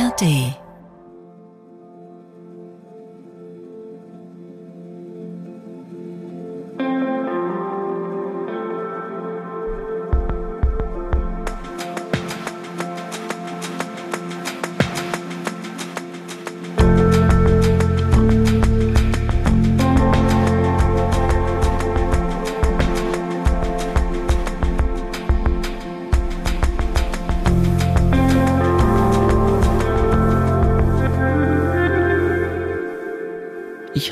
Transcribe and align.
ARD 0.00 0.69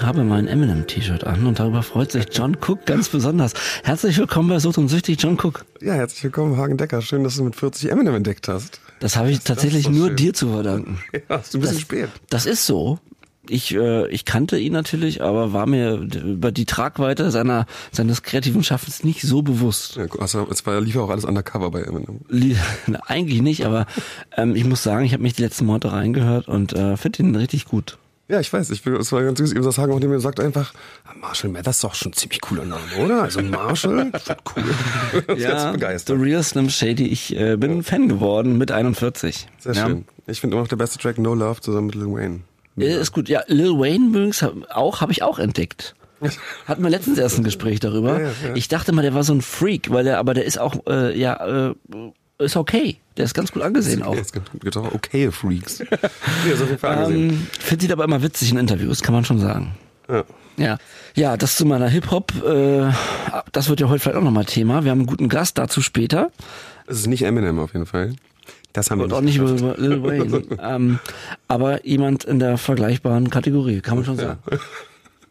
habe 0.08 0.24
mein 0.24 0.48
Eminem-T-Shirt 0.48 1.24
an 1.24 1.46
und 1.46 1.58
darüber 1.58 1.82
freut 1.82 2.10
sich 2.10 2.24
John 2.32 2.56
Cook 2.66 2.86
ganz 2.86 3.10
besonders. 3.10 3.52
Herzlich 3.84 4.16
willkommen 4.16 4.48
bei 4.48 4.58
Sucht 4.58 4.78
und 4.78 4.88
Süchtig, 4.88 5.22
John 5.22 5.38
Cook. 5.38 5.66
Ja, 5.82 5.92
herzlich 5.92 6.24
willkommen, 6.24 6.56
Hagen 6.56 6.78
Decker. 6.78 7.02
Schön, 7.02 7.24
dass 7.24 7.36
du 7.36 7.44
mit 7.44 7.54
40 7.54 7.90
Eminem 7.90 8.14
entdeckt 8.14 8.48
hast. 8.48 8.80
Das 9.00 9.16
habe 9.16 9.30
ich 9.30 9.40
tatsächlich 9.40 9.84
doch 9.84 9.90
nur 9.90 10.06
schön. 10.06 10.16
dir 10.16 10.32
zu 10.32 10.48
verdanken. 10.48 10.98
Ja, 11.28 11.36
ist 11.36 11.54
ein 11.54 11.60
bisschen 11.60 11.76
das, 11.76 11.82
spät. 11.82 12.08
Das 12.30 12.46
ist 12.46 12.64
so. 12.64 12.98
Ich, 13.50 13.74
äh, 13.74 14.08
ich 14.08 14.24
kannte 14.24 14.58
ihn 14.58 14.72
natürlich, 14.72 15.22
aber 15.22 15.52
war 15.52 15.66
mir 15.66 15.96
über 15.96 16.52
die 16.52 16.64
Tragweite 16.64 17.30
seiner, 17.30 17.66
seines 17.92 18.22
kreativen 18.22 18.64
Schaffens 18.64 19.04
nicht 19.04 19.20
so 19.20 19.42
bewusst. 19.42 19.96
Ja, 19.96 20.06
also, 20.18 20.48
es 20.50 20.64
war, 20.64 20.80
lief 20.80 20.94
ja 20.94 21.02
auch 21.02 21.10
alles 21.10 21.26
undercover 21.26 21.70
bei 21.70 21.82
Eminem. 21.82 22.20
Eigentlich 23.06 23.42
nicht, 23.42 23.66
aber 23.66 23.84
ähm, 24.38 24.56
ich 24.56 24.64
muss 24.64 24.82
sagen, 24.82 25.04
ich 25.04 25.12
habe 25.12 25.22
mich 25.22 25.34
die 25.34 25.42
letzten 25.42 25.66
Monate 25.66 25.92
reingehört 25.92 26.48
und 26.48 26.72
äh, 26.72 26.96
finde 26.96 27.22
ihn 27.22 27.36
richtig 27.36 27.66
gut. 27.66 27.98
Ja, 28.28 28.40
ich 28.40 28.52
weiß. 28.52 28.70
Ich 28.70 28.82
bin, 28.82 28.94
es 28.96 29.10
war 29.10 29.22
ganz 29.22 29.38
süß. 29.38 29.52
Eben 29.52 29.64
das 29.64 29.78
Hagen, 29.78 29.92
auch 29.92 30.00
dem 30.00 30.10
mir 30.10 30.20
sagt 30.20 30.38
einfach, 30.38 30.74
ah, 31.04 31.12
Marshall 31.18 31.50
Mathers 31.50 31.76
ist 31.76 31.84
doch 31.84 31.94
schon 31.94 32.10
ein 32.10 32.14
ziemlich 32.14 32.42
cooler 32.42 32.64
Name, 32.66 32.82
oder? 33.02 33.22
Also 33.22 33.40
Marshall, 33.40 34.12
schon 34.26 34.36
cool. 34.54 34.64
Das 35.26 35.38
ja, 35.40 35.66
The 35.66 35.72
begeistert. 35.72 36.20
Real 36.20 36.42
Slim 36.42 36.68
Shady. 36.68 37.06
Ich 37.06 37.34
äh, 37.34 37.56
bin 37.56 37.82
Fan 37.82 38.08
geworden 38.08 38.58
mit 38.58 38.70
41. 38.70 39.46
Sehr 39.58 39.72
ja. 39.72 39.86
schön. 39.86 40.04
Ich 40.26 40.40
finde 40.40 40.56
immer 40.56 40.62
noch 40.62 40.68
der 40.68 40.76
beste 40.76 40.98
Track 40.98 41.18
No 41.18 41.34
Love 41.34 41.62
zusammen 41.62 41.86
mit 41.86 41.94
Lil 41.94 42.12
Wayne. 42.12 42.40
Äh, 42.76 43.00
Ist 43.00 43.12
gut. 43.12 43.30
Ja, 43.30 43.42
Lil 43.46 43.78
Wayne 43.78 44.08
übrigens 44.08 44.44
auch, 44.70 45.00
habe 45.00 45.12
ich 45.12 45.22
auch 45.22 45.38
entdeckt. 45.38 45.94
Hatten 46.66 46.82
wir 46.82 46.90
letztens 46.90 47.18
erst 47.18 47.38
ein 47.38 47.44
Gespräch 47.44 47.80
darüber. 47.80 48.20
Ja, 48.20 48.26
ja, 48.26 48.32
ja. 48.48 48.54
Ich 48.56 48.68
dachte 48.68 48.92
mal, 48.92 49.02
der 49.02 49.14
war 49.14 49.24
so 49.24 49.32
ein 49.32 49.40
Freak, 49.40 49.90
weil 49.90 50.04
der, 50.04 50.18
aber 50.18 50.34
der 50.34 50.44
ist 50.44 50.58
auch, 50.58 50.74
äh, 50.86 51.18
ja, 51.18 51.70
äh, 51.70 51.74
ist 52.38 52.56
okay. 52.56 52.96
Der 53.16 53.24
ist 53.24 53.34
ganz 53.34 53.52
gut 53.52 53.62
angesehen 53.62 54.02
auch. 54.04 54.14
Ja, 54.14 54.20
es 54.20 54.32
gibt, 54.32 54.50
gibt 54.60 54.76
auch 54.76 54.92
okay 54.94 55.30
Freaks. 55.30 55.80
nee, 56.44 56.52
ist 56.52 56.62
auf 56.62 56.68
jeden 56.68 56.78
Fall 56.78 56.96
angesehen. 56.98 57.30
Ähm, 57.30 57.46
Finde 57.58 57.86
ihn 57.86 57.92
aber 57.92 58.04
immer 58.04 58.22
witzig 58.22 58.50
in 58.52 58.58
Interviews, 58.58 59.02
kann 59.02 59.14
man 59.14 59.24
schon 59.24 59.38
sagen. 59.38 59.74
Ja. 60.08 60.24
Ja, 60.56 60.78
ja, 61.14 61.36
das 61.36 61.54
zu 61.56 61.64
meiner 61.66 61.88
Hip-Hop, 61.88 62.32
äh, 62.44 62.90
das 63.52 63.68
wird 63.68 63.78
ja 63.78 63.88
heute 63.88 64.00
vielleicht 64.00 64.16
auch 64.18 64.22
nochmal 64.24 64.44
Thema. 64.44 64.82
Wir 64.82 64.90
haben 64.90 64.98
einen 65.00 65.06
guten 65.06 65.28
Gast 65.28 65.56
dazu 65.56 65.82
später. 65.82 66.32
Es 66.88 66.98
ist 66.98 67.06
nicht 67.06 67.22
Eminem 67.22 67.60
auf 67.60 67.74
jeden 67.74 67.86
Fall. 67.86 68.14
Das 68.72 68.90
haben 68.90 68.98
wir 68.98 69.04
Und 69.04 69.12
auch 69.12 69.20
nicht 69.20 69.36
über, 69.36 69.50
über 69.50 69.76
Lil 69.76 70.02
Wayne. 70.02 70.42
ähm, 70.62 70.98
aber 71.46 71.86
jemand 71.86 72.24
in 72.24 72.38
der 72.40 72.58
vergleichbaren 72.58 73.30
Kategorie, 73.30 73.80
kann 73.80 73.96
man 73.96 74.04
schon 74.04 74.16
sagen. 74.16 74.38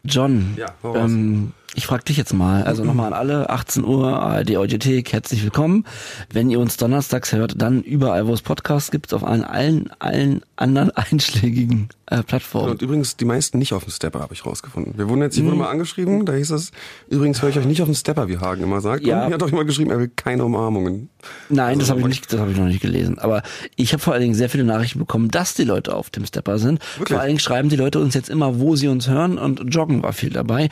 John, 0.04 0.54
Ja, 0.56 0.68
hau 0.84 0.94
raus. 0.94 1.12
ähm, 1.12 1.52
ich 1.78 1.86
frage 1.86 2.06
dich 2.06 2.18
jetzt 2.18 2.34
mal, 2.34 2.64
also 2.64 2.84
nochmal 2.84 3.06
an 3.06 3.14
alle, 3.14 3.52
18 3.52 3.86
Uhr, 3.86 4.08
ARD 4.20 4.58
Audiothek, 4.58 5.14
herzlich 5.14 5.44
willkommen. 5.44 5.86
Wenn 6.34 6.50
ihr 6.50 6.60
uns 6.60 6.76
donnerstags 6.78 7.34
hört, 7.34 7.62
dann 7.62 7.84
überall, 7.84 8.26
wo 8.26 8.34
es 8.34 8.42
Podcasts 8.42 8.90
gibt, 8.90 9.14
auf 9.14 9.24
allen, 9.24 9.44
allen, 9.44 9.92
allen 10.00 10.42
anderen 10.56 10.90
einschlägigen 10.96 11.90
äh, 12.08 12.24
Plattformen. 12.24 12.72
Und 12.72 12.82
übrigens 12.82 13.16
die 13.16 13.26
meisten 13.26 13.60
nicht 13.60 13.74
auf 13.74 13.84
dem 13.84 13.92
Stepper, 13.92 14.22
habe 14.22 14.34
ich 14.34 14.44
rausgefunden. 14.44 14.98
Wir 14.98 15.08
wurden 15.08 15.22
jetzt, 15.22 15.38
ich 15.38 15.46
wurde 15.46 15.56
mal 15.56 15.70
angeschrieben, 15.70 16.26
da 16.26 16.34
hieß 16.34 16.50
es, 16.50 16.72
übrigens 17.10 17.44
höre 17.44 17.50
ich 17.50 17.60
euch 17.60 17.68
nicht 17.68 17.84
auf 17.84 17.88
dem 17.88 17.94
Stepper, 17.94 18.28
wie 18.28 18.40
Hagen 18.40 18.64
immer 18.64 18.82
sagt. 18.82 19.06
Ja. 19.06 19.26
Und 19.26 19.32
er 19.32 19.36
hat 19.36 19.44
auch 19.44 19.52
immer 19.52 19.64
geschrieben, 19.64 19.92
er 19.92 20.00
will 20.00 20.10
keine 20.16 20.46
Umarmungen. 20.46 21.10
Nein, 21.50 21.78
das 21.78 21.92
Also, 21.92 22.02
habe 22.02 22.10
ich 22.10 22.22
nicht, 22.22 22.34
das 22.34 22.40
habe 22.40 22.50
ich 22.50 22.58
noch 22.58 22.66
nicht 22.66 22.82
gelesen. 22.82 23.20
Aber 23.20 23.44
ich 23.76 23.94
habe 23.94 24.02
vor 24.02 24.14
allen 24.14 24.24
Dingen 24.24 24.34
sehr 24.34 24.50
viele 24.50 24.64
Nachrichten 24.64 24.98
bekommen, 24.98 25.30
dass 25.30 25.54
die 25.54 25.64
Leute 25.64 25.96
auf 25.96 26.10
dem 26.10 26.26
Stepper 26.26 26.58
sind. 26.58 26.80
Wirklich? 26.98 27.10
Vor 27.10 27.20
allen 27.20 27.28
Dingen 27.28 27.40
schreiben 27.40 27.70
die 27.70 27.76
Leute 27.76 28.00
uns 28.00 28.16
jetzt 28.16 28.30
immer, 28.32 28.60
wo 28.60 28.76
sie 28.76 28.88
uns 28.88 29.08
hören 29.08 29.38
und 29.38 29.62
Joggen 29.72 30.02
war 30.02 30.14
viel 30.14 30.32
dabei 30.32 30.70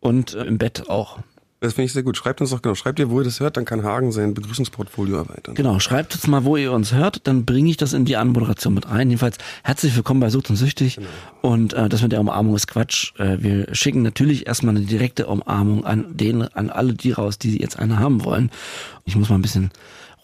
und 0.00 0.34
äh, 0.34 0.44
im 0.44 0.58
Bett 0.58 0.88
auch. 0.88 1.18
Das 1.60 1.74
finde 1.74 1.86
ich 1.86 1.92
sehr 1.92 2.02
gut. 2.02 2.16
Schreibt 2.16 2.40
uns 2.40 2.50
doch 2.50 2.62
genau. 2.62 2.74
Schreibt 2.74 2.98
ihr, 2.98 3.10
wo 3.10 3.20
ihr 3.20 3.24
das 3.24 3.38
hört, 3.38 3.58
dann 3.58 3.66
kann 3.66 3.82
Hagen 3.82 4.12
sein 4.12 4.32
Begrüßungsportfolio 4.32 5.18
erweitern. 5.18 5.54
Genau, 5.54 5.78
schreibt 5.78 6.14
uns 6.14 6.26
mal, 6.26 6.44
wo 6.44 6.56
ihr 6.56 6.72
uns 6.72 6.94
hört, 6.94 7.26
dann 7.26 7.44
bringe 7.44 7.68
ich 7.68 7.76
das 7.76 7.92
in 7.92 8.06
die 8.06 8.16
Anmoderation 8.16 8.72
mit 8.72 8.88
rein. 8.88 9.10
Jedenfalls 9.10 9.36
herzlich 9.62 9.94
willkommen 9.94 10.20
bei 10.20 10.30
Sucht 10.30 10.48
und 10.48 10.56
Süchtig. 10.56 10.98
Und 11.42 11.74
äh, 11.74 11.90
das 11.90 12.00
mit 12.00 12.12
der 12.12 12.20
Umarmung 12.20 12.56
ist 12.56 12.66
Quatsch. 12.66 13.12
Äh, 13.20 13.42
wir 13.42 13.74
schicken 13.74 14.00
natürlich 14.00 14.46
erstmal 14.46 14.74
eine 14.74 14.86
direkte 14.86 15.26
Umarmung 15.26 15.84
an 15.84 16.16
den, 16.16 16.42
an 16.42 16.70
alle 16.70 16.94
die 16.94 17.12
raus, 17.12 17.38
die 17.38 17.60
jetzt 17.60 17.78
eine 17.78 17.98
haben 17.98 18.24
wollen. 18.24 18.50
Ich 19.04 19.14
muss 19.16 19.28
mal 19.28 19.34
ein 19.34 19.42
bisschen 19.42 19.70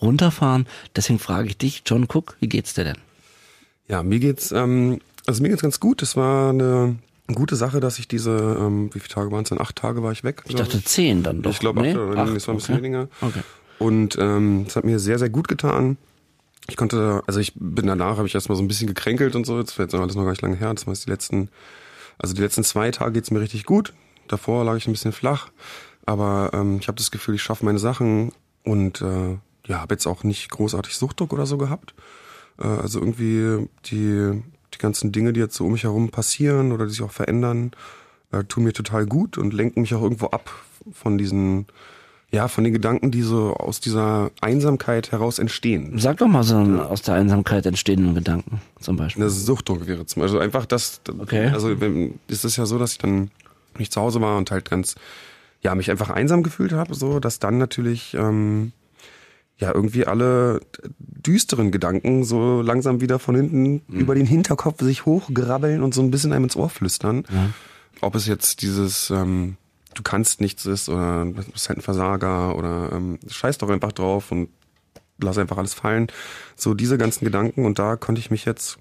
runterfahren. 0.00 0.66
Deswegen 0.94 1.19
frage 1.19 1.48
ich 1.48 1.59
dich, 1.59 1.82
John 1.84 2.04
Cook, 2.04 2.38
wie 2.41 2.48
geht's 2.48 2.72
dir 2.72 2.84
denn? 2.84 2.98
Ja, 3.88 4.03
mir 4.03 4.20
geht's, 4.20 4.53
ähm, 4.53 5.00
also 5.26 5.42
mir 5.42 5.50
geht's 5.50 5.62
ganz 5.62 5.81
gut. 5.81 6.00
Es 6.00 6.16
war 6.16 6.48
eine 6.48 6.97
gute 7.34 7.56
Sache, 7.56 7.81
dass 7.81 7.98
ich 7.98 8.09
diese, 8.09 8.56
ähm, 8.59 8.94
wie 8.94 9.00
viele 9.00 9.14
Tage 9.14 9.32
waren 9.32 9.42
es 9.42 9.48
denn? 9.48 9.60
Acht 9.60 9.76
Tage 9.76 10.03
war 10.03 10.12
ich 10.12 10.25
weg. 10.25 10.42
Ich 10.47 10.54
dachte 10.54 10.82
zehn 10.82 11.22
dann 11.22 11.42
doch. 11.42 11.50
Ich 11.50 11.59
glaube, 11.59 11.81
nee? 11.81 11.91
acht 11.91 11.98
oder 11.98 12.22
Acht, 12.22 12.37
es 12.37 12.47
war 12.47 12.54
ein 12.54 12.59
bisschen 12.59 12.75
okay. 12.75 12.84
weniger. 12.84 13.09
Okay. 13.20 13.41
Und 13.78 14.16
ähm, 14.19 14.64
es 14.66 14.76
hat 14.76 14.84
mir 14.84 14.98
sehr, 14.98 15.19
sehr 15.19 15.28
gut 15.28 15.48
getan. 15.48 15.98
Ich 16.69 16.76
konnte, 16.76 17.22
also 17.26 17.38
ich 17.41 17.53
bin 17.54 17.86
danach, 17.86 18.16
habe 18.16 18.26
ich 18.26 18.34
erstmal 18.34 18.56
so 18.56 18.62
ein 18.62 18.69
bisschen 18.69 18.88
gekränkelt 18.88 19.36
und 19.36 19.44
so. 19.44 19.59
Jetzt 19.59 19.72
fällt 19.72 19.94
alles 19.94 20.16
noch 20.16 20.25
gar 20.25 20.31
nicht 20.31 20.42
lange 20.42 20.56
her. 20.56 20.72
Das 20.72 20.86
heißt, 20.86 21.06
die 21.06 21.10
letzten, 21.10 21.50
also 22.19 22.34
die 22.34 22.42
letzten 22.42 22.65
zwei 22.65 22.91
Tage 22.91 23.12
geht's 23.12 23.31
mir 23.31 23.41
richtig 23.41 23.65
gut. 23.65 23.92
Davor 24.28 24.65
lag 24.65 24.76
ich 24.76 24.86
ein 24.86 24.92
bisschen 24.92 25.12
flach. 25.12 25.50
Aber 26.06 26.50
ähm, 26.54 26.78
ich 26.81 26.88
habe 26.88 26.97
das 26.97 27.10
Gefühl, 27.10 27.34
ich 27.34 27.42
schaffe 27.42 27.65
meine 27.65 27.78
Sachen 27.78 28.32
und 28.65 29.00
äh, 29.03 29.36
ja, 29.66 29.81
habe 29.81 29.94
jetzt 29.94 30.06
auch 30.06 30.25
nicht 30.25 30.50
großartig 30.50 30.97
Suchtdruck 30.97 31.32
oder 31.32 31.47
so 31.47 31.59
gehabt. 31.59 31.94
Äh, 32.59 32.66
also 32.66 33.00
irgendwie 33.00 33.69
die, 33.86 34.42
die 34.76 34.82
ganzen 34.82 35.12
Dinge, 35.12 35.32
die 35.32 35.41
jetzt 35.41 35.54
so 35.56 35.64
um 35.66 35.72
mich 35.72 35.84
herum 35.84 36.10
passieren 36.10 36.72
oder 36.72 36.84
die 36.87 36.92
sich 36.92 37.03
auch 37.03 37.10
verändern, 37.12 37.72
äh, 38.32 38.44
tun 38.44 38.64
mir 38.64 38.72
total 38.72 39.06
gut 39.06 39.38
und 39.38 39.53
lenken 39.53 39.81
mich 39.82 39.94
auch 39.94 40.03
irgendwo 40.03 40.26
ab 40.26 40.50
von 40.92 41.19
diesen, 41.19 41.66
ja, 42.31 42.48
von 42.48 42.64
den 42.64 42.72
Gedanken, 42.72 43.10
die 43.10 43.22
so 43.22 43.54
aus 43.54 43.81
dieser 43.81 44.31
Einsamkeit 44.41 45.12
heraus 45.12 45.38
entstehen. 45.38 45.98
Sag 45.98 46.19
doch 46.19 46.28
mal 46.28 46.42
so 46.42 46.56
einen 46.56 46.78
aus 46.81 47.03
der 47.03 47.15
Einsamkeit 47.15 47.66
entstehenden 47.66 48.15
Gedanken 48.15 48.60
zum 48.81 48.97
Beispiel. 48.97 49.25
Das 49.25 49.44
Suchtdruck 49.44 49.86
wäre 49.86 50.06
zum 50.06 50.22
Beispiel 50.22 50.41
einfach 50.41 50.66
das, 50.66 51.00
Okay. 51.19 51.48
also 51.48 51.81
wenn, 51.81 52.19
ist 52.28 52.44
es 52.44 52.56
ja 52.56 52.66
so, 52.66 52.78
dass 52.78 52.92
ich 52.92 52.98
dann 52.98 53.31
nicht 53.78 53.92
zu 53.92 54.00
Hause 54.00 54.20
war 54.20 54.36
und 54.38 54.50
halt 54.50 54.69
ganz, 54.70 54.94
ja, 55.62 55.75
mich 55.75 55.91
einfach 55.91 56.10
einsam 56.10 56.42
gefühlt 56.42 56.72
habe, 56.72 56.94
so, 56.94 57.20
dass 57.20 57.38
dann 57.38 57.59
natürlich, 57.59 58.15
ähm, 58.15 58.72
ja, 59.58 59.74
irgendwie 59.74 60.06
alle 60.06 60.60
düsteren 60.98 61.70
Gedanken 61.70 62.24
so 62.24 62.60
langsam 62.60 63.00
wieder 63.00 63.18
von 63.18 63.34
hinten 63.34 63.82
über 63.88 64.14
den 64.14 64.26
Hinterkopf 64.26 64.82
sich 64.82 65.06
hochgrabbeln 65.06 65.82
und 65.82 65.94
so 65.94 66.02
ein 66.02 66.10
bisschen 66.10 66.32
einem 66.32 66.44
ins 66.44 66.56
Ohr 66.56 66.68
flüstern. 66.68 67.24
Ob 68.02 68.14
es 68.14 68.26
jetzt 68.26 68.60
dieses, 68.60 69.08
ähm, 69.10 69.56
du 69.94 70.02
kannst 70.02 70.40
nichts 70.42 70.66
ist 70.66 70.88
oder 70.90 71.24
du 71.24 71.32
bist 71.32 71.68
halt 71.68 71.78
ein 71.78 71.82
Versager 71.82 72.56
oder 72.56 72.92
ähm, 72.92 73.18
scheiß 73.26 73.56
doch 73.58 73.70
einfach 73.70 73.92
drauf 73.92 74.30
und 74.30 74.50
lass 75.18 75.38
einfach 75.38 75.56
alles 75.56 75.72
fallen. 75.72 76.08
So 76.54 76.74
diese 76.74 76.98
ganzen 76.98 77.24
Gedanken 77.24 77.64
und 77.64 77.78
da 77.78 77.96
konnte 77.96 78.20
ich 78.20 78.30
mich 78.30 78.44
jetzt 78.44 78.78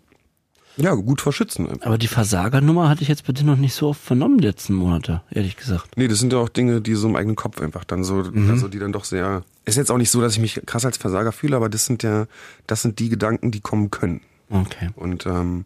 ja 0.77 0.93
gut 0.93 1.21
verschützen. 1.21 1.81
Aber 1.81 1.97
die 1.97 2.07
Versagernummer 2.07 2.89
hatte 2.89 3.01
ich 3.01 3.07
jetzt 3.07 3.25
bitte 3.25 3.45
noch 3.45 3.57
nicht 3.57 3.73
so 3.73 3.89
oft 3.89 4.01
vernommen 4.01 4.37
die 4.39 4.47
letzten 4.47 4.73
Monate, 4.73 5.21
ehrlich 5.31 5.57
gesagt. 5.57 5.97
Nee, 5.97 6.07
das 6.07 6.19
sind 6.19 6.33
ja 6.33 6.39
auch 6.39 6.49
Dinge, 6.49 6.81
die 6.81 6.95
so 6.95 7.07
im 7.07 7.15
eigenen 7.15 7.35
Kopf 7.35 7.61
einfach 7.61 7.83
dann 7.83 8.03
so, 8.03 8.23
also 8.49 8.67
die 8.67 8.79
dann 8.79 8.91
doch 8.91 9.05
sehr. 9.05 9.43
Ist 9.65 9.77
jetzt 9.77 9.91
auch 9.91 9.97
nicht 9.97 10.11
so, 10.11 10.21
dass 10.21 10.33
ich 10.33 10.39
mich 10.39 10.61
krass 10.65 10.85
als 10.85 10.97
Versager 10.97 11.31
fühle, 11.31 11.55
aber 11.55 11.69
das 11.69 11.85
sind 11.85 12.03
ja, 12.03 12.27
das 12.67 12.81
sind 12.81 12.99
die 12.99 13.09
Gedanken, 13.09 13.51
die 13.51 13.61
kommen 13.61 13.91
können. 13.91 14.21
Okay. 14.49 14.89
Und 14.95 15.25
ähm, 15.25 15.65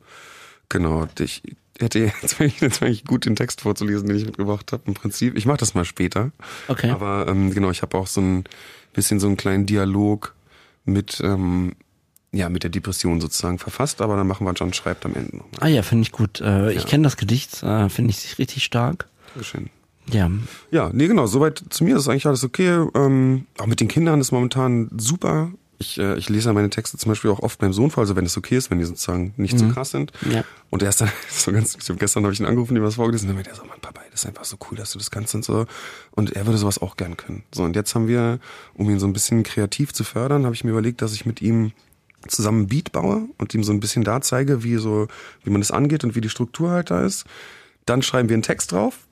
genau, 0.70 1.08
ich 1.20 1.44
hätte 1.80 2.00
jetzt 2.22 2.40
eigentlich, 2.40 2.62
jetzt 2.62 2.82
eigentlich 2.82 3.06
gut 3.06 3.26
den 3.26 3.36
Text 3.36 3.62
vorzulesen, 3.62 4.08
den 4.08 4.18
ich 4.18 4.26
mitgebracht 4.26 4.72
habe. 4.72 4.84
Im 4.86 4.94
Prinzip, 4.94 5.38
ich 5.38 5.46
mache 5.46 5.58
das 5.58 5.74
mal 5.74 5.86
später. 5.86 6.32
Okay. 6.68 6.90
Aber 6.92 7.28
ähm, 7.28 7.52
genau, 7.54 7.72
ich 7.72 7.82
habe 7.82 7.98
auch 7.98 8.08
so 8.08 8.22
ein 8.22 8.44
bisschen 8.94 9.20
so 9.20 9.28
einen 9.28 9.38
kleinen 9.38 9.66
Dialog 9.66 10.36
mit 10.86 11.22
ähm, 11.24 11.74
ja 12.32 12.50
mit 12.50 12.64
der 12.64 12.70
Depression 12.70 13.20
sozusagen 13.22 13.58
verfasst. 13.60 14.02
Aber 14.02 14.16
dann 14.16 14.28
machen 14.28 14.46
wir 14.46 14.54
John 14.54 14.74
schreibt 14.74 15.06
am 15.06 15.16
Ende 15.16 15.38
noch. 15.38 15.46
Ah 15.60 15.68
ja, 15.68 15.82
finde 15.82 16.04
ich 16.04 16.12
gut. 16.12 16.42
Äh, 16.42 16.72
Ich 16.74 16.84
Ja. 16.84 16.88
kenne 16.90 17.04
das 17.04 17.18
Gedicht, 17.18 17.64
äh, 17.64 17.90
finde 17.90 18.12
ich 18.12 18.38
richtig 18.38 18.64
stark. 18.64 19.08
Dankeschön. 19.34 19.70
Ja. 20.12 20.30
Ja, 20.72 20.90
nee, 20.92 21.08
genau, 21.08 21.28
soweit 21.28 21.64
zu 21.70 21.84
mir 21.84 21.96
ist 21.98 22.08
eigentlich 22.08 22.26
alles 22.26 22.44
okay. 22.44 22.84
Ähm, 22.96 23.46
auch 23.60 23.68
mit 23.68 23.80
den 23.80 23.88
Kindern 23.88 24.20
ist 24.22 24.32
momentan 24.32 24.90
super. 24.98 25.52
Ich, 25.82 25.98
äh, 26.00 26.18
ich 26.18 26.28
lese 26.30 26.50
ja 26.50 26.54
meine 26.54 26.70
Texte 26.70 26.98
zum 26.98 27.10
Beispiel 27.12 27.30
auch 27.32 27.40
oft 27.40 27.60
beim 27.60 27.72
Sohn 27.74 27.90
vor, 27.92 28.02
also 28.02 28.16
wenn 28.16 28.26
es 28.26 28.36
okay 28.36 28.58
ist, 28.58 28.70
wenn 28.70 28.80
die 28.80 28.86
sozusagen 28.86 29.34
nicht 29.38 29.58
so 29.58 29.68
krass 29.70 29.92
sind. 29.92 30.12
Ja. 30.30 30.44
Und 30.72 30.82
er 30.84 30.90
ist 30.90 31.00
dann 31.00 31.10
so 31.30 31.52
ganz, 31.52 31.78
ich 31.80 31.88
hab, 31.90 31.98
gestern 32.00 32.24
habe 32.24 32.34
ich 32.34 32.40
ihn 32.40 32.46
angerufen, 32.48 32.76
ihm 32.76 32.84
was 32.84 32.96
vorgelesen, 32.96 33.26
und 33.30 33.30
dann 33.30 33.36
meinte 33.38 33.52
er 33.52 33.56
so, 33.56 33.64
Mann, 33.66 33.80
Papa, 33.80 34.02
das 34.12 34.22
ist 34.24 34.26
einfach 34.28 34.44
so 34.46 34.58
cool, 34.70 34.78
dass 34.78 34.92
du 34.92 34.98
das 34.98 35.10
kannst 35.12 35.36
und 35.36 35.46
so. 35.46 35.68
Und 36.12 36.34
er 36.36 36.46
würde 36.48 36.58
sowas 36.58 36.82
auch 36.82 36.98
gern 36.98 37.16
können. 37.16 37.44
So, 37.54 37.64
und 37.64 37.76
jetzt 37.78 37.96
haben 37.96 38.08
wir, 38.10 38.40
um 38.74 38.90
ihn 38.90 39.00
so 39.00 39.08
ein 39.08 39.14
bisschen 39.14 39.44
kreativ 39.44 39.94
zu 39.94 40.04
fördern, 40.04 40.44
habe 40.44 40.54
ich 40.56 40.64
mir 40.66 40.72
überlegt, 40.72 41.02
dass 41.02 41.14
ich 41.14 41.26
mit 41.26 41.42
ihm 41.42 41.72
zusammen 42.28 42.64
ein 42.64 42.68
Beat 42.68 42.92
baue 42.92 43.28
und 43.38 43.54
ihm 43.54 43.64
so 43.64 43.72
ein 43.72 43.80
bisschen 43.80 44.04
da 44.04 44.22
zeige, 44.22 44.64
wie 44.64 44.78
so, 44.78 45.08
wie 45.44 45.50
man 45.50 45.62
das 45.62 45.72
angeht 45.72 46.04
und 46.04 46.16
wie 46.16 46.22
die 46.22 46.30
Struktur 46.30 46.72
halt 46.72 46.92
da 46.92 47.06
ist. 47.06 47.26
Dann 47.86 48.02
schreiben 48.02 48.30
wir 48.30 48.36
einen 48.36 48.44
Text 48.44 48.72
drauf 48.72 49.08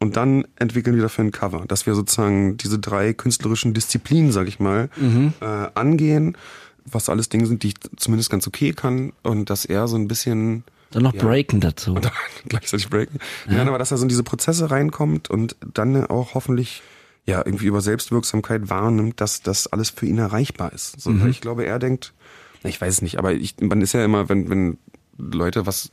und 0.00 0.16
dann 0.16 0.46
entwickeln 0.56 0.96
wir 0.96 1.02
dafür 1.02 1.24
ein 1.24 1.32
Cover, 1.32 1.64
dass 1.66 1.86
wir 1.86 1.94
sozusagen 1.94 2.56
diese 2.56 2.78
drei 2.78 3.12
künstlerischen 3.12 3.74
Disziplinen, 3.74 4.32
sag 4.32 4.48
ich 4.48 4.60
mal, 4.60 4.90
mhm. 4.96 5.32
äh, 5.40 5.44
angehen, 5.74 6.36
was 6.84 7.08
alles 7.08 7.28
Dinge 7.28 7.46
sind, 7.46 7.62
die 7.62 7.68
ich 7.68 7.74
zumindest 7.96 8.30
ganz 8.30 8.46
okay 8.46 8.72
kann 8.72 9.12
und 9.22 9.50
dass 9.50 9.64
er 9.64 9.88
so 9.88 9.96
ein 9.96 10.08
bisschen 10.08 10.64
dann 10.90 11.04
noch 11.04 11.14
ja, 11.14 11.22
breaken 11.22 11.60
dazu. 11.60 11.94
Und 11.94 12.04
dann 12.04 12.12
gleichzeitig 12.48 12.90
breaken. 12.90 13.18
Ja. 13.48 13.58
ja, 13.58 13.62
aber 13.62 13.78
dass 13.78 13.90
er 13.90 13.96
so 13.96 14.02
in 14.02 14.08
diese 14.08 14.22
Prozesse 14.22 14.70
reinkommt 14.70 15.30
und 15.30 15.56
dann 15.72 16.06
auch 16.06 16.34
hoffentlich 16.34 16.82
ja 17.24 17.38
irgendwie 17.44 17.66
über 17.66 17.80
Selbstwirksamkeit 17.80 18.68
wahrnimmt, 18.68 19.20
dass 19.20 19.42
das 19.42 19.68
alles 19.68 19.90
für 19.90 20.06
ihn 20.06 20.18
erreichbar 20.18 20.72
ist. 20.72 21.00
So, 21.00 21.10
mhm. 21.10 21.28
Ich 21.28 21.40
glaube, 21.40 21.64
er 21.64 21.78
denkt, 21.78 22.12
ich 22.68 22.80
weiß 22.80 22.94
es 22.94 23.02
nicht, 23.02 23.18
aber 23.18 23.32
ich, 23.32 23.56
man 23.60 23.80
ist 23.80 23.92
ja 23.92 24.04
immer, 24.04 24.28
wenn, 24.28 24.50
wenn 24.50 24.78
Leute 25.18 25.66
was 25.66 25.92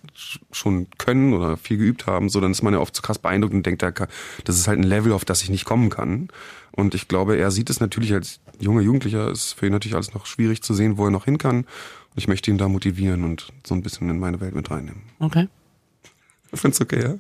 schon 0.52 0.88
können 0.98 1.34
oder 1.34 1.58
viel 1.58 1.78
geübt 1.78 2.08
haben, 2.08 2.30
so 2.30 2.40
dann 2.40 2.52
ist 2.52 2.64
man 2.64 2.74
ja 2.74 2.80
oft 2.80 2.96
so 2.96 3.02
krass 3.02 3.20
beeindruckt 3.20 3.54
und 3.54 3.66
denkt, 3.66 3.82
das 3.82 4.56
ist 4.56 4.68
halt 4.68 4.80
ein 4.80 4.84
Level, 4.84 5.12
auf 5.12 5.26
das 5.26 5.44
ich 5.44 5.50
nicht 5.50 5.66
kommen 5.66 5.90
kann. 5.90 6.30
Und 6.72 6.96
ich 6.96 7.08
glaube, 7.08 7.38
er 7.38 7.52
sieht 7.52 7.70
es 7.70 7.80
natürlich 7.80 8.14
als 8.14 8.40
junger 8.60 8.82
Jugendlicher, 8.82 9.30
ist 9.30 9.54
für 9.54 9.66
ihn 9.66 9.74
natürlich 9.74 9.96
alles 9.96 10.14
noch 10.14 10.26
schwierig 10.26 10.62
zu 10.62 10.74
sehen, 10.74 10.98
wo 10.98 11.06
er 11.06 11.12
noch 11.12 11.26
hin 11.26 11.38
kann. 11.38 11.58
Und 11.58 12.18
ich 12.18 12.28
möchte 12.28 12.50
ihn 12.50 12.58
da 12.58 12.68
motivieren 12.68 13.24
und 13.24 13.52
so 13.66 13.76
ein 13.76 13.82
bisschen 13.82 14.10
in 14.10 14.20
meine 14.20 14.40
Welt 14.40 14.56
mit 14.56 14.70
reinnehmen. 14.72 15.02
Okay. 15.20 15.48
Find's 16.54 16.82
okay, 16.82 17.02
ja? 17.02 17.16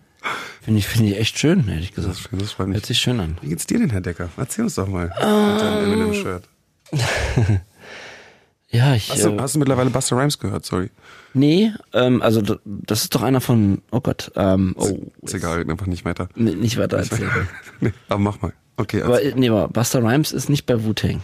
Finde 0.61 0.79
ich, 0.79 0.87
finde 0.87 1.11
ich 1.11 1.17
echt 1.17 1.39
schön, 1.39 1.67
ehrlich 1.67 1.93
gesagt. 1.93 2.15
Das, 2.15 2.21
schön, 2.21 2.39
das 2.39 2.51
freut 2.51 2.67
mich. 2.67 2.75
Hört 2.75 2.85
sich 2.85 2.99
schön 2.99 3.19
an. 3.19 3.37
Wie 3.41 3.49
geht's 3.49 3.67
dir 3.67 3.79
denn, 3.79 3.89
Herr 3.89 4.01
Decker? 4.01 4.29
Erzähl 4.37 4.65
uns 4.65 4.75
doch 4.75 4.87
mal. 4.87 5.13
Um, 5.21 5.53
mit 5.53 5.61
deinem 5.61 5.93
Eminem-Shirt. 5.93 6.43
Ja, 8.71 8.93
ich. 8.93 9.09
Hast 9.09 9.25
du, 9.25 9.29
äh, 9.29 9.37
hast 9.39 9.55
du 9.55 9.59
mittlerweile 9.59 9.89
Buster 9.89 10.15
Rhymes 10.15 10.37
gehört? 10.37 10.65
Sorry. 10.65 10.89
Nee, 11.33 11.71
ähm, 11.93 12.21
also 12.21 12.41
das 12.65 13.01
ist 13.01 13.15
doch 13.15 13.23
einer 13.23 13.41
von. 13.41 13.81
Oh 13.91 13.99
Gott. 13.99 14.31
Ähm, 14.35 14.75
oh, 14.77 14.85
ist, 14.85 14.95
ist 15.23 15.33
egal, 15.35 15.67
einfach 15.69 15.87
nicht 15.87 16.05
weiter. 16.05 16.29
Nee, 16.35 16.55
nicht 16.55 16.77
weiter 16.77 16.97
erzählen. 16.97 17.29
nee, 17.79 17.93
aber 18.07 18.19
mach 18.19 18.41
mal. 18.41 18.53
Okay. 18.77 19.01
Aber, 19.01 19.19
nee, 19.35 19.49
aber 19.49 19.67
Buster 19.67 20.03
Rhymes 20.03 20.31
ist 20.31 20.49
nicht 20.49 20.65
bei 20.65 20.83
Wu-Tang. 20.83 21.21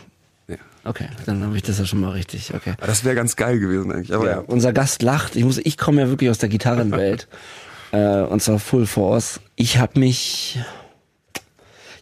Ja. 0.47 0.57
Okay, 0.83 1.07
dann 1.25 1.43
habe 1.43 1.55
ich 1.55 1.63
das 1.63 1.79
ja 1.79 1.85
schon 1.85 2.01
mal 2.01 2.11
richtig. 2.11 2.53
Okay. 2.53 2.73
Das 2.79 3.03
wäre 3.03 3.15
ganz 3.15 3.35
geil 3.35 3.59
gewesen 3.59 3.91
eigentlich. 3.91 4.13
Aber 4.13 4.25
ja, 4.25 4.31
ja. 4.33 4.39
Unser 4.39 4.73
Gast 4.73 5.03
lacht. 5.03 5.35
Ich 5.35 5.43
muss, 5.43 5.59
ich 5.59 5.77
komme 5.77 6.01
ja 6.01 6.09
wirklich 6.09 6.29
aus 6.29 6.39
der 6.39 6.49
Gitarrenwelt 6.49 7.27
äh, 7.91 8.21
und 8.21 8.41
zwar 8.41 8.59
Full 8.59 8.87
Force. 8.87 9.39
Ich 9.55 9.77
habe 9.77 9.99
mich, 9.99 10.59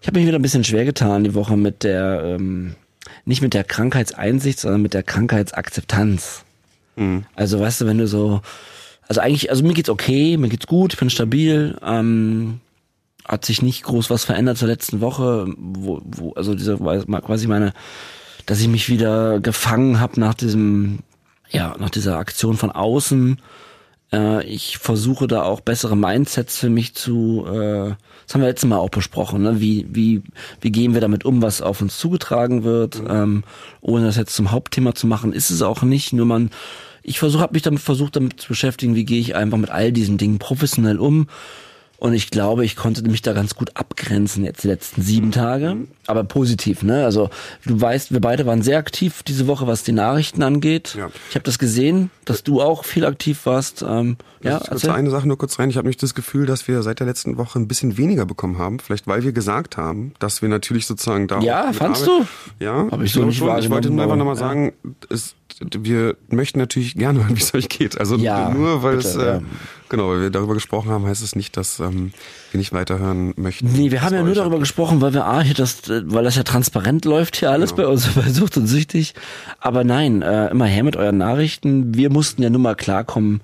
ich 0.01 0.07
habe 0.07 0.19
mich 0.19 0.27
wieder 0.27 0.39
ein 0.39 0.41
bisschen 0.41 0.63
schwer 0.63 0.85
getan 0.85 1.23
die 1.25 1.35
Woche 1.35 1.57
mit 1.57 1.83
der 1.83 2.37
ähm, 2.39 2.75
nicht 3.25 3.41
mit 3.41 3.53
der 3.53 3.63
Krankheitseinsicht, 3.63 4.59
sondern 4.59 4.81
mit 4.81 4.93
der 4.93 5.03
Krankheitsakzeptanz. 5.03 6.43
Mhm. 6.95 7.25
Also 7.35 7.59
weißt 7.59 7.81
du, 7.81 7.85
wenn 7.85 7.97
du 7.97 8.07
so, 8.07 8.41
also 9.07 9.21
eigentlich, 9.21 9.49
also 9.49 9.63
mir 9.63 9.73
geht's 9.73 9.89
okay, 9.89 10.37
mir 10.37 10.49
geht's 10.49 10.67
gut, 10.67 10.93
ich 10.93 10.99
bin 10.99 11.09
stabil, 11.09 11.77
ähm, 11.83 12.59
hat 13.25 13.45
sich 13.45 13.61
nicht 13.61 13.83
groß 13.83 14.09
was 14.09 14.25
verändert 14.25 14.57
zur 14.57 14.67
letzten 14.67 15.01
Woche, 15.01 15.47
wo, 15.57 16.01
wo 16.03 16.33
also 16.33 16.55
diese 16.55 16.77
quasi 16.77 17.47
meine, 17.47 17.73
dass 18.45 18.59
ich 18.59 18.67
mich 18.67 18.89
wieder 18.89 19.39
gefangen 19.39 19.99
habe 19.99 20.19
nach 20.19 20.33
diesem, 20.33 20.99
ja, 21.49 21.75
nach 21.79 21.89
dieser 21.89 22.17
Aktion 22.17 22.57
von 22.57 22.71
außen 22.71 23.37
äh, 24.13 24.45
ich 24.45 24.77
versuche 24.77 25.27
da 25.27 25.43
auch 25.43 25.59
bessere 25.59 25.97
Mindsets 25.97 26.57
für 26.57 26.69
mich 26.69 26.93
zu, 26.93 27.45
äh, 27.47 27.95
das 28.25 28.33
haben 28.33 28.41
wir 28.41 28.47
letztes 28.47 28.69
Mal 28.69 28.77
auch 28.77 28.89
besprochen, 28.89 29.41
ne? 29.41 29.59
wie, 29.59 29.87
wie, 29.89 30.21
wie 30.61 30.71
gehen 30.71 30.93
wir 30.93 31.01
damit 31.01 31.25
um, 31.25 31.41
was 31.41 31.61
auf 31.61 31.81
uns 31.81 31.97
zugetragen 31.97 32.63
wird, 32.63 33.01
mhm. 33.01 33.07
ähm, 33.09 33.43
ohne 33.81 34.05
das 34.05 34.15
jetzt 34.15 34.35
zum 34.35 34.51
Hauptthema 34.51 34.95
zu 34.95 35.07
machen, 35.07 35.33
ist 35.33 35.49
es 35.49 35.61
auch 35.61 35.81
nicht, 35.81 36.13
nur 36.13 36.25
man, 36.25 36.51
ich 37.01 37.19
versuche, 37.19 37.41
habe 37.41 37.53
mich 37.53 37.63
damit 37.63 37.81
versucht, 37.81 38.15
damit 38.15 38.39
zu 38.39 38.49
beschäftigen, 38.49 38.95
wie 38.95 39.05
gehe 39.05 39.19
ich 39.19 39.35
einfach 39.35 39.57
mit 39.57 39.71
all 39.71 39.91
diesen 39.91 40.17
Dingen 40.17 40.39
professionell 40.39 40.99
um 40.99 41.27
und 42.03 42.13
ich 42.13 42.31
glaube, 42.31 42.65
ich 42.65 42.75
konnte 42.75 43.01
mich 43.03 43.21
da 43.21 43.31
ganz 43.31 43.55
gut 43.55 43.77
abgrenzen 43.77 44.43
jetzt 44.43 44.65
die 44.65 44.67
letzten 44.67 45.01
sieben 45.01 45.31
Tage. 45.31 45.77
Aber 46.05 46.25
positiv, 46.25 46.83
ne? 46.83 47.05
Also 47.05 47.29
du 47.65 47.79
weißt, 47.79 48.11
wir 48.11 48.19
beide 48.19 48.45
waren 48.45 48.61
sehr 48.61 48.77
aktiv 48.77 49.23
diese 49.23 49.47
Woche, 49.47 49.67
was 49.67 49.83
die 49.83 49.93
Nachrichten 49.93 50.43
angeht. 50.43 50.95
Ja. 50.97 51.09
Ich 51.29 51.35
habe 51.35 51.45
das 51.45 51.59
gesehen, 51.59 52.11
dass 52.25 52.43
du 52.43 52.61
auch 52.61 52.83
viel 52.83 53.05
aktiv 53.05 53.45
warst. 53.45 53.85
Ähm, 53.87 54.17
ja, 54.41 54.59
kurz 54.59 54.83
eine 54.83 55.09
Sache 55.11 55.29
nur 55.29 55.37
kurz 55.37 55.57
rein. 55.59 55.69
Ich 55.69 55.77
habe 55.77 55.87
nicht 55.87 56.03
das 56.03 56.13
Gefühl, 56.13 56.45
dass 56.45 56.67
wir 56.67 56.83
seit 56.83 56.99
der 56.99 57.07
letzten 57.07 57.37
Woche 57.37 57.57
ein 57.57 57.69
bisschen 57.69 57.95
weniger 57.95 58.25
bekommen 58.25 58.57
haben. 58.57 58.79
Vielleicht 58.79 59.07
weil 59.07 59.23
wir 59.23 59.31
gesagt 59.31 59.77
haben, 59.77 60.13
dass 60.19 60.41
wir 60.41 60.49
natürlich 60.49 60.85
sozusagen 60.87 61.29
da. 61.29 61.39
Ja, 61.39 61.71
fandst 61.71 62.03
Arbeit, 62.03 62.27
du? 62.59 62.65
Ja, 62.65 62.91
habe 62.91 63.05
ich 63.05 63.13
so 63.13 63.23
nicht 63.23 63.37
schon. 63.37 63.57
Ich 63.59 63.69
wollte 63.69 63.89
nur 63.89 64.03
einfach 64.03 64.17
nochmal 64.17 64.35
ja. 64.35 64.41
sagen, 64.41 64.73
es, 65.09 65.35
wir 65.71 66.15
möchten 66.29 66.59
natürlich 66.59 66.95
gerne 66.95 67.19
hören, 67.19 67.35
wie 67.35 67.41
es 67.41 67.53
euch 67.53 67.69
geht. 67.69 67.99
Also 67.99 68.15
ja, 68.17 68.49
nur 68.49 68.83
weil 68.83 68.97
bitte, 68.97 69.07
es, 69.07 69.15
äh, 69.15 69.25
ja. 69.25 69.41
genau, 69.89 70.09
weil 70.09 70.21
wir 70.21 70.29
darüber 70.29 70.53
gesprochen 70.53 70.91
haben, 70.91 71.05
heißt 71.05 71.23
es 71.23 71.35
nicht, 71.35 71.57
dass 71.57 71.79
ähm, 71.79 72.11
wir 72.51 72.57
nicht 72.57 72.73
weiterhören 72.73 73.33
möchten. 73.35 73.71
Nee, 73.71 73.91
wir 73.91 74.01
haben 74.01 74.13
ja 74.13 74.23
nur 74.23 74.35
darüber 74.35 74.59
gesprochen, 74.59 75.01
weil 75.01 75.13
wir 75.13 75.25
A, 75.25 75.41
hier 75.41 75.55
das, 75.55 75.83
weil 75.87 76.23
das 76.23 76.35
ja 76.35 76.43
transparent 76.43 77.05
läuft 77.05 77.37
hier 77.37 77.51
alles 77.51 77.75
genau. 77.75 77.87
bei 77.87 77.93
uns 77.93 78.07
bei 78.15 78.29
Sucht 78.29 78.57
und 78.57 78.67
Süchtig. 78.67 79.13
Aber 79.59 79.83
nein, 79.83 80.21
äh, 80.21 80.49
immer 80.49 80.65
her 80.65 80.83
mit 80.83 80.95
euren 80.95 81.17
Nachrichten. 81.17 81.95
Wir 81.95 82.09
mussten 82.09 82.43
ja 82.43 82.49
nur 82.49 82.61
mal 82.61 82.75
klarkommen, 82.75 83.41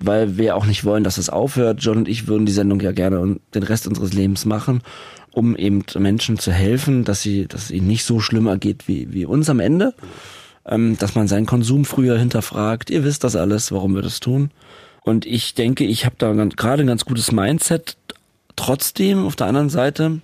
weil 0.00 0.36
wir 0.38 0.56
auch 0.56 0.66
nicht 0.66 0.84
wollen, 0.84 1.04
dass 1.04 1.18
es 1.18 1.30
aufhört. 1.30 1.78
John 1.80 1.98
und 1.98 2.08
ich 2.08 2.26
würden 2.26 2.46
die 2.46 2.52
Sendung 2.52 2.80
ja 2.80 2.92
gerne 2.92 3.20
und 3.20 3.40
den 3.54 3.62
Rest 3.62 3.86
unseres 3.86 4.12
Lebens 4.12 4.44
machen, 4.44 4.82
um 5.32 5.56
eben 5.56 5.84
Menschen 5.98 6.38
zu 6.38 6.52
helfen, 6.52 7.04
dass 7.04 7.22
sie, 7.22 7.46
dass 7.46 7.64
es 7.64 7.70
ihnen 7.70 7.86
nicht 7.86 8.04
so 8.04 8.20
schlimmer 8.20 8.56
geht 8.56 8.88
wie, 8.88 9.12
wie 9.12 9.26
uns 9.26 9.50
am 9.50 9.60
Ende. 9.60 9.94
Ähm, 9.96 10.08
dass 10.68 11.14
man 11.14 11.28
seinen 11.28 11.46
Konsum 11.46 11.84
früher 11.84 12.18
hinterfragt. 12.18 12.90
Ihr 12.90 13.04
wisst 13.04 13.24
das 13.24 13.36
alles, 13.36 13.72
warum 13.72 13.94
wir 13.94 14.02
das 14.02 14.20
tun. 14.20 14.50
Und 15.02 15.24
ich 15.24 15.54
denke, 15.54 15.84
ich 15.84 16.04
habe 16.04 16.16
da 16.18 16.32
gerade 16.32 16.82
ein 16.82 16.86
ganz 16.86 17.04
gutes 17.04 17.32
Mindset. 17.32 17.96
Trotzdem, 18.56 19.24
auf 19.24 19.36
der 19.36 19.46
anderen 19.46 19.70
Seite, 19.70 20.20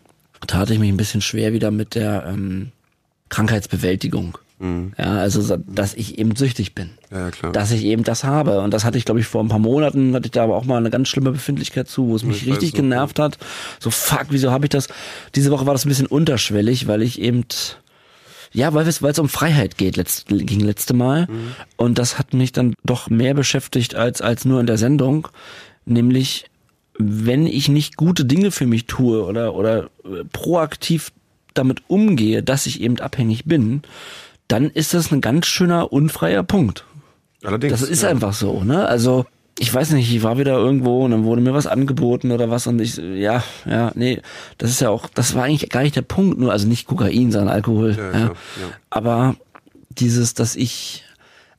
tat 0.46 0.70
ich 0.70 0.78
mich 0.78 0.90
ein 0.90 0.96
bisschen 0.96 1.22
schwer 1.22 1.52
wieder 1.52 1.70
mit 1.70 1.94
der 1.94 2.26
ähm, 2.26 2.72
Krankheitsbewältigung. 3.30 4.36
Mhm. 4.58 4.92
Ja, 4.98 5.18
also 5.18 5.56
dass 5.56 5.94
ich 5.94 6.18
eben 6.18 6.36
süchtig 6.36 6.74
bin. 6.74 6.90
Ja, 7.10 7.30
klar. 7.30 7.52
Dass 7.52 7.70
ich 7.70 7.84
eben 7.84 8.04
das 8.04 8.24
habe. 8.24 8.60
Und 8.60 8.72
das 8.72 8.84
hatte 8.84 8.98
ich, 8.98 9.04
glaube 9.04 9.20
ich, 9.20 9.26
vor 9.26 9.42
ein 9.42 9.48
paar 9.48 9.58
Monaten, 9.58 10.14
hatte 10.14 10.26
ich 10.26 10.32
da 10.32 10.44
aber 10.44 10.56
auch 10.56 10.64
mal 10.64 10.76
eine 10.76 10.90
ganz 10.90 11.08
schlimme 11.08 11.32
Befindlichkeit 11.32 11.88
zu, 11.88 12.08
wo 12.08 12.16
es 12.16 12.22
mich 12.22 12.42
ich 12.42 12.52
richtig 12.52 12.72
genervt 12.72 13.18
hat. 13.18 13.38
So, 13.80 13.90
fuck, 13.90 14.26
wieso 14.30 14.50
habe 14.50 14.66
ich 14.66 14.70
das? 14.70 14.88
Diese 15.34 15.50
Woche 15.50 15.66
war 15.66 15.74
das 15.74 15.84
ein 15.84 15.88
bisschen 15.88 16.06
unterschwellig, 16.06 16.86
weil 16.86 17.02
ich 17.02 17.20
eben 17.20 17.44
ja, 18.54 18.72
weil 18.72 18.86
es 18.86 19.02
weil 19.02 19.10
es 19.10 19.18
um 19.18 19.28
Freiheit 19.28 19.76
geht, 19.76 19.96
letzt, 19.96 20.28
ging 20.28 20.60
letzte 20.60 20.94
Mal. 20.94 21.26
Mhm. 21.26 21.54
Und 21.76 21.98
das 21.98 22.18
hat 22.18 22.32
mich 22.32 22.52
dann 22.52 22.74
doch 22.84 23.10
mehr 23.10 23.34
beschäftigt 23.34 23.96
als, 23.96 24.20
als 24.20 24.44
nur 24.44 24.60
in 24.60 24.66
der 24.66 24.78
Sendung. 24.78 25.28
Nämlich, 25.84 26.46
wenn 26.96 27.46
ich 27.46 27.68
nicht 27.68 27.96
gute 27.96 28.24
Dinge 28.24 28.52
für 28.52 28.66
mich 28.66 28.86
tue 28.86 29.24
oder, 29.24 29.54
oder 29.54 29.90
äh, 30.04 30.24
proaktiv 30.32 31.10
damit 31.52 31.82
umgehe, 31.88 32.44
dass 32.44 32.66
ich 32.66 32.80
eben 32.80 33.00
abhängig 33.00 33.44
bin, 33.44 33.82
dann 34.46 34.70
ist 34.70 34.94
das 34.94 35.10
ein 35.10 35.20
ganz 35.20 35.46
schöner 35.46 35.92
unfreier 35.92 36.44
Punkt. 36.44 36.84
Allerdings. 37.42 37.72
Das 37.72 37.82
ist 37.82 38.04
ja. 38.04 38.08
einfach 38.08 38.32
so, 38.32 38.62
ne? 38.62 38.86
Also, 38.86 39.26
ich 39.58 39.72
weiß 39.72 39.90
nicht, 39.90 40.12
ich 40.12 40.22
war 40.22 40.38
wieder 40.38 40.54
irgendwo 40.54 41.04
und 41.04 41.12
dann 41.12 41.24
wurde 41.24 41.40
mir 41.40 41.54
was 41.54 41.66
angeboten 41.66 42.32
oder 42.32 42.50
was 42.50 42.66
und 42.66 42.80
ich, 42.80 42.96
ja, 42.96 43.44
ja, 43.66 43.92
nee, 43.94 44.20
das 44.58 44.70
ist 44.70 44.80
ja 44.80 44.90
auch, 44.90 45.08
das 45.08 45.34
war 45.34 45.44
eigentlich 45.44 45.70
gar 45.70 45.82
nicht 45.82 45.96
der 45.96 46.02
Punkt, 46.02 46.38
nur, 46.38 46.50
also 46.50 46.66
nicht 46.66 46.86
Kokain, 46.86 47.30
sondern 47.30 47.54
Alkohol. 47.54 47.94
Ja, 47.96 48.10
ja. 48.10 48.26
ja. 48.26 48.32
Aber 48.90 49.36
dieses, 49.90 50.34
dass 50.34 50.56
ich, 50.56 51.04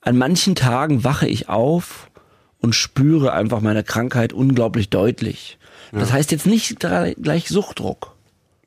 an 0.01 0.17
manchen 0.17 0.55
Tagen 0.55 1.03
wache 1.03 1.27
ich 1.27 1.47
auf 1.47 2.09
und 2.59 2.75
spüre 2.75 3.31
einfach 3.33 3.61
meine 3.61 3.83
Krankheit 3.83 4.33
unglaublich 4.33 4.89
deutlich. 4.89 5.57
Das 5.91 6.11
heißt 6.11 6.31
jetzt 6.31 6.45
nicht 6.45 6.79
gleich 6.79 7.47
Suchtdruck. 7.47 8.15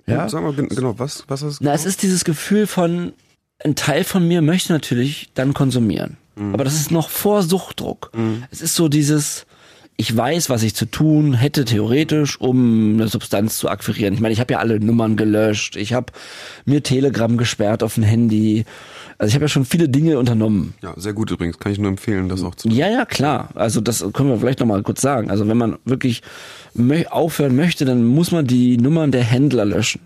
Ja? 0.06 0.28
Sag 0.28 0.42
mal 0.42 0.54
genau, 0.54 0.98
was, 0.98 1.24
was 1.28 1.42
ist 1.42 1.60
Na, 1.60 1.74
es 1.74 1.84
ist 1.84 2.02
dieses 2.02 2.24
Gefühl 2.24 2.66
von, 2.66 3.12
ein 3.62 3.74
Teil 3.74 4.04
von 4.04 4.26
mir 4.26 4.40
möchte 4.40 4.72
natürlich 4.72 5.28
dann 5.34 5.52
konsumieren. 5.52 6.16
Mhm. 6.38 6.54
Aber 6.54 6.64
das 6.64 6.74
ist 6.74 6.90
noch 6.90 7.10
vor 7.10 7.42
Suchtdruck. 7.42 8.10
Mhm. 8.14 8.44
Es 8.50 8.62
ist 8.62 8.74
so 8.74 8.88
dieses, 8.88 9.46
ich 9.96 10.16
weiß, 10.16 10.48
was 10.48 10.62
ich 10.62 10.76
zu 10.76 10.86
tun 10.86 11.34
hätte, 11.34 11.64
theoretisch, 11.64 12.40
um 12.40 12.94
eine 12.94 13.08
Substanz 13.08 13.58
zu 13.58 13.68
akquirieren. 13.68 14.14
Ich 14.14 14.20
meine, 14.20 14.32
ich 14.32 14.38
habe 14.38 14.52
ja 14.52 14.60
alle 14.60 14.78
Nummern 14.78 15.16
gelöscht, 15.16 15.76
ich 15.76 15.92
habe 15.92 16.12
mir 16.64 16.84
Telegram 16.84 17.36
gesperrt 17.36 17.82
auf 17.82 17.94
dem 17.94 18.04
Handy. 18.04 18.64
Also 19.18 19.30
ich 19.30 19.34
habe 19.34 19.46
ja 19.46 19.48
schon 19.48 19.64
viele 19.64 19.88
Dinge 19.88 20.16
unternommen. 20.20 20.74
Ja, 20.82 20.94
sehr 20.96 21.14
gut 21.14 21.32
übrigens. 21.32 21.58
Kann 21.58 21.72
ich 21.72 21.78
nur 21.78 21.88
empfehlen, 21.88 22.28
das 22.28 22.44
auch 22.44 22.54
zu 22.54 22.68
tun. 22.68 22.76
Ja, 22.76 22.88
ja, 22.88 23.04
klar. 23.04 23.48
Also 23.56 23.80
das 23.80 24.04
können 24.12 24.28
wir 24.28 24.38
vielleicht 24.38 24.60
nochmal 24.60 24.84
kurz 24.84 25.00
sagen. 25.00 25.30
Also 25.30 25.48
wenn 25.48 25.56
man 25.56 25.78
wirklich 25.84 26.22
aufhören 27.10 27.56
möchte, 27.56 27.84
dann 27.84 28.04
muss 28.04 28.30
man 28.30 28.46
die 28.46 28.76
Nummern 28.76 29.10
der 29.10 29.24
Händler 29.24 29.64
löschen. 29.64 30.00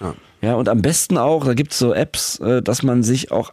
Ja. 0.00 0.14
Ja, 0.40 0.54
und 0.54 0.68
am 0.68 0.82
besten 0.82 1.16
auch, 1.16 1.44
da 1.44 1.54
gibt's 1.54 1.78
so 1.78 1.92
Apps, 1.92 2.38
äh, 2.38 2.62
dass 2.62 2.82
man 2.82 3.02
sich 3.02 3.32
auch 3.32 3.50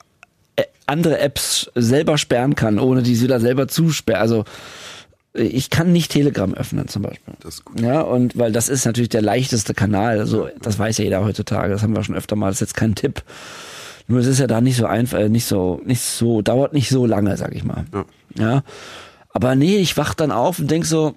andere 0.86 1.20
Apps 1.20 1.70
selber 1.76 2.18
sperren 2.18 2.56
kann, 2.56 2.80
ohne 2.80 3.04
die 3.04 3.16
sie 3.16 3.28
da 3.28 3.40
selber 3.40 3.68
zusperren. 3.68 4.22
Also 4.22 4.46
ich 5.34 5.70
kann 5.70 5.92
nicht 5.92 6.12
Telegram 6.12 6.54
öffnen 6.54 6.88
zum 6.88 7.02
Beispiel. 7.02 7.34
Das 7.42 7.56
ist 7.56 7.66
gut. 7.66 7.82
Ja, 7.82 8.02
und 8.02 8.38
weil 8.38 8.52
das 8.52 8.70
ist 8.70 8.86
natürlich 8.86 9.10
der 9.10 9.22
leichteste 9.22 9.74
Kanal. 9.74 10.20
Also 10.20 10.50
das 10.62 10.80
weiß 10.80 10.98
ja 11.00 11.04
jeder 11.04 11.24
heutzutage. 11.24 11.74
Das 11.74 11.84
haben 11.84 11.96
wir 11.96 12.04
schon 12.04 12.16
öfter 12.16 12.36
mal. 12.36 12.48
Das 12.48 12.58
ist 12.58 12.62
jetzt 12.62 12.78
kein 12.78 12.96
Tipp. 12.96 13.24
Nur 14.08 14.20
es 14.20 14.28
ist 14.28 14.40
ja 14.40 14.48
da 14.48 14.62
nicht 14.62 14.78
so 14.78 14.86
einfach, 14.86 15.20
äh, 15.20 15.30
nicht 15.30 15.46
so, 15.46 15.82
nicht 15.84 16.02
so, 16.02 16.42
dauert 16.42 16.74
nicht 16.74 16.90
so 16.90 17.06
lange, 17.06 17.36
sag 17.38 17.56
ich 17.56 17.64
mal. 17.64 17.86
Ja. 17.94 18.06
Ja. 18.38 18.64
Aber 19.30 19.56
nee, 19.56 19.78
ich 19.78 19.98
wach 19.98 20.14
dann 20.14 20.32
auf 20.32 20.60
und 20.60 20.70
denk 20.70 20.86
so, 20.86 21.16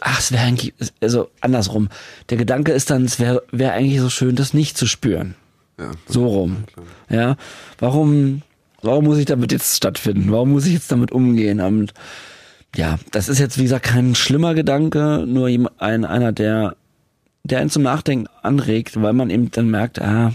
ach, 0.00 0.18
es 0.18 0.32
wäre 0.32 0.44
eigentlich, 0.44 0.74
also 1.00 1.30
andersrum. 1.40 1.88
Der 2.28 2.36
Gedanke 2.36 2.72
ist 2.72 2.90
dann, 2.90 3.04
es 3.04 3.18
wäre 3.18 3.42
wär 3.50 3.72
eigentlich 3.72 4.00
so 4.00 4.10
schön, 4.10 4.36
das 4.36 4.54
nicht 4.54 4.76
zu 4.76 4.86
spüren. 4.86 5.34
Ja. 5.78 5.90
So 6.06 6.26
rum. 6.26 6.64
Ja. 7.08 7.36
Warum, 7.78 8.42
warum 8.82 9.04
muss 9.04 9.18
ich 9.18 9.26
damit 9.26 9.52
jetzt 9.52 9.76
stattfinden? 9.76 10.30
Warum 10.30 10.52
muss 10.52 10.66
ich 10.66 10.72
jetzt 10.72 10.92
damit 10.92 11.12
umgehen? 11.12 11.60
Und 11.60 11.92
ja, 12.74 12.98
das 13.12 13.28
ist 13.28 13.38
jetzt, 13.38 13.58
wie 13.58 13.62
gesagt, 13.62 13.86
kein 13.86 14.14
schlimmer 14.14 14.54
Gedanke, 14.54 15.24
nur 15.26 15.48
ein, 15.78 16.04
einer, 16.04 16.32
der, 16.32 16.76
der 17.44 17.60
einen 17.60 17.70
zum 17.70 17.82
Nachdenken 17.82 18.26
anregt, 18.42 19.00
weil 19.00 19.12
man 19.12 19.30
eben 19.30 19.50
dann 19.50 19.70
merkt, 19.70 20.00
ah, 20.00 20.32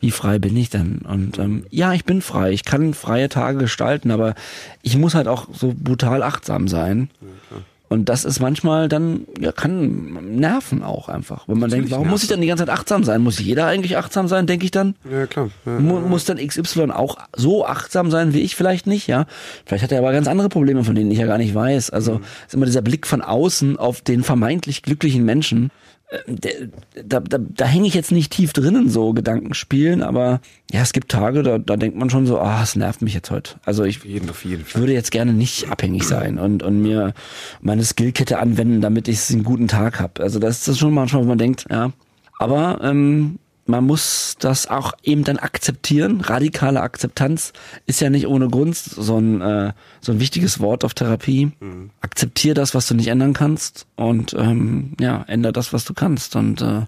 wie 0.00 0.10
frei 0.10 0.38
bin 0.40 0.56
ich 0.56 0.68
denn? 0.68 0.98
Und 0.98 1.38
ähm, 1.38 1.64
ja, 1.70 1.92
ich 1.92 2.04
bin 2.04 2.22
frei. 2.22 2.50
Ich 2.50 2.64
kann 2.64 2.92
freie 2.92 3.28
Tage 3.28 3.58
gestalten, 3.58 4.10
aber 4.10 4.34
ich 4.82 4.96
muss 4.96 5.14
halt 5.14 5.28
auch 5.28 5.46
so 5.52 5.72
brutal 5.76 6.24
achtsam 6.24 6.66
sein. 6.66 7.08
Und 7.92 8.08
das 8.08 8.24
ist 8.24 8.40
manchmal 8.40 8.88
dann, 8.88 9.26
ja, 9.38 9.52
kann 9.52 10.38
nerven 10.38 10.82
auch 10.82 11.10
einfach. 11.10 11.46
Wenn 11.46 11.58
man 11.58 11.68
denkt, 11.68 11.90
warum 11.90 12.08
muss 12.08 12.22
ich 12.22 12.28
dann 12.30 12.40
die 12.40 12.46
ganze 12.46 12.64
Zeit 12.64 12.72
achtsam 12.72 13.04
sein? 13.04 13.20
Muss 13.20 13.38
jeder 13.38 13.66
eigentlich 13.66 13.98
achtsam 13.98 14.28
sein, 14.28 14.46
denke 14.46 14.64
ich 14.64 14.70
dann? 14.70 14.94
Ja, 15.10 15.26
klar. 15.26 15.50
Ja. 15.66 15.78
Mu 15.78 16.00
muss 16.00 16.24
dann 16.24 16.38
XY 16.38 16.90
auch 16.92 17.18
so 17.36 17.66
achtsam 17.66 18.10
sein 18.10 18.32
wie 18.32 18.40
ich 18.40 18.56
vielleicht 18.56 18.86
nicht, 18.86 19.08
ja? 19.08 19.26
Vielleicht 19.66 19.84
hat 19.84 19.92
er 19.92 19.98
aber 19.98 20.12
ganz 20.12 20.26
andere 20.26 20.48
Probleme, 20.48 20.84
von 20.84 20.94
denen 20.94 21.10
ich 21.10 21.18
ja 21.18 21.26
gar 21.26 21.36
nicht 21.36 21.54
weiß. 21.54 21.90
Also 21.90 22.22
ist 22.46 22.54
immer 22.54 22.64
dieser 22.64 22.80
Blick 22.80 23.06
von 23.06 23.20
außen 23.20 23.76
auf 23.76 24.00
den 24.00 24.22
vermeintlich 24.22 24.82
glücklichen 24.82 25.26
Menschen. 25.26 25.70
Äh, 26.12 26.18
Der, 26.26 26.52
da, 27.04 27.20
da, 27.20 27.38
da 27.38 27.64
hänge 27.64 27.86
ich 27.88 27.94
jetzt 27.94 28.12
nicht 28.12 28.32
tief 28.32 28.52
drinnen, 28.52 28.88
so 28.88 29.12
Gedanken 29.12 29.54
spielen, 29.54 30.02
aber 30.02 30.40
ja, 30.70 30.82
es 30.82 30.92
gibt 30.92 31.10
Tage, 31.10 31.42
da, 31.42 31.58
da 31.58 31.76
denkt 31.76 31.96
man 31.96 32.10
schon 32.10 32.26
so, 32.26 32.38
ah, 32.38 32.62
es 32.62 32.76
nervt 32.76 33.02
mich 33.02 33.14
jetzt 33.14 33.30
heute. 33.30 33.54
Also 33.64 33.84
ich 33.84 33.98
Auf 33.98 34.04
jeden, 34.04 34.30
auf 34.30 34.44
jeden 34.44 34.64
würde 34.74 34.92
jetzt 34.92 35.10
gerne 35.10 35.32
nicht 35.32 35.70
abhängig 35.70 36.04
sein 36.04 36.38
und, 36.38 36.62
und 36.62 36.82
mir 36.82 37.14
meine 37.60 37.84
Skillkette 37.84 38.38
anwenden, 38.38 38.80
damit 38.80 39.08
ich 39.08 39.30
einen 39.30 39.42
guten 39.42 39.68
Tag 39.68 40.00
habe. 40.00 40.22
Also 40.22 40.38
das 40.38 40.58
ist 40.58 40.68
das 40.68 40.78
schon 40.78 40.94
manchmal, 40.94 41.22
wo 41.24 41.28
man 41.28 41.38
denkt, 41.38 41.66
ja. 41.70 41.92
Aber 42.38 42.80
ähm, 42.82 43.38
man 43.66 43.84
muss 43.84 44.36
das 44.38 44.66
auch 44.66 44.92
eben 45.02 45.24
dann 45.24 45.38
akzeptieren. 45.38 46.20
Radikale 46.20 46.80
Akzeptanz 46.80 47.52
ist 47.86 48.00
ja 48.00 48.10
nicht 48.10 48.26
ohne 48.26 48.48
Grund 48.48 48.76
so 48.76 49.18
ein, 49.18 49.40
äh, 49.40 49.72
so 50.00 50.12
ein 50.12 50.20
wichtiges 50.20 50.60
Wort 50.60 50.84
auf 50.84 50.94
Therapie. 50.94 51.52
Akzeptier 52.00 52.54
das, 52.54 52.74
was 52.74 52.86
du 52.88 52.94
nicht 52.94 53.08
ändern 53.08 53.32
kannst 53.34 53.86
und 53.96 54.34
ähm, 54.34 54.92
ja, 55.00 55.24
änder 55.28 55.52
das, 55.52 55.72
was 55.72 55.84
du 55.84 55.94
kannst. 55.94 56.34
Und 56.36 56.60
äh, 56.60 56.82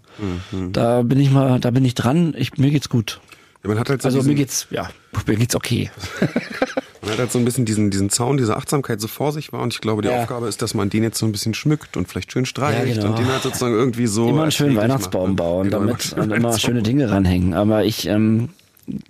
da 0.72 1.02
bin 1.02 1.20
ich 1.20 1.30
mal, 1.30 1.60
da 1.60 1.70
bin 1.70 1.84
ich 1.84 1.94
dran. 1.94 2.34
Ich, 2.36 2.58
mir 2.58 2.70
geht's 2.70 2.88
gut. 2.88 3.20
Ja, 3.62 3.68
man 3.68 3.78
hat 3.78 3.88
halt 3.88 4.02
so 4.02 4.08
Also 4.08 4.22
mir 4.22 4.34
geht's, 4.34 4.66
ja, 4.70 4.90
mir 5.26 5.36
geht's 5.36 5.54
okay. 5.54 5.90
man 7.04 7.12
hat 7.12 7.18
halt 7.20 7.32
so 7.32 7.38
ein 7.38 7.44
bisschen 7.44 7.64
diesen, 7.64 7.90
diesen 7.90 8.10
Zaun, 8.10 8.36
diese 8.36 8.56
Achtsamkeit 8.56 9.00
so 9.00 9.08
vor 9.08 9.32
sich 9.32 9.52
war 9.52 9.60
und 9.62 9.72
ich 9.74 9.80
glaube, 9.80 10.02
die 10.02 10.08
Ja. 10.08 10.22
Aufgabe 10.22 10.48
ist, 10.48 10.62
dass 10.62 10.74
man 10.74 10.90
den 10.90 11.02
jetzt 11.02 11.18
so 11.18 11.26
ein 11.26 11.32
bisschen 11.32 11.54
schmückt 11.54 11.96
und 11.96 12.08
vielleicht 12.08 12.32
schön 12.32 12.46
streicht 12.46 12.86
Ja, 12.88 12.94
genau. 12.94 13.08
und 13.10 13.18
den 13.18 13.28
halt 13.28 13.42
sozusagen 13.42 13.74
irgendwie 13.74 14.06
so 14.06 14.28
immer 14.28 14.42
einen 14.42 14.50
schönen 14.52 14.76
Weihnachtsbaum 14.76 15.30
macht, 15.30 15.36
bauen, 15.36 15.64
Genau, 15.70 15.80
damit 15.80 16.12
und 16.16 16.22
immer 16.24 16.30
Weihnachtsbaum. 16.36 16.58
schöne 16.60 16.82
Dinge 16.82 17.10
ranhängen. 17.10 17.54
Aber 17.54 17.84
ich 17.84 18.06
ähm, 18.06 18.48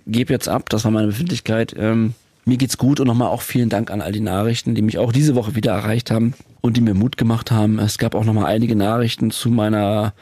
gebe 0.07 0.31
jetzt 0.33 0.47
ab, 0.49 0.69
das 0.69 0.83
war 0.85 0.91
meine 0.91 1.07
Befindlichkeit. 1.07 1.75
Ähm, 1.77 2.13
mir 2.45 2.57
geht's 2.57 2.77
gut 2.77 2.99
und 2.99 3.07
nochmal 3.07 3.29
auch 3.29 3.41
vielen 3.41 3.69
Dank 3.69 3.89
an 3.89 4.01
all 4.01 4.11
die 4.11 4.19
Nachrichten, 4.19 4.75
die 4.75 4.81
mich 4.83 4.97
auch 4.99 5.11
diese 5.11 5.33
Woche 5.35 5.55
wieder 5.55 5.71
erreicht 5.71 6.11
haben 6.11 6.33
und 6.61 6.77
die 6.77 6.81
mir 6.81 6.93
Mut 6.93 7.17
gemacht 7.17 7.49
haben. 7.51 7.79
Es 7.79 7.97
gab 7.97 8.13
auch 8.13 8.23
nochmal 8.23 8.45
einige 8.45 8.75
Nachrichten 8.75 9.31
zu 9.31 9.49
meiner 9.49 10.13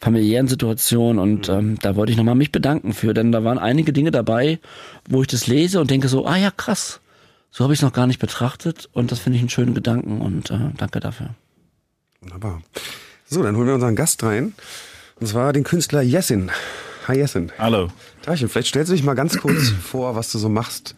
familiären 0.00 0.48
Situation 0.48 1.18
und 1.18 1.48
ähm, 1.48 1.78
da 1.82 1.94
wollte 1.94 2.12
ich 2.12 2.18
nochmal 2.18 2.34
mich 2.34 2.52
bedanken 2.52 2.92
für, 2.94 3.12
denn 3.12 3.32
da 3.32 3.44
waren 3.44 3.58
einige 3.58 3.92
Dinge 3.92 4.10
dabei, 4.10 4.58
wo 5.08 5.20
ich 5.20 5.28
das 5.28 5.46
lese 5.46 5.80
und 5.80 5.90
denke 5.90 6.08
so, 6.08 6.26
ah 6.26 6.36
ja 6.36 6.50
krass, 6.50 7.00
so 7.50 7.64
habe 7.64 7.74
ich 7.74 7.80
es 7.80 7.82
noch 7.82 7.92
gar 7.92 8.06
nicht 8.06 8.18
betrachtet 8.18 8.88
und 8.92 9.12
das 9.12 9.18
finde 9.18 9.36
ich 9.36 9.42
einen 9.42 9.50
schönen 9.50 9.74
Gedanken 9.74 10.20
und 10.20 10.50
äh, 10.50 10.70
danke 10.76 11.00
dafür. 11.00 11.30
Wunderbar. 12.20 12.62
So, 13.26 13.42
dann 13.42 13.56
holen 13.56 13.66
wir 13.66 13.74
unseren 13.74 13.96
Gast 13.96 14.22
rein. 14.22 14.54
Und 15.20 15.26
zwar 15.26 15.52
den 15.52 15.64
Künstler 15.64 16.00
Jessin. 16.00 16.50
Hi 17.06 17.16
Jessin. 17.16 17.52
Hallo, 17.58 17.88
Tachchen, 18.22 18.48
vielleicht 18.48 18.68
stellst 18.68 18.90
du 18.90 18.94
dich 18.94 19.04
mal 19.04 19.14
ganz 19.14 19.38
kurz 19.38 19.68
vor, 19.82 20.16
was 20.16 20.32
du 20.32 20.38
so 20.38 20.48
machst. 20.48 20.94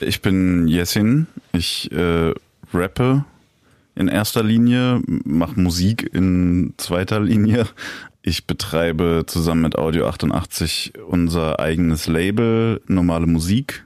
ich 0.00 0.20
bin 0.20 0.68
Jessin. 0.68 1.26
Ich 1.52 1.90
äh, 1.92 2.34
rappe 2.74 3.24
in 3.94 4.08
erster 4.08 4.42
Linie, 4.42 5.00
mache 5.06 5.58
Musik 5.60 6.08
in 6.12 6.74
zweiter 6.76 7.20
Linie. 7.20 7.66
Ich 8.24 8.46
betreibe 8.46 9.24
zusammen 9.26 9.62
mit 9.62 9.76
Audio 9.76 10.06
88 10.06 10.92
unser 11.08 11.58
eigenes 11.58 12.06
Label 12.06 12.80
Normale 12.86 13.26
Musik 13.26 13.84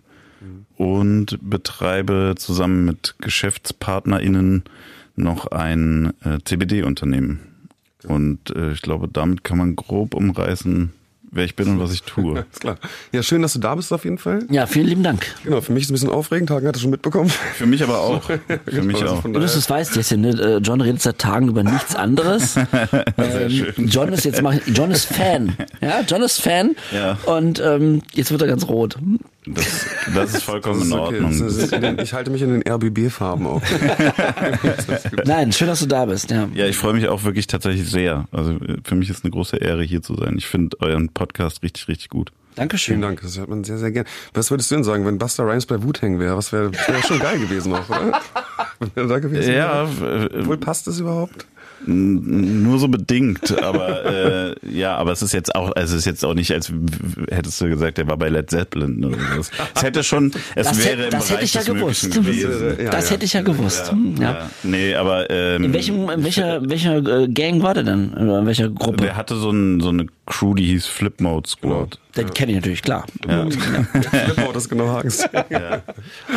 und 0.76 1.38
betreibe 1.40 2.34
zusammen 2.36 2.84
mit 2.84 3.14
GeschäftspartnerInnen 3.20 4.64
noch 5.14 5.46
ein 5.46 6.12
äh, 6.22 6.38
CBD-Unternehmen. 6.44 7.40
Und 8.04 8.50
äh, 8.54 8.72
ich 8.72 8.82
glaube, 8.82 9.08
damit 9.08 9.42
kann 9.42 9.56
man 9.56 9.74
grob 9.74 10.14
umreißen, 10.14 10.92
wer 11.30 11.44
ich 11.44 11.56
bin 11.56 11.68
und 11.68 11.80
was 11.80 11.92
ich 11.92 12.02
tue. 12.02 12.44
Ist 12.52 12.60
klar. 12.60 12.76
Ja, 13.12 13.22
schön, 13.22 13.42
dass 13.42 13.52
du 13.52 13.58
da 13.58 13.74
bist 13.74 13.92
auf 13.92 14.04
jeden 14.04 14.18
Fall. 14.18 14.44
Ja, 14.50 14.66
vielen 14.66 14.86
lieben 14.86 15.02
Dank. 15.02 15.26
Genau, 15.44 15.60
für 15.60 15.72
mich 15.72 15.82
ist 15.82 15.86
es 15.88 15.90
ein 15.90 15.94
bisschen 15.94 16.10
aufregend. 16.10 16.50
Hagen 16.50 16.66
hat 16.66 16.76
es 16.76 16.82
schon 16.82 16.90
mitbekommen. 16.90 17.30
Für 17.30 17.66
mich 17.66 17.82
aber 17.82 18.00
auch. 18.00 18.22
Für 18.66 18.82
mich 18.82 19.02
Also 19.02 19.14
auch. 19.14 19.24
Nur, 19.24 19.40
dass 19.40 19.52
du 19.52 19.58
es 19.58 19.68
weißt, 19.68 19.96
Jessin, 19.96 20.20
ne? 20.22 20.30
äh, 20.30 20.56
John 20.58 20.80
redet 20.80 21.02
seit 21.02 21.18
Tagen 21.18 21.48
über 21.48 21.62
nichts 21.62 21.94
anderes. 21.94 22.56
ähm, 23.18 23.66
John 23.76 24.12
ist 24.12 24.24
jetzt 24.24 24.42
mach, 24.42 24.54
John 24.66 24.90
ist 24.90 25.06
Fan. 25.06 25.56
Ja, 25.80 26.00
John 26.06 26.22
ist 26.22 26.40
Fan. 26.40 26.76
Ja. 26.92 27.18
Und 27.26 27.60
ähm, 27.60 28.02
jetzt 28.12 28.30
wird 28.30 28.42
er 28.42 28.48
ganz 28.48 28.68
rot. 28.68 28.96
Das, 29.46 29.86
das 30.14 30.34
ist 30.34 30.42
vollkommen 30.42 30.82
in 30.82 30.90
Das 30.90 30.98
ist 30.98 31.04
okay. 31.06 31.14
Ordnung. 31.22 31.38
Das 31.40 31.56
ist 31.56 31.72
in 31.72 31.80
den- 31.80 31.98
Ich 32.00 32.12
halte 32.12 32.30
mich 32.30 32.42
in 32.42 32.60
den 32.60 32.62
RBB-Farben 32.68 33.46
auf. 33.46 33.62
Nein, 35.24 35.52
schön, 35.52 35.68
dass 35.68 35.80
du 35.80 35.86
da 35.86 36.04
bist. 36.04 36.30
Ja. 36.30 36.48
Ja, 36.54 36.66
ich 36.66 36.76
freue 36.76 36.94
mich 36.94 37.08
auch 37.08 37.24
wirklich 37.24 37.46
tatsächlich 37.46 37.88
sehr. 37.88 38.26
Also 38.32 38.56
für 38.84 38.94
mich 38.94 39.10
ist 39.10 39.24
eine 39.24 39.30
große 39.30 39.56
Ehre, 39.56 39.82
hier 39.82 40.02
zu 40.02 40.16
sein. 40.16 40.34
Ich 40.36 40.46
finde 40.46 40.76
euren 40.80 41.08
Podcast 41.10 41.62
richtig, 41.62 41.88
richtig 41.88 42.08
gut. 42.08 42.32
Dankeschön. 42.56 42.94
Vielen 42.94 43.02
Dank, 43.02 43.20
das 43.20 43.36
hört 43.38 43.50
man 43.50 43.64
sehr, 43.64 43.76
sehr 43.78 43.92
gern. 43.92 44.06
Was 44.32 44.50
würdest 44.50 44.70
du 44.70 44.76
denn 44.76 44.84
sagen, 44.84 45.04
wenn 45.04 45.18
Buster 45.18 45.44
Rhymes 45.46 45.66
bei 45.66 45.82
Wu-Tang 45.82 46.18
wäre? 46.18 46.36
Was 46.38 46.52
wäre 46.52 46.72
wär 46.72 47.02
schon 47.06 47.18
geil 47.18 47.38
gewesen 47.38 47.74
auch, 47.74 47.88
oder? 47.88 48.20
Wenn 48.94 49.04
er 49.04 49.08
da 49.08 49.18
gewesen 49.18 49.52
Ja, 49.54 49.88
wäre. 50.00 50.46
Wohl 50.46 50.56
passt 50.58 50.86
das 50.86 50.98
überhaupt? 51.00 51.46
Nur 51.86 52.78
so 52.78 52.88
bedingt, 52.88 53.62
aber 53.62 54.04
äh, 54.04 54.54
ja, 54.70 54.96
aber 54.96 55.12
es 55.12 55.22
ist 55.22 55.32
jetzt 55.32 55.54
auch, 55.54 55.72
also 55.76 55.94
es 55.94 56.00
ist 56.00 56.04
jetzt 56.06 56.24
auch 56.24 56.34
nicht, 56.34 56.52
als 56.52 56.72
hättest 57.30 57.60
du 57.60 57.68
gesagt, 57.68 57.98
er 57.98 58.06
war 58.08 58.16
bei 58.16 58.28
Led 58.28 58.50
Zeppelin 58.50 59.04
oder 59.04 59.16
sowas. 59.16 59.50
Es 59.74 59.82
hätte 59.82 60.02
schon, 60.02 60.32
es 60.54 60.66
Das, 60.66 60.78
wäre 60.78 60.88
hätte, 60.90 61.02
im 61.04 61.10
das 61.10 61.28
Bereich 61.28 61.30
hätte 61.30 61.44
ich 61.44 61.54
ja 61.54 61.60
des 61.60 61.68
gewusst. 61.74 62.14
Möglichen 62.16 62.24
gewesen. 62.50 62.76
Ja, 62.84 62.90
das 62.90 63.04
ja. 63.04 63.10
hätte 63.14 63.24
ich 63.24 63.32
ja 63.32 63.42
gewusst. 63.42 63.92
Hm, 63.92 64.14
Ja. 64.20 64.30
Ja. 64.30 64.50
Nee, 64.62 64.94
aber 64.94 65.30
ähm, 65.30 65.64
In 65.64 65.72
welchem, 65.72 66.08
in 66.10 66.24
welcher, 66.24 66.68
welcher 66.68 66.96
äh, 67.22 67.28
Gang 67.28 67.62
war 67.62 67.74
der 67.74 67.84
denn? 67.84 68.12
Oder 68.14 68.40
in 68.40 68.46
welcher 68.46 68.68
Gruppe? 68.68 69.04
der 69.04 69.16
hatte 69.16 69.36
so, 69.36 69.50
ein, 69.50 69.80
so 69.80 69.90
eine 69.90 70.06
Crew, 70.26 70.54
die 70.54 70.66
hieß 70.66 70.86
Flip 70.86 71.20
Mode 71.20 71.48
Squad. 71.48 71.98
Den 72.16 72.32
kenne 72.34 72.52
ich 72.52 72.56
natürlich, 72.56 72.82
klar. 72.82 73.04
Ja. 73.28 73.46
Flipmode, 73.50 74.52
das 74.54 74.64
ist 74.64 74.68
genau 74.68 74.88
Hagens. 74.88 75.24
Ja. 75.50 75.82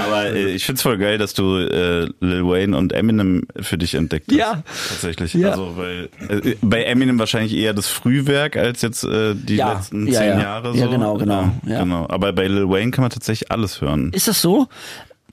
Aber 0.06 0.26
äh, 0.28 0.52
ich 0.52 0.66
find's 0.66 0.82
voll 0.82 0.98
geil, 0.98 1.18
dass 1.18 1.34
du 1.34 1.58
äh, 1.58 2.08
Lil 2.20 2.46
Wayne 2.46 2.78
und 2.78 2.94
Eminem 2.94 3.48
für 3.60 3.78
dich 3.78 3.96
entdeckt 3.96 4.28
hast. 4.30 4.38
Ja. 4.38 4.64
Tatsächlich. 4.90 5.34
Ja. 5.34 5.52
Also 5.52 5.76
weil 5.78 6.10
äh, 6.30 6.56
bei 6.62 6.84
Eminem 6.84 7.18
wahrscheinlich 7.18 7.56
eher 7.56 7.74
das 7.74 7.88
Frühwerk 7.88 8.56
als 8.58 8.82
jetzt 8.82 9.04
äh, 9.04 9.34
die 9.36 9.56
Ja. 9.56 9.74
letzten 9.74 10.06
Ja, 10.08 10.20
zehn 10.20 10.30
ja. 10.30 10.42
Jahre. 10.42 10.74
So. 10.74 10.80
Ja, 10.80 10.88
genau, 10.88 11.18
genau. 11.18 11.50
Ja. 11.66 11.80
genau. 11.84 12.06
Aber 12.10 12.32
bei 12.34 12.48
Lil 12.48 12.70
Wayne 12.70 12.92
kann 12.92 13.02
man 13.02 13.12
tatsächlich 13.12 13.52
alles 13.52 13.82
hören. 13.82 14.12
Ist 14.14 14.28
das 14.28 14.42
so? 14.42 14.68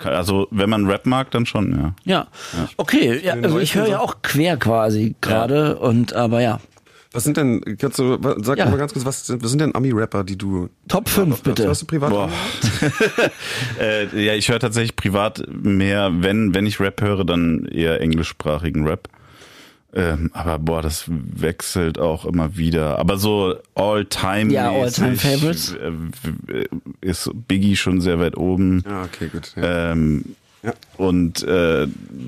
Also 0.02 0.46
wenn 0.50 0.68
man 0.70 0.86
Rap 0.86 1.06
mag, 1.06 1.30
dann 1.30 1.46
schon, 1.46 1.94
ja. 2.04 2.26
Ja. 2.54 2.62
Okay, 2.76 3.18
ja, 3.24 3.32
also 3.34 3.58
ich 3.58 3.74
höre 3.74 3.88
ja 3.88 4.00
auch 4.00 4.16
quer 4.22 4.56
quasi 4.58 5.14
gerade 5.20 5.76
und 5.78 6.12
aber 6.14 6.40
ja. 6.42 6.60
Was 7.16 7.24
sind 7.24 7.36
denn, 7.36 7.60
kannst 7.78 7.98
du, 7.98 8.18
sag 8.42 8.58
Ja. 8.58 8.66
mal 8.66 8.76
ganz 8.78 8.92
kurz, 8.92 9.04
was 9.04 9.26
sind, 9.26 9.42
was 9.42 9.50
sind 9.50 9.60
denn 9.60 9.74
Ami-Rapper, 9.74 10.22
die 10.22 10.36
du... 10.36 10.68
Top 10.86 11.08
5 11.08 11.42
bitte. 11.42 11.68
Hast 11.68 11.82
du 11.82 11.86
privat? 11.86 12.10
Boah. 12.10 12.30
äh, 13.80 14.24
ja, 14.24 14.34
ich 14.34 14.48
höre 14.48 14.60
tatsächlich 14.60 14.96
privat 14.96 15.42
mehr, 15.48 16.10
wenn, 16.20 16.54
wenn 16.54 16.66
ich 16.66 16.78
Rap 16.80 17.00
höre, 17.00 17.24
dann 17.24 17.64
eher 17.66 18.00
englischsprachigen 18.00 18.86
Rap. 18.86 19.08
Ähm, 19.94 20.30
aber 20.34 20.58
boah, 20.58 20.82
das 20.82 21.04
wechselt 21.08 21.98
auch 21.98 22.26
immer 22.26 22.56
wieder. 22.58 22.98
Aber 22.98 23.16
so 23.16 23.54
all-time 23.74 24.52
Ja, 24.52 24.70
All-Time-Favorites. 24.70 25.74
äh, 25.74 26.66
ist 27.00 27.30
Biggie 27.48 27.76
schon 27.76 28.00
sehr 28.02 28.18
weit 28.20 28.36
oben. 28.36 28.84
Ja, 28.86 29.04
okay, 29.04 29.28
gut. 29.32 29.54
Ja. 29.56 29.92
Ähm, 29.92 30.36
Ja. 30.66 30.72
Und 30.96 31.42
äh, 31.44 31.86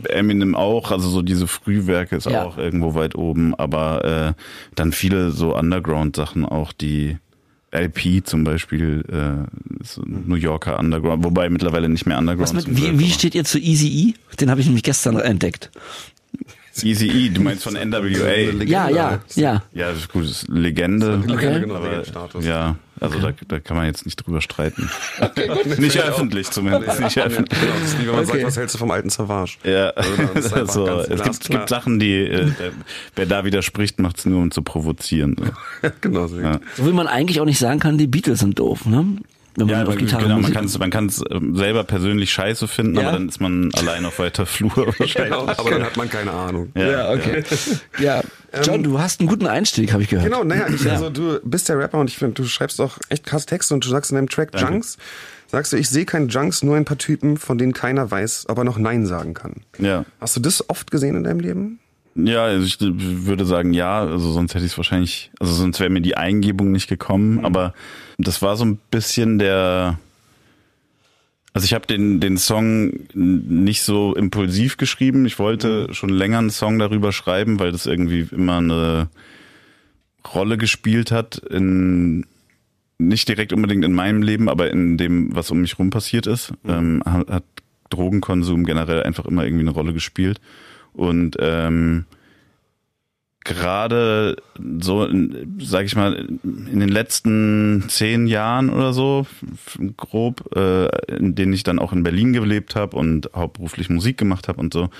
Eminem 0.08 0.54
auch, 0.54 0.92
also 0.92 1.08
so 1.08 1.22
diese 1.22 1.46
Frühwerke 1.48 2.16
ist 2.16 2.26
Ja. 2.26 2.44
auch 2.44 2.56
irgendwo 2.56 2.94
weit 2.94 3.16
oben, 3.16 3.54
aber 3.56 4.04
äh, 4.36 4.42
dann 4.76 4.92
viele 4.92 5.32
so 5.32 5.56
Underground-Sachen 5.56 6.44
auch, 6.44 6.72
die 6.72 7.18
LP 7.72 8.24
zum 8.24 8.44
Beispiel, 8.44 9.04
äh, 9.10 9.82
ist 9.82 10.00
New 10.06 10.36
Yorker 10.36 10.78
Underground, 10.78 11.24
wobei 11.24 11.50
mittlerweile 11.50 11.88
nicht 11.88 12.06
mehr 12.06 12.16
Underground. 12.18 12.54
Was 12.54 12.66
mit, 12.66 12.76
wie, 12.76 12.98
wie 12.98 13.10
steht 13.10 13.34
ihr 13.34 13.44
zu 13.44 13.58
Easy 13.58 13.88
E? 13.88 14.14
Den 14.36 14.50
habe 14.50 14.60
ich 14.60 14.66
nämlich 14.66 14.84
gestern 14.84 15.16
entdeckt. 15.18 15.70
Easy 16.84 17.06
E, 17.08 17.28
du 17.30 17.40
meinst 17.42 17.62
von 17.64 17.74
NWA. 17.74 18.02
Ja, 18.64 18.88
ja, 18.88 19.18
ja. 19.34 19.62
Ja, 19.72 19.88
das 19.90 19.98
ist 19.98 20.12
gut, 20.12 20.24
das 20.24 20.30
ist 20.30 20.48
Legende. 20.48 21.22
Okay. 21.28 21.60
genau, 21.60 21.76
Aber, 21.76 22.02
ja, 22.40 22.76
also 23.00 23.18
da, 23.20 23.32
da 23.46 23.60
kann 23.60 23.76
man 23.76 23.86
jetzt 23.86 24.04
nicht 24.04 24.16
drüber 24.16 24.40
streiten. 24.40 24.90
nicht 25.78 25.98
öffentlich 26.02 26.50
zumindest. 26.50 27.00
Nicht 27.00 27.18
öffentlich. 27.18 27.60
Genau, 27.60 27.72
das 27.80 27.82
ist 27.90 27.98
wie 28.00 28.06
wenn 28.06 28.14
man 28.14 28.24
Okay. 28.24 28.32
sagt, 28.32 28.44
was 28.44 28.56
hältst 28.56 28.74
du 28.74 28.78
vom 28.78 28.90
alten 28.90 29.10
Savage? 29.10 29.58
Ja, 29.64 29.90
Also, 29.90 30.16
das 30.34 30.44
ist 30.46 30.52
einfach 30.54 30.74
so, 30.74 30.84
ganz 30.84 31.08
es 31.08 31.22
gibt, 31.22 31.50
gibt 31.50 31.68
Sachen, 31.68 31.98
die, 31.98 32.14
äh, 32.16 32.50
wer 33.16 33.26
da 33.26 33.44
widerspricht, 33.44 34.00
macht 34.00 34.18
es 34.18 34.26
nur, 34.26 34.40
um 34.40 34.50
zu 34.50 34.62
provozieren. 34.62 35.36
So. 35.82 35.90
genau, 36.00 36.26
so 36.26 36.40
Ja. 36.40 36.60
So 36.76 36.86
wie 36.86 36.92
man 36.92 37.06
eigentlich 37.06 37.40
auch 37.40 37.44
nicht 37.46 37.58
sagen 37.58 37.78
kann, 37.80 37.98
die 37.98 38.06
Beatles 38.06 38.40
sind 38.40 38.58
doof, 38.58 38.86
ne? 38.86 39.04
Wenn 39.58 39.66
man 39.66 39.74
Ja, 39.76 39.82
auf 39.82 39.88
aber 39.88 39.96
Gitarre 39.96 40.22
genau, 40.24 40.38
man 40.38 40.52
kann 40.52 40.64
es 40.66 40.78
man 40.78 40.90
kann's, 40.90 41.20
ähm, 41.30 41.56
selber 41.56 41.82
persönlich 41.84 42.30
scheiße 42.32 42.68
finden, 42.68 42.94
Ja. 42.96 43.02
aber 43.08 43.12
dann 43.18 43.28
ist 43.28 43.40
man 43.40 43.70
allein 43.74 44.04
auf 44.04 44.18
weiter 44.18 44.46
Flur 44.46 44.70
wahrscheinlich. 44.98 45.14
Genau, 45.14 45.46
aber 45.48 45.70
dann 45.70 45.82
hat 45.82 45.96
man 45.96 46.08
keine 46.08 46.30
Ahnung. 46.32 46.70
Ja, 46.76 47.10
okay. 47.12 47.42
Ja, 47.98 48.22
John, 48.62 48.82
du 48.82 48.98
hast 48.98 49.20
einen 49.20 49.28
guten 49.28 49.46
Einstieg, 49.46 49.92
habe 49.92 50.02
ich 50.02 50.08
gehört. 50.08 50.26
Genau, 50.26 50.44
naja, 50.44 50.66
ich, 50.72 50.84
Ja. 50.84 50.92
also 50.92 51.10
du 51.10 51.40
bist 51.44 51.68
der 51.68 51.78
Rapper 51.78 51.98
und 51.98 52.08
ich 52.08 52.16
finde, 52.16 52.34
du 52.34 52.44
schreibst 52.44 52.80
auch 52.80 52.98
echt 53.08 53.24
krass 53.26 53.46
Texte 53.46 53.74
und 53.74 53.84
du 53.84 53.88
sagst 53.88 54.10
in 54.10 54.14
deinem 54.14 54.28
Track 54.28 54.52
Danke. 54.52 54.72
Junks, 54.72 54.96
sagst 55.48 55.72
du, 55.72 55.76
ich 55.76 55.88
sehe 55.88 56.04
keinen 56.04 56.28
Junks, 56.28 56.62
nur 56.62 56.76
ein 56.76 56.84
paar 56.84 56.98
Typen, 56.98 57.36
von 57.36 57.58
denen 57.58 57.72
keiner 57.72 58.10
weiß, 58.10 58.46
ob 58.48 58.58
er 58.58 58.64
noch 58.64 58.78
Nein 58.78 59.06
sagen 59.06 59.34
kann. 59.34 59.54
Ja. 59.78 60.04
Hast 60.20 60.36
du 60.36 60.40
das 60.40 60.68
oft 60.70 60.90
gesehen 60.90 61.16
in 61.16 61.24
deinem 61.24 61.40
Leben? 61.40 61.80
Ja, 62.20 62.44
also 62.44 62.66
ich 62.66 62.76
würde 62.80 63.44
sagen, 63.44 63.72
ja, 63.72 64.00
also 64.00 64.32
sonst 64.32 64.54
hätte 64.54 64.64
ich 64.64 64.72
es 64.72 64.76
wahrscheinlich, 64.76 65.30
also 65.38 65.54
sonst 65.54 65.78
wäre 65.78 65.88
mir 65.88 66.00
die 66.00 66.16
Eingebung 66.16 66.72
nicht 66.72 66.88
gekommen, 66.88 67.44
aber 67.44 67.74
das 68.18 68.42
war 68.42 68.56
so 68.56 68.64
ein 68.64 68.78
bisschen 68.90 69.38
der, 69.38 70.00
also 71.52 71.64
ich 71.64 71.74
habe 71.74 71.86
den, 71.86 72.18
den 72.18 72.36
Song 72.36 72.92
nicht 73.14 73.82
so 73.82 74.16
impulsiv 74.16 74.78
geschrieben. 74.78 75.26
Ich 75.26 75.38
wollte 75.38 75.94
schon 75.94 76.08
länger 76.08 76.38
einen 76.38 76.50
Song 76.50 76.80
darüber 76.80 77.12
schreiben, 77.12 77.60
weil 77.60 77.70
das 77.70 77.86
irgendwie 77.86 78.26
immer 78.32 78.58
eine 78.58 79.08
Rolle 80.34 80.58
gespielt 80.58 81.12
hat 81.12 81.38
in 81.38 82.26
nicht 83.00 83.28
direkt 83.28 83.52
unbedingt 83.52 83.84
in 83.84 83.92
meinem 83.92 84.22
Leben, 84.22 84.48
aber 84.48 84.72
in 84.72 84.96
dem, 84.96 85.32
was 85.32 85.52
um 85.52 85.60
mich 85.60 85.78
rum 85.78 85.90
passiert 85.90 86.26
ist, 86.26 86.52
ähm, 86.66 87.00
hat, 87.04 87.30
hat 87.30 87.44
Drogenkonsum 87.90 88.64
generell 88.64 89.04
einfach 89.04 89.24
immer 89.24 89.44
irgendwie 89.44 89.62
eine 89.62 89.70
Rolle 89.70 89.92
gespielt. 89.92 90.40
Und 90.98 91.36
ähm, 91.38 92.06
gerade 93.44 94.36
so, 94.80 95.08
sage 95.60 95.86
ich 95.86 95.94
mal, 95.94 96.28
in 96.42 96.80
den 96.80 96.88
letzten 96.88 97.84
zehn 97.88 98.26
Jahren 98.26 98.68
oder 98.68 98.92
so, 98.92 99.26
grob, 99.96 100.54
äh, 100.56 100.88
in 101.16 101.36
denen 101.36 101.52
ich 101.52 101.62
dann 101.62 101.78
auch 101.78 101.92
in 101.92 102.02
Berlin 102.02 102.32
gelebt 102.32 102.74
habe 102.74 102.96
und 102.96 103.30
hauptberuflich 103.34 103.88
Musik 103.90 104.18
gemacht 104.18 104.48
habe 104.48 104.58
und 104.58 104.74
so, 104.74 104.90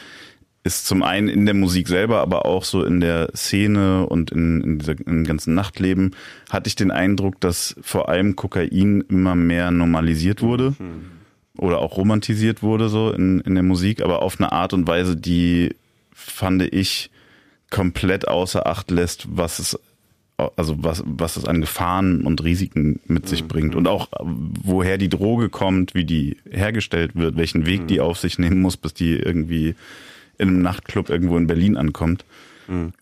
ist 0.63 0.87
zum 0.87 1.03
einen 1.03 1.29
in 1.29 1.47
der 1.47 1.55
Musik 1.55 1.89
selber, 1.89 2.21
aber 2.21 2.47
auch 2.47 2.63
so 2.63 2.85
in 2.85 3.01
der 3.01 3.31
Szene 3.35 4.07
und 4.07 4.31
in, 4.31 4.61
in, 4.61 4.79
dieser, 4.79 4.95
im 5.05 5.25
ganzen 5.25 5.55
Nachtleben 5.55 6.15
hatte 6.49 6.69
ich 6.69 6.77
den 6.77 6.93
Eindruck, 6.93 7.41
dass 7.41 7.75
vor 7.83 8.09
allem 8.09 8.37
Kokain 8.37 9.03
immer 9.09 9.35
mehr 9.35 9.73
normalisiert 9.73 10.43
wurde 10.43 10.75
oder 11.59 11.79
auch 11.81 11.97
romantisiert 11.97 12.63
wurde 12.63 12.89
so 12.89 13.11
in, 13.11 13.41
in 13.41 13.55
der 13.55 13.65
Musik, 13.65 14.01
aber 14.01 14.23
auf 14.23 14.41
eine 14.41 14.53
Art 14.53 14.73
und 14.73 14.87
Weise, 14.87 15.17
die 15.17 15.75
fand 16.19 16.63
ich 16.63 17.11
komplett 17.71 18.29
außer 18.29 18.67
Acht 18.67 18.91
lässt, 18.91 19.27
was 19.31 19.59
es 19.59 19.79
also 20.57 20.77
was 20.79 21.03
was 21.05 21.37
es 21.37 21.45
an 21.47 21.61
Gefahren 21.61 22.23
und 22.23 22.45
Risiken 22.45 23.01
mit 23.07 23.29
sich 23.29 23.45
bringt 23.49 23.75
und 23.75 23.89
auch 23.89 24.09
woher 24.23 24.97
die 24.97 25.09
Droge 25.09 25.49
kommt, 25.49 25.95
wie 25.95 26.05
die 26.05 26.37
hergestellt 26.49 27.17
wird, 27.17 27.37
welchen 27.37 27.67
Weg 27.67 27.89
die 27.89 28.01
auf 28.01 28.19
sich 28.19 28.39
nehmen 28.39 28.61
muss, 28.61 28.77
bis 28.77 28.95
die 28.95 29.17
irgendwie 29.17 29.75
in 30.39 30.49
einem 30.49 30.63
Nachtclub 30.63 31.11
irgendwo 31.11 31.37
in 31.37 31.49
Berlin 31.49 31.77
ankommt. 31.77 32.25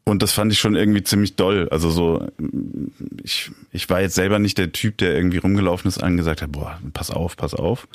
Und 0.04 0.22
das 0.22 0.32
fand 0.32 0.52
ich 0.52 0.60
schon 0.60 0.76
irgendwie 0.76 1.02
ziemlich 1.02 1.34
doll. 1.34 1.68
Also 1.70 1.90
so, 1.90 2.26
ich, 3.22 3.50
ich 3.72 3.90
war 3.90 4.00
jetzt 4.00 4.14
selber 4.14 4.38
nicht 4.38 4.58
der 4.58 4.70
Typ, 4.72 4.96
der 4.98 5.14
irgendwie 5.14 5.38
rumgelaufen 5.38 5.88
ist 5.88 6.00
und 6.00 6.16
gesagt 6.16 6.40
hat, 6.40 6.52
boah, 6.52 6.80
pass 6.94 7.10
auf, 7.10 7.36
pass 7.36 7.52
auf. 7.52 7.88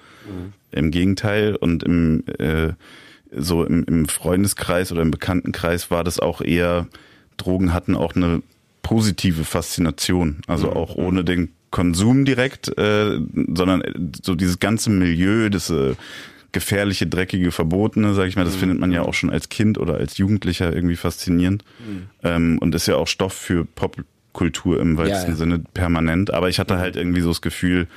Im 0.71 0.91
Gegenteil. 0.91 1.55
Und 1.55 1.83
im, 1.83 2.23
äh, 2.39 2.73
so 3.35 3.63
im, 3.63 3.83
im 3.85 4.07
Freundeskreis 4.07 4.91
oder 4.91 5.01
im 5.01 5.11
Bekanntenkreis 5.11 5.89
war 5.89 6.03
das 6.03 6.19
auch 6.19 6.41
eher, 6.41 6.87
Drogen 7.37 7.73
hatten 7.73 7.95
auch 7.95 8.15
eine 8.15 8.41
positive 8.81 9.45
Faszination. 9.45 10.41
Also 10.47 10.73
auch 10.73 10.95
ohne 10.95 11.23
den 11.23 11.49
Konsum 11.71 12.25
direkt, 12.25 12.77
äh, 12.77 13.19
sondern 13.53 14.11
so 14.21 14.35
dieses 14.35 14.59
ganze 14.59 14.89
Milieu, 14.89 15.49
das 15.49 15.69
äh, 15.69 15.95
gefährliche, 16.51 17.07
dreckige, 17.07 17.51
verbotene, 17.51 18.13
sag 18.13 18.27
ich 18.27 18.35
mal, 18.35 18.43
das 18.43 18.57
findet 18.57 18.79
man 18.79 18.91
ja 18.91 19.03
auch 19.03 19.13
schon 19.13 19.29
als 19.29 19.47
Kind 19.47 19.77
oder 19.77 19.95
als 19.95 20.17
Jugendlicher 20.17 20.73
irgendwie 20.73 20.97
faszinierend 20.97 21.63
ähm, 22.23 22.57
und 22.59 22.75
ist 22.75 22.87
ja 22.87 22.97
auch 22.97 23.07
Stoff 23.07 23.33
für 23.33 23.63
Popkultur 23.63 24.79
im 24.81 24.97
weitesten 24.97 25.27
Ja, 25.27 25.33
ja. 25.33 25.35
Sinne 25.37 25.59
permanent. 25.59 26.33
Aber 26.33 26.49
ich 26.49 26.59
hatte 26.59 26.77
halt 26.77 26.97
irgendwie 26.97 27.21
so 27.21 27.29
das 27.29 27.41
Gefühl, 27.41 27.87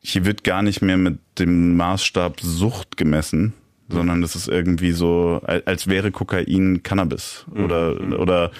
hier 0.00 0.24
wird 0.24 0.42
gar 0.42 0.62
nicht 0.62 0.82
mehr 0.82 0.96
mit 0.96 1.18
dem 1.38 1.76
Maßstab 1.76 2.40
Sucht 2.40 2.96
gemessen, 2.96 3.52
sondern 3.88 4.20
das 4.22 4.36
ist 4.36 4.48
irgendwie 4.48 4.92
so, 4.92 5.40
al- 5.44 5.62
als 5.66 5.86
wäre 5.86 6.10
Kokain 6.10 6.82
Cannabis 6.82 7.46
oder 7.54 8.00
oder 8.18 8.50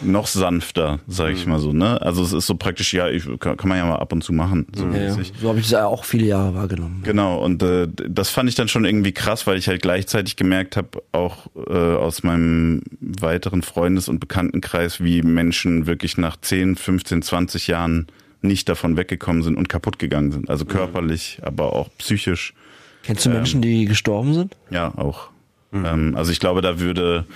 noch 0.00 0.28
sanfter, 0.28 1.00
sage 1.08 1.32
ich 1.32 1.44
mal 1.46 1.58
so. 1.58 1.72
Ne? 1.72 2.00
Also 2.00 2.22
es 2.22 2.32
ist 2.32 2.46
so 2.46 2.54
praktisch, 2.54 2.94
ja, 2.94 3.08
ich, 3.08 3.24
kann, 3.40 3.56
kann 3.56 3.68
man 3.68 3.78
ja 3.78 3.84
mal 3.84 3.96
ab 3.96 4.12
und 4.12 4.22
zu 4.22 4.32
machen. 4.32 4.66
So 4.72 4.84
Ja, 4.86 4.92
ja. 4.92 4.98
mäßig. 5.16 5.32
So 5.40 5.48
habe 5.48 5.58
ich 5.58 5.64
das 5.64 5.72
ja 5.72 5.86
auch 5.86 6.04
viele 6.04 6.24
Jahre 6.26 6.54
wahrgenommen. 6.54 7.00
Genau, 7.04 7.42
und 7.44 7.60
äh, 7.64 7.88
das 8.08 8.30
fand 8.30 8.48
ich 8.48 8.54
dann 8.54 8.68
schon 8.68 8.84
irgendwie 8.84 9.10
krass, 9.10 9.48
weil 9.48 9.58
ich 9.58 9.66
halt 9.66 9.82
gleichzeitig 9.82 10.36
gemerkt 10.36 10.76
habe, 10.76 11.02
auch 11.10 11.48
äh, 11.66 11.72
aus 11.72 12.22
meinem 12.22 12.82
weiteren 13.00 13.62
Freundes- 13.62 14.08
und 14.08 14.20
Bekanntenkreis, 14.20 15.02
wie 15.02 15.22
Menschen 15.22 15.86
wirklich 15.88 16.16
nach 16.16 16.36
10, 16.40 16.76
15, 16.76 17.22
20 17.22 17.66
Jahren 17.66 18.06
nicht 18.40 18.68
davon 18.68 18.96
weggekommen 18.96 19.42
sind 19.42 19.56
und 19.56 19.68
kaputt 19.68 19.98
gegangen 19.98 20.30
sind. 20.30 20.48
Also 20.48 20.64
körperlich, 20.64 21.40
aber 21.42 21.72
auch 21.72 21.88
psychisch. 21.98 22.54
Kennst 23.02 23.24
du 23.24 23.30
Menschen, 23.30 23.62
die 23.62 23.84
gestorben 23.84 24.34
sind? 24.34 24.56
Ja, 24.70 24.92
auch. 24.96 25.30
Ähm, 25.72 26.14
also 26.16 26.32
ich 26.32 26.40
glaube, 26.40 26.60
da 26.60 26.80
würde 26.80 27.26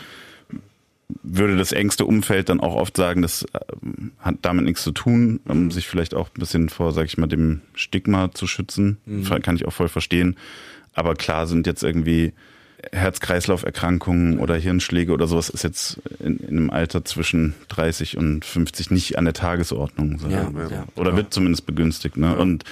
würde 1.22 1.56
das 1.56 1.72
engste 1.72 2.04
Umfeld 2.04 2.48
dann 2.48 2.60
auch 2.60 2.74
oft 2.74 2.96
sagen, 2.96 3.22
das 3.22 3.44
ähm, 3.82 4.12
hat 4.18 4.36
damit 4.42 4.64
nichts 4.64 4.82
zu 4.82 4.92
tun, 4.92 5.40
um 5.44 5.70
sich 5.70 5.86
vielleicht 5.88 6.14
auch 6.14 6.28
ein 6.28 6.40
bisschen 6.40 6.68
vor, 6.68 6.92
sag 6.92 7.06
ich 7.06 7.18
mal, 7.18 7.26
dem 7.26 7.60
Stigma 7.74 8.32
zu 8.32 8.46
schützen. 8.46 8.98
Kann 9.42 9.56
ich 9.56 9.66
auch 9.66 9.72
voll 9.72 9.88
verstehen. 9.88 10.36
Aber 10.94 11.14
klar 11.14 11.46
sind 11.46 11.66
jetzt 11.66 11.82
irgendwie 11.82 12.32
Herz-Kreislauf-Erkrankungen 12.90 14.38
oder 14.38 14.56
Hirnschläge 14.56 15.12
oder 15.12 15.26
sowas 15.26 15.48
ist 15.48 15.62
jetzt 15.62 16.00
in, 16.18 16.38
in 16.38 16.48
einem 16.48 16.70
Alter 16.70 17.04
zwischen 17.04 17.54
30 17.68 18.16
und 18.16 18.44
50 18.44 18.90
nicht 18.90 19.18
an 19.18 19.24
der 19.24 19.34
Tagesordnung. 19.34 20.18
So. 20.18 20.28
Ja, 20.28 20.50
ja. 20.70 20.86
Oder 20.96 21.16
wird 21.16 21.32
zumindest 21.32 21.66
begünstigt. 21.66 22.16
Ne? 22.16 22.36
Und 22.36 22.64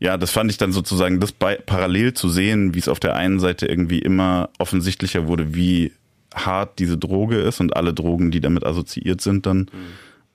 ja, 0.00 0.16
das 0.16 0.30
fand 0.30 0.50
ich 0.50 0.56
dann 0.56 0.72
sozusagen, 0.72 1.20
das 1.20 1.32
bei, 1.32 1.56
parallel 1.56 2.14
zu 2.14 2.28
sehen, 2.28 2.74
wie 2.74 2.78
es 2.78 2.88
auf 2.88 3.00
der 3.00 3.16
einen 3.16 3.40
Seite 3.40 3.66
irgendwie 3.66 3.98
immer 3.98 4.48
offensichtlicher 4.58 5.26
wurde, 5.26 5.54
wie 5.54 5.92
hart 6.34 6.78
diese 6.78 6.96
Droge 6.96 7.38
ist 7.38 7.60
und 7.60 7.76
alle 7.76 7.92
Drogen, 7.92 8.30
die 8.30 8.40
damit 8.40 8.64
assoziiert 8.64 9.20
sind 9.20 9.46
dann. 9.46 9.70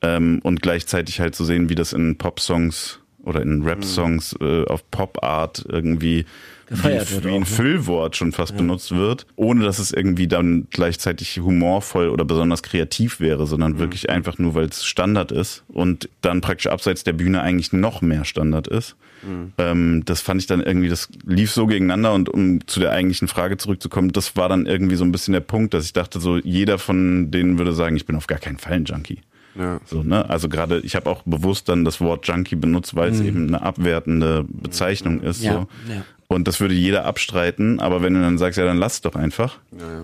Ähm, 0.02 0.40
und 0.44 0.62
gleichzeitig 0.62 1.20
halt 1.20 1.34
zu 1.34 1.46
sehen, 1.46 1.70
wie 1.70 1.76
das 1.76 1.94
in 1.94 2.18
Pop-Songs 2.18 3.00
oder 3.24 3.42
in 3.42 3.64
Rap-Songs 3.64 4.36
äh, 4.42 4.66
auf 4.66 4.90
Pop-Art 4.92 5.66
irgendwie 5.68 6.26
Gefeiert 6.68 7.10
wie, 7.10 7.16
wird 7.16 7.26
wie 7.26 7.30
auch, 7.30 7.34
ein 7.36 7.40
ne? 7.42 7.46
Füllwort 7.46 8.16
schon 8.16 8.32
fast 8.32 8.56
benutzt 8.56 8.96
wird, 8.96 9.26
ohne 9.36 9.66
dass 9.66 9.80
es 9.80 9.92
irgendwie 9.92 10.28
dann 10.28 10.68
gleichzeitig 10.70 11.38
humorvoll 11.40 12.10
oder 12.10 12.26
besonders 12.26 12.64
kreativ 12.64 13.20
wäre, 13.20 13.44
Mhm. 13.44 13.48
sondern 13.48 13.80
wirklich 13.80 14.10
einfach 14.10 14.38
nur, 14.38 14.56
weil 14.56 14.66
es 14.66 14.86
Standard 14.86 15.32
ist 15.32 15.64
und 15.68 16.10
dann 16.22 16.42
praktisch 16.42 16.68
abseits 16.68 17.04
der 17.04 17.14
Bühne 17.14 17.42
eigentlich 17.42 17.74
noch 17.74 18.02
mehr 18.02 18.26
Standard 18.26 18.68
ist. 18.68 18.96
Mhm. 19.24 19.54
Ähm, 19.58 20.02
das 20.06 20.22
fand 20.22 20.42
ich 20.42 20.48
dann 20.48 20.62
irgendwie, 20.62 20.90
das 20.90 21.10
lief 21.26 21.52
so 21.52 21.66
gegeneinander 21.68 22.14
und 22.14 22.30
um 22.30 22.66
zu 22.68 22.80
der 22.80 22.92
eigentlichen 22.92 23.28
Frage 23.28 23.58
zurückzukommen, 23.58 24.12
das 24.12 24.36
war 24.36 24.50
dann 24.50 24.66
irgendwie 24.66 24.96
so 24.96 25.06
ein 25.06 25.12
bisschen 25.12 25.34
der 25.34 25.40
Punkt, 25.42 25.74
dass 25.74 25.86
ich 25.86 25.94
dachte, 25.94 26.20
so 26.20 26.38
jeder 26.38 26.78
von 26.78 27.32
denen 27.32 27.58
würde 27.58 27.74
sagen, 27.74 27.96
ich 27.96 28.06
bin 28.06 28.16
auf 28.16 28.28
gar 28.28 28.40
keinen 28.40 28.58
Fall 28.58 28.74
ein 28.74 28.86
Junkie. 28.86 29.20
Ja. 29.56 29.80
So, 29.86 30.02
ne? 30.02 30.28
Also 30.30 30.50
gerade, 30.50 30.80
ich 30.80 30.96
habe 30.96 31.10
auch 31.10 31.22
bewusst 31.24 31.70
dann 31.70 31.86
das 31.86 32.02
Wort 32.02 32.28
Junkie 32.28 32.56
benutzt, 32.56 32.96
weil 32.96 33.12
es 33.12 33.22
eben 33.22 33.48
eine 33.50 33.62
abwertende 33.62 34.46
Bezeichnung 34.50 35.22
ist. 35.22 35.42
Mhm. 35.42 35.46
Ja, 35.46 35.54
so. 35.54 35.68
ja. 35.94 36.06
Und 36.28 36.48
das 36.48 36.60
würde 36.60 36.74
jeder 36.74 37.06
abstreiten, 37.06 37.80
aber 37.80 38.02
wenn 38.02 38.14
du 38.14 38.22
dann 38.22 38.38
sagst, 38.38 38.58
ja, 38.58 38.66
dann 38.66 38.78
lass 38.78 39.02
doch 39.02 39.16
einfach. 39.16 39.58
Ja, 39.72 39.78
ja. 39.80 40.04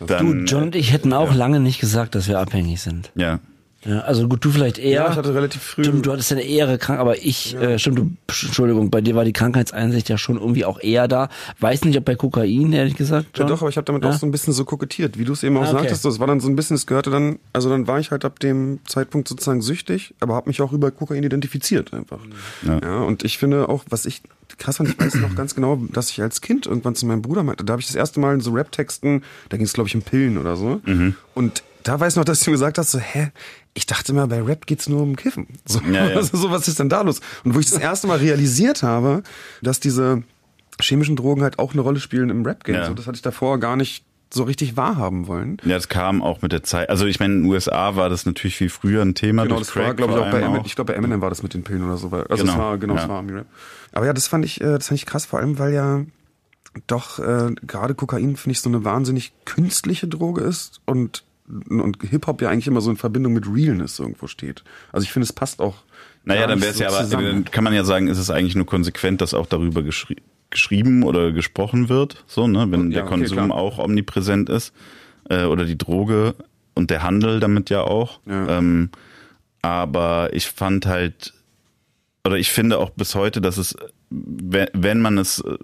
Du, 0.00 0.06
Dann, 0.06 0.46
John 0.46 0.62
und 0.64 0.74
ich 0.76 0.92
hätten 0.92 1.12
auch 1.12 1.32
lange 1.34 1.60
nicht 1.60 1.80
gesagt, 1.80 2.14
dass 2.16 2.26
wir 2.28 2.38
abhängig 2.38 2.80
sind. 2.80 3.10
ja. 3.14 3.40
Ja, 3.86 3.98
also 4.00 4.26
gut, 4.28 4.42
du 4.42 4.50
vielleicht 4.50 4.78
eher. 4.78 5.02
Ja, 5.04 5.10
ich 5.10 5.16
hatte 5.18 5.34
relativ 5.34 5.60
früh. 5.62 5.84
Stimmt, 5.84 6.06
du 6.06 6.12
hattest 6.12 6.30
ja 6.30 6.38
eine 6.38 6.46
eher 6.46 6.78
krank, 6.78 6.98
aber 7.00 7.18
ich, 7.22 7.54
äh, 7.56 7.78
stimmt, 7.78 7.98
du, 7.98 8.10
Entschuldigung, 8.28 8.90
bei 8.90 9.02
dir 9.02 9.14
war 9.14 9.26
die 9.26 9.34
Krankheitseinsicht 9.34 10.08
ja 10.08 10.16
schon 10.16 10.38
irgendwie 10.38 10.64
auch 10.64 10.80
eher 10.80 11.06
da. 11.06 11.28
Weiß 11.60 11.84
nicht, 11.84 11.98
ob 11.98 12.06
bei 12.06 12.14
Kokain, 12.14 12.72
ehrlich 12.72 12.94
gesagt. 12.96 13.36
Ja, 13.36 13.40
John? 13.40 13.48
doch, 13.48 13.60
aber 13.60 13.68
ich 13.68 13.76
habe 13.76 13.84
damit 13.84 14.02
Ja? 14.02 14.08
auch 14.08 14.14
so 14.14 14.24
ein 14.24 14.30
bisschen 14.30 14.54
so 14.54 14.64
kokettiert, 14.64 15.18
wie 15.18 15.26
du 15.26 15.34
es 15.34 15.42
eben 15.42 15.58
auch 15.58 15.64
Ah, 15.64 15.68
okay. 15.68 15.80
sagtest. 15.80 16.02
Das 16.06 16.18
war 16.18 16.26
dann 16.26 16.40
so 16.40 16.48
ein 16.48 16.56
bisschen, 16.56 16.76
es 16.76 16.86
gehörte 16.86 17.10
dann, 17.10 17.38
also 17.52 17.68
dann 17.68 17.86
war 17.86 18.00
ich 18.00 18.10
halt 18.10 18.24
ab 18.24 18.40
dem 18.40 18.78
Zeitpunkt 18.86 19.28
sozusagen 19.28 19.60
süchtig, 19.60 20.14
aber 20.18 20.32
habe 20.34 20.48
mich 20.48 20.62
auch 20.62 20.72
über 20.72 20.90
Kokain 20.90 21.22
identifiziert 21.22 21.92
einfach. 21.92 22.20
Ja. 22.66 22.80
Ja. 22.82 22.98
und 23.00 23.22
ich 23.22 23.36
finde 23.36 23.68
auch, 23.68 23.84
was 23.90 24.06
ich 24.06 24.22
krass 24.58 24.76
fand, 24.78 24.90
ich 24.90 24.98
weiß 24.98 25.14
noch 25.16 25.34
ganz 25.34 25.54
genau, 25.54 25.76
dass 25.92 26.10
ich 26.10 26.22
als 26.22 26.40
Kind 26.40 26.66
irgendwann 26.66 26.94
zu 26.94 27.06
meinem 27.06 27.22
Bruder 27.22 27.42
meinte, 27.42 27.64
da 27.64 27.72
habe 27.72 27.80
ich 27.80 27.86
das 27.86 27.96
erste 27.96 28.20
Mal 28.20 28.34
in 28.34 28.40
so 28.40 28.52
Rap-Texten, 28.52 29.22
da 29.48 29.56
ging 29.56 29.66
es 29.66 29.72
glaube 29.72 29.88
ich 29.88 29.94
um 29.94 30.02
Pillen 30.02 30.38
oder 30.38 30.56
so. 30.56 30.80
Mhm. 30.84 31.14
Und 31.34 31.62
da 31.82 32.00
weiß 32.00 32.14
ich 32.14 32.16
noch, 32.16 32.24
dass 32.24 32.40
du 32.40 32.50
gesagt 32.50 32.78
hast, 32.78 32.92
so, 32.92 32.98
hä, 32.98 33.30
ich 33.74 33.86
dachte 33.86 34.12
mal, 34.12 34.26
bei 34.26 34.40
Rap 34.40 34.66
geht's 34.66 34.88
nur 34.88 35.02
um 35.02 35.16
Kiffen. 35.16 35.46
So, 35.66 35.80
Ja, 35.80 36.08
ja. 36.08 36.16
Also, 36.16 36.36
so 36.36 36.50
was 36.50 36.66
ist 36.66 36.78
denn 36.78 36.88
da 36.88 37.02
los? 37.02 37.20
Und 37.44 37.54
wo 37.54 37.60
ich 37.60 37.68
das 37.68 37.78
erste 37.78 38.06
Mal 38.06 38.18
realisiert 38.18 38.82
habe, 38.82 39.22
dass 39.62 39.80
diese 39.80 40.22
chemischen 40.80 41.16
Drogen 41.16 41.42
halt 41.42 41.58
auch 41.58 41.72
eine 41.72 41.82
Rolle 41.82 42.00
spielen 42.00 42.30
im 42.30 42.44
Rap-Game. 42.44 42.74
Ja. 42.74 42.86
So, 42.86 42.94
das 42.94 43.06
hatte 43.06 43.16
ich 43.16 43.22
davor 43.22 43.58
gar 43.60 43.76
nicht 43.76 44.04
so 44.34 44.42
richtig 44.42 44.76
wahrhaben 44.76 45.26
wollen. 45.26 45.56
Ja, 45.64 45.74
das 45.74 45.88
kam 45.88 46.22
auch 46.22 46.42
mit 46.42 46.52
der 46.52 46.62
Zeit. 46.62 46.90
Also 46.90 47.06
ich 47.06 47.20
meine, 47.20 47.34
in 47.34 47.42
den 47.42 47.50
USA 47.50 47.96
war 47.96 48.08
das 48.08 48.26
natürlich 48.26 48.56
viel 48.56 48.68
früher 48.68 49.02
ein 49.02 49.14
Thema. 49.14 49.44
Genau, 49.44 49.58
das 49.58 49.74
war, 49.74 49.84
Crack 49.84 49.96
glaube 49.96 50.14
ich, 50.14 50.18
auch 50.18 50.30
bei 50.30 50.40
Eminem, 50.40 50.62
ich 50.64 50.74
glaube, 50.74 50.92
bei 50.92 50.98
Eminem 50.98 51.20
war 51.20 51.30
das 51.30 51.42
mit 51.42 51.54
den 51.54 51.62
Pillen 51.62 51.84
oder 51.84 51.96
so. 51.96 52.08
Also 52.10 52.44
Genau, 52.44 52.52
es 52.52 52.58
war, 52.58 52.78
genau, 52.78 52.94
es 52.94 53.02
ja. 53.02 53.08
war 53.08 53.16
Army 53.16 53.32
Rap. 53.32 53.46
Aber 53.92 54.06
ja, 54.06 54.12
das 54.12 54.26
fand 54.26 54.44
ich, 54.44 54.60
äh, 54.60 54.64
das 54.64 54.88
fand 54.88 55.00
ich 55.00 55.06
krass, 55.06 55.24
vor 55.24 55.38
allem, 55.38 55.58
weil 55.58 55.72
ja 55.72 56.04
doch 56.86 57.18
äh, 57.18 57.54
gerade 57.62 57.94
Kokain, 57.94 58.36
finde 58.36 58.52
ich, 58.52 58.60
so 58.60 58.68
eine 58.68 58.84
wahnsinnig 58.84 59.32
künstliche 59.44 60.08
Droge 60.08 60.42
ist 60.42 60.80
und, 60.86 61.24
und 61.68 61.98
Hip-Hop 62.02 62.42
ja 62.42 62.50
eigentlich 62.50 62.66
immer 62.66 62.80
so 62.80 62.90
in 62.90 62.96
Verbindung 62.96 63.32
mit 63.32 63.46
Realness 63.46 63.98
irgendwo 63.98 64.26
steht. 64.26 64.64
Also 64.92 65.04
ich 65.04 65.12
finde, 65.12 65.24
es 65.24 65.32
passt 65.32 65.60
auch. 65.60 65.76
Naja, 66.24 66.46
dann 66.46 66.60
wäre 66.60 66.70
es 66.72 66.78
so 66.78 66.84
ja 66.84 66.88
aber, 66.88 67.04
zusammen. 67.04 67.26
dann 67.26 67.44
kann 67.44 67.64
man 67.64 67.74
ja 67.74 67.84
sagen, 67.84 68.08
ist 68.08 68.18
es 68.18 68.30
eigentlich 68.30 68.56
nur 68.56 68.66
konsequent, 68.66 69.20
dass 69.20 69.34
auch 69.34 69.46
darüber 69.46 69.82
geschri 69.82 70.16
geschrieben 70.54 71.02
oder 71.02 71.30
gesprochen 71.32 71.88
wird, 71.90 72.24
so, 72.26 72.46
ne, 72.46 72.66
wenn 72.70 72.90
Ja, 72.90 72.96
der 73.00 73.02
okay, 73.04 73.10
Konsum 73.18 73.36
klar. 73.48 73.50
auch 73.58 73.78
omnipräsent 73.78 74.48
ist, 74.48 74.72
äh, 75.28 75.44
oder 75.44 75.64
die 75.66 75.76
Droge 75.78 76.34
und 76.74 76.90
der 76.90 77.02
Handel 77.02 77.38
damit 77.40 77.68
ja 77.70 77.82
auch. 77.82 78.20
Ja. 78.26 78.58
Ähm, 78.58 78.88
aber 79.62 80.30
ich 80.32 80.46
fand 80.46 80.86
halt, 80.86 81.32
oder 82.26 82.36
ich 82.36 82.50
finde 82.50 82.78
auch 82.78 82.90
bis 82.90 83.14
heute, 83.14 83.40
dass 83.40 83.58
es, 83.58 83.76
wenn, 84.10 84.68
wenn 84.72 85.00
man 85.00 85.18
es, 85.18 85.40
äh, 85.40 85.56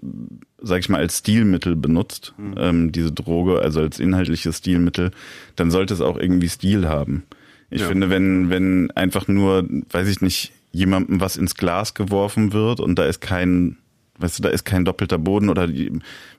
sag 0.61 0.79
ich 0.79 0.89
mal, 0.89 0.97
als 0.99 1.19
Stilmittel 1.19 1.75
benutzt, 1.75 2.33
Mhm. 2.37 2.53
ähm, 2.57 2.91
diese 2.91 3.11
Droge, 3.11 3.59
also 3.61 3.79
als 3.81 3.99
inhaltliches 3.99 4.57
Stilmittel, 4.57 5.11
dann 5.55 5.71
sollte 5.71 5.93
es 5.93 6.01
auch 6.01 6.17
irgendwie 6.17 6.49
Stil 6.49 6.87
haben. 6.87 7.23
Ich 7.69 7.81
Ja. 7.81 7.87
finde, 7.87 8.09
wenn, 8.09 8.49
wenn 8.49 8.91
einfach 8.91 9.27
nur, 9.27 9.65
weiß 9.91 10.07
ich 10.07 10.21
nicht, 10.21 10.51
jemandem 10.73 11.19
was 11.19 11.35
ins 11.37 11.55
Glas 11.55 11.93
geworfen 11.93 12.53
wird 12.53 12.79
und 12.79 12.95
da 12.97 13.05
ist 13.05 13.21
kein, 13.21 13.77
weißt 14.21 14.39
du, 14.39 14.43
da 14.43 14.49
ist 14.49 14.63
kein 14.65 14.85
doppelter 14.85 15.17
Boden 15.17 15.49
oder 15.49 15.67
die, 15.67 15.91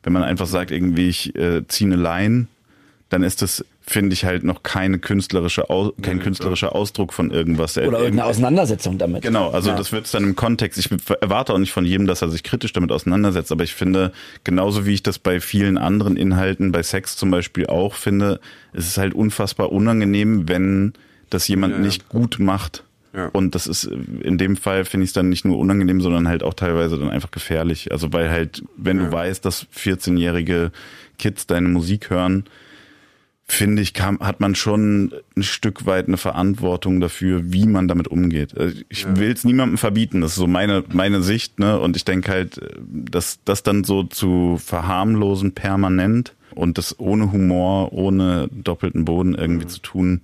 wenn 0.02 0.12
man 0.12 0.22
einfach 0.22 0.46
sagt, 0.46 0.70
irgendwie 0.70 1.08
ich 1.08 1.34
äh, 1.36 1.66
ziehe 1.68 1.90
eine 1.92 2.00
Line, 2.02 2.46
dann 3.08 3.22
ist 3.22 3.42
das, 3.42 3.62
finde 3.82 4.14
ich, 4.14 4.24
halt 4.24 4.42
noch 4.42 4.62
keine 4.62 4.98
künstlerische, 4.98 5.68
Au 5.68 5.92
kein 6.00 6.18
künstlerischer 6.20 6.74
Ausdruck 6.74 7.12
von 7.12 7.30
irgendwas. 7.30 7.76
Oder 7.76 7.98
irgendeine 7.98 8.24
Auseinandersetzung 8.24 8.96
damit. 8.96 9.20
Genau, 9.22 9.50
also 9.50 9.68
Ja. 9.68 9.76
das 9.76 9.92
wird 9.92 10.12
dann 10.14 10.24
im 10.24 10.34
Kontext. 10.34 10.78
Ich 10.78 10.88
erwarte 11.20 11.52
auch 11.52 11.58
nicht 11.58 11.72
von 11.72 11.84
jedem, 11.84 12.06
dass 12.06 12.22
er 12.22 12.30
sich 12.30 12.42
kritisch 12.42 12.72
damit 12.72 12.90
auseinandersetzt, 12.90 13.52
aber 13.52 13.64
ich 13.64 13.74
finde, 13.74 14.12
genauso 14.44 14.86
wie 14.86 14.94
ich 14.94 15.02
das 15.02 15.18
bei 15.18 15.40
vielen 15.40 15.76
anderen 15.76 16.16
Inhalten, 16.16 16.72
bei 16.72 16.82
Sex 16.82 17.16
zum 17.16 17.30
Beispiel 17.30 17.66
auch 17.66 17.94
finde, 17.96 18.40
es 18.72 18.86
ist 18.86 18.96
halt 18.96 19.12
unfassbar 19.12 19.72
unangenehm, 19.72 20.48
wenn 20.48 20.94
das 21.28 21.48
jemand 21.48 21.72
Ja, 21.74 21.78
ja. 21.80 21.84
nicht 21.84 22.08
gut 22.08 22.38
macht. 22.38 22.84
Ja. 23.14 23.26
Und 23.26 23.54
das 23.54 23.66
ist 23.66 23.84
in 23.84 24.38
dem 24.38 24.56
Fall 24.56 24.84
finde 24.84 25.04
ich 25.04 25.10
es 25.10 25.14
dann 25.14 25.28
nicht 25.28 25.44
nur 25.44 25.58
unangenehm, 25.58 26.00
sondern 26.00 26.28
halt 26.28 26.42
auch 26.42 26.54
teilweise 26.54 26.98
dann 26.98 27.10
einfach 27.10 27.30
gefährlich. 27.30 27.92
Also 27.92 28.12
weil 28.12 28.30
halt, 28.30 28.62
wenn 28.76 28.98
Ja. 28.98 29.06
du 29.06 29.12
weißt, 29.12 29.44
dass 29.44 29.66
14-jährige 29.76 30.72
Kids 31.18 31.46
deine 31.46 31.68
Musik 31.68 32.08
hören, 32.10 32.44
finde 33.44 33.82
ich, 33.82 33.92
kam, 33.92 34.20
hat 34.20 34.40
man 34.40 34.54
schon 34.54 35.12
ein 35.36 35.42
Stück 35.42 35.84
weit 35.84 36.08
eine 36.08 36.16
Verantwortung 36.16 37.00
dafür, 37.00 37.52
wie 37.52 37.66
man 37.66 37.86
damit 37.86 38.08
umgeht. 38.08 38.56
Also 38.56 38.80
Ich 38.88 39.02
Ja. 39.02 39.16
will 39.18 39.30
es 39.30 39.44
niemandem 39.44 39.76
verbieten, 39.76 40.22
das 40.22 40.30
ist 40.30 40.36
so 40.36 40.46
meine, 40.46 40.82
meine 40.92 41.20
Sicht, 41.22 41.58
ne? 41.58 41.78
Und 41.78 41.96
ich 41.96 42.04
denke 42.06 42.30
halt, 42.32 42.60
dass 42.80 43.40
das 43.44 43.62
dann 43.62 43.84
so 43.84 44.04
zu 44.04 44.58
verharmlosen 44.58 45.52
permanent 45.52 46.34
und 46.54 46.78
das 46.78 46.98
ohne 46.98 47.30
Humor, 47.30 47.92
ohne 47.92 48.48
doppelten 48.52 49.04
Boden 49.04 49.34
irgendwie 49.34 49.66
zu 49.66 49.80
tun, 49.80 50.22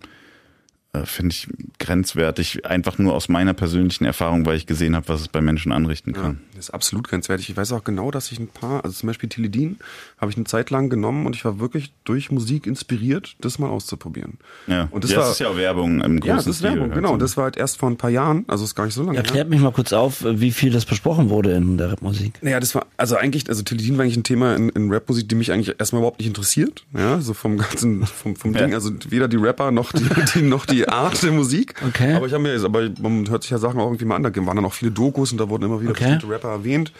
äh, 1.02 1.06
finde 1.06 1.32
ich 1.32 1.48
grenzwertig. 1.78 2.66
Einfach 2.66 2.98
nur 2.98 3.14
aus 3.14 3.28
meiner 3.28 3.54
persönlichen 3.54 4.04
Erfahrung, 4.04 4.46
weil 4.46 4.56
ich 4.56 4.66
gesehen 4.66 4.94
habe, 4.94 5.08
was 5.08 5.20
es 5.20 5.28
bei 5.28 5.40
Menschen 5.40 5.72
anrichten 5.72 6.12
kann. 6.12 6.40
Das 6.58 6.68
ist 6.68 6.74
absolut 6.74 7.08
grenzwertig. 7.08 7.48
Ich 7.50 7.56
weiß 7.56 7.72
auch 7.72 7.84
genau, 7.84 8.10
dass 8.10 8.30
ich 8.32 8.38
ein 8.38 8.48
paar, 8.48 8.84
also 8.84 8.94
zum 8.96 9.06
Beispiel 9.06 9.28
Tilidin, 9.28 9.76
habe 10.20 10.30
ich 10.30 10.36
eine 10.36 10.44
Zeit 10.46 10.70
lang 10.70 10.88
genommen 10.90 11.24
und 11.26 11.34
ich 11.36 11.44
war 11.44 11.60
wirklich 11.60 11.92
durch 12.04 12.30
Musik 12.30 12.66
inspiriert, 12.66 13.36
das 13.40 13.58
mal 13.58 13.68
auszuprobieren. 13.68 14.38
Ja, 14.66 14.88
Und 14.90 15.04
das 15.04 15.12
ja, 15.12 15.18
war- 15.18 15.24
das 15.24 15.32
ist 15.34 15.38
ja 15.40 15.48
auch 15.48 15.56
Werbung 15.56 16.00
im 16.02 16.20
großen 16.20 16.28
Ja, 16.28 16.36
das 16.36 16.46
ist 16.46 16.56
Stil. 16.58 16.70
Werbung, 16.70 16.90
genau. 16.90 17.12
Und 17.12 17.22
das 17.22 17.36
war 17.36 17.44
halt 17.44 17.56
erst 17.56 17.78
vor 17.78 17.88
ein 17.88 17.96
paar 17.96 18.10
Jahren, 18.10 18.44
also 18.48 18.64
ist 18.64 18.74
gar 18.74 18.84
nicht 18.84 18.94
so 18.94 19.02
lange 19.02 19.18
her. 19.18 19.24
Erklärt 19.24 19.48
mich 19.48 19.60
mal 19.60 19.72
kurz 19.72 19.92
auf, 19.92 20.24
wie 20.26 20.50
viel 20.50 20.72
das 20.72 20.84
besprochen 20.84 21.30
wurde 21.30 21.52
in 21.52 21.78
der 21.78 21.92
Rapmusik. 21.92 22.34
Naja, 22.42 22.60
das 22.60 22.74
war, 22.74 22.86
also 22.96 23.16
eigentlich, 23.16 23.48
also 23.48 23.62
Teledin 23.62 23.96
war 23.96 24.02
eigentlich 24.04 24.16
ein 24.16 24.24
Thema 24.24 24.54
in, 24.56 24.68
in 24.70 24.92
Rapmusik, 24.92 25.28
die 25.28 25.34
mich 25.34 25.52
eigentlich 25.52 25.74
erstmal 25.78 26.00
überhaupt 26.00 26.18
nicht 26.18 26.28
interessiert. 26.28 26.84
Ja, 26.96 27.20
so 27.20 27.34
vom 27.34 27.58
ganzen, 27.58 28.04
vom, 28.04 28.34
vom 28.36 28.52
Ja. 28.58 28.62
Ding, 28.64 28.74
also 28.74 28.90
weder 29.08 29.28
die 29.28 29.36
Rapper 29.36 29.70
noch 29.70 29.92
die, 29.92 30.04
die, 30.34 30.42
noch 30.42 30.66
die 30.66 30.88
Art 30.88 31.22
der 31.22 31.32
Musik. 31.32 31.74
Okay. 31.86 32.14
Aber 32.14 32.26
ich 32.26 32.32
habe 32.32 32.42
mir 32.42 32.52
jetzt, 32.52 32.64
aber 32.64 32.88
man 33.00 33.28
hört 33.30 33.42
sich 33.42 33.50
ja 33.52 33.58
Sachen 33.58 33.78
auch 33.80 33.86
irgendwie 33.86 34.04
mal 34.04 34.16
an, 34.16 34.22
da 34.24 34.34
waren 34.34 34.56
dann 34.56 34.64
auch 34.64 34.72
viele 34.72 34.90
Dokus 34.90 35.32
und 35.32 35.38
da 35.38 35.48
wurden 35.48 35.64
immer 35.64 35.80
wieder 35.80 35.90
Okay. 35.92 36.04
bestimmte 36.14 36.28
Rapper 36.34 36.47
erwähnt. 36.50 36.92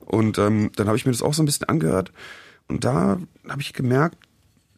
Und 0.00 0.38
ähm, 0.38 0.70
dann 0.76 0.86
habe 0.86 0.96
ich 0.96 1.06
mir 1.06 1.12
das 1.12 1.22
auch 1.22 1.34
so 1.34 1.42
ein 1.42 1.46
bisschen 1.46 1.68
angehört. 1.68 2.12
Und 2.68 2.84
da 2.84 3.18
habe 3.48 3.60
ich 3.60 3.72
gemerkt, 3.72 4.16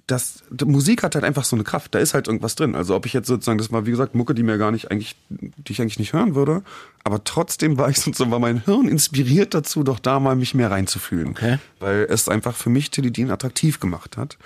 dass 0.08 0.42
die 0.50 0.64
Musik 0.64 1.02
hat 1.02 1.14
halt 1.14 1.24
einfach 1.24 1.44
so 1.44 1.54
eine 1.54 1.64
Kraft. 1.64 1.94
Da 1.94 1.98
ist 1.98 2.14
halt 2.14 2.28
irgendwas 2.28 2.54
drin. 2.54 2.74
Also 2.74 2.96
ob 2.96 3.04
ich 3.04 3.12
jetzt 3.12 3.28
sozusagen, 3.28 3.58
das 3.58 3.70
war 3.70 3.84
wie 3.84 3.90
gesagt 3.90 4.14
Mucke, 4.14 4.34
die 4.34 4.42
mir 4.42 4.56
gar 4.56 4.72
nicht 4.72 4.90
eigentlich, 4.90 5.16
die 5.28 5.72
ich 5.72 5.80
eigentlich 5.82 5.98
nicht 5.98 6.14
hören 6.14 6.34
würde, 6.34 6.62
aber 7.04 7.24
trotzdem 7.24 7.76
war 7.76 7.90
ich 7.90 8.00
sozusagen, 8.00 8.30
war 8.30 8.38
mein 8.38 8.64
Hirn 8.64 8.88
inspiriert 8.88 9.52
dazu, 9.54 9.82
doch 9.82 9.98
da 9.98 10.18
mal 10.18 10.34
mich 10.34 10.54
mehr 10.54 10.70
reinzufühlen. 10.70 11.28
Okay. 11.28 11.58
Weil 11.78 12.06
es 12.08 12.28
einfach 12.28 12.56
für 12.56 12.70
mich 12.70 12.90
Tilidin 12.90 13.30
attraktiv 13.30 13.80
gemacht 13.80 14.16
hat. 14.16 14.38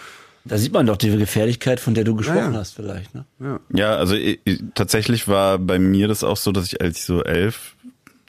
Da 0.44 0.58
sieht 0.58 0.72
man 0.72 0.86
doch 0.86 0.96
die 0.96 1.16
Gefährlichkeit, 1.16 1.78
von 1.78 1.94
der 1.94 2.02
du 2.02 2.16
gesprochen 2.16 2.54
ja. 2.54 2.58
hast 2.58 2.74
vielleicht. 2.74 3.14
Ne? 3.14 3.24
Ja. 3.38 3.60
Ja, 3.72 3.96
also 3.96 4.16
ich, 4.16 4.40
ich, 4.44 4.60
tatsächlich 4.74 5.28
war 5.28 5.58
bei 5.58 5.78
mir 5.78 6.08
das 6.08 6.24
auch 6.24 6.36
so, 6.36 6.50
dass 6.50 6.66
ich, 6.66 6.80
als 6.80 6.98
ich 6.98 7.04
so 7.04 7.22
elf, 7.22 7.76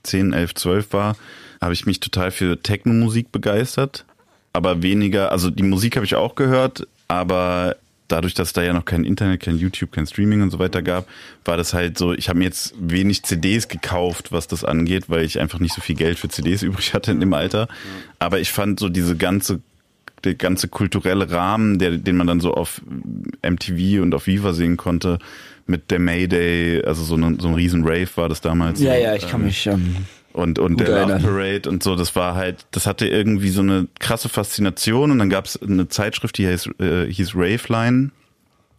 zehn, 0.03 0.33
elf, 0.33 0.53
zwölf 0.55 0.93
war, 0.93 1.15
habe 1.61 1.73
ich 1.73 1.85
mich 1.85 1.99
total 1.99 2.31
für 2.31 2.61
Techno-Musik 2.61 3.31
begeistert. 3.31 4.05
Aber 4.53 4.83
weniger, 4.83 5.31
also 5.31 5.49
die 5.49 5.63
Musik 5.63 5.95
habe 5.95 6.05
ich 6.05 6.15
auch 6.15 6.35
gehört, 6.35 6.87
aber 7.07 7.75
dadurch, 8.07 8.33
dass 8.33 8.49
es 8.49 8.53
da 8.53 8.61
ja 8.61 8.73
noch 8.73 8.85
kein 8.85 9.03
Internet, 9.03 9.41
kein 9.41 9.57
YouTube, 9.57 9.91
kein 9.91 10.05
Streaming 10.05 10.41
und 10.41 10.51
so 10.51 10.59
weiter 10.59 10.81
gab, 10.81 11.07
war 11.45 11.57
das 11.57 11.73
halt 11.73 11.97
so, 11.97 12.13
ich 12.13 12.29
habe 12.29 12.39
mir 12.39 12.45
jetzt 12.45 12.73
wenig 12.77 13.23
CDs 13.23 13.67
gekauft, 13.67 14.31
was 14.31 14.47
das 14.47 14.63
angeht, 14.63 15.09
weil 15.09 15.23
ich 15.23 15.39
einfach 15.39 15.59
nicht 15.59 15.73
so 15.73 15.81
viel 15.81 15.95
Geld 15.95 16.19
für 16.19 16.29
CDs 16.29 16.61
übrig 16.61 16.93
hatte 16.93 17.11
in 17.11 17.19
dem 17.19 17.33
Alter. 17.33 17.67
Aber 18.19 18.39
ich 18.39 18.51
fand 18.51 18.79
so 18.79 18.89
diese 18.89 19.15
ganze 19.15 19.61
der 20.23 20.35
ganze 20.35 20.67
kulturelle 20.67 21.29
Rahmen, 21.31 21.79
der, 21.79 21.97
den 21.97 22.17
man 22.17 22.27
dann 22.27 22.39
so 22.39 22.53
auf 22.53 22.81
MTV 23.41 24.01
und 24.01 24.15
auf 24.15 24.27
Viva 24.27 24.53
sehen 24.53 24.77
konnte, 24.77 25.19
mit 25.65 25.91
der 25.91 25.99
Mayday, 25.99 26.83
also 26.83 27.03
so, 27.03 27.15
eine, 27.15 27.37
so 27.39 27.47
ein 27.47 27.55
riesen 27.55 27.83
Rave 27.83 28.09
war 28.15 28.29
das 28.29 28.41
damals. 28.41 28.81
Ja, 28.81 28.95
ja, 28.95 29.15
ich 29.15 29.27
kann 29.27 29.41
ähm, 29.41 29.47
mich. 29.47 29.67
Ähm, 29.67 29.95
und, 30.33 30.57
und 30.59 30.79
der 30.79 31.07
Love. 31.07 31.19
Parade 31.19 31.69
und 31.69 31.83
so, 31.83 31.95
das 31.95 32.15
war 32.15 32.35
halt, 32.35 32.65
das 32.71 32.87
hatte 32.87 33.07
irgendwie 33.07 33.49
so 33.49 33.61
eine 33.61 33.87
krasse 33.99 34.29
Faszination 34.29 35.11
und 35.11 35.19
dann 35.19 35.29
gab 35.29 35.45
es 35.45 35.61
eine 35.61 35.87
Zeitschrift, 35.87 36.37
die 36.37 36.47
hieß, 36.47 36.69
äh, 36.79 37.05
hieß 37.05 37.35
Raveline. 37.35 38.09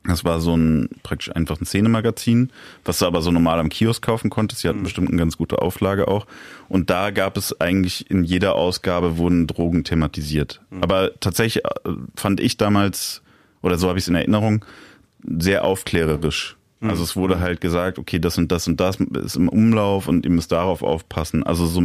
Das 0.07 0.25
war 0.25 0.41
so 0.41 0.55
ein 0.55 0.91
praktisch 1.03 1.35
einfach 1.35 1.61
ein 1.61 1.65
Szenemagazin, 1.65 2.51
was 2.85 2.99
du 2.99 3.07
aber 3.07 3.23
so 3.23 3.31
normal 3.31 3.59
am 3.59 3.71
Kiosk 3.71 4.03
kaufen 4.03 4.29
konntest. 4.29 4.61
Sie 4.61 4.69
hatten 4.69 4.83
bestimmt 4.83 5.09
eine 5.09 5.17
ganz 5.17 5.39
gute 5.39 5.63
Auflage 5.63 6.09
auch. 6.09 6.27
Und 6.69 6.91
da 6.91 7.11
gab 7.11 7.39
es 7.39 7.59
eigentlich 7.61 8.11
in 8.11 8.23
jeder 8.23 8.55
Ausgabe 8.55 9.17
wurden 9.17 9.47
Drogen 9.47 9.83
thematisiert. 9.85 10.61
Aber 10.83 11.13
tatsächlich 11.21 11.65
äh, 11.65 11.71
fand 12.17 12.41
ich 12.41 12.59
damals, 12.59 13.23
oder 13.63 13.79
so 13.79 13.89
habe 13.89 13.99
ich 13.99 14.05
es 14.05 14.09
in 14.09 14.15
Erinnerung, 14.15 14.65
sehr 15.23 15.65
aufklärerisch. 15.65 16.57
Also 16.91 17.03
es 17.03 17.17
wurde 17.17 17.41
halt 17.41 17.61
gesagt, 17.61 17.99
okay, 17.99 18.19
das 18.19 18.39
und 18.39 18.51
das 18.51 18.67
und 18.67 18.81
das 18.81 18.97
ist 19.01 19.37
im 19.37 19.49
Umlauf 19.49 20.09
und 20.09 20.25
ihr 20.25 20.31
müsst 20.31 20.53
darauf 20.53 20.83
aufpassen. 20.83 21.43
Also 21.43 21.67
so, 21.67 21.83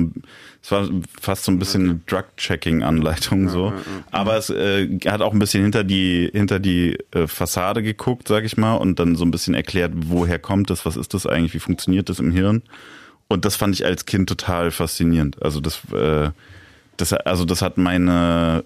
es 0.62 0.72
war 0.72 0.88
fast 1.20 1.46
so 1.46 1.52
ein 1.52 1.60
bisschen 1.60 1.84
eine 1.84 2.00
Drug-Checking-Anleitung 2.08 3.50
so. 3.50 3.74
Aber 4.12 4.38
es 4.38 4.50
äh, 4.50 5.00
hat 5.06 5.22
auch 5.22 5.34
ein 5.34 5.40
bisschen 5.40 5.64
hinter 5.64 5.84
die 5.84 6.30
hinter 6.34 6.60
die 6.60 6.98
äh, 7.12 7.28
Fassade 7.28 7.84
geguckt, 7.84 8.28
sag 8.28 8.44
ich 8.44 8.58
mal, 8.58 8.76
und 8.76 9.00
dann 9.00 9.16
so 9.16 9.26
ein 9.26 9.32
bisschen 9.32 9.54
erklärt, 9.54 9.94
woher 9.96 10.40
kommt 10.40 10.70
das, 10.70 10.86
was 10.86 10.98
ist 10.98 11.14
das 11.14 11.26
eigentlich, 11.26 11.54
wie 11.54 11.60
funktioniert 11.60 12.10
das 12.10 12.20
im 12.20 12.32
Hirn. 12.32 12.64
Und 13.28 13.46
das 13.46 13.56
fand 13.56 13.76
ich 13.76 13.86
als 13.86 14.06
Kind 14.06 14.28
total 14.28 14.72
faszinierend. 14.72 15.42
Also 15.42 15.62
das, 15.62 15.82
äh, 15.94 16.32
das, 16.98 17.14
also 17.14 17.46
das 17.46 17.62
hat 17.62 17.78
meine 17.78 18.64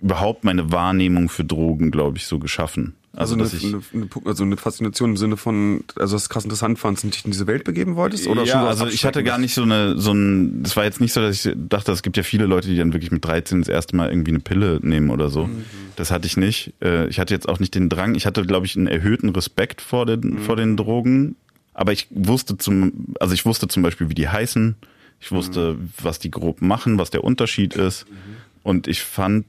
überhaupt 0.00 0.44
meine 0.44 0.72
Wahrnehmung 0.72 1.28
für 1.28 1.44
Drogen, 1.44 1.90
glaube 1.90 2.18
ich, 2.18 2.26
so 2.26 2.38
geschaffen. 2.38 2.96
Also, 3.14 3.36
Also, 3.38 3.66
eine, 3.66 3.82
eine, 3.92 4.08
also 4.24 4.42
eine 4.42 4.56
Faszination 4.56 5.10
im 5.10 5.16
Sinne 5.18 5.36
von, 5.36 5.84
also 5.96 6.16
dass 6.16 6.24
du 6.24 6.28
krass 6.30 6.44
interessant 6.44 6.78
fandst 6.78 7.04
und 7.04 7.14
dich 7.14 7.24
in 7.26 7.30
diese 7.30 7.46
Welt 7.46 7.64
begeben 7.64 7.94
wolltest? 7.96 8.26
Oder 8.26 8.44
ja, 8.44 8.66
also 8.66 8.86
ich 8.86 9.04
hatte 9.04 9.22
gar 9.22 9.36
nicht 9.38 9.52
so 9.54 9.62
eine, 9.62 9.98
so 9.98 10.12
ein, 10.12 10.62
das 10.62 10.76
war 10.76 10.84
jetzt 10.84 11.00
nicht 11.00 11.12
so, 11.12 11.20
dass 11.20 11.44
ich 11.44 11.54
dachte, 11.68 11.92
es 11.92 12.02
gibt 12.02 12.16
ja 12.16 12.22
viele 12.22 12.46
Leute, 12.46 12.68
die 12.68 12.76
dann 12.78 12.94
wirklich 12.94 13.10
mit 13.10 13.22
13 13.22 13.60
das 13.60 13.68
erste 13.68 13.96
Mal 13.96 14.08
irgendwie 14.08 14.30
eine 14.30 14.40
Pille 14.40 14.78
nehmen 14.82 15.10
oder 15.10 15.28
so. 15.28 15.44
Mhm. 15.46 15.64
Das 15.96 16.10
hatte 16.10 16.26
ich 16.26 16.38
nicht. 16.38 16.72
Äh, 16.80 17.08
Ich 17.08 17.18
hatte 17.20 17.34
jetzt 17.34 17.48
auch 17.48 17.60
nicht 17.60 17.74
den 17.74 17.90
Drang. 17.90 18.14
Ich 18.14 18.24
hatte, 18.24 18.46
glaube 18.46 18.64
ich, 18.64 18.76
einen 18.76 18.86
erhöhten 18.86 19.28
Respekt 19.28 19.82
vor 19.82 20.06
den, 20.06 20.20
Mhm. 20.20 20.38
vor 20.38 20.56
den 20.56 20.76
Drogen. 20.78 21.36
Aber 21.74 21.92
ich 21.92 22.06
wusste 22.10 22.56
zum, 22.56 23.14
also 23.20 23.34
ich 23.34 23.44
wusste 23.44 23.68
zum 23.68 23.82
Beispiel, 23.82 24.08
wie 24.08 24.14
die 24.14 24.28
heißen. 24.28 24.76
Ich 25.20 25.30
wusste, 25.32 25.76
was 26.02 26.18
die 26.18 26.30
grob 26.30 26.62
machen, 26.62 26.98
was 26.98 27.10
der 27.10 27.24
Unterschied 27.24 27.74
ist. 27.74 28.06
Und 28.62 28.88
ich 28.88 29.02
fand 29.02 29.44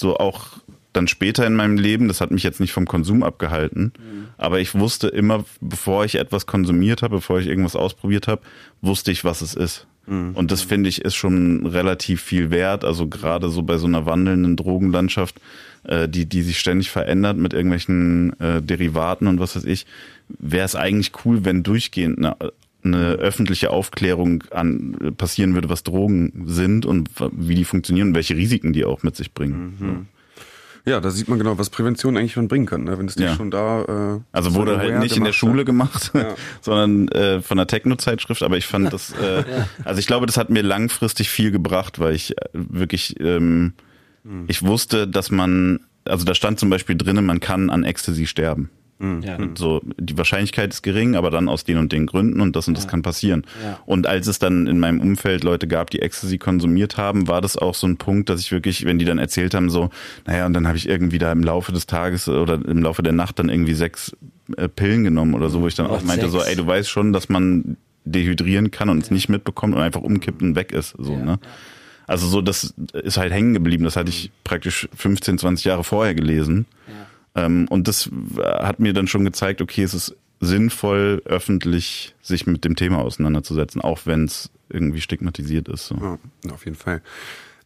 so 0.00 0.16
auch 0.18 0.58
dann 0.92 1.08
später 1.08 1.46
in 1.46 1.54
meinem 1.54 1.76
Leben, 1.76 2.08
das 2.08 2.20
hat 2.20 2.30
mich 2.30 2.42
jetzt 2.42 2.60
nicht 2.60 2.72
vom 2.72 2.86
Konsum 2.86 3.22
abgehalten, 3.22 3.92
aber 4.38 4.60
ich 4.60 4.74
wusste 4.74 5.08
immer, 5.08 5.44
bevor 5.60 6.04
ich 6.04 6.16
etwas 6.16 6.46
konsumiert 6.46 7.02
habe, 7.02 7.16
bevor 7.16 7.38
ich 7.38 7.46
irgendwas 7.46 7.76
ausprobiert 7.76 8.28
habe, 8.28 8.42
wusste 8.80 9.12
ich, 9.12 9.24
was 9.24 9.40
es 9.40 9.54
ist. 9.54 9.86
Und 10.34 10.50
das 10.50 10.62
finde 10.62 10.88
ich 10.88 11.02
ist 11.04 11.14
schon 11.14 11.66
relativ 11.66 12.20
viel 12.20 12.50
wert. 12.50 12.84
Also 12.84 13.06
gerade 13.06 13.48
so 13.48 13.62
bei 13.62 13.78
so 13.78 13.86
einer 13.86 14.06
wandelnden 14.06 14.56
Drogenlandschaft, 14.56 15.40
äh, 15.84 16.08
die, 16.08 16.26
die 16.26 16.42
sich 16.42 16.58
ständig 16.58 16.90
verändert 16.90 17.36
mit 17.36 17.52
irgendwelchen 17.52 18.38
äh, 18.40 18.60
Derivaten 18.60 19.28
und 19.28 19.38
was 19.38 19.54
weiß 19.54 19.64
ich, 19.64 19.86
wäre 20.28 20.64
es 20.64 20.74
eigentlich 20.74 21.12
cool, 21.24 21.44
wenn 21.44 21.62
durchgehend 21.62 22.18
eine, 22.18 22.36
eine 22.82 23.12
öffentliche 23.12 23.70
Aufklärung 23.70 24.42
an 24.50 25.14
passieren 25.16 25.54
würde, 25.54 25.68
was 25.68 25.84
Drogen 25.84 26.44
sind 26.46 26.86
und 26.86 27.10
wie 27.32 27.54
die 27.54 27.64
funktionieren 27.64 28.08
und 28.08 28.14
welche 28.14 28.36
Risiken 28.36 28.72
die 28.72 28.84
auch 28.84 29.02
mit 29.02 29.14
sich 29.14 29.32
bringen. 29.32 30.08
Ja, 30.86 31.00
da 31.00 31.10
sieht 31.10 31.28
man 31.28 31.38
genau, 31.38 31.58
was 31.58 31.70
Prävention 31.70 32.16
eigentlich 32.16 32.32
schon 32.32 32.48
bringen 32.48 32.66
kann, 32.66 32.84
ne? 32.84 32.98
wenn 32.98 33.06
es 33.06 33.14
dich 33.14 33.26
Ja. 33.26 33.34
schon 33.34 33.50
da. 33.50 33.82
Äh, 34.16 34.20
Also 34.32 34.50
so 34.50 34.56
wurde 34.56 34.78
halt 34.78 34.98
nicht 35.00 35.16
in 35.16 35.24
der 35.24 35.32
Schule 35.32 35.60
hat. 35.60 35.66
gemacht, 35.66 36.10
Ja. 36.14 36.34
sondern 36.62 37.08
äh, 37.08 37.40
von 37.42 37.58
einer 37.58 37.66
Techno-Zeitschrift. 37.66 38.42
Aber 38.42 38.56
ich 38.56 38.66
fand 38.66 38.92
das, 38.92 39.12
äh, 39.12 39.44
also 39.84 39.98
ich 40.00 40.06
glaube, 40.06 40.26
das 40.26 40.36
hat 40.36 40.50
mir 40.50 40.62
langfristig 40.62 41.28
viel 41.30 41.50
gebracht, 41.50 41.98
weil 41.98 42.14
ich 42.14 42.36
äh, 42.38 42.44
wirklich, 42.52 43.18
ähm, 43.20 43.74
ich 44.48 44.62
wusste, 44.62 45.08
dass 45.08 45.30
man, 45.30 45.80
also 46.04 46.24
da 46.24 46.34
stand 46.34 46.58
zum 46.60 46.68
Beispiel 46.70 46.96
drinnen, 46.96 47.24
man 47.26 47.40
kann 47.40 47.70
an 47.70 47.84
Ecstasy 47.84 48.26
sterben. 48.26 48.70
Ja. 49.00 49.36
Und 49.36 49.56
So, 49.56 49.80
die 49.98 50.18
Wahrscheinlichkeit 50.18 50.72
ist 50.72 50.82
gering, 50.82 51.16
aber 51.16 51.30
dann 51.30 51.48
aus 51.48 51.64
den 51.64 51.78
und 51.78 51.90
den 51.90 52.06
Gründen 52.06 52.40
und 52.40 52.54
das 52.54 52.68
und 52.68 52.76
das 52.76 52.86
kann 52.86 53.00
passieren. 53.02 53.46
Ja. 53.64 53.78
Und 53.86 54.06
als 54.06 54.26
es 54.26 54.38
dann 54.38 54.66
in 54.66 54.78
meinem 54.78 55.00
Umfeld 55.00 55.42
Leute 55.42 55.66
gab, 55.66 55.88
die 55.90 56.02
Ecstasy 56.02 56.36
konsumiert 56.36 56.98
haben, 56.98 57.26
war 57.26 57.40
das 57.40 57.56
auch 57.56 57.74
so 57.74 57.86
ein 57.86 57.96
Punkt, 57.96 58.28
dass 58.28 58.40
ich 58.40 58.52
wirklich, 58.52 58.84
wenn 58.84 58.98
die 58.98 59.06
dann 59.06 59.18
erzählt 59.18 59.54
haben, 59.54 59.70
so, 59.70 59.88
naja, 60.26 60.44
und 60.44 60.52
dann 60.52 60.66
habe 60.66 60.76
ich 60.76 60.86
irgendwie 60.88 61.18
da 61.18 61.32
im 61.32 61.42
Laufe 61.42 61.72
des 61.72 61.86
Tages 61.86 62.28
oder 62.28 62.54
im 62.54 62.82
Laufe 62.82 63.02
der 63.02 63.14
Nacht 63.14 63.38
dann 63.38 63.48
irgendwie 63.48 63.74
sechs 63.74 64.14
äh, 64.56 64.68
Pillen 64.68 65.04
genommen 65.04 65.34
oder 65.34 65.48
so, 65.48 65.62
wo 65.62 65.66
ich 65.66 65.74
dann 65.74 65.86
auch 65.86 66.00
Ach, 66.02 66.04
meinte, 66.04 66.28
so, 66.28 66.38
sechs. 66.38 66.50
ey, 66.50 66.56
du 66.56 66.66
weißt 66.66 66.90
schon, 66.90 67.12
dass 67.14 67.28
man 67.30 67.78
dehydrieren 68.04 68.70
kann 68.70 68.90
und 68.90 69.02
es 69.02 69.10
nicht 69.10 69.28
mitbekommt 69.28 69.74
und 69.74 69.80
einfach 69.80 70.02
umkippt 70.02 70.42
und 70.42 70.56
weg 70.56 70.72
ist. 70.72 70.94
So, 70.98 71.16
ne? 71.16 71.38
Also 72.06 72.26
so, 72.26 72.42
das 72.42 72.74
ist 72.92 73.18
halt 73.18 73.32
hängen 73.32 73.54
geblieben. 73.54 73.84
Das 73.84 73.94
hatte 73.96 74.10
ich 74.10 74.30
praktisch 74.42 74.88
15, 74.96 75.38
20 75.38 75.64
Jahre 75.64 75.84
vorher 75.84 76.14
gelesen. 76.14 76.66
Ähm, 76.88 76.94
und 77.34 77.88
das 77.88 78.10
hat 78.42 78.80
mir 78.80 78.92
dann 78.92 79.06
schon 79.06 79.24
gezeigt, 79.24 79.62
okay, 79.62 79.82
es 79.82 79.94
ist 79.94 80.16
sinnvoll, 80.40 81.22
öffentlich 81.26 82.14
sich 82.22 82.46
mit 82.46 82.64
dem 82.64 82.74
Thema 82.76 82.98
auseinanderzusetzen, 82.98 83.80
auch 83.80 84.00
wenn 84.04 84.24
es 84.24 84.50
irgendwie 84.68 85.00
stigmatisiert 85.00 85.68
ist. 85.68 85.86
So. 85.86 85.96
Ja, 85.96 86.18
auf 86.52 86.64
jeden 86.64 86.76
Fall. 86.76 87.02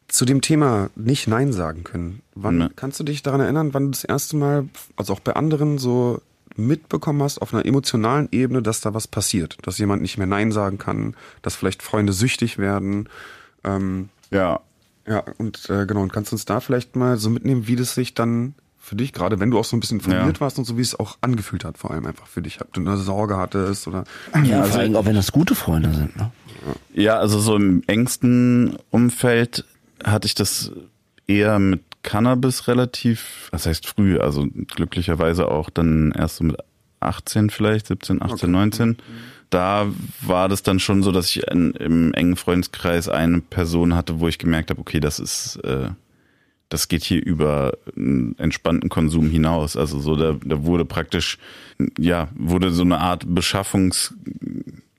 Zu 0.09 0.25
dem 0.25 0.41
Thema 0.43 0.91
nicht 0.97 1.29
Nein 1.29 1.53
sagen 1.53 1.83
können. 1.85 2.21
Wann 2.35 2.59
Ne. 2.59 2.71
kannst 2.77 3.01
du 3.01 3.05
dich 3.05 3.23
daran 3.23 3.41
erinnern, 3.41 3.73
wann 3.75 3.85
du 3.87 3.91
das 3.93 4.05
erste 4.05 4.37
Mal, 4.37 4.69
also 4.97 5.13
auch 5.15 5.21
bei 5.21 5.35
anderen 5.35 5.79
so 5.79 6.21
mitbekommen 6.57 7.23
hast 7.23 7.39
auf 7.41 7.55
einer 7.55 7.65
emotionalen 7.65 8.29
Ebene, 8.31 8.63
dass 8.63 8.81
da 8.81 8.93
was 8.95 9.09
passiert, 9.09 9.57
dass 9.63 9.79
jemand 9.79 10.03
nicht 10.03 10.19
mehr 10.19 10.27
Nein 10.27 10.53
sagen 10.53 10.79
kann, 10.79 11.17
dass 11.43 11.57
vielleicht 11.57 11.83
Freunde 11.83 12.13
süchtig 12.13 12.59
werden. 12.59 13.09
Ähm, 13.65 14.09
Ja, 14.31 14.61
ja, 15.07 15.25
und 15.39 15.69
äh, 15.71 15.87
genau, 15.87 16.03
und 16.03 16.13
kannst 16.13 16.33
du 16.33 16.37
uns 16.37 16.45
da 16.45 16.61
vielleicht 16.61 16.97
mal 16.97 17.17
so 17.17 17.29
mitnehmen, 17.31 17.67
wie 17.67 17.77
das 17.77 17.95
sich 17.95 18.15
dann 18.15 18.55
für 18.85 18.97
dich, 18.97 19.13
gerade 19.13 19.41
wenn 19.41 19.51
du 19.51 19.59
auch 19.59 19.65
so 19.65 19.77
ein 19.77 19.81
bisschen 19.81 19.99
informiert 19.99 20.37
Ja. 20.37 20.41
warst 20.41 20.59
und 20.59 20.65
so, 20.67 20.77
wie 20.77 20.83
es 20.83 20.99
auch 20.99 21.17
angefühlt 21.23 21.65
hat, 21.65 21.79
vor 21.79 21.91
allem 21.91 22.05
einfach 22.07 22.27
für 22.27 22.43
dich, 22.43 22.61
ob 22.61 22.73
du 22.75 22.81
eine 22.83 22.97
Sorge 22.99 23.37
hattest 23.39 23.89
oder 23.89 24.05
Ja, 24.45 24.61
Also- 24.61 24.73
vor 24.73 24.81
allem 24.81 24.97
auch 24.97 25.07
wenn 25.07 25.15
das 25.15 25.33
gute 25.33 25.55
Freunde 25.55 25.93
sind. 25.95 26.17
Ne? 26.17 26.31
Ja, 26.93 27.19
also 27.19 27.39
so 27.41 27.57
im 27.57 27.83
engsten 27.87 28.77
Umfeld 28.91 29.65
hatte 30.05 30.27
ich 30.27 30.35
das 30.35 30.71
eher 31.27 31.59
mit 31.59 31.81
Cannabis 32.03 32.69
relativ, 32.69 33.49
was 33.51 33.65
heißt 33.67 33.87
früh, 33.87 34.19
also 34.19 34.47
glücklicherweise 34.77 35.49
auch 35.49 35.71
dann 35.71 36.13
erst 36.13 36.37
so 36.37 36.45
mit 36.45 36.57
18 37.01 37.49
vielleicht, 37.51 37.87
17, 37.87 38.21
18, 38.23 38.51
19. 38.51 38.97
Da 39.51 39.87
war 40.21 40.49
das 40.49 40.63
dann 40.63 40.81
schon 40.81 41.03
so, 41.03 41.13
dass 41.13 41.27
ich 41.31 41.47
in, 41.47 41.73
im 41.73 42.13
engen 42.13 42.37
Freundeskreis 42.37 43.09
eine 43.09 43.41
Person 43.41 43.95
hatte, 43.95 44.21
wo 44.21 44.29
ich 44.29 44.39
gemerkt 44.39 44.71
habe, 44.71 44.81
okay, 44.81 45.01
das 45.01 45.19
ist, 45.19 45.57
äh, 45.65 45.89
das 46.75 46.89
geht 46.89 47.05
hier 47.05 47.25
über 47.25 47.79
einen 47.97 48.37
entspannten 48.37 48.91
Konsum 48.91 49.31
hinaus. 49.31 49.77
Also 49.77 50.01
so, 50.01 50.17
da, 50.17 50.37
da 50.45 50.65
wurde 50.65 50.85
praktisch, 50.85 51.39
ja, 51.97 52.29
wurde 52.35 52.73
so 52.73 52.83
eine 52.83 52.99
Art 52.99 53.23
Beschaffungs, 53.33 54.13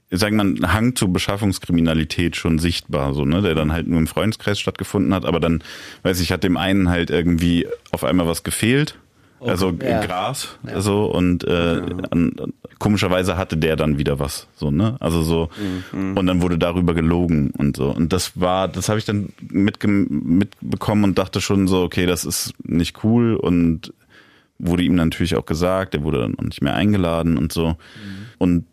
sagen 0.10 0.38
wir 0.38 0.74
Hang 0.74 0.96
zur 0.96 1.10
Beschaffungskriminalität 1.10 2.38
schon 2.38 2.60
sichtbar, 2.60 3.14
so, 3.14 3.26
ne, 3.26 3.42
der 3.42 3.56
dann 3.56 3.74
halt 3.74 3.88
nur 3.88 4.00
im 4.00 4.08
Freundeskreis 4.08 4.58
stattgefunden 4.58 5.14
hat, 5.14 5.26
aber 5.26 5.42
dann, 5.42 5.64
weiß 6.04 6.22
ich, 6.22 6.32
hat 6.32 6.46
dem 6.46 6.56
einen 6.56 6.90
halt 6.90 7.10
irgendwie 7.10 7.68
auf 7.92 8.06
einmal 8.06 8.26
was 8.26 8.44
gefehlt. 8.44 8.98
Also 9.46 9.72
ja. 9.82 10.04
Gras, 10.06 10.58
so 10.78 11.06
und 11.06 11.44
äh, 11.44 11.82
an, 12.12 12.34
komischerweise 12.80 13.38
hatte 13.38 13.58
der 13.58 13.76
dann 13.76 13.98
wieder 13.98 14.20
was, 14.20 14.48
so 14.56 14.72
ne, 14.72 14.98
also 15.00 15.22
so 15.22 15.50
und 15.94 16.26
dann 16.26 16.42
wurde 16.42 16.58
darüber 16.58 16.94
gelogen 16.94 17.52
und 17.52 17.78
so. 17.78 17.90
Und 17.90 18.14
das 18.14 18.40
war, 18.40 18.68
das 18.68 18.90
habe 18.90 19.00
ich 19.00 19.06
dann 19.06 19.30
mitge 19.50 19.88
mitbekommen 19.88 21.04
und 21.04 21.18
dachte 21.18 21.42
schon 21.42 21.68
so, 21.68 21.84
okay, 21.84 22.06
das 22.06 22.26
ist 22.26 22.54
nicht 22.64 23.04
cool 23.04 23.36
und 23.36 23.94
wurde 24.58 24.84
ihm 24.84 24.96
natürlich 24.96 25.36
auch 25.36 25.46
gesagt, 25.46 25.94
er 25.94 26.04
wurde 26.04 26.20
dann 26.20 26.38
auch 26.38 26.44
nicht 26.44 26.62
mehr 26.62 26.76
eingeladen 26.76 27.38
und 27.38 27.52
so. 27.52 27.76
Und 28.38 28.66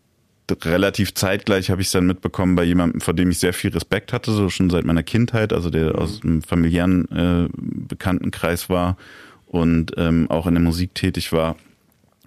relativ 0.65 1.13
zeitgleich 1.13 1.69
habe 1.69 1.81
ich 1.81 1.87
es 1.87 1.93
dann 1.93 2.05
mitbekommen 2.05 2.55
bei 2.55 2.63
jemandem, 2.63 3.01
vor 3.01 3.13
dem 3.13 3.31
ich 3.31 3.39
sehr 3.39 3.53
viel 3.53 3.71
Respekt 3.71 4.13
hatte, 4.13 4.31
so 4.31 4.49
schon 4.49 4.69
seit 4.69 4.85
meiner 4.85 5.03
Kindheit, 5.03 5.53
also 5.53 5.69
der 5.69 5.97
aus 5.97 6.21
einem 6.23 6.41
familiären 6.41 7.09
äh, 7.11 7.49
Bekanntenkreis 7.53 8.69
war 8.69 8.97
und 9.53 9.91
ähm, 9.97 10.29
auch 10.31 10.47
in 10.47 10.55
der 10.55 10.63
Musik 10.63 10.95
tätig 10.95 11.31
war 11.31 11.55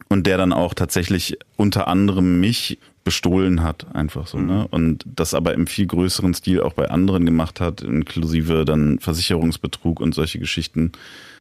und 0.08 0.28
der 0.28 0.38
dann 0.38 0.52
auch 0.52 0.74
tatsächlich 0.74 1.36
unter 1.56 1.88
anderem 1.88 2.38
mich 2.38 2.78
bestohlen 3.02 3.62
hat, 3.62 3.94
einfach 3.94 4.28
so, 4.28 4.38
ne? 4.38 4.66
Und 4.70 5.04
das 5.06 5.34
aber 5.34 5.52
im 5.54 5.66
viel 5.66 5.86
größeren 5.86 6.34
Stil 6.34 6.60
auch 6.60 6.72
bei 6.72 6.88
anderen 6.88 7.26
gemacht 7.26 7.60
hat, 7.60 7.82
inklusive 7.82 8.64
dann 8.64 9.00
Versicherungsbetrug 9.00 10.00
und 10.00 10.14
solche 10.14 10.38
Geschichten, 10.38 10.92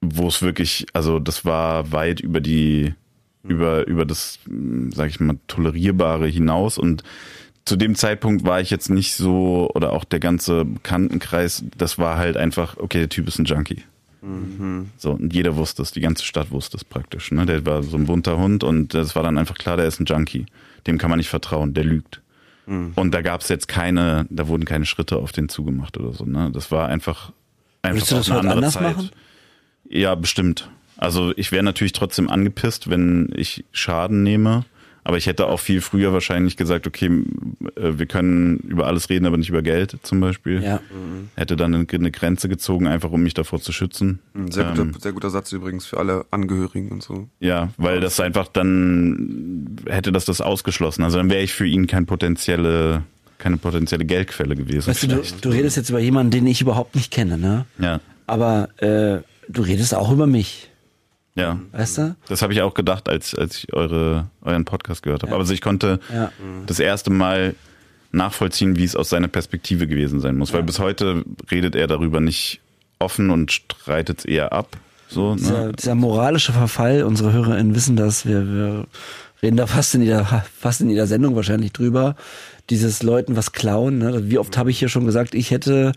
wo 0.01 0.27
es 0.27 0.41
wirklich, 0.41 0.87
also 0.93 1.19
das 1.19 1.45
war 1.45 1.91
weit 1.91 2.19
über 2.19 2.41
die, 2.41 2.95
über, 3.43 3.85
über 3.87 4.05
das, 4.05 4.39
mh, 4.47 4.95
sag 4.95 5.09
ich 5.09 5.19
mal, 5.19 5.37
tolerierbare 5.47 6.27
hinaus 6.27 6.79
und 6.79 7.03
zu 7.63 7.75
dem 7.75 7.95
Zeitpunkt 7.95 8.43
war 8.43 8.59
ich 8.61 8.71
jetzt 8.71 8.89
nicht 8.89 9.15
so, 9.15 9.69
oder 9.73 9.93
auch 9.93 10.03
der 10.03 10.19
ganze 10.19 10.65
Bekanntenkreis, 10.65 11.63
das 11.77 11.97
war 11.97 12.17
halt 12.17 12.37
einfach, 12.37 12.77
okay, 12.77 12.99
der 12.99 13.09
Typ 13.09 13.27
ist 13.27 13.39
ein 13.39 13.45
Junkie. 13.45 13.83
So, 14.97 15.11
und 15.11 15.33
jeder 15.33 15.55
wusste 15.55 15.81
es, 15.81 15.91
die 15.91 16.01
ganze 16.01 16.25
Stadt 16.25 16.51
wusste 16.51 16.77
es 16.77 16.83
praktisch. 16.83 17.31
Ne? 17.31 17.45
Der 17.45 17.65
war 17.65 17.83
so 17.83 17.97
ein 17.97 18.05
bunter 18.05 18.37
Hund 18.37 18.63
und 18.63 18.93
es 18.95 19.15
war 19.15 19.23
dann 19.23 19.37
einfach 19.37 19.55
klar, 19.55 19.77
der 19.77 19.85
ist 19.85 19.99
ein 19.99 20.05
Junkie. 20.05 20.45
Dem 20.87 20.97
kann 20.97 21.09
man 21.09 21.17
nicht 21.17 21.29
vertrauen, 21.29 21.73
der 21.73 21.83
lügt. 21.83 22.21
Und 22.67 23.11
da 23.11 23.21
gab 23.21 23.41
es 23.41 23.49
jetzt 23.49 23.67
keine, 23.67 24.25
da 24.31 24.47
wurden 24.47 24.65
keine 24.65 24.87
Schritte 24.87 25.17
auf 25.17 25.31
den 25.31 25.49
zugemacht 25.49 25.97
oder 25.99 26.13
so. 26.13 26.25
Ne? 26.25 26.49
Das 26.51 26.71
war 26.71 26.87
einfach, 26.87 27.31
einfach 27.83 27.97
Würdest 27.97 28.11
du 28.11 28.15
das 28.15 28.29
eine 28.31 28.39
andere 28.39 28.55
anders 28.55 28.73
Zeit. 28.73 28.97
machen? 28.97 29.09
Ja, 29.87 30.15
bestimmt. 30.15 30.67
Also 30.97 31.31
ich 31.35 31.51
wäre 31.51 31.63
natürlich 31.63 31.93
trotzdem 31.93 32.27
angepisst, 32.27 32.89
wenn 32.89 33.31
ich 33.35 33.65
Schaden 33.71 34.23
nehme. 34.23 34.65
Aber 35.07 35.17
ich 35.17 35.27
hätte 35.27 35.45
auch 35.45 35.59
viel 35.59 35.81
früher 35.81 36.13
wahrscheinlich 36.13 36.57
gesagt, 36.57 36.87
okay, 36.87 37.05
äh, 37.75 37.99
wir 37.99 38.07
können 38.07 38.57
über 38.57 38.87
alles 38.87 39.07
reden, 39.09 39.27
aber 39.27 39.37
nicht 39.37 39.49
über 39.49 39.61
Geld 39.61 39.97
zum 40.01 40.19
Beispiel. 40.19 40.63
Ja. 40.63 40.81
Hätte 41.35 41.55
dann 41.55 41.75
eine, 41.75 42.11
Grenze 42.11 42.49
gezogen, 42.49 42.87
einfach 42.87 43.11
um 43.11 43.21
mich 43.21 43.35
davor 43.35 43.61
zu 43.61 43.71
schützen. 43.71 44.17
Ein 44.33 44.51
sehr 44.51 44.65
guter, 44.65 44.81
Ähm, 44.81 44.93
sehr 44.99 45.13
guter 45.13 45.29
Satz 45.29 45.51
übrigens 45.51 45.85
für 45.85 45.99
alle 45.99 46.25
Angehörigen 46.31 46.89
und 46.89 47.03
so. 47.03 47.29
ja, 47.39 47.69
weil 47.77 47.99
das 47.99 48.19
einfach 48.19 48.47
dann 48.47 49.75
hätte 49.85 50.11
das 50.11 50.25
das 50.25 50.41
ausgeschlossen. 50.41 51.03
Also 51.03 51.17
dann 51.17 51.29
wäre 51.29 51.43
ich 51.43 51.53
für 51.53 51.67
ihn 51.67 51.85
kein 51.85 52.07
potenzielle, 52.07 53.03
keine 53.37 53.57
potenzielle 53.57 54.05
Geldquelle 54.05 54.55
gewesen. 54.55 54.87
Weißt 54.89 55.03
du, 55.03 55.21
du 55.41 55.49
redest 55.49 55.77
jetzt 55.77 55.91
über 55.91 55.99
jemanden, 55.99 56.31
den 56.31 56.47
ich 56.47 56.61
überhaupt 56.61 56.95
nicht 56.95 57.11
kenne, 57.11 57.37
ne? 57.37 57.65
ja, 57.77 57.99
Aber 58.25 58.69
äh, 58.77 59.21
du 59.49 59.61
redest 59.61 59.93
auch 59.93 60.11
über 60.11 60.25
mich, 60.25 60.71
ja. 61.35 61.59
weißt 61.71 61.97
du? 61.99 62.15
Das 62.27 62.41
habe 62.41 62.53
ich 62.53 62.61
auch 62.61 62.73
gedacht, 62.73 63.09
als, 63.09 63.35
als 63.35 63.57
ich 63.57 63.73
eure, 63.73 64.27
euren 64.41 64.65
Podcast 64.65 65.03
gehört 65.03 65.21
habe. 65.21 65.31
Ja. 65.31 65.35
Aber 65.35 65.43
also 65.43 65.53
ich 65.53 65.61
konnte 65.61 65.99
Ja. 66.13 66.31
das 66.65 66.79
erste 66.79 67.09
Mal 67.11 67.55
nachvollziehen, 68.11 68.77
wie 68.77 68.83
es 68.85 68.95
aus 68.95 69.09
seiner 69.09 69.27
Perspektive 69.27 69.87
gewesen 69.87 70.19
sein 70.21 70.37
muss. 70.37 70.53
Weil 70.53 70.63
bis 70.63 70.79
heute 70.79 71.23
redet 71.51 71.75
er 71.75 71.87
darüber 71.87 72.21
nicht 72.21 72.61
offen 72.99 73.29
und 73.29 73.51
streitet 73.51 74.19
es 74.19 74.25
eher 74.25 74.53
ab. 74.53 74.77
So, 75.09 75.35
Dieser, 75.35 75.67
ne? 75.67 75.73
dieser 75.73 75.95
moralische 75.95 76.53
Verfall, 76.53 77.03
unsere 77.03 77.31
HörerInnen 77.33 77.75
wissen 77.75 77.95
das, 77.95 78.25
wir, 78.25 78.47
wir 78.47 78.87
reden 79.43 79.57
da 79.57 79.67
fast 79.67 79.93
in 79.95 80.01
jeder, 80.01 80.25
fast 80.57 80.81
in 80.81 80.89
jeder 80.89 81.05
Sendung 81.07 81.35
wahrscheinlich 81.35 81.73
drüber. 81.73 82.15
Dieses 82.69 83.03
Leuten 83.03 83.35
was 83.35 83.51
klauen, 83.51 83.99
ne? 83.99 84.29
Wie 84.31 84.39
oft 84.39 84.57
habe 84.57 84.71
ich 84.71 84.79
hier 84.79 84.89
schon 84.89 85.05
gesagt, 85.05 85.35
ich 85.35 85.51
hätte, 85.51 85.91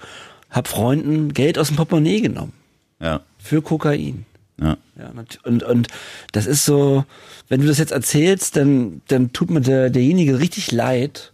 hab 0.51 0.69
Freunden 0.69 1.33
Geld 1.33 1.59
aus 1.59 1.69
dem 1.69 1.77
Portemonnaie 1.77 2.21
genommen. 2.21 2.53
Ja, 3.01 3.21
Für 3.39 3.63
Kokain. 3.63 4.27
Ja. 4.61 4.77
Ja, 4.99 5.13
und, 5.45 5.63
und 5.63 5.89
das 6.33 6.47
ist 6.47 6.65
so, 6.65 7.05
wenn 7.49 7.61
du 7.61 7.67
das 7.67 7.79
jetzt 7.79 7.93
erzählst, 7.93 8.57
dann, 8.57 9.01
dann 9.09 9.33
tut 9.33 9.51
mir 9.51 9.61
der, 9.61 9.91
derjenige 9.91 10.41
richtig 10.41 10.73
leid, 10.73 11.33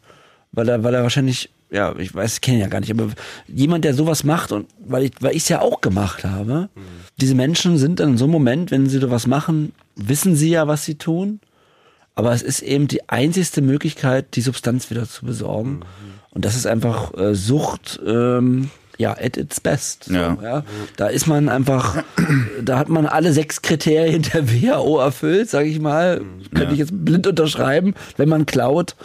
weil 0.52 0.68
er, 0.68 0.84
weil 0.84 0.94
er 0.94 1.02
wahrscheinlich 1.02 1.50
ja, 1.70 1.92
ich 1.98 2.14
weiß, 2.14 2.34
ich 2.34 2.40
kenne 2.40 2.60
ja 2.60 2.68
gar 2.68 2.78
nicht, 2.78 2.92
aber 2.92 3.08
jemand, 3.48 3.84
der 3.84 3.94
sowas 3.94 4.22
macht 4.22 4.52
und 4.52 4.68
weil 4.78 5.04
ich, 5.04 5.12
weil 5.20 5.32
ich 5.32 5.42
es 5.42 5.48
ja 5.48 5.60
auch 5.60 5.80
gemacht 5.80 6.24
habe, 6.24 6.68
mhm. 6.74 6.80
diese 7.20 7.34
Menschen 7.34 7.78
sind 7.78 7.98
dann 7.98 8.10
in 8.10 8.18
so 8.18 8.26
einem 8.26 8.32
Moment, 8.32 8.70
wenn 8.70 8.88
sie 8.88 9.00
sowas 9.00 9.26
machen, 9.26 9.72
wissen 9.96 10.37
sie 10.37 10.50
ja, 10.50 10.68
was 10.68 10.84
sie 10.84 10.94
tun, 10.94 11.40
aber 12.14 12.32
es 12.32 12.42
ist 12.42 12.62
eben 12.62 12.87
die 12.87 13.08
einzigste 13.08 13.60
Möglichkeit, 13.60 14.37
die 14.37 14.40
Substanz 14.40 14.88
wieder 14.90 15.08
zu 15.08 15.26
besorgen. 15.26 15.80
Mhm. 15.80 15.84
Und 16.30 16.44
das 16.44 16.54
ist 16.54 16.66
einfach 16.66 17.12
äh, 17.14 17.34
Sucht, 17.34 18.00
ähm, 18.06 18.70
ja, 18.98 19.12
at 19.12 19.37
its 19.37 19.61
best. 19.61 20.04
So, 20.04 20.14
ja. 20.14 20.38
ja. 20.42 20.64
Da 20.96 21.09
ist 21.09 21.26
man 21.26 21.48
einfach, 21.48 22.02
da 22.62 22.78
hat 22.78 22.88
man 22.88 23.07
alle 23.07 23.33
sechs 23.33 23.62
Kriterien 23.62 24.22
der 24.22 24.50
WHO 24.50 24.98
erfüllt, 24.98 25.50
sage 25.50 25.68
ich 25.68 25.80
mal. 25.80 26.20
Könnte 26.50 26.66
ja. 26.66 26.72
ich 26.72 26.78
jetzt 26.78 27.04
blind 27.04 27.26
unterschreiben. 27.26 27.94
Wenn 28.16 28.28
man 28.28 28.46
klaut, 28.46 28.96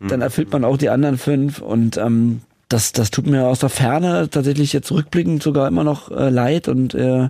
dann 0.00 0.20
mhm. 0.20 0.22
erfüllt 0.22 0.52
man 0.52 0.64
auch 0.64 0.76
die 0.76 0.88
anderen 0.88 1.18
fünf. 1.18 1.60
Und 1.60 1.96
ähm, 1.96 2.42
das, 2.68 2.92
das 2.92 3.10
tut 3.10 3.26
mir 3.26 3.46
aus 3.46 3.60
der 3.60 3.68
Ferne 3.68 4.28
tatsächlich 4.30 4.72
jetzt 4.72 4.90
rückblickend 4.90 5.42
sogar 5.42 5.68
immer 5.68 5.84
noch 5.84 6.10
äh, 6.10 6.30
leid 6.30 6.68
und 6.68 6.94
äh, 6.94 7.28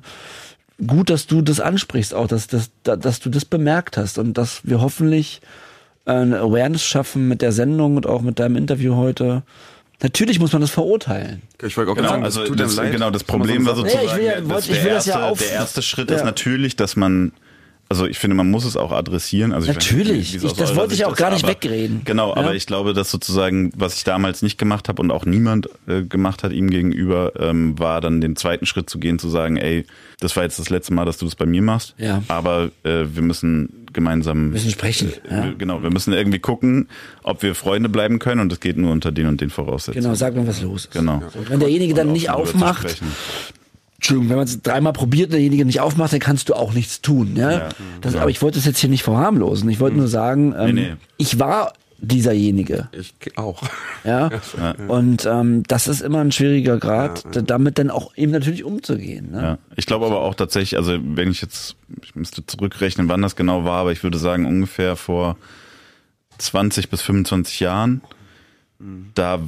gut, 0.86 1.10
dass 1.10 1.26
du 1.26 1.42
das 1.42 1.60
ansprichst, 1.60 2.14
auch 2.14 2.26
dass, 2.26 2.46
dass, 2.46 2.70
dass 2.82 3.20
du 3.20 3.30
das 3.30 3.44
bemerkt 3.44 3.96
hast 3.96 4.18
und 4.18 4.38
dass 4.38 4.60
wir 4.64 4.80
hoffentlich 4.80 5.40
eine 6.04 6.40
Awareness 6.40 6.82
schaffen 6.82 7.28
mit 7.28 7.42
der 7.42 7.52
Sendung 7.52 7.96
und 7.96 8.06
auch 8.06 8.22
mit 8.22 8.38
deinem 8.38 8.56
Interview 8.56 8.96
heute, 8.96 9.42
Natürlich 10.02 10.40
muss 10.40 10.52
man 10.52 10.60
das 10.60 10.70
verurteilen. 10.70 11.42
Ich 11.62 11.76
wollte 11.76 11.92
auch 11.92 11.94
genau, 11.94 12.08
sagen, 12.08 12.24
also 12.24 12.54
das, 12.54 12.76
genau, 12.76 13.10
das 13.10 13.22
Problem 13.22 13.64
war 13.64 13.76
sozusagen, 13.76 14.04
ja, 14.04 14.12
ich 14.12 14.18
will, 14.18 14.48
das 14.48 14.68
ich 14.68 14.84
will 14.84 14.90
das 14.90 15.06
ja 15.06 15.28
auf, 15.28 15.38
der 15.38 15.52
erste 15.52 15.80
Schritt 15.80 16.10
ja. 16.10 16.16
ist 16.16 16.24
natürlich, 16.24 16.74
dass 16.74 16.96
man 16.96 17.32
also 17.92 18.06
ich 18.06 18.18
finde, 18.18 18.34
man 18.34 18.50
muss 18.50 18.64
es 18.64 18.74
auch 18.74 18.90
adressieren. 18.90 19.52
Also 19.52 19.70
Natürlich, 19.70 20.32
nicht, 20.32 20.44
ich, 20.44 20.52
das 20.54 20.74
wollte 20.74 20.94
ich 20.94 21.04
auch 21.04 21.14
gar 21.14 21.30
nicht 21.30 21.44
aber, 21.44 21.52
wegreden. 21.52 22.00
Genau, 22.06 22.30
ja? 22.30 22.38
aber 22.38 22.54
ich 22.54 22.64
glaube, 22.64 22.94
dass 22.94 23.10
sozusagen, 23.10 23.70
was 23.76 23.96
ich 23.96 24.04
damals 24.04 24.40
nicht 24.40 24.56
gemacht 24.56 24.88
habe 24.88 25.02
und 25.02 25.10
auch 25.10 25.26
niemand 25.26 25.68
äh, 25.86 26.02
gemacht 26.02 26.42
hat 26.42 26.52
ihm 26.52 26.70
gegenüber, 26.70 27.34
ähm, 27.38 27.78
war 27.78 28.00
dann 28.00 28.22
den 28.22 28.34
zweiten 28.34 28.64
Schritt 28.64 28.88
zu 28.88 28.98
gehen, 28.98 29.18
zu 29.18 29.28
sagen, 29.28 29.58
ey, 29.58 29.84
das 30.20 30.34
war 30.36 30.42
jetzt 30.42 30.58
das 30.58 30.70
letzte 30.70 30.94
Mal, 30.94 31.04
dass 31.04 31.18
du 31.18 31.26
das 31.26 31.34
bei 31.34 31.44
mir 31.44 31.60
machst. 31.60 31.94
Ja. 31.98 32.22
Aber 32.28 32.70
äh, 32.82 33.04
wir 33.12 33.22
müssen 33.22 33.86
gemeinsam 33.92 34.46
wir 34.46 34.52
müssen 34.52 34.70
sprechen. 34.70 35.12
Äh, 35.28 35.34
ja. 35.34 35.52
Genau, 35.58 35.82
wir 35.82 35.90
müssen 35.90 36.14
irgendwie 36.14 36.38
gucken, 36.38 36.88
ob 37.22 37.42
wir 37.42 37.54
Freunde 37.54 37.90
bleiben 37.90 38.20
können 38.20 38.40
und 38.40 38.50
das 38.50 38.60
geht 38.60 38.78
nur 38.78 38.90
unter 38.90 39.12
den 39.12 39.26
und 39.26 39.42
den 39.42 39.50
Voraussetzungen. 39.50 40.02
Genau, 40.02 40.14
sag 40.14 40.34
mir, 40.34 40.46
was 40.46 40.62
los 40.62 40.86
ist. 40.86 40.92
Genau. 40.92 41.22
Und 41.34 41.50
wenn 41.50 41.60
derjenige 41.60 41.92
dann 41.92 42.10
nicht 42.10 42.30
aufmacht, 42.30 43.02
Entschuldigung, 44.02 44.30
wenn 44.30 44.36
man 44.36 44.46
es 44.46 44.60
dreimal 44.60 44.92
probiert 44.92 45.28
und 45.28 45.34
derjenige 45.34 45.64
nicht 45.64 45.78
aufmacht, 45.78 46.12
dann 46.12 46.18
kannst 46.18 46.48
du 46.48 46.54
auch 46.54 46.72
nichts 46.72 47.02
tun. 47.02 47.36
Ja? 47.36 47.52
ja 47.52 47.68
das, 48.00 48.14
ja. 48.14 48.22
Aber 48.22 48.30
ich 48.30 48.42
wollte 48.42 48.58
es 48.58 48.64
jetzt 48.64 48.80
hier 48.80 48.90
nicht 48.90 49.04
verharmlosen. 49.04 49.70
Ich 49.70 49.78
wollte 49.78 49.94
mhm. 49.94 50.00
nur 50.00 50.08
sagen, 50.08 50.52
ähm, 50.58 50.74
nee, 50.74 50.80
nee. 50.88 50.96
ich 51.18 51.38
war 51.38 51.72
dieserjenige. 51.98 52.88
Ich 52.90 53.14
auch. 53.36 53.62
Ja. 54.02 54.28
ja. 54.58 54.74
Und 54.88 55.24
ähm, 55.24 55.62
das 55.68 55.86
ist 55.86 56.00
immer 56.00 56.18
ein 56.18 56.32
schwieriger 56.32 56.78
Grad, 56.78 57.24
ja, 57.32 57.42
damit 57.42 57.78
dann 57.78 57.90
auch 57.90 58.16
eben 58.16 58.32
natürlich 58.32 58.64
umzugehen. 58.64 59.30
Ne? 59.30 59.40
Ja. 59.40 59.58
Ich 59.76 59.86
glaube 59.86 60.06
aber 60.06 60.22
auch 60.22 60.34
tatsächlich, 60.34 60.76
also 60.76 60.98
wenn 61.00 61.30
ich 61.30 61.40
jetzt, 61.40 61.76
ich 62.02 62.16
müsste 62.16 62.44
zurückrechnen, 62.44 63.08
wann 63.08 63.22
das 63.22 63.36
genau 63.36 63.62
war, 63.64 63.82
aber 63.82 63.92
ich 63.92 64.02
würde 64.02 64.18
sagen 64.18 64.46
ungefähr 64.46 64.96
vor 64.96 65.36
20 66.38 66.90
bis 66.90 67.02
25 67.02 67.60
Jahren 67.60 68.00
da 69.14 69.38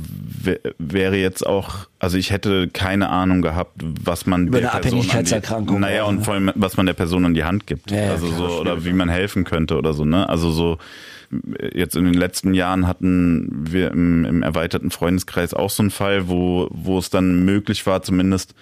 wäre 0.79 1.16
jetzt 1.16 1.44
auch, 1.44 1.88
also 1.99 2.16
ich 2.16 2.31
hätte 2.31 2.68
keine 2.68 3.09
Ahnung 3.09 3.42
gehabt, 3.42 3.73
was 3.83 4.27
man 4.27 4.47
Über 4.47 4.61
der 4.61 4.73
eine 4.73 4.81
Person 4.81 5.01
Abhängigkeitserkrankung. 5.01 5.77
Die, 5.77 5.81
naja, 5.81 6.05
und 6.05 6.25
vor 6.25 6.35
allem, 6.35 6.53
was 6.55 6.77
man 6.77 6.87
der 6.87 6.92
Person 6.92 7.25
an 7.25 7.35
die 7.35 7.44
Hand 7.44 7.66
gibt. 7.66 7.90
Ja, 7.90 8.12
also 8.12 8.29
klar, 8.29 8.51
so, 8.51 8.61
oder 8.61 8.85
wie 8.85 8.92
man 8.92 9.09
helfen 9.09 9.44
könnte 9.44 9.77
oder 9.77 9.92
so, 9.92 10.05
ne? 10.05 10.29
Also 10.29 10.53
so, 10.53 10.79
jetzt 11.73 11.97
in 11.97 12.05
den 12.05 12.14
letzten 12.14 12.55
Jahren 12.55 12.87
hatten 12.87 13.49
wir 13.51 13.90
im, 13.90 14.25
im 14.25 14.42
erweiterten 14.42 14.90
Freundeskreis 14.90 15.53
auch 15.53 15.70
so 15.70 15.83
einen 15.83 15.90
Fall, 15.90 16.29
wo, 16.29 16.68
wo 16.70 16.99
es 16.99 17.11
dann 17.11 17.44
möglich 17.44 17.87
war, 17.87 18.03
zumindest 18.03 18.55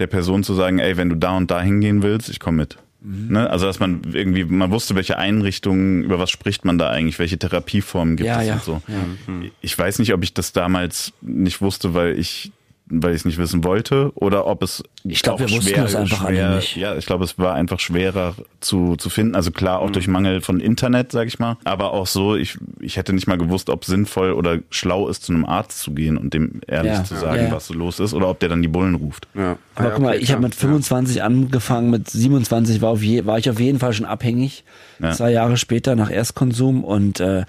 der 0.00 0.08
Person 0.08 0.42
zu 0.42 0.54
sagen, 0.54 0.80
ey, 0.80 0.96
wenn 0.96 1.10
du 1.10 1.16
da 1.16 1.36
und 1.36 1.50
da 1.50 1.60
hingehen 1.60 2.02
willst, 2.02 2.28
ich 2.28 2.40
komme 2.40 2.58
mit. 2.58 2.78
Mhm. 3.08 3.32
Ne? 3.32 3.50
Also 3.50 3.66
dass 3.66 3.80
man 3.80 4.02
irgendwie, 4.12 4.44
man 4.44 4.70
wusste, 4.70 4.94
welche 4.94 5.16
Einrichtungen, 5.16 6.04
über 6.04 6.18
was 6.18 6.30
spricht 6.30 6.64
man 6.66 6.76
da 6.76 6.90
eigentlich, 6.90 7.18
welche 7.18 7.38
Therapieformen 7.38 8.16
gibt 8.16 8.26
ja, 8.26 8.40
es 8.42 8.46
ja. 8.46 8.54
und 8.54 8.62
so. 8.62 8.82
Ja. 8.86 9.48
Ich 9.62 9.76
weiß 9.76 9.98
nicht, 9.98 10.12
ob 10.12 10.22
ich 10.22 10.34
das 10.34 10.52
damals 10.52 11.12
nicht 11.22 11.62
wusste, 11.62 11.94
weil 11.94 12.18
ich 12.18 12.52
weil 12.90 13.12
ich 13.12 13.18
es 13.18 13.24
nicht 13.24 13.38
wissen 13.38 13.64
wollte 13.64 14.12
oder 14.14 14.46
ob 14.46 14.62
es 14.62 14.82
ich 15.04 15.22
glaube 15.22 15.40
wir 15.40 15.50
wussten 15.56 15.80
es 15.80 15.94
einfach 15.94 16.26
schwer, 16.28 16.46
alle 16.46 16.56
nicht. 16.56 16.76
Ja 16.76 16.96
ich 16.96 17.06
glaube 17.06 17.24
es 17.24 17.38
war 17.38 17.54
einfach 17.54 17.80
schwerer 17.80 18.34
zu, 18.60 18.96
zu 18.96 19.10
finden. 19.10 19.34
Also 19.34 19.50
klar 19.50 19.80
auch 19.80 19.88
mhm. 19.88 19.92
durch 19.92 20.08
Mangel 20.08 20.40
von 20.40 20.60
Internet 20.60 21.12
sage 21.12 21.28
ich 21.28 21.38
mal. 21.38 21.56
Aber 21.64 21.92
auch 21.92 22.06
so 22.06 22.36
ich 22.36 22.58
ich 22.80 22.96
hätte 22.96 23.12
nicht 23.12 23.26
mal 23.26 23.38
gewusst 23.38 23.70
ob 23.70 23.84
sinnvoll 23.84 24.32
oder 24.32 24.58
schlau 24.70 25.08
ist 25.08 25.24
zu 25.24 25.32
einem 25.32 25.44
Arzt 25.44 25.80
zu 25.80 25.92
gehen 25.92 26.16
und 26.16 26.34
dem 26.34 26.60
ehrlich 26.66 26.92
ja. 26.92 27.04
zu 27.04 27.16
sagen 27.16 27.46
ja. 27.46 27.52
was 27.52 27.66
so 27.66 27.74
los 27.74 28.00
ist 28.00 28.14
oder 28.14 28.28
ob 28.28 28.40
der 28.40 28.48
dann 28.48 28.62
die 28.62 28.68
Bullen 28.68 28.94
ruft. 28.94 29.28
Ja. 29.34 29.56
aber 29.74 29.90
guck 29.90 30.02
mal 30.02 30.16
ich 30.16 30.32
habe 30.32 30.42
mit 30.42 30.54
25 30.54 31.22
angefangen 31.22 31.90
mit 31.90 32.08
27 32.08 32.80
war 32.80 32.90
auf 32.90 33.02
je, 33.02 33.26
war 33.26 33.38
ich 33.38 33.50
auf 33.50 33.60
jeden 33.60 33.78
Fall 33.78 33.92
schon 33.92 34.06
abhängig. 34.06 34.64
Zwei 35.12 35.30
Jahre 35.30 35.56
später 35.56 35.94
nach 35.94 36.10
Erstkonsum 36.10 36.82
und 36.82 37.20
äh, 37.20 37.44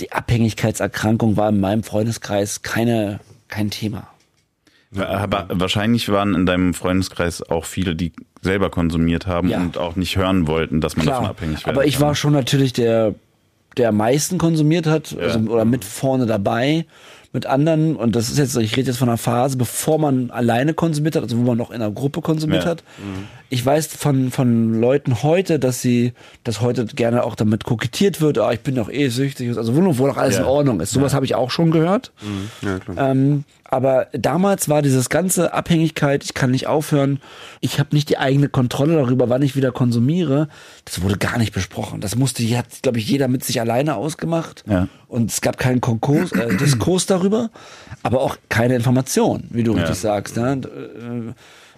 die 0.00 0.10
Abhängigkeitserkrankung 0.10 1.36
war 1.36 1.50
in 1.50 1.60
meinem 1.60 1.84
Freundeskreis 1.84 2.62
keine 2.62 3.20
kein 3.48 3.70
Thema 3.70 4.11
aber 4.96 5.46
wahrscheinlich 5.48 6.08
waren 6.08 6.34
in 6.34 6.46
deinem 6.46 6.74
Freundeskreis 6.74 7.42
auch 7.48 7.64
viele, 7.64 7.94
die 7.96 8.12
selber 8.42 8.70
konsumiert 8.70 9.26
haben 9.26 9.48
ja. 9.48 9.58
und 9.60 9.78
auch 9.78 9.96
nicht 9.96 10.16
hören 10.16 10.46
wollten, 10.46 10.80
dass 10.80 10.96
man 10.96 11.06
Klar, 11.06 11.20
davon 11.20 11.30
abhängig 11.30 11.66
wird. 11.66 11.76
Aber 11.76 11.86
ich 11.86 12.00
war 12.00 12.14
schon 12.14 12.32
natürlich 12.32 12.72
der, 12.72 13.14
der 13.76 13.90
am 13.90 13.96
meisten 13.96 14.38
konsumiert 14.38 14.86
hat, 14.86 15.12
ja. 15.12 15.18
also, 15.18 15.38
oder 15.40 15.64
mit 15.64 15.84
vorne 15.84 16.26
dabei 16.26 16.84
mit 17.32 17.46
anderen, 17.46 17.96
und 17.96 18.14
das 18.14 18.28
ist 18.28 18.38
jetzt, 18.38 18.56
ich 18.56 18.76
rede 18.76 18.88
jetzt 18.88 18.98
von 18.98 19.08
einer 19.08 19.16
Phase, 19.16 19.56
bevor 19.56 19.98
man 19.98 20.30
alleine 20.30 20.74
konsumiert 20.74 21.16
hat, 21.16 21.22
also 21.22 21.38
wo 21.38 21.42
man 21.42 21.56
noch 21.56 21.70
in 21.70 21.76
einer 21.76 21.90
Gruppe 21.90 22.20
konsumiert 22.20 22.64
ja. 22.64 22.70
hat. 22.70 22.84
Mhm. 22.98 23.26
Ich 23.48 23.64
weiß 23.64 23.86
von, 23.86 24.30
von 24.30 24.80
Leuten 24.80 25.22
heute, 25.22 25.58
dass 25.58 25.80
sie, 25.80 26.12
dass 26.44 26.60
heute 26.60 26.84
gerne 26.86 27.24
auch 27.24 27.34
damit 27.34 27.64
kokettiert 27.64 28.20
wird, 28.20 28.38
ah, 28.38 28.52
ich 28.52 28.60
bin 28.60 28.74
doch 28.74 28.90
eh 28.90 29.08
süchtig, 29.08 29.56
also 29.56 29.74
wo, 29.74 29.98
wo 29.98 30.06
doch 30.06 30.16
alles 30.16 30.34
ja. 30.34 30.42
in 30.42 30.46
Ordnung 30.46 30.80
ist. 30.80 30.90
Sowas 30.90 31.12
ja. 31.12 31.16
habe 31.16 31.26
ich 31.26 31.34
auch 31.34 31.50
schon 31.50 31.70
gehört. 31.70 32.12
Mhm. 32.22 32.80
Ähm, 32.96 33.44
aber 33.64 34.08
damals 34.12 34.68
war 34.68 34.82
dieses 34.82 35.08
ganze 35.08 35.54
Abhängigkeit, 35.54 36.24
ich 36.24 36.34
kann 36.34 36.50
nicht 36.50 36.66
aufhören, 36.66 37.20
ich 37.60 37.78
habe 37.78 37.94
nicht 37.94 38.10
die 38.10 38.18
eigene 38.18 38.50
Kontrolle 38.50 38.96
darüber, 38.96 39.30
wann 39.30 39.40
ich 39.40 39.56
wieder 39.56 39.72
konsumiere. 39.72 40.48
Das 40.84 41.00
wurde 41.00 41.16
gar 41.16 41.38
nicht 41.38 41.54
besprochen. 41.54 42.02
Das 42.02 42.14
musste, 42.14 42.42
hat, 42.58 42.66
glaube 42.82 42.98
ich, 42.98 43.08
jeder 43.08 43.28
mit 43.28 43.44
sich 43.44 43.62
alleine 43.62 43.94
ausgemacht. 43.94 44.62
Und 45.08 45.30
es 45.30 45.40
gab 45.40 45.56
keinen 45.56 45.80
Konkurs, 45.80 46.32
äh, 46.32 46.54
Diskurs 46.56 47.06
darüber, 47.06 47.21
aber 48.02 48.20
auch 48.20 48.36
keine 48.48 48.74
Information, 48.74 49.44
wie 49.50 49.62
du 49.62 49.72
ja. 49.74 49.80
richtig 49.80 49.98
sagst. 49.98 50.36
Ne? 50.36 50.60
Äh, 50.64 51.32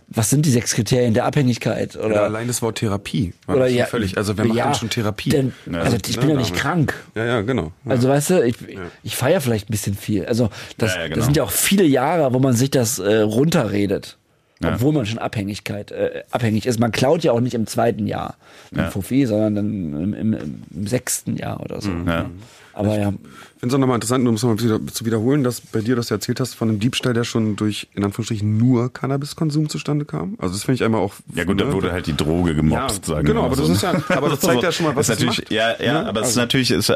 was 0.08 0.30
sind 0.30 0.44
die 0.44 0.50
sechs 0.50 0.74
Kriterien 0.74 1.14
der 1.14 1.24
Abhängigkeit? 1.24 1.96
Oder 1.96 2.16
ja, 2.16 2.22
allein 2.24 2.46
das 2.46 2.60
Wort 2.62 2.78
Therapie. 2.78 3.32
Oder 3.46 3.66
ja, 3.66 3.86
völlig. 3.86 4.16
Also 4.18 4.36
wer 4.36 4.44
macht 4.44 4.56
ja, 4.56 4.64
denn 4.66 4.74
schon 4.74 4.90
Therapie? 4.90 5.30
Denn, 5.30 5.52
also 5.72 5.96
ich 6.06 6.18
bin 6.18 6.28
ja 6.28 6.36
nicht 6.36 6.54
krank. 6.54 6.94
Ja, 7.14 7.24
ja, 7.24 7.40
genau. 7.40 7.72
Ja. 7.84 7.92
Also 7.92 8.08
weißt 8.08 8.30
du, 8.30 8.44
ich, 8.44 8.56
ich 9.02 9.16
feiere 9.16 9.40
vielleicht 9.40 9.68
ein 9.68 9.72
bisschen 9.72 9.94
viel. 9.94 10.26
Also 10.26 10.50
das, 10.78 10.94
genau. 10.94 11.16
das 11.16 11.24
sind 11.24 11.36
ja 11.36 11.42
auch 11.42 11.50
viele 11.50 11.84
Jahre, 11.84 12.32
wo 12.34 12.38
man 12.38 12.54
sich 12.54 12.70
das 12.70 12.98
äh, 12.98 13.20
runterredet. 13.20 14.18
Obwohl 14.62 14.92
man 14.92 15.04
schon 15.04 15.18
Abhängigkeit, 15.18 15.90
äh, 15.90 16.22
abhängig 16.30 16.64
ist. 16.64 16.80
Man 16.80 16.90
klaut 16.90 17.22
ja 17.22 17.32
auch 17.32 17.40
nicht 17.40 17.52
im 17.52 17.66
zweiten 17.66 18.06
Jahr 18.06 18.36
ja. 18.74 18.90
Fuffi, 18.90 19.26
sondern 19.26 19.54
dann 19.54 20.02
im, 20.02 20.14
im, 20.14 20.62
im, 20.70 20.86
sechsten 20.86 21.36
Jahr 21.36 21.60
oder 21.60 21.82
so. 21.82 21.90
Mhm. 21.90 22.40
Ja. 22.74 22.80
Aber 22.80 22.98
ja. 22.98 23.08
Ich 23.08 23.60
finde 23.60 23.68
es 23.68 23.74
auch 23.74 23.78
nochmal 23.78 23.96
interessant, 23.96 24.28
um 24.28 24.34
es 24.34 24.42
mal 24.42 24.56
zu 24.56 25.06
wiederholen, 25.06 25.42
dass 25.42 25.60
bei 25.60 25.80
dir, 25.80 25.96
das 25.96 26.08
du 26.08 26.14
erzählt 26.14 26.40
hast, 26.40 26.54
von 26.54 26.68
einem 26.68 26.80
Diebstahl, 26.80 27.14
der 27.14 27.24
schon 27.24 27.56
durch, 27.56 27.88
in 27.94 28.04
Anführungsstrichen, 28.04 28.58
nur 28.58 28.92
Cannabiskonsum 28.92 29.68
zustande 29.68 30.04
kam. 30.04 30.36
Also 30.38 30.54
das 30.54 30.64
finde 30.64 30.76
ich 30.76 30.84
einmal 30.84 31.00
auch. 31.00 31.14
Ja 31.34 31.44
gut, 31.44 31.60
da 31.60 31.66
ne, 31.66 31.72
wurde 31.72 31.92
halt 31.92 32.06
die 32.06 32.16
Droge 32.16 32.54
gemobst, 32.54 33.08
ja, 33.08 33.14
sagen 33.14 33.26
Genau, 33.26 33.44
aber 33.44 33.56
das 33.56 33.68
ist 33.68 33.82
ja, 33.82 33.94
aber 34.08 34.28
das 34.28 34.40
zeigt 34.40 34.62
ja 34.62 34.72
schon 34.72 34.86
mal, 34.86 34.96
was 34.96 35.06
das 35.06 35.18
natürlich, 35.18 35.38
macht. 35.38 35.50
Ja, 35.50 35.76
ja, 35.78 35.84
ja, 35.84 36.02
aber 36.02 36.20
es 36.20 36.28
ist 36.28 36.32
also 36.32 36.40
natürlich, 36.40 36.70
es 36.70 36.88
äh, 36.90 36.94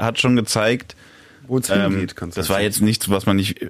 hat 0.00 0.18
schon 0.18 0.34
gezeigt, 0.34 0.96
wo 1.48 1.58
es 1.58 1.70
ähm, 1.70 1.92
hingeht, 1.92 2.16
kannst 2.16 2.36
du 2.36 2.40
Das 2.40 2.50
war 2.50 2.60
jetzt 2.60 2.80
nichts, 2.80 3.08
was 3.08 3.26
man 3.26 3.36
nicht 3.36 3.60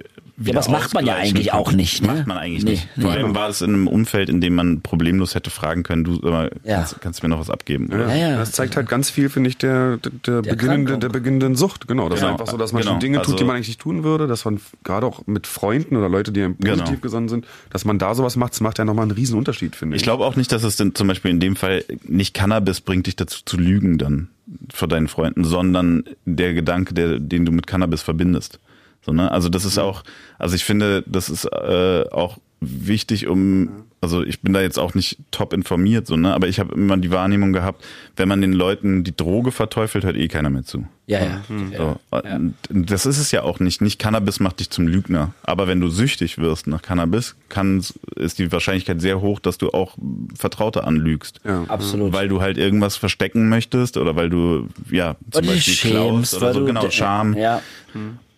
ja, 0.41 0.53
das 0.53 0.69
macht 0.69 0.93
man 0.93 1.05
ja 1.05 1.15
eigentlich 1.15 1.51
auch 1.51 1.73
nicht. 1.73 2.01
Ne? 2.01 2.07
Macht 2.07 2.27
man 2.27 2.37
eigentlich 2.37 2.63
nee, 2.63 2.71
nicht. 2.71 2.87
Vor 2.99 3.11
allem 3.11 3.35
war 3.35 3.49
es 3.49 3.61
in 3.61 3.73
einem 3.73 3.87
Umfeld, 3.87 4.29
in 4.29 4.39
dem 4.39 4.55
man 4.55 4.81
problemlos 4.81 5.35
hätte 5.35 5.49
fragen 5.49 5.83
können, 5.83 6.05
du 6.05 6.19
aber 6.23 6.49
ja. 6.63 6.77
kannst, 6.77 7.01
kannst, 7.01 7.19
du 7.21 7.27
mir 7.27 7.29
noch 7.29 7.39
was 7.39 7.49
abgeben? 7.49 7.89
Ja, 7.91 8.15
ja, 8.15 8.37
das 8.37 8.53
zeigt 8.53 8.77
halt 8.77 8.87
ganz 8.87 9.09
viel, 9.09 9.29
finde 9.29 9.49
ich, 9.49 9.57
der, 9.57 9.97
der, 9.97 10.41
der, 10.41 10.51
beginnende, 10.51 10.97
der 10.97 11.09
beginnenden 11.09 11.55
Sucht. 11.55 11.87
Genau, 11.87 12.07
das 12.07 12.19
genau. 12.19 12.35
ist 12.35 12.39
einfach 12.39 12.51
so, 12.51 12.57
dass 12.57 12.71
man 12.71 12.83
genau. 12.83 12.93
schon 12.93 12.99
Dinge 13.01 13.19
also, 13.19 13.31
tut, 13.31 13.39
die 13.39 13.43
man 13.43 13.57
eigentlich 13.57 13.67
nicht 13.67 13.81
tun 13.81 14.03
würde, 14.03 14.27
dass 14.27 14.45
man 14.45 14.61
gerade 14.83 15.05
auch 15.05 15.27
mit 15.27 15.45
Freunden 15.45 15.97
oder 15.97 16.07
Leute, 16.07 16.31
die 16.31 16.43
einem 16.43 16.57
genau. 16.57 16.73
positiv 16.73 16.91
genau. 16.91 17.01
gesonnen 17.01 17.29
sind, 17.29 17.45
dass 17.69 17.83
man 17.83 17.99
da 17.99 18.15
sowas 18.15 18.37
macht, 18.37 18.53
das 18.53 18.61
macht 18.61 18.77
ja 18.77 18.85
nochmal 18.85 19.03
einen 19.03 19.11
riesen 19.11 19.37
Unterschied, 19.37 19.75
finde 19.75 19.95
ich. 19.97 20.01
Ich 20.01 20.05
glaube 20.05 20.23
auch 20.23 20.37
nicht, 20.37 20.51
dass 20.53 20.63
es 20.63 20.77
denn 20.77 20.95
zum 20.95 21.07
Beispiel 21.07 21.31
in 21.31 21.41
dem 21.41 21.57
Fall 21.57 21.83
nicht 22.03 22.33
Cannabis 22.33 22.79
bringt 22.79 23.07
dich 23.07 23.17
dazu 23.17 23.41
zu 23.45 23.57
lügen 23.57 23.97
dann 23.97 24.29
vor 24.73 24.87
deinen 24.87 25.07
Freunden, 25.07 25.43
sondern 25.43 26.03
der 26.25 26.53
Gedanke, 26.53 26.93
der, 26.93 27.19
den 27.19 27.45
du 27.45 27.51
mit 27.51 27.67
Cannabis 27.67 28.01
verbindest. 28.01 28.59
So, 29.01 29.13
ne? 29.13 29.31
Also 29.31 29.49
das 29.49 29.65
ist 29.65 29.77
auch, 29.77 30.03
also 30.37 30.55
ich 30.55 30.65
finde, 30.65 31.03
das 31.07 31.29
ist 31.29 31.45
äh, 31.45 32.05
auch 32.11 32.37
wichtig, 32.61 33.27
um, 33.27 33.69
also 34.01 34.23
ich 34.23 34.41
bin 34.41 34.53
da 34.53 34.61
jetzt 34.61 34.79
auch 34.79 34.93
nicht 34.93 35.17
top 35.31 35.51
informiert, 35.53 36.07
so, 36.07 36.15
ne? 36.15 36.33
Aber 36.33 36.47
ich 36.47 36.59
habe 36.59 36.73
immer 36.73 36.95
die 36.97 37.11
Wahrnehmung 37.11 37.51
gehabt, 37.53 37.83
wenn 38.15 38.27
man 38.29 38.39
den 38.41 38.53
Leuten 38.53 39.03
die 39.03 39.15
Droge 39.15 39.51
verteufelt, 39.51 40.03
hört 40.05 40.15
eh 40.15 40.27
keiner 40.29 40.49
mehr 40.49 40.63
zu. 40.63 40.85
Ja, 41.07 41.19
ja. 41.23 41.41
So. 41.75 41.99
Und 42.11 42.53
Das 42.69 43.05
ist 43.07 43.17
es 43.17 43.31
ja 43.31 43.41
auch 43.43 43.59
nicht. 43.59 43.81
Nicht 43.81 43.97
Cannabis 43.99 44.39
macht 44.39 44.59
dich 44.59 44.69
zum 44.69 44.87
Lügner. 44.87 45.33
Aber 45.43 45.67
wenn 45.67 45.81
du 45.81 45.89
süchtig 45.89 46.37
wirst 46.37 46.67
nach 46.67 46.81
Cannabis, 46.83 47.35
kann, 47.49 47.83
ist 48.15 48.37
die 48.39 48.51
Wahrscheinlichkeit 48.51 49.01
sehr 49.01 49.19
hoch, 49.19 49.39
dass 49.39 49.57
du 49.57 49.69
auch 49.71 49.97
Vertraute 50.35 50.83
anlügst. 50.83 51.39
Ja. 51.43 51.63
Absolut. 51.67 52.13
Weil 52.13 52.27
du 52.29 52.41
halt 52.41 52.57
irgendwas 52.59 52.95
verstecken 52.95 53.49
möchtest 53.49 53.97
oder 53.97 54.15
weil 54.15 54.29
du, 54.29 54.67
ja, 54.91 55.15
zum 55.31 55.41
dich 55.41 55.51
Beispiel 55.51 55.91
klaust 55.91 56.09
schämst, 56.31 56.33
oder 56.35 56.45
weil 56.47 56.53
so, 56.53 56.59
du- 56.59 56.65
genau, 56.67 56.89
Scham. 56.91 57.33
Ja. 57.35 57.61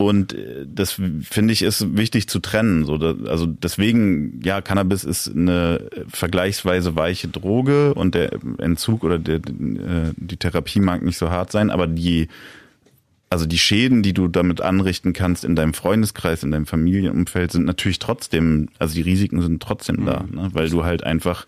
Und 0.05 0.33
äh, 0.33 0.65
das 0.65 0.99
finde 1.21 1.53
ich 1.53 1.61
ist 1.61 1.97
wichtig 1.97 2.27
zu 2.27 2.39
trennen. 2.39 2.85
So, 2.85 2.95
also 2.95 3.45
deswegen, 3.45 4.41
ja, 4.43 4.61
Cannabis 4.61 5.03
ist 5.03 5.29
eine 5.29 5.89
vergleichsweise 6.07 6.95
weiche 6.95 7.27
Droge 7.27 7.93
und 7.93 8.15
der 8.15 8.31
Entzug 8.57 9.03
oder 9.03 9.19
der, 9.19 9.37
äh, 9.37 10.13
die 10.17 10.37
Therapie 10.37 10.79
mag 10.79 11.03
nicht 11.03 11.17
so 11.17 11.29
hart 11.29 11.51
sein, 11.51 11.69
aber 11.69 11.87
die, 11.87 12.27
also 13.29 13.45
die 13.45 13.57
Schäden, 13.57 14.03
die 14.03 14.13
du 14.13 14.27
damit 14.27 14.61
anrichten 14.61 15.13
kannst 15.13 15.45
in 15.45 15.55
deinem 15.55 15.73
Freundeskreis, 15.73 16.43
in 16.43 16.51
deinem 16.51 16.65
Familienumfeld, 16.65 17.51
sind 17.51 17.65
natürlich 17.65 17.99
trotzdem, 17.99 18.69
also 18.79 18.95
die 18.95 19.01
Risiken 19.01 19.41
sind 19.41 19.61
trotzdem 19.63 20.05
da, 20.05 20.25
ne? 20.29 20.49
weil 20.53 20.69
du 20.69 20.83
halt 20.83 21.03
einfach 21.03 21.45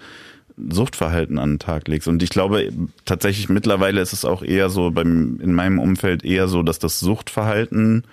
Suchtverhalten 0.57 1.39
an 1.39 1.53
den 1.53 1.59
Tag 1.59 1.87
legst. 1.87 2.07
Und 2.07 2.21
ich 2.21 2.29
glaube 2.29 2.71
tatsächlich 3.05 3.49
mittlerweile 3.49 4.01
ist 4.01 4.13
es 4.13 4.23
auch 4.25 4.43
eher 4.43 4.69
so 4.69 4.91
beim 4.91 5.39
in 5.41 5.53
meinem 5.53 5.79
Umfeld 5.79 6.23
eher 6.23 6.47
so, 6.47 6.63
dass 6.63 6.79
das 6.79 6.99
Suchtverhalten 6.99 8.03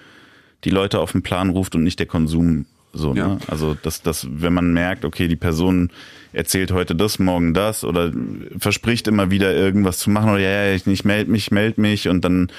die 0.65 0.71
Leute 0.71 0.99
auf 1.01 1.13
den 1.13 1.23
Plan 1.23 1.51
ruft 1.51 1.75
und 1.75 1.85
nicht 1.85 1.99
der 1.99 2.07
Konsum. 2.07 2.67
So, 2.93 3.15
Ja. 3.15 3.29
ne? 3.29 3.39
Also 3.47 3.77
dass, 3.83 4.03
dass 4.03 4.27
wenn 4.31 4.53
man 4.53 4.73
merkt, 4.73 5.05
okay, 5.05 5.29
die 5.29 5.37
Person 5.37 5.91
erzählt 6.33 6.73
heute 6.73 6.95
das, 6.95 7.19
morgen 7.19 7.55
das 7.55 7.85
oder 7.85 8.13
verspricht 8.59 9.07
immer 9.09 9.31
wieder 9.31 9.55
irgendwas 9.55 9.99
zu 9.99 10.11
machen 10.11 10.31
oder 10.31 10.41
ja, 10.41 10.65
ja, 10.67 10.75
ich, 10.75 10.87
ich 10.87 11.05
melde 11.05 11.31
mich, 11.31 11.51
melde 11.51 11.81
mich 11.81 12.09
und 12.09 12.25
dann 12.25 12.51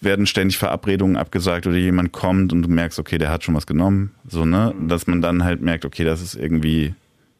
werden 0.00 0.26
ständig 0.26 0.58
Verabredungen 0.58 1.16
abgesagt 1.16 1.66
oder 1.66 1.76
jemand 1.76 2.12
kommt 2.12 2.52
und 2.52 2.62
du 2.62 2.68
merkst, 2.68 2.98
okay, 2.98 3.16
der 3.18 3.30
hat 3.30 3.44
schon 3.44 3.54
was 3.54 3.66
genommen, 3.66 4.10
so, 4.28 4.44
ne, 4.44 4.74
dass 4.86 5.06
man 5.06 5.22
dann 5.22 5.44
halt 5.44 5.62
merkt, 5.62 5.84
okay, 5.84 6.04
das 6.04 6.20
ist 6.22 6.34
irgendwie 6.34 6.94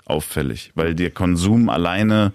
auffällig, 0.07 0.71
weil 0.75 0.95
der 0.95 1.11
Konsum 1.11 1.69
alleine 1.71 2.33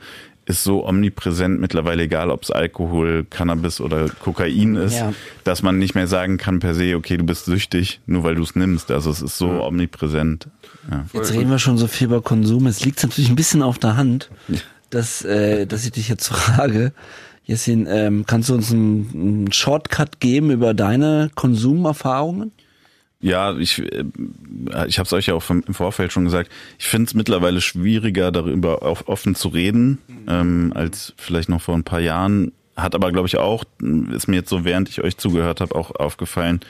ist 0.49 0.63
so 0.63 0.83
omnipräsent 0.85 1.61
mittlerweile, 1.61 2.03
egal 2.03 2.31
ob 2.31 2.41
es 2.43 2.49
Alkohol, 2.51 3.23
Cannabis 3.29 3.79
oder 3.79 4.09
Kokain 4.09 4.75
ist, 4.75 4.95
Ja. 4.97 5.13
dass 5.43 5.61
man 5.61 5.77
nicht 5.77 5.93
mehr 5.93 6.07
sagen 6.07 6.37
kann 6.37 6.59
per 6.59 6.73
se, 6.73 6.95
okay, 6.95 7.17
du 7.17 7.23
bist 7.23 7.45
süchtig, 7.45 7.99
nur 8.07 8.23
weil 8.23 8.33
du 8.35 8.41
es 8.41 8.55
nimmst. 8.55 8.89
Also 8.89 9.11
es 9.11 9.21
ist 9.21 9.37
so 9.37 9.63
omnipräsent. 9.63 10.47
Ja. 10.89 11.05
Jetzt 11.13 11.33
reden 11.33 11.51
wir 11.51 11.59
schon 11.59 11.77
so 11.77 11.85
viel 11.85 12.07
über 12.07 12.21
Konsum. 12.21 12.65
Es 12.65 12.83
liegt 12.83 13.01
natürlich 13.03 13.29
ein 13.29 13.35
bisschen 13.35 13.61
auf 13.61 13.77
der 13.77 13.95
Hand, 13.95 14.31
dass, 14.89 15.23
äh, 15.23 15.67
dass 15.67 15.85
ich 15.85 15.91
dich 15.91 16.09
jetzt 16.09 16.27
frage. 16.33 16.93
Jessin, 17.45 17.87
ähm, 17.89 18.25
kannst 18.27 18.49
du 18.49 18.55
uns 18.55 18.71
einen, 18.71 19.09
einen 19.13 19.51
Shortcut 19.51 20.19
geben 20.19 20.49
über 20.51 20.73
deine 20.73 21.29
Konsumerfahrungen? 21.35 22.51
Ja, 23.21 23.57
ich, 23.57 23.79
äh, 23.79 24.03
ich 24.87 24.97
habe 24.97 25.05
es 25.05 25.13
euch 25.13 25.27
ja 25.27 25.33
auch 25.33 25.43
vom- 25.43 25.63
im 25.67 25.73
Vorfeld 25.73 26.11
schon 26.13 26.23
gesagt. 26.25 26.49
Ich 26.77 26.87
finde 26.87 27.07
es 27.09 27.13
mittlerweile 27.13 27.59
schwieriger, 27.61 28.31
darüber 28.31 28.81
offen 29.07 29.35
zu 29.35 29.49
reden, 29.49 29.97
ähm, 30.27 30.71
als 30.73 31.13
vielleicht 31.17 31.49
noch 31.49 31.61
vor 31.61 31.75
ein 31.75 31.83
paar 31.83 31.99
Jahren. 31.99 32.51
Hat 32.77 32.95
aber, 32.95 33.11
glaube 33.11 33.27
ich, 33.27 33.37
auch, 33.37 33.65
ist 34.11 34.27
mir 34.27 34.37
jetzt 34.37 34.49
so, 34.49 34.63
während 34.63 34.87
ich 34.87 35.03
euch 35.03 35.17
zugehört 35.17 35.59
habe, 35.59 35.75
auch 35.75 35.91
aufgefallen, 35.95 36.61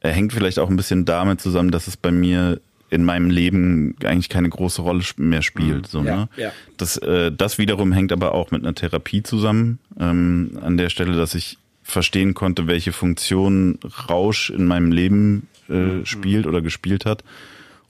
er 0.00 0.12
hängt 0.12 0.34
vielleicht 0.34 0.58
auch 0.58 0.68
ein 0.68 0.76
bisschen 0.76 1.06
damit 1.06 1.40
zusammen, 1.40 1.70
dass 1.70 1.86
es 1.86 1.96
bei 1.96 2.10
mir 2.10 2.60
in 2.90 3.02
meinem 3.04 3.30
Leben 3.30 3.96
eigentlich 4.04 4.28
keine 4.28 4.50
große 4.50 4.82
Rolle 4.82 5.02
mehr 5.16 5.40
spielt. 5.42 5.86
So, 5.88 6.04
Ja, 6.04 6.16
ne? 6.16 6.28
ja. 6.36 6.52
Das, 6.76 6.98
äh, 6.98 7.32
das 7.32 7.56
wiederum 7.58 7.90
hängt 7.92 8.12
aber 8.12 8.32
auch 8.32 8.50
mit 8.50 8.62
einer 8.62 8.74
Therapie 8.74 9.22
zusammen. 9.22 9.78
Ähm, 9.98 10.58
an 10.62 10.76
der 10.76 10.90
Stelle, 10.90 11.16
dass 11.16 11.34
ich 11.34 11.56
verstehen 11.82 12.34
konnte, 12.34 12.66
welche 12.66 12.92
Funktion 12.92 13.78
Rausch 14.08 14.50
in 14.50 14.66
meinem 14.66 14.92
Leben 14.92 15.48
äh, 15.68 16.04
spielt 16.04 16.46
oder 16.46 16.60
gespielt 16.60 17.04
hat. 17.06 17.24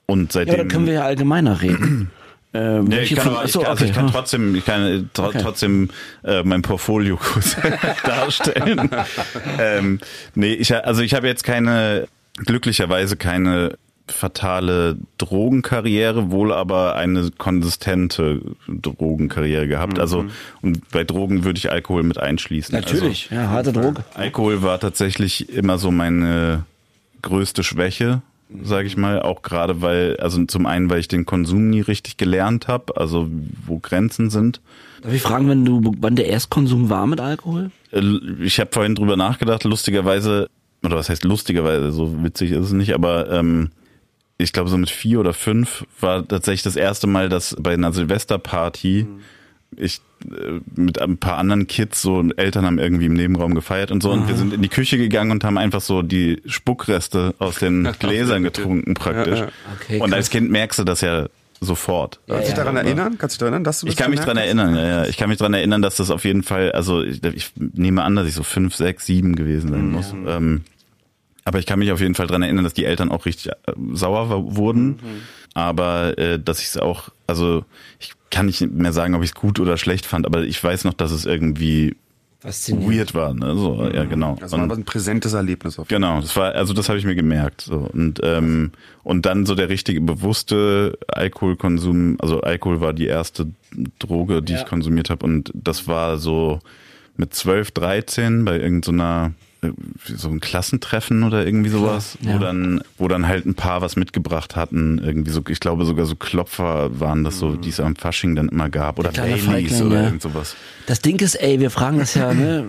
Und 0.07 0.35
Ja, 0.35 0.41
seitdem. 0.41 0.57
da 0.57 0.65
können 0.65 0.87
wir 0.87 0.95
ja 0.95 1.03
allgemeiner 1.05 1.61
reden. 1.63 2.11
Ja, 2.53 2.91
welche 2.91 3.15
ich 3.15 3.21
kann, 3.21 3.29
aber, 3.33 3.39
ich, 3.41 3.45
Achso, 3.45 3.61
kann, 3.61 3.71
also 3.71 3.85
ich 3.85 3.91
okay, 3.91 3.99
kann 3.99 4.07
ja. 4.07 4.13
trotzdem, 4.13 4.55
ich 4.55 4.65
kann 4.65 4.83
äh, 4.87 5.03
tr 5.13 5.25
Okay. 5.27 5.39
trotzdem 5.43 5.91
äh, 6.25 6.43
mein 6.43 6.63
Portfolio 6.63 7.17
kurz 7.23 7.55
darstellen. 8.03 8.89
ähm, 9.61 9.99
nee, 10.35 10.55
ich, 10.55 10.75
also 10.75 11.03
ich 11.03 11.13
habe 11.13 11.27
jetzt 11.27 11.45
keine, 11.45 12.07
glücklicherweise 12.47 13.17
keine 13.17 13.77
fatale 14.09 14.97
Drogenkarriere, 15.19 16.31
wohl 16.31 16.53
aber 16.53 16.95
eine 16.95 17.31
konsistente 17.37 18.41
Drogenkarriere 18.69 19.67
gehabt. 19.69 19.99
Also 19.99 20.25
und 20.63 20.89
bei 20.91 21.05
Drogen 21.05 21.45
würde 21.45 21.59
ich 21.59 21.71
Alkohol 21.71 22.05
mit 22.05 22.17
einschließen. 22.19 22.75
Natürlich, 22.75 23.29
ja, 23.31 23.49
harte 23.49 23.73
Droge. 23.73 24.05
Also, 24.09 24.19
Alkohol 24.19 24.63
war 24.63 24.79
tatsächlich 24.81 25.51
immer 25.53 25.79
so 25.79 25.91
meine 25.91 26.65
größte 27.27 27.63
Schwäche, 27.63 28.23
sage 28.63 28.87
ich 28.87 28.97
mal, 28.97 29.21
auch 29.21 29.43
gerade 29.43 29.83
weil, 29.83 30.17
also 30.19 30.45
zum 30.45 30.67
einen, 30.67 30.89
weil 30.89 31.01
ich 31.01 31.09
den 31.09 31.27
Konsum 31.27 31.69
nie 31.69 31.81
richtig 31.81 32.17
gelernt 32.17 32.69
habe, 32.69 32.97
also 32.97 33.29
wo 33.67 33.79
Grenzen 33.79 34.31
sind. 34.31 34.61
Darf 35.03 35.13
ich 35.13 35.23
fragen, 35.23 35.49
wenn 35.49 35.65
du, 35.65 35.93
wann 36.01 36.17
der 36.17 36.29
Erstkonsum 36.29 36.89
war 36.89 37.07
mit 37.07 37.21
Alkohol? 37.21 37.71
Äh, 37.93 38.03
Ich 38.41 38.59
habe 38.61 38.71
vorhin 38.73 38.95
drüber 38.95 39.17
nachgedacht, 39.17 39.65
lustigerweise, 39.65 40.49
oder 40.85 40.97
was 40.97 41.09
heißt 41.09 41.25
lustigerweise, 41.25 41.91
so 41.93 42.23
witzig 42.23 42.53
ist 42.53 42.67
es 42.67 42.73
nicht, 42.73 42.95
aber 42.95 43.31
ähm, 43.31 43.71
ich 44.39 44.53
glaube 44.53 44.71
so 44.71 44.79
mit 44.79 44.91
vier 44.91 45.21
oder 45.21 45.33
fünf 45.33 45.85
war 46.01 46.27
tatsächlich 46.27 46.63
das 46.63 46.77
erste 46.77 47.07
Mal, 47.07 47.29
dass 47.29 47.57
bei 47.59 47.73
einer 47.75 47.93
Silvesterparty 47.93 49.07
ich 49.77 50.01
äh, 50.25 50.61
mit 50.75 51.01
ein 51.01 51.19
paar 51.19 51.39
anderen 51.39 51.67
Kids, 51.67 52.03
so 52.03 52.23
Eltern 52.37 52.67
haben 52.67 52.79
irgendwie 52.79 53.07
im 53.07 53.15
Nebenraum 53.15 53.55
gefeiert 53.55 53.91
und 53.91 54.03
so 54.03 54.11
und 54.11 54.29
wir 54.29 54.37
sind 54.37 54.53
in 54.53 54.63
die 54.63 54.69
Küche 54.69 54.99
gegangen 54.99 55.31
und 55.31 55.45
haben 55.45 55.59
einfach 55.59 55.81
so 55.81 56.03
die 56.03 56.43
Spuckreste 56.47 57.35
aus 57.39 57.59
den 57.59 57.85
Gläsern 57.99 58.43
getrunken 58.43 58.95
praktisch. 58.95 59.39
Ja, 59.39 59.45
ja. 59.47 59.53
Okay, 59.81 60.01
und 60.01 60.13
als 60.15 60.31
Kind 60.31 60.51
merkst 60.51 60.79
du 60.79 60.85
das 60.85 61.01
ja 61.01 61.29
sofort. 61.61 62.21
Kannst 62.27 62.43
du 62.43 62.49
dich 62.49 62.49
ja, 62.51 62.65
daran 62.65 62.77
erinnern? 62.77 63.19
Kannst 63.19 63.35
du 63.35 63.37
dich 63.37 63.39
daran 63.39 63.55
erinnern, 63.55 63.65
dass 63.65 63.81
du 63.81 63.87
das 63.87 63.95
Ich 63.95 63.99
kann 63.99 64.11
mich 64.11 64.21
hast? 64.21 64.29
erinnern, 64.29 64.77
ja, 64.77 64.87
ja. 64.87 65.07
Ich 65.07 65.17
kann 65.17 65.29
mich 65.29 65.39
dran 65.39 65.55
erinnern, 65.55 65.83
dass 65.83 65.97
das 65.97 66.11
auf 66.11 66.25
jeden 66.25 66.43
Fall, 66.43 66.73
also 66.73 67.03
ich, 67.03 67.23
ich 67.25 67.53
nehme 67.57 68.03
an, 68.03 68.17
dass 68.17 68.29
ich 68.29 68.35
so 68.35 68.43
fünf, 68.43 68.75
sechs, 68.75 69.07
sieben 69.07 69.37
gewesen 69.37 69.71
sein 69.71 69.91
muss. 69.91 70.13
Ähm, 70.13 70.65
aber 71.45 71.59
ich 71.61 71.67
kann 71.67 71.79
mich 71.79 71.93
auf 71.93 72.01
jeden 72.01 72.15
Fall 72.15 72.27
dran 72.27 72.43
erinnern, 72.43 72.65
dass 72.65 72.75
die 72.75 72.85
Eltern 72.85 73.11
auch 73.11 73.25
richtig 73.25 73.53
äh, 73.53 73.53
sauer 73.93 74.57
wurden. 74.57 74.99
Aber 75.55 76.19
äh, 76.19 76.39
dass 76.39 76.61
ich 76.61 76.67
es 76.67 76.77
auch, 76.77 77.09
also 77.27 77.65
ich 78.01 78.13
kann 78.31 78.47
nicht 78.47 78.61
mehr 78.73 78.93
sagen, 78.93 79.15
ob 79.15 79.23
ich 79.23 79.31
es 79.31 79.35
gut 79.35 79.61
oder 79.61 79.77
schlecht 79.77 80.07
fand, 80.07 80.27
aber 80.27 80.43
ich 80.43 80.63
weiß 80.63 80.85
noch, 80.85 80.95
dass 80.95 81.11
es 81.13 81.25
irgendwie 81.25 81.97
weird 82.43 83.15
war. 83.15 83.35
Ne? 83.35 83.57
So, 83.57 83.89
ja, 83.93 84.05
genau. 84.05 84.37
Also 84.41 84.57
war 84.59 84.71
ein 84.71 84.85
präsentes 84.85 85.33
Erlebnis 85.33 85.79
auf 85.79 85.91
jeden 85.91 86.03
Genau, 86.03 86.21
das 86.21 86.37
war, 86.37 86.53
also 86.55 86.75
das 86.75 86.89
habe 86.89 86.99
ich 86.99 87.05
mir 87.05 87.15
gemerkt. 87.17 87.63
So. 87.63 87.89
Und, 87.93 88.21
ähm, 88.23 88.71
und 89.03 89.27
dann 89.27 89.47
so 89.47 89.55
der 89.55 89.69
richtige 89.69 90.01
bewusste 90.01 90.97
Alkoholkonsum, 91.09 92.17
also 92.21 92.41
Alkohol 92.43 92.81
war 92.81 92.93
die 92.93 93.07
erste 93.07 93.49
Droge, 93.99 94.43
die 94.43 94.53
Ja. 94.53 94.61
ich 94.61 94.67
konsumiert 94.67 95.11
habe. 95.11 95.25
Und 95.27 95.51
das 95.55 95.89
war 95.89 96.19
so 96.19 96.61
mit 97.17 97.35
12, 97.35 97.71
13 97.73 98.45
bei 98.45 98.59
irgendeiner 98.61 99.33
äh, 99.33 99.46
so 100.05 100.29
ein 100.29 100.41
Klassentreffen 100.41 101.25
oder 101.25 101.45
irgendwie 101.45 101.71
sowas, 101.71 102.19
Ja. 102.21 102.35
wo 102.35 102.39
dann, 102.39 102.81
wo 102.99 103.09
dann 103.09 103.27
halt 103.27 103.47
ein 103.47 103.55
paar 103.55 103.81
was 103.83 103.97
mitgebracht 103.97 104.57
hatten, 104.57 104.99
irgendwie 104.99 105.31
so, 105.31 105.43
ich 105.49 105.61
glaube 105.61 105.85
sogar 105.85 106.07
so 106.07 106.17
Klopfer 106.17 106.99
waren 107.01 107.25
das 107.25 107.39
so, 107.39 107.57
die 107.57 107.71
es 107.71 107.81
am 107.81 107.97
Fasching 107.97 108.35
dann 108.35 108.49
immer 108.49 108.69
gab 108.69 108.99
oder 108.99 109.11
Baileys 109.13 109.81
oder 109.83 109.97
ja. 109.97 110.05
irgend 110.05 110.23
sowas. 110.23 110.57
Das 110.87 111.01
Ding 111.01 111.21
ist, 111.21 111.35
ey, 111.35 111.59
wir 111.61 111.71
fragen 111.71 111.99
das 111.99 112.15
ja, 112.15 112.33
ne, 112.35 112.65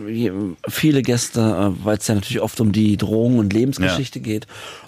viele 0.68 1.02
Gäste, 1.02 1.39
äh, 1.39 1.86
weil 1.86 1.98
es 1.98 2.08
ja 2.08 2.16
natürlich 2.16 2.41
oft 2.41 2.60
um 2.60 2.72
die 2.72 2.98
Drogen- 2.98 3.39
und 3.39 3.54
Lebensgeschichte 3.54 4.20
geht. 4.20 4.48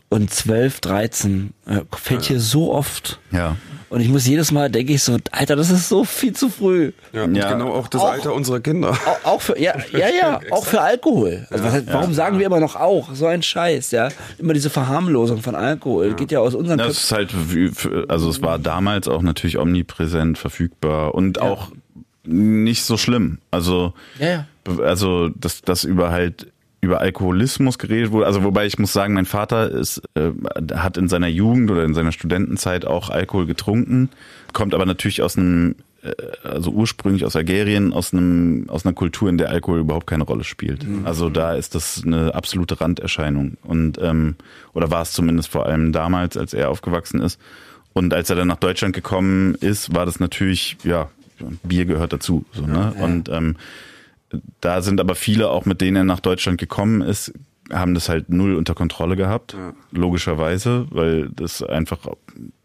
Und 0.09 0.31
12, 0.33 0.79
13 0.81 1.53
äh, 1.67 1.81
fällt 1.95 2.23
hier 2.25 2.39
so 2.39 2.73
oft. 2.73 3.19
Ja. 3.31 3.55
Und 3.89 4.01
ich 4.01 4.09
muss 4.09 4.25
jedes 4.27 4.51
Mal, 4.51 4.69
denke 4.69 4.93
ich 4.93 5.03
so, 5.03 5.17
Alter, 5.31 5.55
das 5.55 5.69
ist 5.71 5.87
so 5.89 6.03
viel 6.03 6.33
zu 6.33 6.49
früh. 6.49 6.91
Ja, 7.13 7.23
und 7.23 7.35
Ja. 7.35 7.51
genau 7.53 7.73
auch 7.73 7.87
das 7.87 8.01
Auch- 8.01 8.11
Alter 8.11 8.33
unserer 8.33 8.59
Kinder. 8.59 8.89
Auch, 9.23 9.25
auch 9.25 9.41
für, 9.41 9.59
ja, 9.59 9.73
ja, 9.91 10.07
ja, 10.09 10.39
auch 10.51 10.65
für 10.65 10.81
Alkohol. 10.81 11.47
Also 11.49 11.63
was 11.63 11.73
heißt, 11.73 11.85
warum 11.91 12.13
sagen 12.13 12.37
wir 12.39 12.45
immer 12.47 12.59
noch 12.59 12.75
auch? 12.75 13.13
So 13.13 13.25
ein 13.27 13.41
Scheiß, 13.43 13.91
ja. 13.91 14.09
Immer 14.37 14.53
diese 14.53 14.69
Verharmlosung 14.69 15.41
von 15.41 15.55
Alkohol. 15.55 16.13
Geht 16.13 16.31
ja 16.31 16.39
aus 16.39 16.53
unseren 16.55 16.77
Das 16.79 16.87
Köpfen. 16.87 17.03
ist 17.03 17.11
halt, 17.11 17.53
wie- 17.53 18.05
also 18.07 18.29
es 18.29 18.41
war 18.41 18.59
damals 18.59 19.07
auch 19.07 19.21
natürlich 19.23 19.57
omnipräsent 19.57 20.37
verfügbar 20.37 21.13
und 21.15 21.39
auch 21.41 21.71
nicht 22.23 22.83
so 22.83 22.97
schlimm. 22.97 23.39
Also, 23.49 23.93
Ja, 24.19 24.27
ja. 24.27 24.45
also 24.83 25.29
dass 25.29 25.61
das 25.61 25.83
über 25.83 26.11
halt 26.11 26.47
über 26.81 27.01
Alkoholismus 27.01 27.77
geredet 27.77 28.11
wurde. 28.11 28.25
Also 28.25 28.43
wobei 28.43 28.65
ich 28.65 28.79
muss 28.79 28.93
sagen, 28.93 29.13
mein 29.13 29.25
Vater 29.25 29.69
ist, 29.69 30.01
äh, 30.15 30.31
hat 30.75 30.97
in 30.97 31.07
seiner 31.07 31.27
Jugend 31.27 31.69
oder 31.71 31.83
in 31.83 31.93
seiner 31.93 32.11
Studentenzeit 32.11 32.85
auch 32.85 33.09
Alkohol 33.09 33.45
getrunken, 33.45 34.09
kommt 34.53 34.73
aber 34.73 34.85
natürlich 34.85 35.21
aus 35.21 35.37
einem 35.37 35.75
äh, 36.03 36.11
also 36.43 36.71
ursprünglich 36.71 37.25
aus 37.25 37.35
Algerien, 37.35 37.91
aus 37.91 38.13
einem 38.13 38.69
aus 38.69 38.85
einer 38.85 38.93
Kultur, 38.93 39.29
in 39.29 39.37
der 39.37 39.49
Alkohol 39.49 39.79
überhaupt 39.79 40.07
keine 40.07 40.23
Rolle 40.23 40.43
spielt. 40.43 40.85
Also 41.03 41.29
da 41.29 41.53
ist 41.53 41.75
das 41.75 42.03
eine 42.05 42.33
absolute 42.33 42.79
Randerscheinung 42.79 43.57
und 43.63 43.97
ähm, 44.01 44.35
oder 44.73 44.89
war 44.89 45.01
es 45.01 45.11
zumindest 45.11 45.49
vor 45.49 45.65
allem 45.65 45.91
damals, 45.91 46.37
als 46.37 46.53
er 46.53 46.69
aufgewachsen 46.69 47.21
ist. 47.21 47.39
Und 47.91 48.13
als 48.13 48.29
er 48.29 48.35
dann 48.35 48.47
nach 48.47 48.57
Deutschland 48.57 48.95
gekommen 48.95 49.55
ist, 49.55 49.93
war 49.93 50.05
das 50.05 50.19
natürlich, 50.19 50.77
ja, 50.83 51.09
Bier 51.63 51.85
gehört 51.85 52.13
dazu. 52.13 52.45
So, 52.53 52.65
ne? 52.65 52.93
Ja. 52.95 53.03
Und 53.03 53.29
ähm, 53.29 53.55
da 54.61 54.81
sind 54.81 54.99
aber 54.99 55.15
viele, 55.15 55.49
auch 55.49 55.65
mit 55.65 55.81
denen 55.81 55.97
er 55.97 56.03
nach 56.03 56.19
Deutschland 56.19 56.59
gekommen 56.59 57.01
ist, 57.01 57.33
haben 57.71 57.93
das 57.93 58.09
halt 58.09 58.29
null 58.29 58.55
unter 58.55 58.73
Kontrolle 58.73 59.15
gehabt, 59.15 59.55
logischerweise, 59.91 60.87
weil 60.89 61.29
das 61.29 61.61
einfach 61.61 61.99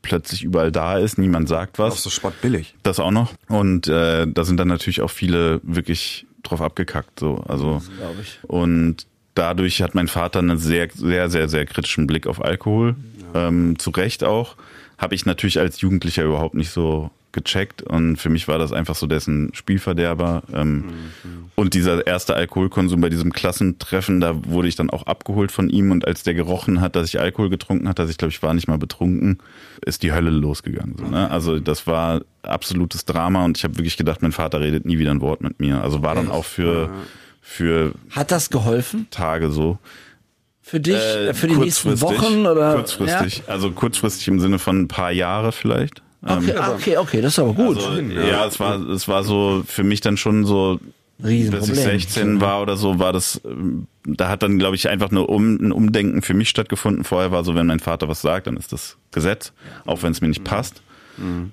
plötzlich 0.03 0.45
überall 0.45 0.73
da 0.73 0.99
ist, 0.99 1.19
niemand 1.19 1.49
sagt 1.49 1.79
Auch 1.79 1.91
was. 1.91 2.03
so 2.03 2.11
spottbillig. 2.11 2.75
Das 2.83 3.01
auch 3.01 3.11
noch. 3.11 3.33
Und 3.49 3.87
äh, 3.89 4.27
da 4.27 4.45
sind 4.45 4.59
dann 4.59 4.69
natürlich 4.69 5.03
auch 5.03 5.11
viele 5.11 5.61
wirklich 5.63 6.27
drauf 6.43 6.63
abgekackt. 6.63 7.21
So. 7.21 7.37
Also 7.49 7.83
glaube 7.99 8.17
ich. 8.23 8.39
und 8.45 9.07
dadurch 9.35 9.83
hat 9.83 9.95
mein 9.95 10.09
Vater 10.09 10.39
einen 10.39 10.59
sehr, 10.59 10.89
sehr, 10.95 11.29
sehr, 11.29 11.49
sehr 11.49 11.67
kritischen 11.67 12.07
Blick 12.07 12.27
auf 12.27 12.43
Alkohol. 12.43 12.97
Ähm, 13.35 13.79
zu 13.79 13.91
Recht 13.91 14.23
auch. 14.25 14.57
Habe 14.97 15.15
ich 15.17 15.27
natürlich 15.27 15.59
als 15.59 15.81
Jugendlicher 15.81 16.23
überhaupt 16.23 16.55
nicht 16.55 16.71
so 16.71 17.11
gecheckt. 17.35 17.83
Und 17.83 18.17
für 18.17 18.31
mich 18.31 18.49
war 18.49 18.57
das 18.59 18.73
einfach 18.73 18.95
so 18.95 19.07
dessen 19.07 19.51
Spielverderber. 19.53 20.43
Ähm, 20.55 20.85
Und 21.57 21.75
dieser 21.75 22.07
erste 22.07 22.35
Alkoholkonsum 22.35 23.01
bei 23.03 23.11
diesem 23.11 23.33
Klassentreffen, 23.33 24.21
da 24.21 24.35
wurde 24.47 24.69
ich 24.69 24.77
dann 24.77 24.89
auch 24.89 25.03
abgeholt 25.07 25.53
von 25.53 25.69
ihm. 25.69 25.91
Und 25.91 26.07
als 26.07 26.23
der 26.23 26.33
gerochen 26.33 26.81
hat, 26.81 26.97
dass 26.97 27.09
ich 27.09 27.21
Alkohol 27.21 27.51
getrunken 27.51 27.87
hatte, 27.89 28.01
also 28.03 28.11
ich 28.11 28.17
glaube, 28.17 28.33
ich 28.33 28.43
war 28.43 28.55
nicht 28.55 28.69
mal 28.69 28.79
betrunken, 28.79 29.39
ist 29.85 30.03
die 30.03 30.13
Hölle 30.13 30.31
losgegangen. 30.31 30.97
So, 30.97 31.05
ne? 31.05 31.31
Also 31.31 31.61
das 31.61 31.87
war 31.87 32.23
absolutes 32.43 33.05
Drama. 33.05 33.45
Und 33.45 33.59
ich 33.59 33.65
habe 33.65 33.77
wirklich 33.77 33.97
gedacht, 33.99 34.23
mein 34.23 34.33
Vater 34.33 34.61
redet 34.61 34.87
nie 34.87 34.99
wieder 34.99 35.11
ein 35.11 35.21
Wort 35.21 35.43
mit 35.43 35.61
mir. 35.61 35.83
Also 35.83 36.03
war 36.03 36.15
dann 36.15 36.31
auch 36.31 36.45
für, 36.47 36.89
für 37.43 37.93
Hat 38.11 38.31
das 38.31 38.49
geholfen 38.49 39.07
Tage 39.11 39.51
so. 39.51 39.79
für 40.63 40.81
dich, 40.81 40.95
Äh, 40.97 41.35
für 41.35 41.47
die 41.49 41.57
nächsten. 41.57 42.01
Wochen 42.01 42.47
oder? 42.47 42.75
Kurzfristig. 42.77 43.43
Also 43.49 43.71
kurzfristig 43.73 44.29
im 44.29 44.41
Sinne 44.41 44.59
von 44.59 44.83
ein 44.83 44.89
paar 44.89 45.13
Jahre 45.13 45.53
vielleicht. 45.53 46.03
Ja? 46.27 46.39
Okay, 46.39 46.55
okay, 46.75 46.97
okay, 46.97 47.21
das 47.21 47.35
ist 47.35 47.39
aber 47.39 47.53
gut. 47.53 47.77
Also, 47.77 48.01
ja, 48.01 48.47
es 48.47 48.59
war, 48.61 48.81
es 48.89 49.09
war 49.09 49.25
so 49.25 49.63
für 49.67 49.85
mich 49.85 50.01
dann 50.01 50.17
schon 50.17 50.45
so, 50.45 50.81
bis 51.19 51.31
Riesenproblem. 51.31 51.75
ich 51.75 52.05
16 52.05 52.41
war 52.41 52.63
oder 52.63 52.77
so, 52.77 52.99
war 52.99 53.13
das, 53.13 53.41
ähm, 53.45 53.87
da 54.05 54.29
hat 54.29 54.43
dann, 54.43 54.59
glaube 54.59 54.77
ich, 54.77 54.89
einfach 54.89 55.11
nur 55.11 55.29
um, 55.29 55.57
ein 55.57 55.73
Umdenken 55.73 56.23
für 56.23 56.35
mich 56.35 56.49
stattgefunden. 56.49 57.05
Vorher 57.05 57.31
war 57.31 57.45
so, 57.45 57.55
wenn 57.55 57.67
mein 57.67 57.81
Vater 57.81 58.09
was 58.09 58.21
sagt, 58.21 58.47
dann 58.47 58.57
ist 58.57 58.73
das 58.73 58.97
Gesetz, 59.13 59.53
auch 59.87 60.03
wenn 60.03 60.13
es 60.13 60.21
mir 60.21 60.29
nicht 60.29 60.45
passt. 60.45 60.83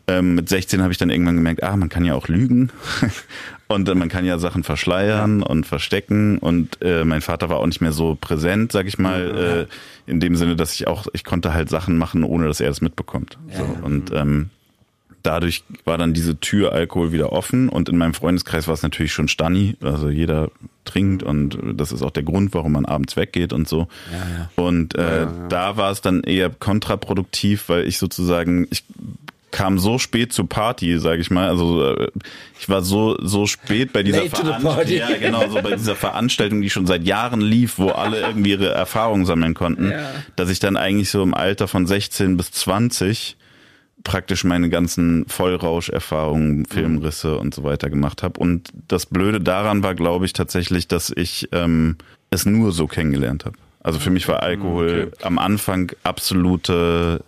Ähm, 0.08 0.36
mit 0.36 0.50
16 0.50 0.82
habe 0.82 0.92
ich 0.92 0.98
dann 0.98 1.10
irgendwann 1.10 1.36
gemerkt, 1.36 1.62
ah, 1.62 1.76
man 1.76 1.90
kann 1.90 2.04
ja 2.04 2.16
auch 2.16 2.28
lügen 2.28 2.72
und 3.68 3.88
äh, 3.88 3.96
man 3.96 4.10
kann 4.10 4.26
ja 4.26 4.40
Sachen 4.40 4.64
verschleiern 4.64 5.44
und 5.44 5.68
verstecken 5.68 6.40
und 6.40 6.82
äh, 6.82 7.06
mein 7.06 7.22
Vater 7.22 7.50
war 7.50 7.58
auch 7.58 7.68
nicht 7.68 7.82
mehr 7.82 7.92
so 7.92 8.18
präsent, 8.20 8.72
sag 8.72 8.88
ich 8.88 8.98
mal, 8.98 9.68
äh, 10.08 10.12
in 10.12 10.20
dem 10.20 10.36
Sinne, 10.36 10.56
dass 10.56 10.74
ich 10.74 10.88
auch, 10.88 11.06
ich 11.14 11.24
konnte 11.24 11.54
halt 11.54 11.70
Sachen 11.70 11.98
machen, 11.98 12.24
ohne 12.24 12.48
dass 12.48 12.60
er 12.60 12.70
das 12.70 12.82
mitbekommt. 12.82 13.38
So, 13.56 13.86
und 13.86 14.12
ähm, 14.14 14.50
dadurch 15.24 15.64
war 15.86 15.98
dann 15.98 16.14
diese 16.14 16.40
Tür 16.40 16.72
Alkohol 16.74 17.12
wieder 17.12 17.32
offen 17.32 17.70
und 17.70 17.90
in 17.90 17.98
meinem 17.98 18.14
Freundeskreis 18.14 18.68
war 18.68 18.74
es 18.74 18.84
natürlich 18.84 19.14
schon 19.14 19.28
Stanni, 19.28 19.76
also 19.82 20.10
jeder 20.10 20.50
trinkt 20.86 21.22
und 21.24 21.58
das 21.76 21.92
ist 21.92 22.02
auch 22.02 22.12
der 22.12 22.24
Grund, 22.24 22.54
warum 22.54 22.72
man 22.72 22.86
abends 22.86 23.16
weggeht 23.16 23.54
und 23.54 23.68
so. 23.68 23.88
Und 24.56 24.96
äh, 24.96 25.28
da 25.50 25.78
war 25.78 25.92
es 25.92 26.02
dann 26.02 26.24
eher 26.24 26.50
kontraproduktiv, 26.50 27.70
weil 27.70 27.88
ich 27.88 27.98
sozusagen, 27.98 28.68
ich 28.72 28.84
kam 29.52 29.80
so 29.80 30.00
spät 30.00 30.32
zur 30.32 30.48
Party, 30.48 30.98
sage 30.98 31.22
ich 31.22 31.30
mal. 31.30 31.50
Also 31.50 31.86
äh, 31.96 32.08
ich 32.60 32.70
war 32.70 32.82
so 32.82 33.18
so 33.22 33.46
spät 33.48 33.92
bei 33.92 34.02
dieser 34.02 34.24
Veranstaltung, 34.30 34.98
ja 34.98 35.18
genau, 35.18 35.50
so 35.50 35.62
bei 35.62 35.76
dieser 35.76 35.96
Veranstaltung, 35.98 36.62
die 36.62 36.70
schon 36.70 36.88
seit 36.88 37.04
Jahren 37.04 37.42
lief, 37.42 37.78
wo 37.78 37.90
alle 37.90 38.22
irgendwie 38.22 38.52
ihre 38.52 38.70
Erfahrungen 38.70 39.26
sammeln 39.26 39.54
konnten, 39.54 39.92
Ja. 39.92 40.00
dass 40.38 40.50
ich 40.50 40.60
dann 40.60 40.78
eigentlich 40.78 41.10
so 41.12 41.22
im 41.22 41.34
Alter 41.34 41.68
von 41.68 41.86
16 41.86 42.38
bis 42.38 42.52
20 42.52 43.36
praktisch 44.04 44.44
meine 44.44 44.70
ganzen 44.70 45.26
Vollrauscherfahrungen, 45.28 46.66
Filmrisse 46.66 47.38
und 47.38 47.54
so 47.54 47.64
weiter 47.64 47.90
gemacht 47.90 48.24
habe. 48.24 48.40
Und 48.40 48.70
das 48.88 49.06
Blöde 49.06 49.42
daran 49.42 49.84
war, 49.84 49.96
glaube 49.96 50.26
ich, 50.26 50.34
tatsächlich, 50.34 50.88
dass 50.88 51.12
ich 51.16 51.50
ähm, 51.52 51.98
es 52.30 52.46
nur 52.46 52.72
so 52.72 52.88
kennengelernt 52.88 53.46
habe. 53.46 53.58
Also 53.84 54.00
für 54.00 54.10
mich 54.12 54.28
war 54.28 54.44
Alkohol 54.44 55.12
am 55.22 55.40
Anfang 55.40 55.92
absolute 56.04 57.22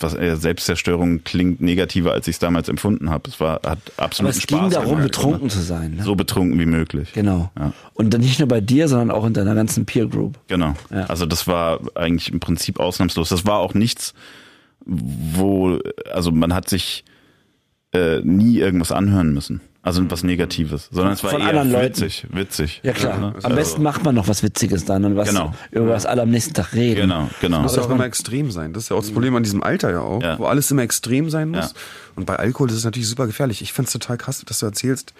was 0.00 0.14
äh, 0.14 0.36
Selbstzerstörung 0.36 1.24
klingt 1.24 1.60
negativer, 1.60 2.12
als 2.12 2.28
ich 2.28 2.36
es 2.36 2.38
damals 2.38 2.68
empfunden 2.68 3.10
habe. 3.10 3.28
Es 3.28 3.40
war 3.40 3.54
hat 3.64 3.78
Aber 3.96 4.04
absolut 4.04 4.32
es 4.32 4.42
Spaß 4.42 4.60
ging 4.60 4.70
darum, 4.70 4.90
gemacht, 4.90 5.04
betrunken 5.04 5.50
zu 5.50 5.60
sein. 5.60 5.96
Ne? 5.96 6.02
so 6.02 6.14
betrunken 6.14 6.58
wie 6.58 6.66
möglich. 6.66 7.12
Genau. 7.12 7.50
Ja. 7.58 7.72
Und 7.94 8.12
dann 8.12 8.20
nicht 8.20 8.38
nur 8.38 8.48
bei 8.48 8.60
dir, 8.60 8.88
sondern 8.88 9.10
auch 9.10 9.24
in 9.24 9.32
deiner 9.32 9.54
ganzen 9.54 9.86
Peer 9.86 10.06
Group. 10.06 10.38
Genau. 10.48 10.74
Ja. 10.90 11.04
Also 11.06 11.26
das 11.26 11.46
war 11.46 11.80
eigentlich 11.94 12.32
im 12.32 12.40
Prinzip 12.40 12.80
ausnahmslos. 12.80 13.28
Das 13.30 13.46
war 13.46 13.58
auch 13.58 13.74
nichts, 13.74 14.14
wo, 14.86 15.78
also 16.12 16.30
man 16.32 16.54
hat 16.54 16.68
sich 16.68 17.04
äh, 17.94 18.20
nie 18.22 18.58
irgendwas 18.58 18.92
anhören 18.92 19.32
müssen. 19.34 19.60
Also 19.84 20.08
was 20.12 20.22
Negatives, 20.22 20.88
sondern 20.92 21.14
es 21.14 21.24
war 21.24 21.30
Von 21.32 21.40
eher 21.40 21.48
anderen 21.48 21.72
Leuten. 21.72 21.86
witzig, 22.02 22.26
witzig. 22.30 22.80
Ja 22.84 22.92
klar. 22.92 23.18
ne? 23.18 23.26
Am 23.28 23.34
Also- 23.44 23.56
besten 23.56 23.82
macht 23.82 24.04
man 24.04 24.14
noch 24.14 24.28
was 24.28 24.44
Witziges 24.44 24.84
dann 24.84 25.04
und 25.04 25.16
was 25.16 25.28
Genau. 25.30 25.54
über 25.72 25.88
was 25.88 26.06
alle 26.06 26.22
am 26.22 26.30
nächsten 26.30 26.54
Tag 26.54 26.72
reden. 26.72 27.00
Genau, 27.00 27.28
genau. 27.40 27.62
Muss 27.62 27.74
ja 27.74 27.82
auch 27.82 27.90
immer 27.90 28.06
extrem 28.06 28.52
sein. 28.52 28.72
Das 28.72 28.84
ist 28.84 28.88
ja 28.90 28.96
auch 28.96 29.00
das 29.00 29.10
Problem 29.10 29.34
an 29.34 29.42
diesem 29.42 29.60
Alter 29.62 29.90
ja 29.90 30.00
auch, 30.00 30.22
Ja. 30.22 30.38
wo 30.38 30.44
alles 30.44 30.70
immer 30.70 30.82
extrem 30.82 31.30
sein 31.30 31.48
muss. 31.48 31.72
Ja. 31.72 31.80
Und 32.14 32.26
bei 32.26 32.36
Alkohol 32.36 32.70
ist 32.70 32.76
es 32.76 32.84
natürlich 32.84 33.08
super 33.08 33.26
gefährlich. 33.26 33.60
Ich 33.60 33.72
find's 33.72 33.90
total 33.92 34.18
krass, 34.18 34.44
dass 34.46 34.60
du 34.60 34.66
erzählst, 34.66 35.14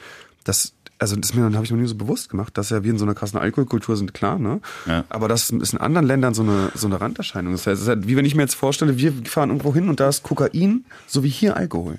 dass 0.45 0.75
also 1.03 1.17
das 1.17 1.35
mir 1.35 1.43
habe 1.45 1.65
ich 1.65 1.71
mir 1.71 1.77
nie 1.79 1.87
so 1.87 1.95
bewusst 1.97 2.31
gemacht, 2.31 2.57
dass 2.57 2.71
ja 2.71 2.83
wir 2.83 2.91
in 2.91 2.99
so 2.99 3.05
einer 3.05 3.15
krassen 3.15 3.39
Alkoholkultur 3.39 3.97
sind, 3.97 4.15
klar, 4.15 4.39
ne? 4.39 4.61
Ja. 4.87 5.05
Aber 5.11 5.29
das 5.29 5.51
ist 5.51 5.73
in 5.75 5.79
anderen 5.81 6.07
Ländern 6.07 6.33
so 6.33 6.43
eine 6.43 6.71
so 6.75 6.87
eine 6.87 7.01
Randerscheinung. 7.01 7.53
Das 7.53 7.67
heißt, 7.67 7.77
es 7.77 7.83
ist 7.83 7.89
halt, 7.89 8.09
wie 8.09 8.17
wenn 8.17 8.25
ich 8.25 8.35
mir 8.35 8.43
jetzt 8.43 8.55
vorstelle, 8.55 8.97
wir 8.97 9.13
fahren 9.27 9.51
irgendwo 9.51 9.75
hin 9.75 9.89
und 9.91 10.01
da 10.01 10.09
ist 10.09 10.23
Kokain, 10.23 10.85
so 11.07 11.23
wie 11.23 11.29
hier 11.29 11.57
Alkohol. 11.57 11.97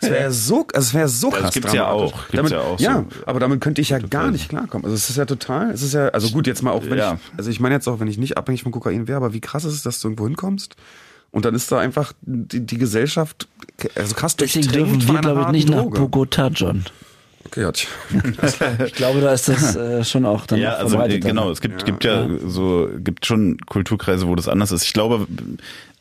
Das 0.00 0.10
wäre 0.10 0.22
ja 0.24 0.30
so, 0.30 0.66
also 0.74 0.86
es 0.86 0.92
wäre 0.94 1.08
so 1.08 1.28
Ja, 1.28 1.32
das 1.32 1.40
krass. 1.42 1.54
gibt's 1.54 1.72
ja 1.72 1.84
dramatisch. 1.84 2.12
auch. 2.14 2.18
Gibt's 2.28 2.36
Damit, 2.36 2.52
ja 2.52 2.60
auch 2.60 2.80
ja, 2.80 2.94
so. 3.08 3.26
aber 3.26 3.40
damit 3.40 3.60
könnte 3.60 3.80
ich 3.80 3.88
ja 3.90 3.98
gar 3.98 4.30
nicht 4.30 4.48
klarkommen. 4.50 4.84
Also 4.84 4.96
es 4.96 5.08
ist 5.08 5.16
ja 5.16 5.24
total, 5.24 5.70
es 5.70 5.82
ist 5.82 5.94
ja, 5.94 6.08
also 6.08 6.28
gut, 6.30 6.46
jetzt 6.46 6.62
mal 6.62 6.72
auch 6.72 6.84
wenn 6.84 6.98
Ja. 6.98 7.14
ich, 7.14 7.38
also 7.38 7.50
ich 7.50 7.60
meine 7.60 7.76
jetzt 7.76 7.88
auch, 7.88 8.00
wenn 8.00 8.08
ich 8.08 8.18
nicht 8.18 8.36
abhängig 8.36 8.62
von 8.64 8.72
Kokain 8.72 9.06
wäre, 9.08 9.16
aber 9.16 9.32
wie 9.32 9.40
krass 9.40 9.64
ist 9.64 9.74
es, 9.74 9.82
dass 9.82 10.00
du 10.00 10.08
irgendwo 10.08 10.26
hinkommst 10.26 10.76
und 11.30 11.44
dann 11.44 11.54
ist 11.54 11.70
da 11.70 11.78
einfach 11.78 12.12
die, 12.22 12.60
die 12.66 12.78
Gesellschaft, 12.78 13.46
also 13.94 14.14
krass 14.16 14.34
Deswegen 14.36 14.68
dürfen 14.68 15.06
wir, 15.06 15.20
glaube 15.20 15.42
ich, 15.42 15.48
nicht 15.48 15.68
nach 15.68 15.82
Droge. 15.82 15.98
Bogota, 16.00 16.48
John. 16.48 16.84
Okay, 17.46 17.64
hat 17.64 17.86
Ich 18.86 18.94
glaube, 18.94 19.20
da 19.20 19.32
ist 19.32 19.48
das 19.48 19.74
äh, 19.74 20.04
schon 20.04 20.26
auch 20.26 20.46
dann 20.46 20.60
Ja, 20.60 20.74
also 20.74 20.96
äh, 20.96 20.98
verbreitet. 20.98 21.24
genau, 21.24 21.50
es 21.50 21.60
gibt, 21.60 21.84
gibt 21.84 22.04
ja, 22.04 22.28
so, 22.46 22.88
gibt 22.98 23.26
schon 23.26 23.58
Kulturkreise, 23.66 24.28
wo 24.28 24.34
das 24.34 24.48
anders 24.48 24.72
ist. 24.72 24.84
Ich 24.84 24.92
glaube 24.92 25.26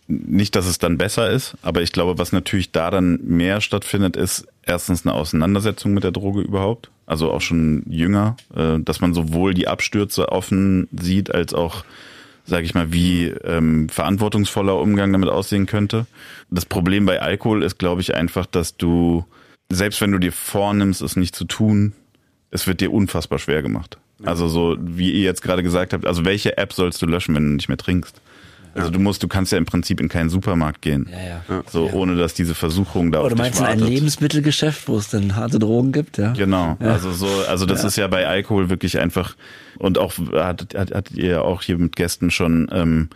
nicht, 0.07 0.55
dass 0.55 0.65
es 0.65 0.79
dann 0.79 0.97
besser 0.97 1.29
ist, 1.29 1.55
aber 1.61 1.81
ich 1.81 1.91
glaube, 1.91 2.17
was 2.17 2.31
natürlich 2.31 2.71
da 2.71 2.89
dann 2.91 3.19
mehr 3.23 3.61
stattfindet, 3.61 4.15
ist 4.17 4.47
erstens 4.63 5.05
eine 5.05 5.13
Auseinandersetzung 5.13 5.93
mit 5.93 6.03
der 6.03 6.11
Droge 6.11 6.41
überhaupt. 6.41 6.89
Also 7.05 7.31
auch 7.31 7.41
schon 7.41 7.83
jünger, 7.87 8.35
äh, 8.55 8.79
dass 8.79 9.01
man 9.01 9.13
sowohl 9.13 9.53
die 9.53 9.67
Abstürze 9.67 10.31
offen 10.31 10.87
sieht, 10.91 11.33
als 11.33 11.53
auch 11.53 11.83
sage 12.49 12.65
ich 12.65 12.73
mal, 12.73 12.91
wie 12.91 13.27
ähm, 13.27 13.89
verantwortungsvoller 13.89 14.75
Umgang 14.79 15.11
damit 15.13 15.29
aussehen 15.29 15.67
könnte. 15.67 16.07
Das 16.49 16.65
Problem 16.65 17.05
bei 17.05 17.21
Alkohol 17.21 17.63
ist, 17.63 17.77
glaube 17.77 18.01
ich, 18.01 18.15
einfach, 18.15 18.45
dass 18.45 18.75
du, 18.75 19.23
selbst 19.72 20.01
wenn 20.01 20.11
du 20.11 20.17
dir 20.20 20.32
vornimmst, 20.32 21.01
es 21.01 21.15
nicht 21.15 21.36
zu 21.36 21.45
tun, 21.45 21.93
es 22.51 22.65
wird 22.67 22.82
dir 22.82 22.91
unfassbar 22.91 23.39
schwer 23.39 23.61
gemacht. 23.61 23.97
Also 24.24 24.47
so, 24.49 24.76
wie 24.80 25.11
ihr 25.11 25.24
jetzt 25.24 25.41
gerade 25.41 25.63
gesagt 25.63 25.93
habt, 25.93 26.05
also 26.05 26.26
welche 26.26 26.57
App 26.57 26.74
sollst 26.74 27.01
du 27.01 27.05
löschen, 27.05 27.36
wenn 27.36 27.43
du 27.47 27.55
nicht 27.55 27.70
mehr 27.70 27.78
trinkst? 27.78 28.20
Also 28.76 28.91
du 28.91 28.99
musst, 28.99 29.24
du 29.24 29.28
kannst 29.28 29.51
ja 29.51 29.57
im 29.57 29.65
Prinzip 29.65 29.99
in 29.99 30.09
keinen 30.09 30.30
Supermarkt 30.30 30.82
gehen. 30.82 31.09
Ja, 31.11 31.41
ja. 31.55 31.63
So, 31.72 31.89
ohne 31.91 32.15
dass 32.15 32.34
diese 32.34 32.53
Versuchung 32.53 33.11
da 33.11 33.20
Oder 33.22 33.28
auf 33.28 33.34
dich 33.34 33.39
meinst 33.41 33.59
du 33.59 33.63
ein. 33.65 33.80
Lebensmittelgeschäft, 33.80 34.88
wo 34.88 34.97
es 34.97 35.09
dann 35.09 35.36
harte 35.36 35.57
Drogen 35.57 35.91
gibt? 35.91 36.17
Ja. 36.17 36.34
Genau, 36.34 36.78
also 36.80 37.11
so, 37.11 37.28
also 37.47 37.65
das 37.65 37.84
ist 37.84 37.95
ja 37.97 38.07
bei 38.07 38.28
Alkohol 38.28 38.70
wirklich 38.70 38.99
einfach 38.99 39.36
und 39.80 39.97
auch 39.97 40.13
hattet, 40.34 40.76
hat- 40.76 40.93
hattet 40.93 41.17
ihr 41.17 41.30
ja 41.32 41.41
auch 41.41 41.63
hier 41.63 41.78
mit 41.78 41.95
Gästen 41.95 42.30
schon 42.30 42.70
ähm, 42.72 43.09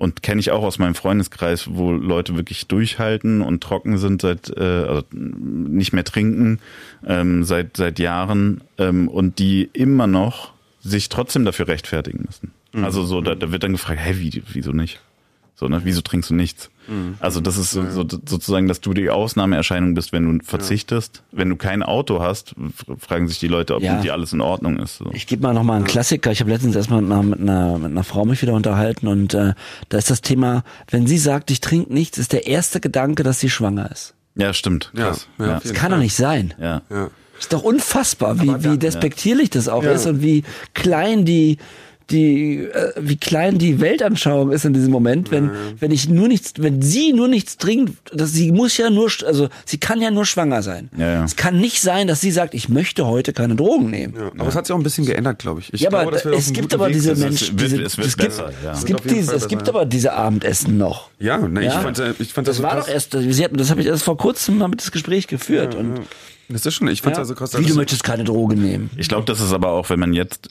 und 0.00 0.22
kenne 0.22 0.40
ich 0.40 0.50
auch 0.50 0.62
aus 0.62 0.78
meinem 0.78 0.94
Freundeskreis, 0.94 1.68
wo 1.72 1.92
Leute 1.92 2.34
wirklich 2.34 2.66
durchhalten 2.66 3.42
und 3.42 3.62
trocken 3.62 3.98
sind 3.98 4.22
seit 4.22 4.48
äh, 4.56 4.62
also 4.62 5.02
nicht 5.12 5.92
mehr 5.92 6.04
trinken 6.04 6.58
ähm, 7.06 7.44
seit 7.44 7.76
seit 7.76 7.98
Jahren 7.98 8.62
ähm, 8.78 9.08
und 9.08 9.38
die 9.38 9.68
immer 9.74 10.06
noch 10.06 10.54
sich 10.80 11.10
trotzdem 11.10 11.44
dafür 11.44 11.68
rechtfertigen 11.68 12.24
müssen. 12.24 12.52
Also 12.82 13.04
so, 13.04 13.20
da, 13.20 13.34
da 13.34 13.52
wird 13.52 13.62
dann 13.62 13.72
gefragt, 13.72 14.00
hey, 14.00 14.18
wie, 14.18 14.42
wieso 14.52 14.72
nicht? 14.72 15.00
So, 15.54 15.68
ne? 15.68 15.82
Wieso 15.84 16.00
trinkst 16.00 16.30
du 16.30 16.34
nichts? 16.34 16.70
Also 17.20 17.40
das 17.40 17.56
ist 17.56 17.70
so, 17.70 17.88
so, 17.90 18.04
sozusagen, 18.08 18.66
dass 18.68 18.80
du 18.80 18.92
die 18.94 19.10
Ausnahmeerscheinung 19.10 19.94
bist, 19.94 20.12
wenn 20.12 20.38
du 20.38 20.44
verzichtest. 20.44 21.22
Wenn 21.32 21.48
du 21.48 21.56
kein 21.56 21.82
Auto 21.82 22.20
hast, 22.20 22.54
fragen 22.98 23.28
sich 23.28 23.38
die 23.38 23.48
Leute, 23.48 23.76
ob 23.76 23.82
Ja. 23.82 23.94
mit 23.94 24.04
dir 24.04 24.12
alles 24.12 24.32
in 24.32 24.40
Ordnung 24.40 24.78
ist. 24.78 24.98
So. 24.98 25.10
Ich 25.12 25.26
gebe 25.26 25.42
mal 25.42 25.54
noch 25.54 25.62
mal 25.62 25.76
einen 25.76 25.84
Klassiker. 25.84 26.32
Ich 26.32 26.40
habe 26.40 26.50
letztens 26.50 26.74
erstmal 26.76 27.02
mit 27.02 27.10
einer, 27.12 27.22
mit, 27.22 27.40
einer, 27.40 27.78
mit 27.78 27.90
einer 27.90 28.04
Frau 28.04 28.24
mich 28.24 28.42
wieder 28.42 28.54
unterhalten 28.54 29.06
und 29.06 29.34
äh, 29.34 29.54
da 29.88 29.98
ist 29.98 30.10
das 30.10 30.20
Thema, 30.20 30.64
wenn 30.90 31.06
sie 31.06 31.18
sagt, 31.18 31.50
ich 31.50 31.60
trinke 31.60 31.92
nichts, 31.92 32.18
ist 32.18 32.32
der 32.32 32.46
erste 32.46 32.80
Gedanke, 32.80 33.22
dass 33.22 33.40
sie 33.40 33.50
schwanger 33.50 33.90
ist. 33.90 34.14
Ja, 34.36 34.52
stimmt. 34.52 34.90
Ja, 34.94 35.06
Krass. 35.08 35.28
ja, 35.38 35.46
Ja, 35.46 35.60
Das 35.62 35.72
kann 35.74 35.90
doch 35.92 35.98
nicht 35.98 36.14
sein. 36.16 36.54
ja. 36.60 36.82
Ja. 36.90 37.10
Ist 37.38 37.54
doch 37.54 37.62
unfassbar, 37.62 38.38
wie, 38.42 38.64
wie 38.64 38.76
despektierlich 38.76 39.48
das 39.48 39.66
auch 39.68 39.82
Ja. 39.82 39.92
ist 39.92 40.04
und 40.06 40.20
wie 40.20 40.44
klein 40.74 41.24
die 41.24 41.56
die, 42.10 42.58
äh, 42.58 42.92
wie 42.98 43.16
klein 43.16 43.58
die 43.58 43.80
Weltanschauung 43.80 44.50
ist 44.52 44.64
in 44.64 44.72
diesem 44.72 44.90
Moment, 44.90 45.30
wenn, 45.30 45.50
wenn 45.78 45.90
ich 45.90 46.08
nur 46.08 46.28
nichts, 46.28 46.54
wenn 46.58 46.82
sie 46.82 47.12
nur 47.12 47.28
nichts 47.28 47.56
trinkt, 47.56 47.94
dass 48.12 48.32
sie 48.32 48.52
muss 48.52 48.76
ja 48.76 48.90
nur, 48.90 49.10
also 49.26 49.48
sie 49.64 49.78
kann 49.78 50.00
ja 50.00 50.10
nur 50.10 50.26
schwanger 50.26 50.62
sein. 50.62 50.90
Ja, 50.96 51.12
ja. 51.12 51.24
Es 51.24 51.36
kann 51.36 51.58
nicht 51.60 51.80
sein, 51.80 52.06
dass 52.08 52.20
sie 52.20 52.30
sagt, 52.30 52.54
ich 52.54 52.68
möchte 52.68 53.06
heute 53.06 53.32
keine 53.32 53.54
Drogen 53.56 53.90
nehmen. 53.90 54.14
Ja, 54.16 54.30
aber 54.38 54.48
es 54.48 54.54
hat 54.56 54.66
sich 54.66 54.74
auch 54.74 54.78
ein 54.78 54.82
bisschen 54.82 55.06
geändert, 55.06 55.38
glaube 55.38 55.60
ich. 55.60 55.72
ich 55.72 55.80
Ja, 55.80 55.90
glaube, 55.90 56.02
aber 56.02 56.12
dass 56.12 56.24
wir 56.24 56.32
auf 56.32 56.38
es 56.38 56.52
gibt 56.52 56.74
aber 56.74 56.86
Weg 56.88 56.94
diese. 56.94 57.14
Menschen, 57.16 57.58
wird- 57.58 57.70
diese, 57.72 57.82
es 57.82 57.96
wird 57.96 58.06
es 58.08 58.16
gibt, 58.16 58.28
besser, 58.28 58.50
ja. 58.64 58.72
es 58.72 58.86
Wird 58.88 59.02
gibt, 59.02 59.10
diese, 59.16 59.34
es 59.34 59.48
gibt 59.48 59.68
aber 59.68 59.86
diese 59.86 60.12
Abendessen 60.12 60.76
noch. 60.78 61.10
Ja, 61.18 61.38
ne, 61.38 61.64
Ja. 61.64 61.68
ich 61.76 61.78
fand, 61.78 62.20
ich 62.20 62.32
fand 62.32 62.48
Das 62.48 62.56
so 62.56 62.62
war 62.62 62.72
krass. 62.72 62.86
doch 62.86 62.92
erst, 62.92 63.16
sie 63.18 63.44
hatten, 63.44 63.56
das 63.56 63.70
habe 63.70 63.80
ich 63.80 63.86
erst 63.86 64.02
vor 64.02 64.16
kurzem 64.16 64.58
mal 64.58 64.68
mit 64.68 64.80
das 64.80 64.90
Gespräch 64.92 65.26
geführt. 65.26 65.74
und, 65.74 66.00
Das 66.48 66.66
ist 66.66 66.74
schon, 66.74 66.88
ich 66.88 67.02
fand 67.02 67.16
ja, 67.16 67.22
ja 67.22 67.26
so 67.26 67.34
krass. 67.34 67.56
wie 67.58 67.64
du 67.64 67.74
möchtest 67.74 68.02
keine 68.04 68.24
Droge 68.24 68.56
nehmen. 68.56 68.90
Ich 68.96 69.08
glaube, 69.08 69.24
das 69.26 69.40
ist 69.40 69.52
aber 69.52 69.68
auch, 69.70 69.88
wenn 69.90 70.00
man 70.00 70.12
jetzt 70.12 70.48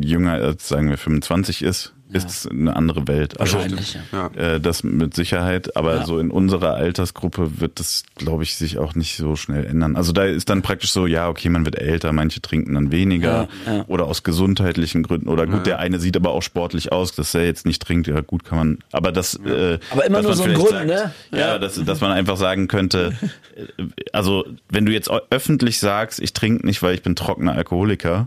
jünger 0.00 0.32
als, 0.32 0.68
sagen 0.68 0.90
wir, 0.90 0.98
25 0.98 1.62
ist, 1.62 1.92
ist 2.12 2.28
es 2.28 2.46
eine 2.48 2.74
andere 2.74 3.06
Welt. 3.06 3.38
Also, 3.38 3.58
Wahrscheinlich, 3.58 3.94
ja. 4.12 4.30
Ja. 4.36 4.54
Äh, 4.54 4.60
das 4.60 4.82
mit 4.82 5.14
Sicherheit, 5.14 5.76
aber 5.76 5.98
Ja. 5.98 6.06
so 6.06 6.18
in 6.18 6.32
unserer 6.32 6.74
Altersgruppe 6.74 7.60
wird 7.60 7.78
das, 7.78 8.02
glaube 8.16 8.42
ich, 8.42 8.56
sich 8.56 8.78
auch 8.78 8.96
nicht 8.96 9.16
so 9.16 9.36
schnell 9.36 9.64
ändern. 9.64 9.94
Also 9.94 10.10
da 10.10 10.24
ist 10.24 10.48
dann 10.50 10.62
praktisch 10.62 10.90
so, 10.90 11.06
ja, 11.06 11.28
okay, 11.28 11.48
man 11.50 11.64
wird 11.64 11.76
älter, 11.78 12.12
manche 12.12 12.40
trinken 12.42 12.74
dann 12.74 12.90
weniger 12.90 13.46
Ja, 13.64 13.72
ja. 13.76 13.84
oder 13.86 14.06
aus 14.06 14.24
gesundheitlichen 14.24 15.04
Gründen 15.04 15.28
oder 15.28 15.46
gut, 15.46 15.66
der 15.66 15.78
eine 15.78 16.00
sieht 16.00 16.16
aber 16.16 16.30
auch 16.30 16.42
sportlich 16.42 16.90
aus, 16.90 17.14
dass 17.14 17.32
er 17.32 17.44
jetzt 17.46 17.64
nicht 17.64 17.80
trinkt, 17.80 18.08
ja 18.08 18.20
gut 18.22 18.42
kann 18.44 18.58
man, 18.58 18.78
aber 18.90 19.12
das, 19.12 19.36
äh, 19.46 19.78
Aber 19.92 20.04
immer 20.04 20.20
nur 20.20 20.34
so 20.34 20.42
ein 20.42 20.54
Grund, 20.54 20.70
sagt, 20.70 20.86
ne? 20.88 21.12
Ja, 21.30 21.38
Ja. 21.38 21.58
dass, 21.60 21.76
dass 21.84 22.00
man 22.00 22.10
einfach 22.10 22.36
sagen 22.36 22.66
könnte, 22.66 23.12
äh, 23.56 23.84
also 24.12 24.44
wenn 24.68 24.84
du 24.84 24.90
jetzt 24.90 25.08
öffentlich 25.30 25.78
sagst, 25.78 26.18
ich 26.18 26.32
trinke 26.32 26.66
nicht, 26.66 26.82
weil 26.82 26.92
ich 26.96 27.02
bin 27.02 27.14
trockener 27.14 27.52
Alkoholiker, 27.54 28.26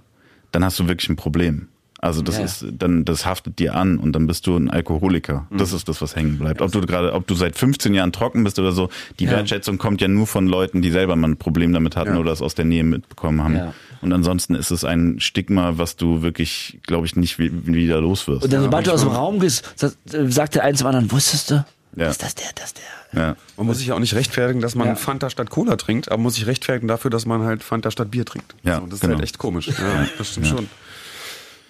dann 0.53 0.63
hast 0.63 0.79
du 0.79 0.87
wirklich 0.87 1.09
ein 1.09 1.17
Problem. 1.17 1.67
Also 1.99 2.21
das 2.21 2.37
Ja. 2.37 2.43
ist 2.43 2.65
dann 2.77 3.05
das 3.05 3.25
haftet 3.25 3.59
dir 3.59 3.75
an 3.75 3.97
und 3.97 4.11
dann 4.11 4.27
bist 4.27 4.45
du 4.45 4.57
ein 4.57 4.69
Alkoholiker. 4.69 5.47
Das 5.51 5.71
ist 5.71 5.87
das, 5.87 6.01
was 6.01 6.17
hängen 6.17 6.37
bleibt. 6.37 6.61
Ob 6.61 6.69
du 6.69 6.81
gerade, 6.81 7.13
ob 7.13 7.25
du 7.27 7.33
seit 7.33 7.57
15 7.57 7.93
Jahren 7.93 8.11
trocken 8.11 8.43
bist 8.43 8.59
oder 8.59 8.73
so, 8.73 8.89
die 9.19 9.23
Ja. 9.23 9.31
Wertschätzung 9.31 9.77
kommt 9.77 10.01
ja 10.01 10.09
nur 10.09 10.27
von 10.27 10.45
Leuten, 10.47 10.81
die 10.81 10.91
selber 10.91 11.15
mal 11.15 11.29
ein 11.29 11.37
Problem 11.37 11.71
damit 11.71 11.95
hatten 11.95 12.15
Ja. 12.15 12.19
oder 12.19 12.33
es 12.33 12.41
aus 12.41 12.55
der 12.55 12.65
Nähe 12.65 12.83
mitbekommen 12.83 13.41
haben. 13.41 13.73
Und 14.01 14.11
ansonsten 14.11 14.53
ist 14.53 14.69
es 14.69 14.83
ein 14.83 15.21
Stigma, 15.21 15.77
was 15.77 15.95
du 15.95 16.21
wirklich, 16.23 16.77
glaube 16.85 17.05
ich, 17.05 17.15
nicht 17.15 17.39
wie- 17.39 17.51
wieder 17.67 18.01
los 18.01 18.27
wirst. 18.27 18.43
Und 18.43 18.51
dann, 18.51 18.63
sobald 18.63 18.85
du 18.85 18.91
aus 18.91 18.99
dem 18.99 19.09
Raum 19.11 19.39
gehst, 19.39 19.63
sagt, 20.05 20.55
der 20.55 20.63
eine 20.65 20.75
zum 20.75 20.87
anderen, 20.87 21.09
wusstest 21.09 21.51
du? 21.51 21.65
Ja. 21.95 22.09
Ist 22.09 22.23
das 22.23 22.35
der, 22.35 22.47
das 22.55 22.73
der? 22.73 23.21
ja. 23.21 23.35
Man 23.57 23.67
muss 23.67 23.77
sich 23.77 23.87
ja 23.87 23.95
auch 23.95 23.99
nicht 23.99 24.15
rechtfertigen, 24.15 24.61
dass 24.61 24.73
man 24.75 24.87
Ja. 24.87 24.95
Fanta 24.95 25.29
statt 25.29 25.49
Cola 25.49 25.75
trinkt, 25.75 26.11
aber 26.11 26.21
muss 26.21 26.35
sich 26.35 26.47
rechtfertigen 26.47 26.87
dafür, 26.87 27.11
dass 27.11 27.25
man 27.25 27.43
halt 27.43 27.63
Fanta 27.63 27.91
statt 27.91 28.09
Bier 28.11 28.25
trinkt. 28.25 28.55
Ja, 28.63 28.79
so, 28.79 28.85
das 28.85 28.95
ist 28.95 29.01
genau. 29.01 29.13
halt 29.15 29.23
echt 29.23 29.37
komisch. 29.37 29.67
Ja, 29.67 30.07
das 30.17 30.31
stimmt 30.31 30.47
schon. 30.47 30.69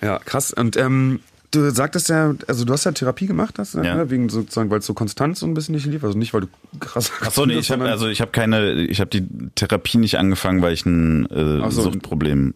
Ja, 0.01 0.19
krass. 0.19 0.53
Und 0.53 0.77
ähm, 0.77 1.19
du 1.51 1.69
sagtest 1.71 2.09
ja, 2.09 2.33
also 2.47 2.65
du 2.65 2.73
hast 2.73 2.83
ja 2.85 2.91
Therapie 2.91 3.25
gemacht, 3.27 3.59
hast 3.59 3.75
du, 3.75 3.81
Ja. 3.81 3.95
ne? 3.95 4.09
wegen 4.09 4.29
sozusagen, 4.29 4.69
weil 4.69 4.79
es 4.79 4.85
so 4.85 4.93
konstant 4.93 5.37
so 5.37 5.45
ein 5.45 5.53
bisschen 5.53 5.75
nicht 5.75 5.85
lief, 5.85 6.03
also 6.03 6.17
nicht, 6.17 6.33
weil 6.33 6.41
du 6.41 6.47
krass 6.79 7.11
Ach 7.21 7.31
so, 7.31 7.45
nee, 7.45 7.57
ich 7.57 7.71
habe 7.71 7.85
also 7.85 8.07
ich 8.07 8.21
habe 8.21 8.31
keine, 8.31 8.71
ich 8.73 8.99
habe 8.99 9.09
die 9.09 9.25
Therapie 9.55 9.97
nicht 9.97 10.17
angefangen, 10.17 10.61
weil 10.61 10.73
ich 10.73 10.85
ein 10.85 11.25
äh, 11.29 11.69
so. 11.69 11.83
Suchtproblem 11.83 12.53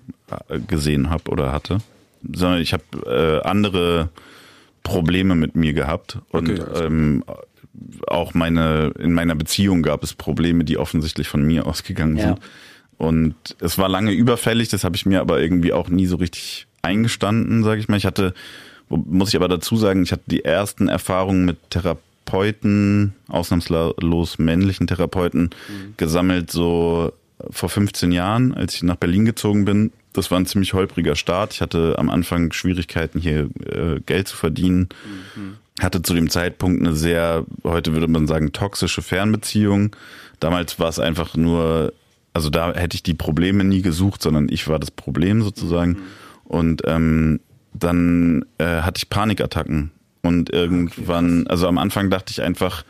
äh, 0.49 0.59
gesehen 0.59 1.09
habe 1.09 1.29
oder 1.31 1.51
hatte, 1.51 1.79
sondern 2.33 2.61
ich 2.61 2.73
habe 2.73 2.83
äh, 3.43 3.47
andere 3.47 4.09
Probleme 4.83 5.35
mit 5.35 5.55
mir 5.55 5.73
gehabt 5.73 6.19
und 6.31 6.49
Okay, 6.49 6.85
ähm, 6.85 7.23
auch 8.07 8.33
meine 8.33 8.91
in 8.99 9.13
meiner 9.13 9.35
Beziehung 9.35 9.81
gab 9.83 10.03
es 10.03 10.13
Probleme, 10.13 10.63
die 10.63 10.77
offensichtlich 10.77 11.27
von 11.27 11.43
mir 11.45 11.65
ausgegangen 11.67 12.17
Ja. 12.17 12.23
sind. 12.29 12.39
Und 12.97 13.35
es 13.59 13.77
war 13.77 13.89
lange 13.89 14.11
überfällig, 14.11 14.69
das 14.69 14.83
habe 14.83 14.95
ich 14.95 15.05
mir 15.05 15.21
aber 15.21 15.39
irgendwie 15.39 15.71
auch 15.73 15.87
nie 15.89 16.07
so 16.07 16.15
richtig 16.15 16.65
eingestanden, 16.81 17.63
sage 17.63 17.79
ich 17.79 17.87
mal. 17.87 17.97
Ich 17.97 18.05
hatte, 18.07 18.33
muss 18.89 19.29
ich 19.29 19.35
aber 19.35 19.47
dazu 19.47 19.77
sagen, 19.77 20.01
ich 20.01 20.11
hatte 20.11 20.23
die 20.25 20.43
ersten 20.45 20.87
Erfahrungen 20.87 21.45
mit 21.45 21.57
Therapeuten, 21.69 23.13
ausnahmslos 23.27 24.39
männlichen 24.39 24.87
Therapeuten, 24.87 25.51
gesammelt 25.97 26.51
so 26.51 27.13
vor 27.51 27.69
15 27.69 28.11
Jahren, 28.11 28.53
als 28.55 28.73
ich 28.75 28.83
nach 28.83 28.95
Berlin 28.95 29.25
gezogen 29.25 29.65
bin. 29.65 29.91
Das 30.13 30.31
war 30.31 30.39
ein 30.39 30.47
ziemlich 30.47 30.73
holpriger 30.73 31.15
Start. 31.15 31.53
Ich 31.53 31.61
hatte 31.61 31.95
am 31.99 32.09
Anfang 32.09 32.51
Schwierigkeiten, 32.51 33.19
hier 33.19 33.49
äh, 33.63 33.99
Geld 34.05 34.27
zu 34.27 34.35
verdienen. 34.35 34.89
Hatte 35.79 36.01
zu 36.01 36.13
dem 36.13 36.29
Zeitpunkt 36.29 36.81
eine 36.81 36.95
sehr, 36.95 37.45
heute 37.63 37.93
würde 37.93 38.07
man 38.07 38.27
sagen, 38.27 38.51
toxische 38.51 39.01
Fernbeziehung. 39.01 39.95
Damals 40.39 40.79
war 40.79 40.89
es 40.89 40.99
einfach 40.99 41.35
nur, 41.35 41.93
also 42.33 42.49
da 42.49 42.73
hätte 42.73 42.95
ich 42.95 43.03
die 43.03 43.13
Probleme 43.13 43.63
nie 43.63 43.81
gesucht, 43.81 44.21
sondern 44.21 44.47
ich 44.49 44.67
war 44.67 44.79
das 44.79 44.91
Problem 44.91 45.43
sozusagen. 45.43 45.97
Und 46.45 46.81
ähm, 46.85 47.39
dann 47.73 48.45
äh, 48.57 48.81
hatte 48.81 48.97
ich 48.97 49.09
Panikattacken. 49.09 49.91
Und 50.23 50.49
irgendwann, 50.51 51.47
also 51.47 51.67
am 51.67 51.77
Anfang 51.77 52.09
dachte 52.09 52.31
ich 52.31 52.41
einfach, 52.41 52.83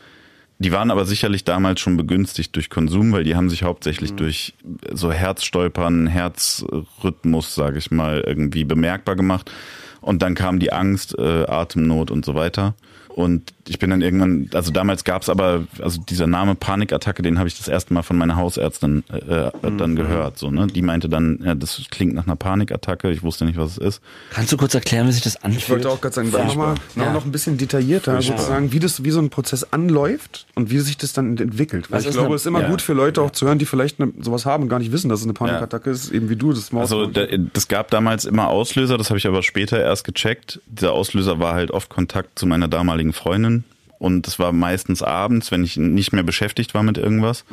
die 0.58 0.72
waren 0.72 0.90
aber 0.90 1.04
sicherlich 1.04 1.44
damals 1.44 1.80
schon 1.80 1.96
begünstigt 1.96 2.56
durch 2.56 2.68
Konsum, 2.68 3.12
weil 3.12 3.22
die 3.22 3.36
haben 3.36 3.48
sich 3.48 3.62
hauptsächlich 3.62 4.14
durch 4.14 4.54
so 4.92 5.12
Herzstolpern, 5.12 6.08
Herzrhythmus, 6.08 7.54
sage 7.54 7.78
ich 7.78 7.92
mal, 7.92 8.24
irgendwie 8.26 8.64
bemerkbar 8.64 9.14
gemacht. 9.14 9.52
Und 10.00 10.22
dann 10.22 10.34
kam 10.34 10.58
die 10.58 10.72
Angst, 10.72 11.18
äh, 11.18 11.44
Atemnot 11.46 12.10
und 12.10 12.24
so 12.24 12.34
weiter. 12.34 12.74
Und 13.08 13.52
ich 13.68 13.78
bin 13.78 13.90
dann 13.90 14.02
irgendwann, 14.02 14.50
also 14.54 14.70
damals 14.70 15.04
gab 15.04 15.22
es 15.22 15.28
aber, 15.28 15.64
also 15.80 16.00
dieser 16.00 16.26
Name 16.26 16.54
Panikattacke, 16.54 17.22
den 17.22 17.38
habe 17.38 17.48
ich 17.48 17.56
das 17.56 17.68
erste 17.68 17.92
Mal 17.94 18.02
von 18.02 18.16
meiner 18.16 18.36
Hausärztin 18.36 19.04
äh, 19.10 19.50
dann 19.62 19.96
gehört. 19.96 20.38
So, 20.38 20.50
ne? 20.50 20.66
Die 20.66 20.82
meinte 20.82 21.08
dann, 21.08 21.40
ja, 21.44 21.54
das 21.54 21.82
klingt 21.90 22.14
nach 22.14 22.26
einer 22.26 22.36
Panikattacke, 22.36 23.10
ich 23.10 23.22
wusste 23.22 23.44
nicht, 23.44 23.58
was 23.58 23.72
es 23.72 23.78
ist. 23.78 24.00
Kannst 24.30 24.52
du 24.52 24.56
kurz 24.56 24.74
erklären, 24.74 25.06
wie 25.08 25.12
sich 25.12 25.22
das 25.22 25.36
anfühlt? 25.36 25.62
Ich 25.62 25.70
wollte 25.70 25.90
auch 25.90 26.00
gerade 26.00 26.14
sagen, 26.14 26.30
nochmal 26.30 26.74
noch, 26.94 27.04
Ja. 27.04 27.12
noch 27.12 27.24
ein 27.24 27.32
bisschen 27.32 27.58
detaillierter 27.58 28.20
sozusagen, 28.22 28.72
wie 28.72 28.78
das, 28.80 29.04
wie 29.04 29.10
so 29.10 29.20
ein 29.20 29.30
Prozess 29.30 29.64
anläuft 29.72 30.46
und 30.54 30.70
wie 30.70 30.78
sich 30.78 30.96
das 30.96 31.12
dann 31.12 31.36
entwickelt. 31.36 31.90
Weil 31.90 31.98
Was 31.98 32.06
ich 32.06 32.12
glaube, 32.12 32.34
es 32.34 32.42
ist 32.42 32.46
immer 32.46 32.62
ja. 32.62 32.68
gut 32.68 32.82
für 32.82 32.92
Leute 32.92 33.22
auch 33.22 33.30
zu 33.30 33.46
hören, 33.46 33.58
die 33.58 33.66
vielleicht 33.66 34.00
eine, 34.00 34.12
sowas 34.20 34.46
haben 34.46 34.64
und 34.64 34.68
gar 34.68 34.78
nicht 34.78 34.92
wissen, 34.92 35.08
dass 35.08 35.20
es 35.20 35.26
eine 35.26 35.34
Panikattacke 35.34 35.90
ist, 35.90 36.10
eben 36.10 36.28
wie 36.28 36.36
du 36.36 36.52
das 36.52 36.72
Maus. 36.72 36.82
Also 36.92 37.06
da, 37.06 37.26
das 37.52 37.68
gab 37.68 37.90
damals 37.90 38.24
immer 38.24 38.48
Auslöser, 38.48 38.98
das 38.98 39.10
habe 39.10 39.18
ich 39.18 39.26
aber 39.26 39.42
später 39.42 39.80
erst 39.80 40.04
gecheckt. 40.04 40.60
Dieser 40.66 40.92
Auslöser 40.92 41.38
war 41.38 41.54
halt 41.54 41.70
oft 41.70 41.88
Kontakt 41.88 42.38
zu 42.38 42.46
meiner 42.46 42.68
damaligen 42.68 43.12
Freundin. 43.12 43.57
Und 43.98 44.28
es 44.28 44.38
war 44.38 44.52
meistens 44.52 45.02
abends, 45.02 45.50
wenn 45.50 45.64
ich 45.64 45.76
nicht 45.76 46.12
mehr 46.12 46.22
beschäftigt 46.22 46.74
war 46.74 46.82
mit 46.82 46.98
irgendwas. 46.98 47.44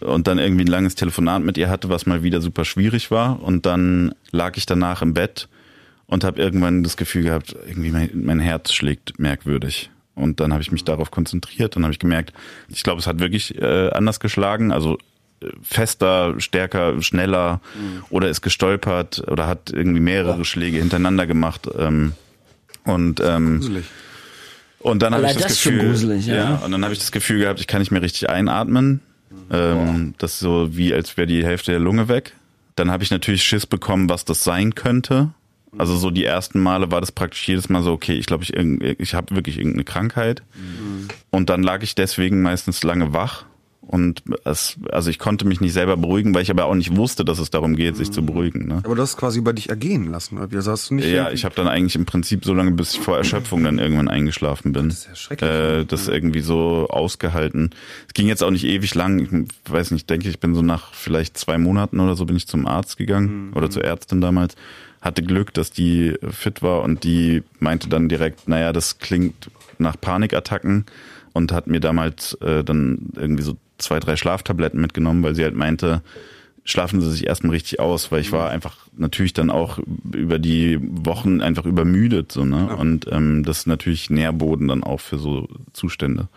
Und 0.00 0.26
dann 0.26 0.38
irgendwie 0.38 0.64
ein 0.64 0.68
langes 0.68 0.94
Telefonat 0.94 1.42
mit 1.42 1.56
ihr 1.56 1.70
hatte, 1.70 1.88
was 1.88 2.06
mal 2.06 2.22
wieder 2.22 2.40
super 2.40 2.64
schwierig 2.64 3.10
war. 3.10 3.42
Und 3.42 3.66
dann 3.66 4.14
lag 4.30 4.56
ich 4.56 4.66
danach 4.66 5.02
im 5.02 5.14
Bett 5.14 5.48
und 6.06 6.24
habe 6.24 6.40
irgendwann 6.40 6.82
das 6.82 6.96
Gefühl 6.96 7.24
gehabt, 7.24 7.56
irgendwie 7.66 7.90
mein, 7.90 8.10
mein 8.14 8.40
Herz 8.40 8.72
schlägt 8.72 9.18
merkwürdig. 9.18 9.90
Und 10.14 10.40
dann 10.40 10.52
habe 10.52 10.62
ich 10.62 10.72
mich 10.72 10.84
darauf 10.84 11.10
konzentriert 11.10 11.76
und 11.76 11.84
habe 11.84 11.92
ich 11.92 11.98
gemerkt, 11.98 12.32
ich 12.68 12.82
glaube, 12.82 13.00
es 13.00 13.06
hat 13.06 13.20
wirklich 13.20 13.56
äh, 13.60 13.90
anders 13.90 14.20
geschlagen. 14.20 14.72
Also 14.72 14.98
äh, 15.40 15.46
fester, 15.62 16.34
stärker, 16.38 17.00
schneller 17.02 17.60
oder 18.10 18.28
ist 18.28 18.42
gestolpert 18.42 19.22
oder 19.28 19.46
hat 19.46 19.70
irgendwie 19.70 20.00
mehrere 20.00 20.44
Schläge 20.44 20.78
hintereinander 20.78 21.26
gemacht. 21.26 21.68
Ähm, 21.78 22.12
und 22.84 23.20
ähm, 23.20 23.60
gruselig. 23.60 23.84
Und 24.80 25.02
dann 25.02 25.14
habe 25.14 25.26
ich 25.26 25.32
das 25.34 25.42
das 25.42 25.62
Gefühl, 25.62 25.88
gruselig, 25.88 26.26
ja. 26.26 26.56
und 26.56 26.70
dann 26.70 26.82
habe 26.84 26.92
ich 26.92 27.00
das 27.00 27.12
Gefühl 27.12 27.40
gehabt, 27.40 27.60
ich 27.60 27.66
kann 27.66 27.80
nicht 27.80 27.90
mehr 27.90 28.02
richtig 28.02 28.30
einatmen. 28.30 29.00
Ähm, 29.50 30.14
das 30.18 30.34
ist 30.34 30.40
so 30.40 30.76
wie 30.76 30.94
als 30.94 31.16
wäre 31.16 31.26
die 31.26 31.44
Hälfte 31.44 31.72
der 31.72 31.80
Lunge 31.80 32.08
weg. 32.08 32.34
Dann 32.76 32.90
habe 32.90 33.02
ich 33.02 33.10
natürlich 33.10 33.42
Schiss 33.42 33.66
bekommen, 33.66 34.08
was 34.08 34.24
das 34.24 34.44
sein 34.44 34.74
könnte. 34.74 35.30
Also 35.76 35.96
so 35.96 36.10
die 36.10 36.24
ersten 36.24 36.60
Male 36.60 36.90
war 36.90 37.00
das 37.00 37.12
praktisch 37.12 37.46
jedes 37.46 37.68
Mal 37.68 37.82
so, 37.82 37.92
okay, 37.92 38.14
ich 38.14 38.26
glaube, 38.26 38.44
ich, 38.44 38.54
ich 38.54 39.14
habe 39.14 39.34
wirklich 39.34 39.58
irgendeine 39.58 39.84
Krankheit. 39.84 40.42
Und 41.30 41.50
dann 41.50 41.62
lag 41.62 41.82
ich 41.82 41.94
deswegen 41.94 42.40
meistens 42.40 42.82
lange 42.82 43.12
wach. 43.12 43.44
Und 43.88 44.22
es, 44.44 44.76
also 44.92 45.08
ich 45.08 45.18
konnte 45.18 45.46
mich 45.46 45.62
nicht 45.62 45.72
selber 45.72 45.96
beruhigen, 45.96 46.34
weil 46.34 46.42
ich 46.42 46.50
aber 46.50 46.66
auch 46.66 46.74
nicht 46.74 46.94
wusste, 46.94 47.24
dass 47.24 47.38
es 47.38 47.48
darum 47.48 47.74
geht, 47.74 47.96
sich 47.96 48.10
zu 48.10 48.24
beruhigen. 48.24 48.68
Ne? 48.68 48.82
Aber 48.84 48.94
du 48.94 49.00
hast 49.00 49.16
quasi 49.16 49.38
über 49.38 49.54
dich 49.54 49.70
ergehen 49.70 50.10
lassen. 50.12 50.36
Oder? 50.36 50.52
wie? 50.52 50.56
Also 50.56 50.72
hast 50.72 50.90
du 50.90 50.94
nicht 50.94 51.08
Ja, 51.08 51.30
ich 51.30 51.46
habe 51.46 51.54
dann 51.54 51.66
eigentlich 51.68 51.96
im 51.96 52.04
Prinzip 52.04 52.44
so 52.44 52.52
lange, 52.52 52.72
bis 52.72 52.92
ich 52.92 53.00
vor 53.00 53.16
Erschöpfung 53.16 53.64
dann 53.64 53.78
irgendwann 53.78 54.08
eingeschlafen 54.08 54.72
bin. 54.72 54.90
Das 54.90 54.98
ist 54.98 55.08
ja 55.08 55.14
schrecklich. 55.14 55.50
Äh, 55.50 55.84
das 55.86 56.06
irgendwie 56.06 56.42
so 56.42 56.86
ausgehalten. 56.90 57.70
Es 58.06 58.12
ging 58.12 58.26
jetzt 58.28 58.42
auch 58.42 58.50
nicht 58.50 58.64
ewig 58.64 58.94
lang. 58.94 59.20
Ich 59.20 59.72
weiß 59.72 59.90
nicht, 59.92 60.10
denke 60.10 60.28
ich 60.28 60.38
bin 60.38 60.54
so 60.54 60.60
nach 60.60 60.92
vielleicht 60.92 61.38
zwei 61.38 61.56
Monaten 61.56 61.98
oder 61.98 62.14
so 62.14 62.26
bin 62.26 62.36
ich 62.36 62.46
zum 62.46 62.66
Arzt 62.66 62.98
gegangen 62.98 63.54
oder 63.54 63.70
zur 63.70 63.84
Ärztin 63.84 64.20
damals. 64.20 64.54
Hatte 65.00 65.22
Glück, 65.22 65.54
dass 65.54 65.70
die 65.70 66.14
fit 66.28 66.60
war 66.60 66.82
und 66.82 67.04
die 67.04 67.42
meinte 67.58 67.88
dann 67.88 68.10
direkt, 68.10 68.48
naja, 68.48 68.74
das 68.74 68.98
klingt 68.98 69.50
nach 69.78 69.98
Panikattacken 69.98 70.84
und 71.32 71.52
hat 71.52 71.68
mir 71.68 71.80
damals 71.80 72.34
äh, 72.42 72.64
dann 72.64 73.10
irgendwie 73.16 73.44
so 73.44 73.56
zwei, 73.78 74.00
drei 74.00 74.16
Schlaftabletten 74.16 74.80
mitgenommen, 74.80 75.22
weil 75.22 75.34
sie 75.34 75.44
halt 75.44 75.54
meinte, 75.54 76.02
schlafen 76.64 77.00
Sie 77.00 77.10
sich 77.10 77.26
erstmal 77.26 77.52
richtig 77.52 77.80
aus, 77.80 78.12
weil 78.12 78.20
ich 78.20 78.30
war 78.30 78.50
einfach 78.50 78.76
natürlich 78.96 79.32
dann 79.32 79.50
auch 79.50 79.78
über 80.12 80.38
die 80.38 80.78
Wochen 80.82 81.40
einfach 81.40 81.64
übermüdet 81.64 82.30
so 82.30 82.44
ne 82.44 82.76
und 82.76 83.06
ähm, 83.10 83.42
das 83.42 83.60
ist 83.60 83.66
natürlich 83.66 84.10
Nährboden 84.10 84.68
dann 84.68 84.84
auch 84.84 85.00
für 85.00 85.18
so 85.18 85.48
Zustände. 85.72 86.28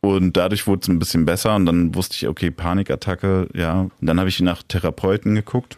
Und 0.00 0.38
dadurch 0.38 0.66
wurde 0.66 0.80
es 0.82 0.88
ein 0.88 0.98
bisschen 0.98 1.26
besser 1.26 1.54
und 1.56 1.66
dann 1.66 1.94
wusste 1.94 2.16
ich, 2.16 2.26
okay, 2.26 2.50
Panikattacke, 2.50 3.48
ja. 3.52 3.82
Und 3.82 4.06
dann 4.06 4.18
habe 4.18 4.30
ich 4.30 4.40
nach 4.40 4.62
Therapeuten 4.62 5.34
geguckt 5.34 5.76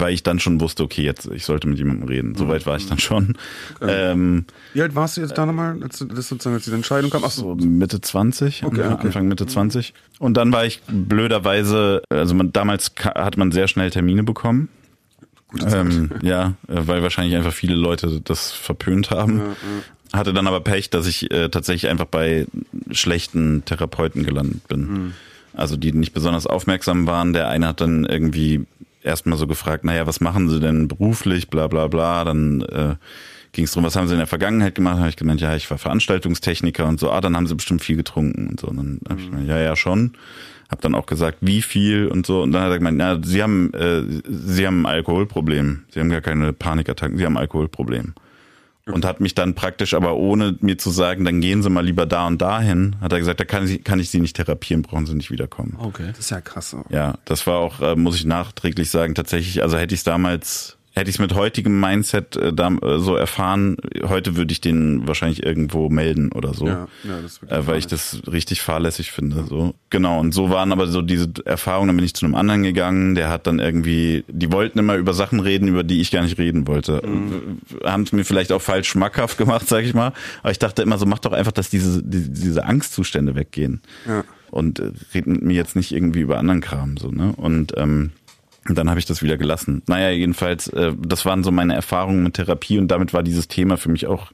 weil 0.00 0.14
ich 0.14 0.22
dann 0.22 0.38
schon 0.40 0.60
wusste, 0.60 0.82
okay, 0.82 1.02
jetzt 1.02 1.26
ich 1.32 1.44
sollte 1.44 1.68
mit 1.68 1.78
jemandem 1.78 2.08
reden. 2.08 2.34
Soweit 2.34 2.66
war 2.66 2.76
ich 2.76 2.88
dann 2.88 2.98
schon. 2.98 3.36
Ähm, 3.80 4.44
Wie 4.72 4.82
alt 4.82 4.94
warst 4.94 5.16
du 5.16 5.20
jetzt 5.20 5.36
da 5.36 5.44
nochmal, 5.46 5.82
als 5.82 5.98
das 5.98 6.28
sozusagen 6.28 6.54
als 6.56 6.64
diese 6.64 6.76
Entscheidung 6.76 7.10
kam? 7.10 7.22
Ach 7.24 7.30
so, 7.30 7.54
Mitte 7.54 8.00
20, 8.00 8.64
Okay, 8.64 8.80
Anfang- 8.80 8.92
okay. 8.94 9.06
Anfang 9.08 9.28
Mitte 9.28 9.46
20. 9.46 9.92
Und 10.18 10.36
dann 10.36 10.52
war 10.52 10.64
ich 10.64 10.80
blöderweise, 10.88 12.02
also 12.08 12.34
man, 12.34 12.52
damals 12.52 12.92
hat 13.04 13.36
man 13.36 13.52
sehr 13.52 13.68
schnell 13.68 13.90
Termine 13.90 14.22
bekommen. 14.22 14.68
Ähm, 15.70 16.10
ja, 16.22 16.54
äh, 16.68 16.80
weil 16.86 17.02
wahrscheinlich 17.02 17.36
einfach 17.36 17.52
viele 17.52 17.74
Leute 17.74 18.20
das 18.24 18.52
verpönt 18.52 19.10
haben. 19.10 19.42
Hatte 20.12 20.32
dann 20.32 20.46
aber 20.46 20.60
Pech, 20.60 20.88
dass 20.90 21.06
ich 21.06 21.30
äh, 21.30 21.48
tatsächlich 21.50 21.90
einfach 21.90 22.06
bei 22.06 22.46
schlechten 22.90 23.62
Therapeuten 23.64 24.24
gelandet 24.24 24.66
bin. 24.68 25.12
Also 25.54 25.76
die 25.76 25.92
nicht 25.92 26.12
besonders 26.14 26.46
aufmerksam 26.46 27.06
waren. 27.06 27.32
Der 27.34 27.48
eine 27.48 27.66
hat 27.68 27.80
dann 27.82 28.04
irgendwie 28.06 28.64
erstmal 29.02 29.38
so 29.38 29.46
gefragt, 29.46 29.84
naja, 29.84 30.06
was 30.06 30.20
machen 30.20 30.48
Sie 30.48 30.60
denn 30.60 30.88
beruflich, 30.88 31.48
bla 31.48 31.66
bla 31.66 31.88
bla. 31.88 32.24
Dann 32.24 32.62
äh, 32.62 32.94
ging 33.52 33.64
es 33.64 33.72
darum, 33.72 33.84
was 33.84 33.96
haben 33.96 34.06
Sie 34.08 34.14
in 34.14 34.18
der 34.18 34.26
Vergangenheit 34.26 34.74
gemacht? 34.74 34.98
Habe 34.98 35.08
ich 35.08 35.16
gemeint, 35.16 35.40
ja, 35.40 35.54
ich 35.54 35.70
war 35.70 35.78
Veranstaltungstechniker 35.78 36.86
und 36.86 37.00
so. 37.00 37.10
Ah, 37.10 37.20
dann 37.20 37.36
haben 37.36 37.46
Sie 37.46 37.54
bestimmt 37.54 37.82
viel 37.82 37.96
getrunken 37.96 38.48
und 38.48 38.60
so. 38.60 38.68
Und 38.68 38.76
dann 38.76 39.00
habe 39.08 39.20
ich 39.20 39.30
gemeint, 39.30 39.48
ja, 39.48 39.58
ja, 39.58 39.76
schon. 39.76 40.12
Hab 40.70 40.80
dann 40.80 40.94
auch 40.94 41.06
gesagt, 41.06 41.38
wie 41.42 41.60
viel 41.60 42.08
und 42.08 42.24
so. 42.24 42.42
Und 42.42 42.52
dann 42.52 42.62
hat 42.62 42.70
er 42.70 42.78
gemeint, 42.78 42.96
na, 42.96 43.20
Sie 43.22 43.42
haben, 43.42 43.72
äh, 43.74 44.02
Sie 44.26 44.66
haben 44.66 44.86
ein 44.86 44.92
Alkoholproblem. 44.92 45.84
Sie 45.90 46.00
haben 46.00 46.08
gar 46.08 46.22
keine 46.22 46.52
Panikattacken, 46.52 47.18
Sie 47.18 47.24
haben 47.26 47.36
ein 47.36 47.42
Alkoholproblem. 47.42 48.14
Und 48.84 49.04
hat 49.04 49.20
mich 49.20 49.34
dann 49.34 49.54
praktisch, 49.54 49.94
aber 49.94 50.16
ohne 50.16 50.56
mir 50.60 50.76
zu 50.76 50.90
sagen, 50.90 51.24
dann 51.24 51.40
gehen 51.40 51.62
Sie 51.62 51.70
mal 51.70 51.84
lieber 51.84 52.04
da 52.04 52.26
und 52.26 52.42
dahin, 52.42 52.96
hat 53.00 53.12
er 53.12 53.20
gesagt, 53.20 53.38
da 53.38 53.44
kann 53.44 53.68
ich, 53.68 53.84
kann 53.84 54.00
ich 54.00 54.10
Sie 54.10 54.18
nicht 54.18 54.34
therapieren, 54.34 54.82
brauchen 54.82 55.06
Sie 55.06 55.14
nicht 55.14 55.30
wiederkommen. 55.30 55.76
Okay. 55.78 56.08
das 56.08 56.18
ist 56.18 56.30
ja 56.30 56.40
krass. 56.40 56.74
auch. 56.74 56.90
Ja, 56.90 57.18
das 57.24 57.46
war 57.46 57.58
auch, 57.58 57.80
äh, 57.80 57.94
muss 57.94 58.16
ich 58.16 58.24
nachträglich 58.24 58.90
sagen, 58.90 59.14
tatsächlich, 59.14 59.62
also 59.62 59.78
hätte 59.78 59.94
ich 59.94 60.00
es 60.00 60.04
damals, 60.04 60.78
hätte 60.94 61.08
ich 61.10 61.16
es 61.16 61.20
mit 61.20 61.34
heutigem 61.34 61.80
Mindset 61.80 62.36
äh, 62.36 62.52
da, 62.52 62.68
äh, 62.68 62.98
so 62.98 63.16
erfahren, 63.16 63.76
heute 64.04 64.36
würde 64.36 64.52
ich 64.52 64.60
den 64.60 65.06
wahrscheinlich 65.06 65.42
irgendwo 65.42 65.88
melden 65.88 66.30
oder 66.32 66.54
so. 66.54 66.66
Ja, 66.66 66.88
ja, 67.04 67.20
das 67.22 67.40
äh, 67.48 67.66
weil 67.66 67.78
ich 67.78 67.86
das 67.86 68.22
richtig 68.30 68.60
fahrlässig 68.62 69.10
finde. 69.12 69.44
So 69.48 69.74
Genau, 69.90 70.20
und 70.20 70.32
so 70.32 70.50
waren 70.50 70.72
aber 70.72 70.86
so 70.86 71.02
diese 71.02 71.28
Erfahrungen, 71.44 71.88
dann 71.88 71.96
bin 71.96 72.04
ich 72.04 72.14
zu 72.14 72.24
einem 72.26 72.34
anderen 72.34 72.62
gegangen, 72.62 73.14
der 73.14 73.28
hat 73.30 73.46
dann 73.46 73.58
irgendwie, 73.58 74.24
die 74.28 74.52
wollten 74.52 74.78
immer 74.78 74.96
über 74.96 75.12
Sachen 75.14 75.40
reden, 75.40 75.68
über 75.68 75.82
die 75.82 76.00
ich 76.00 76.10
gar 76.10 76.22
nicht 76.22 76.38
reden 76.38 76.66
wollte. 76.66 77.02
Haben 77.84 78.02
es 78.02 78.12
mir 78.12 78.24
vielleicht 78.24 78.52
auch 78.52 78.62
falsch 78.62 78.88
schmackhaft 78.88 79.38
gemacht, 79.38 79.68
sag 79.68 79.84
ich 79.84 79.94
mal. 79.94 80.12
Aber 80.42 80.50
ich 80.50 80.58
dachte 80.58 80.82
immer 80.82 80.98
so, 80.98 81.06
mach 81.06 81.18
doch 81.18 81.32
einfach, 81.32 81.52
dass 81.52 81.70
diese, 81.70 82.02
die, 82.02 82.28
diese 82.32 82.64
Angstzustände 82.64 83.34
weggehen 83.34 83.80
Ja. 84.06 84.24
und 84.50 84.78
äh, 84.78 84.92
red 85.14 85.26
mit 85.26 85.42
mir 85.42 85.54
jetzt 85.54 85.76
nicht 85.76 85.92
irgendwie 85.92 86.20
über 86.20 86.38
anderen 86.38 86.60
Kram 86.60 86.96
so 86.96 87.10
ne 87.10 87.32
und 87.36 87.72
ähm, 87.76 88.10
dann 88.66 88.88
habe 88.88 88.98
ich 89.00 89.06
das 89.06 89.22
wieder 89.22 89.36
gelassen. 89.36 89.82
Naja, 89.86 90.10
jedenfalls, 90.10 90.68
äh, 90.68 90.92
das 90.98 91.24
waren 91.24 91.42
so 91.44 91.50
meine 91.50 91.74
Erfahrungen 91.74 92.22
mit 92.22 92.34
Therapie 92.34 92.78
und 92.78 92.88
damit 92.88 93.12
war 93.12 93.22
dieses 93.22 93.48
Thema 93.48 93.76
für 93.76 93.90
mich 93.90 94.06
auch 94.06 94.32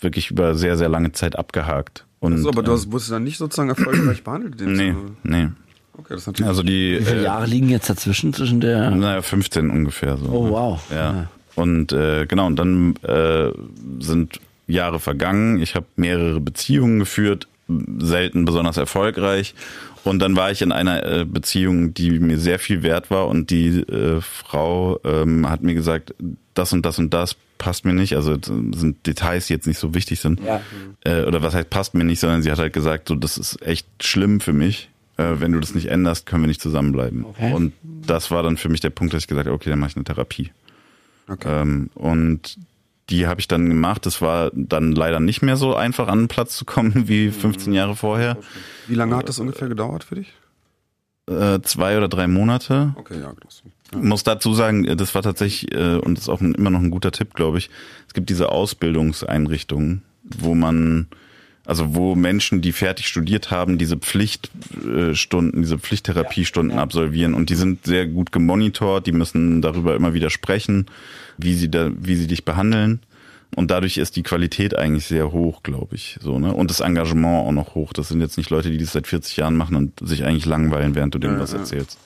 wirklich 0.00 0.30
über 0.30 0.54
sehr, 0.54 0.76
sehr 0.76 0.88
lange 0.88 1.12
Zeit 1.12 1.36
abgehakt. 1.38 2.04
Und, 2.20 2.32
Also, 2.34 2.48
aber 2.48 2.62
du 2.62 2.70
ähm, 2.72 2.76
hast, 2.76 2.90
wurdest 2.92 3.10
dann 3.12 3.24
nicht 3.24 3.38
sozusagen 3.38 3.68
erfolgreich 3.68 4.22
behandelt? 4.24 4.60
in 4.60 4.72
Nee, 4.72 4.76
Sinne? 4.76 4.96
nee. 5.22 5.48
Okay, 5.94 6.06
das 6.10 6.20
ist 6.22 6.26
natürlich. 6.28 6.48
Also 6.48 6.62
die 6.62 6.98
Wie 7.00 7.04
viele 7.04 7.20
äh, 7.20 7.24
Jahre 7.24 7.46
liegen 7.46 7.68
jetzt 7.68 7.88
dazwischen 7.90 8.32
zwischen 8.32 8.60
der? 8.60 8.90
naja, 8.90 9.22
15 9.22 9.70
ungefähr 9.70 10.16
so. 10.16 10.26
Oh, 10.30 10.44
ne? 10.46 10.50
wow. 10.50 10.82
Ja. 10.90 10.96
Ja. 10.96 11.28
Und 11.56 11.92
äh, 11.92 12.26
genau, 12.26 12.46
und 12.46 12.56
dann 12.56 12.96
äh, 13.02 13.50
sind 13.98 14.40
Jahre 14.66 15.00
vergangen. 15.00 15.60
Ich 15.60 15.74
habe 15.74 15.86
mehrere 15.96 16.40
Beziehungen 16.40 17.00
geführt, 17.00 17.48
selten 17.98 18.44
besonders 18.44 18.76
erfolgreich. 18.78 19.54
Und 20.04 20.18
dann 20.20 20.36
war 20.36 20.50
ich 20.50 20.62
in 20.62 20.72
einer 20.72 21.04
äh, 21.04 21.24
Beziehung, 21.24 21.94
die 21.94 22.18
mir 22.18 22.38
sehr 22.38 22.58
viel 22.58 22.82
wert 22.82 23.10
war 23.10 23.28
und 23.28 23.50
die 23.50 23.80
äh, 23.80 24.20
Frau 24.20 24.98
ähm, 25.04 25.48
hat 25.48 25.62
mir 25.62 25.74
gesagt, 25.74 26.14
das 26.54 26.72
und 26.72 26.86
das 26.86 26.98
und 26.98 27.12
das 27.12 27.36
passt 27.58 27.84
mir 27.84 27.92
nicht. 27.92 28.16
Also 28.16 28.36
das 28.36 28.48
sind 28.48 29.06
Details, 29.06 29.46
die 29.46 29.52
jetzt 29.52 29.66
nicht 29.66 29.78
so 29.78 29.94
wichtig 29.94 30.20
sind. 30.20 30.40
Ja. 30.40 30.60
Äh, 31.04 31.24
oder 31.24 31.42
was 31.42 31.54
heißt 31.54 31.70
passt 31.70 31.94
mir 31.94 32.04
nicht, 32.04 32.20
sondern 32.20 32.42
sie 32.42 32.50
hat 32.50 32.58
halt 32.58 32.72
gesagt, 32.72 33.08
so 33.08 33.14
das 33.14 33.36
ist 33.38 33.60
echt 33.62 33.86
schlimm 34.02 34.40
für 34.40 34.54
mich. 34.54 34.88
Äh, 35.18 35.40
wenn 35.40 35.52
du 35.52 35.60
das 35.60 35.74
nicht 35.74 35.86
änderst, 35.86 36.24
können 36.24 36.42
wir 36.42 36.48
nicht 36.48 36.62
zusammenbleiben. 36.62 37.24
Okay. 37.26 37.52
Und 37.52 37.74
das 37.82 38.30
war 38.30 38.42
dann 38.42 38.56
für 38.56 38.70
mich 38.70 38.80
der 38.80 38.90
Punkt, 38.90 39.12
dass 39.12 39.24
ich 39.24 39.28
gesagt 39.28 39.46
habe, 39.46 39.54
okay, 39.54 39.68
dann 39.68 39.78
mache 39.78 39.90
ich 39.90 39.96
eine 39.96 40.04
Therapie. 40.04 40.50
Okay. 41.28 41.60
Ähm, 41.60 41.90
und 41.94 42.56
die 43.10 43.26
habe 43.26 43.40
ich 43.40 43.48
dann 43.48 43.68
gemacht. 43.68 44.06
Es 44.06 44.22
war 44.22 44.50
dann 44.54 44.92
leider 44.92 45.20
nicht 45.20 45.42
mehr 45.42 45.56
so 45.56 45.74
einfach 45.74 46.08
an 46.08 46.20
den 46.20 46.28
Platz 46.28 46.56
zu 46.56 46.64
kommen 46.64 46.92
wie 47.08 47.30
15 47.30 47.72
Jahre 47.72 47.96
vorher. 47.96 48.36
Wie 48.86 48.94
lange 48.94 49.16
hat 49.16 49.28
das 49.28 49.38
ungefähr 49.38 49.68
gedauert 49.68 50.04
für 50.04 50.16
dich? 50.16 50.32
Äh, 51.28 51.60
zwei 51.62 51.96
oder 51.96 52.08
drei 52.08 52.26
Monate. 52.26 52.94
Okay, 52.96 53.20
ja, 53.20 53.32
das. 53.42 53.62
Muss 53.92 54.22
dazu 54.22 54.54
sagen, 54.54 54.96
das 54.96 55.14
war 55.14 55.22
tatsächlich, 55.22 55.72
äh, 55.74 55.96
und 55.96 56.16
das 56.16 56.24
ist 56.24 56.28
auch 56.28 56.40
immer 56.40 56.70
noch 56.70 56.80
ein 56.80 56.90
guter 56.90 57.10
Tipp, 57.10 57.34
glaube 57.34 57.58
ich. 57.58 57.70
Es 58.06 58.14
gibt 58.14 58.30
diese 58.30 58.50
Ausbildungseinrichtungen, 58.50 60.02
wo 60.22 60.54
man, 60.54 61.08
also 61.70 61.94
wo 61.94 62.16
Menschen, 62.16 62.62
die 62.62 62.72
fertig 62.72 63.06
studiert 63.06 63.52
haben, 63.52 63.78
diese 63.78 63.96
Pflichtstunden, 63.96 65.62
diese 65.62 65.78
Pflichttherapiestunden 65.78 66.76
absolvieren 66.76 67.32
und 67.32 67.48
die 67.48 67.54
sind 67.54 67.86
sehr 67.86 68.08
gut 68.08 68.32
gemonitort, 68.32 69.06
die 69.06 69.12
müssen 69.12 69.62
darüber 69.62 69.94
immer 69.94 70.12
wieder 70.12 70.30
sprechen, 70.30 70.86
wie 71.38 71.54
sie 71.54 71.70
da, 71.70 71.92
wie 71.96 72.16
sie 72.16 72.26
dich 72.26 72.44
behandeln. 72.44 72.98
Und 73.54 73.70
dadurch 73.70 73.98
ist 73.98 74.16
die 74.16 74.24
Qualität 74.24 74.76
eigentlich 74.76 75.06
sehr 75.06 75.30
hoch, 75.30 75.62
glaube 75.62 75.94
ich. 75.94 76.18
So, 76.20 76.40
ne? 76.40 76.52
Und 76.52 76.70
das 76.70 76.80
Engagement 76.80 77.46
auch 77.46 77.52
noch 77.52 77.76
hoch. 77.76 77.92
Das 77.92 78.08
sind 78.08 78.20
jetzt 78.20 78.36
nicht 78.36 78.50
Leute, 78.50 78.70
die 78.70 78.78
das 78.78 78.90
seit 78.90 79.06
40 79.06 79.36
Jahren 79.36 79.56
machen 79.56 79.76
und 79.76 79.92
sich 80.02 80.24
eigentlich 80.24 80.46
langweilen, 80.46 80.96
während 80.96 81.14
du 81.14 81.20
denen 81.20 81.34
Ja, 81.34 81.40
was 81.40 81.52
ja. 81.52 81.58
erzählst. 81.58 81.98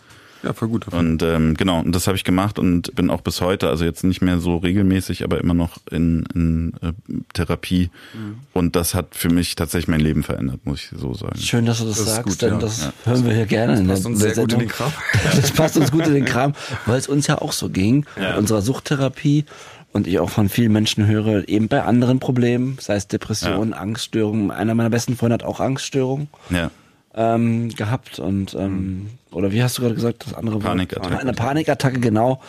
Ja, 0.45 0.53
voll 0.53 0.69
gut. 0.69 0.89
Und 0.89 1.23
ähm, 1.23 1.55
genau, 1.55 1.81
und 1.81 1.93
das 1.95 2.07
habe 2.07 2.17
ich 2.17 2.25
gemacht 2.25 2.59
und 2.59 2.95
bin 2.95 3.09
auch 3.11 3.23
bis 3.23 3.41
heute, 3.41 3.69
also 3.69 3.85
jetzt 3.85 4.05
nicht 4.05 4.21
mehr 4.21 4.39
so 4.41 4.59
regelmäßig, 4.59 5.25
aber 5.25 5.41
immer 5.41 5.55
noch 5.55 5.79
in, 5.91 6.25
in 6.35 6.73
äh, 6.83 6.93
Therapie. 7.33 7.91
Mhm. 8.13 8.37
Und 8.53 8.77
das 8.77 8.95
hat 8.95 9.15
für 9.15 9.31
mich 9.31 9.55
tatsächlich 9.57 9.89
mein 9.89 10.01
Leben 10.01 10.23
verändert, 10.23 10.61
muss 10.65 10.81
ich 10.81 10.91
so 10.99 11.15
sagen. 11.15 11.39
Schön, 11.39 11.65
dass 11.67 11.79
du 11.79 11.87
das, 11.87 11.97
Das 11.99 12.07
sagst, 12.17 12.25
gut, 12.29 12.43
denn 12.43 12.55
ja. 12.55 12.59
das 12.61 12.83
Ja. 12.85 12.93
hören 13.05 13.25
wir 13.25 13.33
hier 13.35 13.47
gerne 13.47 13.77
der, 13.83 13.85
passt 13.93 14.05
uns 14.07 14.19
sehr 14.21 14.29
gut 14.35 14.39
in 14.39 14.51
Sendung. 14.51 14.59
den 14.61 14.69
Kram. 14.69 14.93
Das 15.35 15.51
passt 15.53 15.77
uns 15.79 15.91
gut 15.91 16.07
in 16.07 16.15
den 16.15 16.25
Kram, 16.27 16.53
weil 16.87 16.99
es 16.99 17.09
uns 17.09 17.27
ja 17.27 17.39
auch 17.41 17.53
so 17.53 17.71
ging 17.71 18.05
Ja. 18.21 18.31
mit 18.31 18.39
unserer 18.39 18.61
Suchttherapie 18.63 19.45
und 19.93 20.07
ich 20.07 20.19
auch 20.19 20.29
von 20.31 20.49
vielen 20.49 20.73
Menschen 20.73 21.07
höre, 21.07 21.49
eben 21.49 21.69
bei 21.69 21.83
anderen 21.85 22.19
Problemen, 22.19 22.77
sei 22.81 22.97
es 22.97 23.07
Depressionen, 23.09 23.73
Angststörungen. 23.73 24.51
Einer 24.51 24.75
meiner 24.75 24.91
besten 24.91 25.17
Freunde 25.17 25.35
hat 25.35 25.43
auch 25.45 25.61
Angststörungen 25.61 26.29
Ja, 26.51 26.71
ähm, 27.17 27.69
gehabt 27.71 28.19
und 28.19 28.55
ähm, 28.55 29.07
oder 29.31 29.53
wie 29.53 29.63
hast 29.63 29.79
du 29.79 29.83
gerade 29.83 29.95
gesagt, 29.95 30.27
das 30.27 30.35
andere? 30.35 30.59
Panikattacke. 30.59 31.19
Eine 31.19 31.33
Panikattacke, 31.33 32.01
genau. 32.01 32.41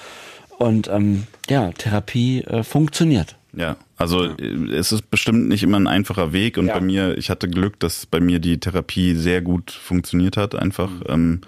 Und 0.58 0.88
ähm, 0.88 1.24
ja, 1.50 1.72
Therapie 1.72 2.42
äh, 2.44 2.64
funktioniert. 2.64 3.36
ja. 3.54 3.76
Also 3.98 4.26
äh, 4.26 4.74
es 4.74 4.92
ist 4.92 5.10
bestimmt 5.10 5.48
nicht 5.48 5.64
immer 5.64 5.80
ein 5.80 5.88
einfacher 5.88 6.34
Weg 6.34 6.58
und 6.58 6.68
Ja. 6.68 6.74
bei 6.76 6.82
mir, 6.82 7.18
ich 7.18 7.30
hatte 7.30 7.48
Glück, 7.50 7.80
dass 7.80 8.06
bei 8.06 8.20
mir 8.20 8.40
die 8.40 8.58
Therapie 8.60 9.16
sehr 9.16 9.42
gut 9.42 9.72
funktioniert 9.72 10.36
hat, 10.38 10.54
einfach 10.56 10.90
Mhm. 10.90 11.04
ähm, 11.08 11.42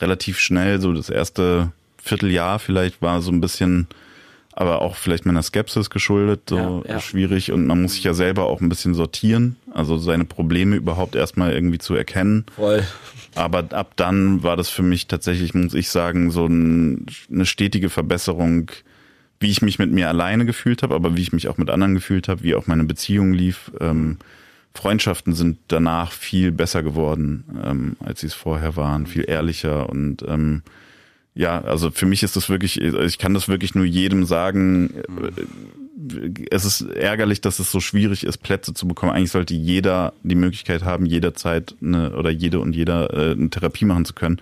relativ 0.00 0.38
schnell, 0.40 0.80
so 0.80 0.92
das 0.92 1.08
erste 1.10 1.70
Vierteljahr 2.02 2.58
vielleicht 2.58 3.00
war 3.00 3.22
so 3.22 3.30
ein 3.30 3.40
bisschen 3.40 3.86
aber 4.56 4.82
auch 4.82 4.94
vielleicht 4.96 5.26
meiner 5.26 5.42
Skepsis 5.42 5.90
geschuldet, 5.90 6.42
so 6.48 6.56
Ja, 6.86 6.94
ja. 6.94 7.00
schwierig 7.00 7.50
und 7.50 7.66
man 7.66 7.82
muss 7.82 7.94
sich 7.94 8.04
ja 8.04 8.14
selber 8.14 8.44
auch 8.44 8.60
ein 8.60 8.68
bisschen 8.68 8.94
sortieren, 8.94 9.56
also 9.72 9.98
seine 9.98 10.24
Probleme 10.24 10.76
überhaupt 10.76 11.16
erstmal 11.16 11.52
irgendwie 11.52 11.78
zu 11.78 11.94
erkennen. 11.94 12.44
Voll. 12.54 12.84
Aber 13.34 13.64
ab 13.72 13.94
dann 13.96 14.44
war 14.44 14.56
das 14.56 14.68
für 14.70 14.84
mich 14.84 15.08
tatsächlich, 15.08 15.54
muss 15.54 15.74
ich 15.74 15.88
sagen, 15.88 16.30
so 16.30 16.46
ein, 16.46 17.06
eine 17.32 17.46
stetige 17.46 17.90
Verbesserung, 17.90 18.70
wie 19.40 19.50
ich 19.50 19.60
mich 19.60 19.80
mit 19.80 19.90
mir 19.90 20.08
alleine 20.08 20.46
gefühlt 20.46 20.84
habe, 20.84 20.94
aber 20.94 21.16
wie 21.16 21.22
ich 21.22 21.32
mich 21.32 21.48
auch 21.48 21.58
mit 21.58 21.68
anderen 21.68 21.94
gefühlt 21.94 22.28
habe, 22.28 22.44
wie 22.44 22.54
auch 22.54 22.68
meine 22.68 22.84
Beziehung 22.84 23.32
lief. 23.32 23.72
Ähm, 23.80 24.18
Freundschaften 24.72 25.34
sind 25.34 25.58
danach 25.68 26.12
viel 26.12 26.52
besser 26.52 26.84
geworden, 26.84 27.44
ähm, 27.64 27.96
als 27.98 28.20
sie 28.20 28.28
es 28.28 28.34
vorher 28.34 28.76
waren, 28.76 29.06
viel 29.06 29.24
ehrlicher 29.28 29.88
und 29.88 30.24
ähm, 30.28 30.62
ja, 31.34 31.60
also 31.60 31.90
für 31.90 32.06
mich 32.06 32.22
ist 32.22 32.36
das 32.36 32.48
wirklich, 32.48 32.80
ich 32.80 33.18
kann 33.18 33.34
das 33.34 33.48
wirklich 33.48 33.74
nur 33.74 33.84
jedem 33.84 34.24
sagen. 34.24 34.94
Es 36.50 36.64
ist 36.64 36.82
ärgerlich, 36.82 37.40
dass 37.40 37.58
es 37.58 37.72
so 37.72 37.80
schwierig 37.80 38.24
ist, 38.24 38.38
Plätze 38.38 38.72
zu 38.72 38.86
bekommen. 38.86 39.12
Eigentlich 39.12 39.32
sollte 39.32 39.54
jeder 39.54 40.12
die 40.22 40.36
Möglichkeit 40.36 40.84
haben, 40.84 41.06
jederzeit 41.06 41.74
eine, 41.82 42.16
oder 42.16 42.30
jede 42.30 42.60
und 42.60 42.76
jeder 42.76 43.12
äh, 43.12 43.32
eine 43.32 43.50
Therapie 43.50 43.84
machen 43.84 44.04
zu 44.04 44.14
können. 44.14 44.40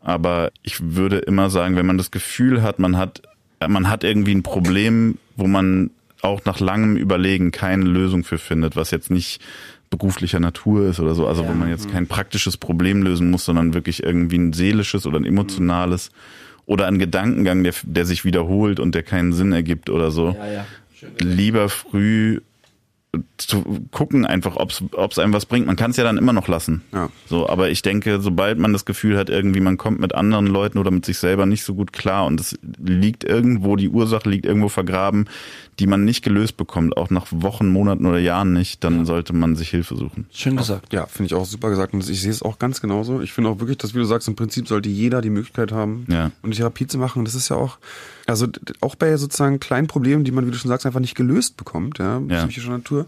Aber 0.00 0.50
ich 0.62 0.80
würde 0.80 1.18
immer 1.18 1.48
sagen, 1.48 1.76
wenn 1.76 1.86
man 1.86 1.98
das 1.98 2.10
Gefühl 2.10 2.62
hat, 2.62 2.80
man 2.80 2.96
hat, 2.96 3.22
man 3.66 3.88
hat 3.88 4.02
irgendwie 4.02 4.34
ein 4.34 4.42
Problem, 4.42 5.18
wo 5.36 5.46
man 5.46 5.90
auch 6.22 6.44
nach 6.44 6.58
langem 6.58 6.96
Überlegen 6.96 7.52
keine 7.52 7.84
Lösung 7.84 8.24
für 8.24 8.38
findet, 8.38 8.74
was 8.74 8.90
jetzt 8.90 9.10
nicht 9.10 9.40
beruflicher 9.92 10.40
Natur 10.40 10.88
ist 10.88 10.98
oder 10.98 11.14
so, 11.14 11.28
also 11.28 11.46
wo 11.46 11.52
man 11.52 11.68
jetzt 11.68 11.90
kein 11.90 12.06
praktisches 12.06 12.56
Problem 12.56 13.02
lösen 13.02 13.30
muss, 13.30 13.44
sondern 13.44 13.74
wirklich 13.74 14.02
irgendwie 14.02 14.38
ein 14.38 14.52
seelisches 14.52 15.06
oder 15.06 15.18
ein 15.18 15.24
emotionales 15.24 16.10
oder 16.66 16.86
ein 16.86 16.98
Gedankengang, 16.98 17.62
der, 17.62 17.74
der 17.84 18.06
sich 18.06 18.24
wiederholt 18.24 18.80
und 18.80 18.94
der 18.94 19.02
keinen 19.02 19.32
Sinn 19.32 19.52
ergibt 19.52 19.90
oder 19.90 20.10
so. 20.10 20.34
Ja, 20.36 20.50
ja. 20.50 20.66
Lieber 21.18 21.68
früh 21.68 22.40
zu 23.36 23.62
gucken 23.90 24.24
einfach, 24.24 24.56
ob 24.56 24.70
es 24.70 25.18
einem 25.18 25.34
was 25.34 25.44
bringt. 25.44 25.66
Man 25.66 25.76
kann 25.76 25.90
es 25.90 25.98
ja 25.98 26.04
dann 26.04 26.16
immer 26.16 26.32
noch 26.32 26.48
lassen. 26.48 26.82
Ja. 26.92 27.10
So, 27.26 27.46
aber 27.46 27.68
ich 27.68 27.82
denke, 27.82 28.20
sobald 28.20 28.58
man 28.58 28.72
das 28.72 28.86
Gefühl 28.86 29.18
hat, 29.18 29.28
irgendwie 29.28 29.60
man 29.60 29.76
kommt 29.76 30.00
mit 30.00 30.14
anderen 30.14 30.46
Leuten 30.46 30.78
oder 30.78 30.90
mit 30.90 31.04
sich 31.04 31.18
selber 31.18 31.44
nicht 31.44 31.62
so 31.62 31.74
gut 31.74 31.92
klar 31.92 32.24
und 32.24 32.40
es 32.40 32.58
liegt 32.78 33.24
irgendwo, 33.24 33.76
die 33.76 33.90
Ursache 33.90 34.30
liegt 34.30 34.46
irgendwo 34.46 34.70
vergraben, 34.70 35.28
die 35.78 35.86
man 35.86 36.04
nicht 36.04 36.22
gelöst 36.22 36.56
bekommt, 36.58 36.96
auch 36.96 37.08
nach 37.10 37.26
Wochen, 37.30 37.68
Monaten 37.68 38.04
oder 38.06 38.18
Jahren 38.18 38.52
nicht, 38.52 38.84
dann 38.84 39.06
sollte 39.06 39.32
man 39.32 39.56
sich 39.56 39.70
Hilfe 39.70 39.96
suchen. 39.96 40.26
Schön 40.32 40.56
gesagt. 40.56 40.92
Ja, 40.92 41.06
finde 41.06 41.26
ich 41.28 41.34
auch 41.34 41.46
super 41.46 41.70
gesagt. 41.70 41.94
Und 41.94 42.06
ich 42.08 42.20
sehe 42.20 42.30
es 42.30 42.42
auch 42.42 42.58
ganz 42.58 42.80
genauso. 42.82 43.20
Ich 43.22 43.32
finde 43.32 43.48
auch 43.50 43.58
wirklich, 43.58 43.78
dass, 43.78 43.94
wie 43.94 43.98
du 43.98 44.04
sagst, 44.04 44.28
im 44.28 44.36
Prinzip 44.36 44.68
sollte 44.68 44.90
jeder 44.90 45.22
die 45.22 45.30
Möglichkeit 45.30 45.72
haben, 45.72 46.04
Ja. 46.08 46.30
eine 46.42 46.54
Therapie 46.54 46.86
zu 46.86 46.98
machen. 46.98 47.20
Und 47.20 47.24
das 47.26 47.34
ist 47.34 47.48
ja 47.48 47.56
auch, 47.56 47.78
also 48.26 48.46
auch 48.82 48.94
bei 48.96 49.16
sozusagen 49.16 49.60
kleinen 49.60 49.86
Problemen, 49.86 50.24
die 50.24 50.30
man, 50.30 50.46
wie 50.46 50.50
du 50.50 50.58
schon 50.58 50.68
sagst, 50.68 50.84
einfach 50.84 51.00
nicht 51.00 51.14
gelöst 51.14 51.56
bekommt, 51.56 51.98
ja, 51.98 52.20
Ja. 52.28 52.44
psychischer 52.44 52.70
Natur, 52.70 53.06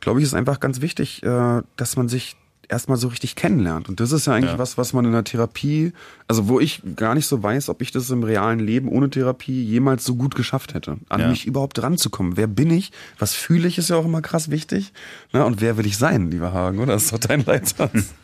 glaube 0.00 0.20
ich, 0.20 0.24
ist 0.26 0.34
einfach 0.34 0.60
ganz 0.60 0.80
wichtig, 0.80 1.22
äh, 1.24 1.62
dass 1.76 1.96
man 1.96 2.08
sich 2.08 2.36
erstmal 2.68 2.96
so 2.98 3.08
richtig 3.08 3.34
kennenlernt. 3.36 3.88
Und 3.88 4.00
das 4.00 4.12
ist 4.12 4.26
ja 4.26 4.34
eigentlich 4.34 4.52
Ja. 4.52 4.58
was, 4.58 4.76
was 4.78 4.92
man 4.92 5.04
in 5.04 5.12
der 5.12 5.24
Therapie, 5.24 5.92
also 6.28 6.48
wo 6.48 6.60
ich 6.60 6.82
gar 6.96 7.14
nicht 7.14 7.26
so 7.26 7.42
weiß, 7.42 7.68
ob 7.68 7.82
ich 7.82 7.90
das 7.92 8.10
im 8.10 8.22
realen 8.22 8.58
Leben 8.60 8.88
ohne 8.88 9.10
Therapie 9.10 9.62
jemals 9.64 10.04
so 10.04 10.14
gut 10.16 10.34
geschafft 10.34 10.74
hätte, 10.74 10.96
an 11.08 11.20
Ja. 11.20 11.28
mich 11.28 11.46
überhaupt 11.46 11.82
ranzukommen. 11.82 12.36
Wer 12.36 12.46
bin 12.46 12.70
ich? 12.70 12.92
Was 13.18 13.34
fühle 13.34 13.68
ich, 13.68 13.78
ist 13.78 13.90
ja 13.90 13.96
auch 13.96 14.04
immer 14.04 14.22
krass 14.22 14.50
wichtig. 14.50 14.92
Ne? 15.32 15.44
Und 15.44 15.60
wer 15.60 15.76
will 15.76 15.86
ich 15.86 15.96
sein, 15.98 16.30
lieber 16.30 16.52
Hagen, 16.52 16.78
oder? 16.78 16.94
Das 16.94 17.04
ist 17.04 17.12
doch 17.12 17.18
dein 17.18 17.44
Leitsatz. 17.44 18.14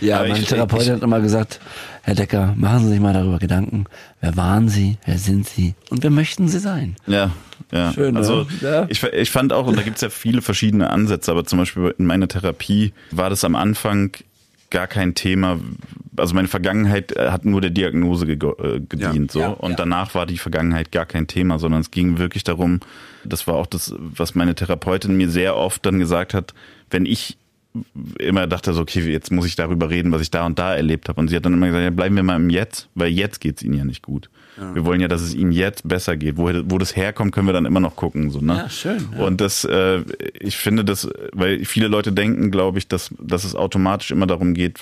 Ja, 0.00 0.18
Aber 0.20 0.28
meine 0.28 0.40
ich- 0.40 0.46
Therapeutin 0.48 0.86
ich- 0.88 0.92
hat 0.94 1.02
immer 1.02 1.20
gesagt, 1.20 1.60
Herr 2.02 2.14
Decker, 2.14 2.54
machen 2.56 2.84
Sie 2.84 2.90
sich 2.90 3.00
mal 3.00 3.12
darüber 3.12 3.38
Gedanken. 3.38 3.84
Wer 4.20 4.36
waren 4.36 4.68
Sie? 4.68 4.96
Wer 5.04 5.18
sind 5.18 5.46
Sie? 5.48 5.74
Und 5.90 6.02
wer 6.02 6.10
möchten 6.10 6.48
Sie 6.48 6.58
sein? 6.58 6.96
Ja, 7.06 7.30
ja. 7.72 7.92
Schön, 7.92 8.14
ne? 8.14 8.20
also 8.20 8.46
Ja. 8.60 8.86
ich, 8.88 9.02
ich 9.02 9.30
fand 9.30 9.52
auch, 9.52 9.66
und 9.66 9.76
da 9.76 9.82
gibt's 9.82 10.00
ja 10.02 10.08
viele 10.10 10.40
verschiedene 10.42 10.90
Ansätze, 10.90 11.30
aber 11.32 11.44
zum 11.44 11.58
Beispiel 11.58 11.94
in 11.98 12.06
meiner 12.06 12.28
Therapie 12.28 12.92
war 13.10 13.28
das 13.30 13.42
am 13.44 13.56
Anfang 13.56 14.12
gar 14.70 14.86
kein 14.86 15.14
Thema. 15.14 15.58
Also 16.16 16.34
meine 16.34 16.48
Vergangenheit 16.48 17.12
äh, 17.16 17.30
hat 17.30 17.44
nur 17.44 17.60
der 17.60 17.70
Diagnose 17.70 18.24
gego- 18.26 18.58
äh, 18.62 18.80
gedient. 18.80 19.30
so 19.32 19.40
Ja, 19.40 19.48
Und 19.48 19.70
ja. 19.72 19.76
danach 19.76 20.14
war 20.14 20.26
die 20.26 20.38
Vergangenheit 20.38 20.90
gar 20.92 21.06
kein 21.06 21.26
Thema, 21.26 21.58
sondern 21.58 21.80
es 21.82 21.90
ging 21.90 22.18
wirklich 22.18 22.42
darum, 22.44 22.80
das 23.24 23.46
war 23.46 23.54
auch 23.54 23.66
das, 23.66 23.94
was 23.98 24.34
meine 24.34 24.54
Therapeutin 24.54 25.16
mir 25.16 25.28
sehr 25.28 25.56
oft 25.56 25.84
dann 25.86 25.98
gesagt 25.98 26.34
hat, 26.34 26.54
wenn 26.90 27.04
ich 27.06 27.36
immer 28.18 28.46
dachte 28.46 28.72
so, 28.74 28.82
okay, 28.82 29.00
jetzt 29.00 29.30
muss 29.30 29.46
ich 29.46 29.56
darüber 29.56 29.90
reden, 29.90 30.12
was 30.12 30.22
ich 30.22 30.30
da 30.30 30.46
und 30.46 30.58
da 30.58 30.74
erlebt 30.74 31.08
habe. 31.08 31.20
Und 31.20 31.28
sie 31.28 31.36
hat 31.36 31.44
dann 31.44 31.54
immer 31.54 31.66
gesagt, 31.66 31.84
ja, 31.84 31.90
bleiben 31.90 32.16
wir 32.16 32.22
mal 32.22 32.36
im 32.36 32.50
Jetzt, 32.50 32.88
weil 32.94 33.08
jetzt 33.08 33.40
geht's 33.40 33.62
ihnen 33.62 33.74
ja 33.74 33.84
nicht 33.84 34.02
gut. 34.02 34.28
Wir 34.72 34.86
wollen 34.86 35.00
ja, 35.02 35.08
dass 35.08 35.20
es 35.20 35.34
ihnen 35.34 35.52
jetzt 35.52 35.86
besser 35.86 36.16
geht. 36.16 36.38
Wo, 36.38 36.50
wo 36.64 36.78
das 36.78 36.96
herkommt, 36.96 37.32
können 37.32 37.46
wir 37.46 37.52
dann 37.52 37.66
immer 37.66 37.80
noch 37.80 37.94
gucken. 37.94 38.30
So, 38.30 38.40
ne? 38.40 38.54
Ja, 38.56 38.68
schön, 38.70 39.06
ja. 39.12 39.24
Und 39.24 39.40
das, 39.42 39.64
äh, 39.64 40.00
ich 40.40 40.56
finde 40.56 40.82
das, 40.82 41.08
weil 41.32 41.64
viele 41.66 41.88
Leute 41.88 42.10
denken, 42.10 42.50
glaube 42.50 42.78
ich, 42.78 42.88
dass, 42.88 43.10
dass 43.18 43.44
es 43.44 43.54
automatisch 43.54 44.10
immer 44.10 44.26
darum 44.26 44.54
geht, 44.54 44.80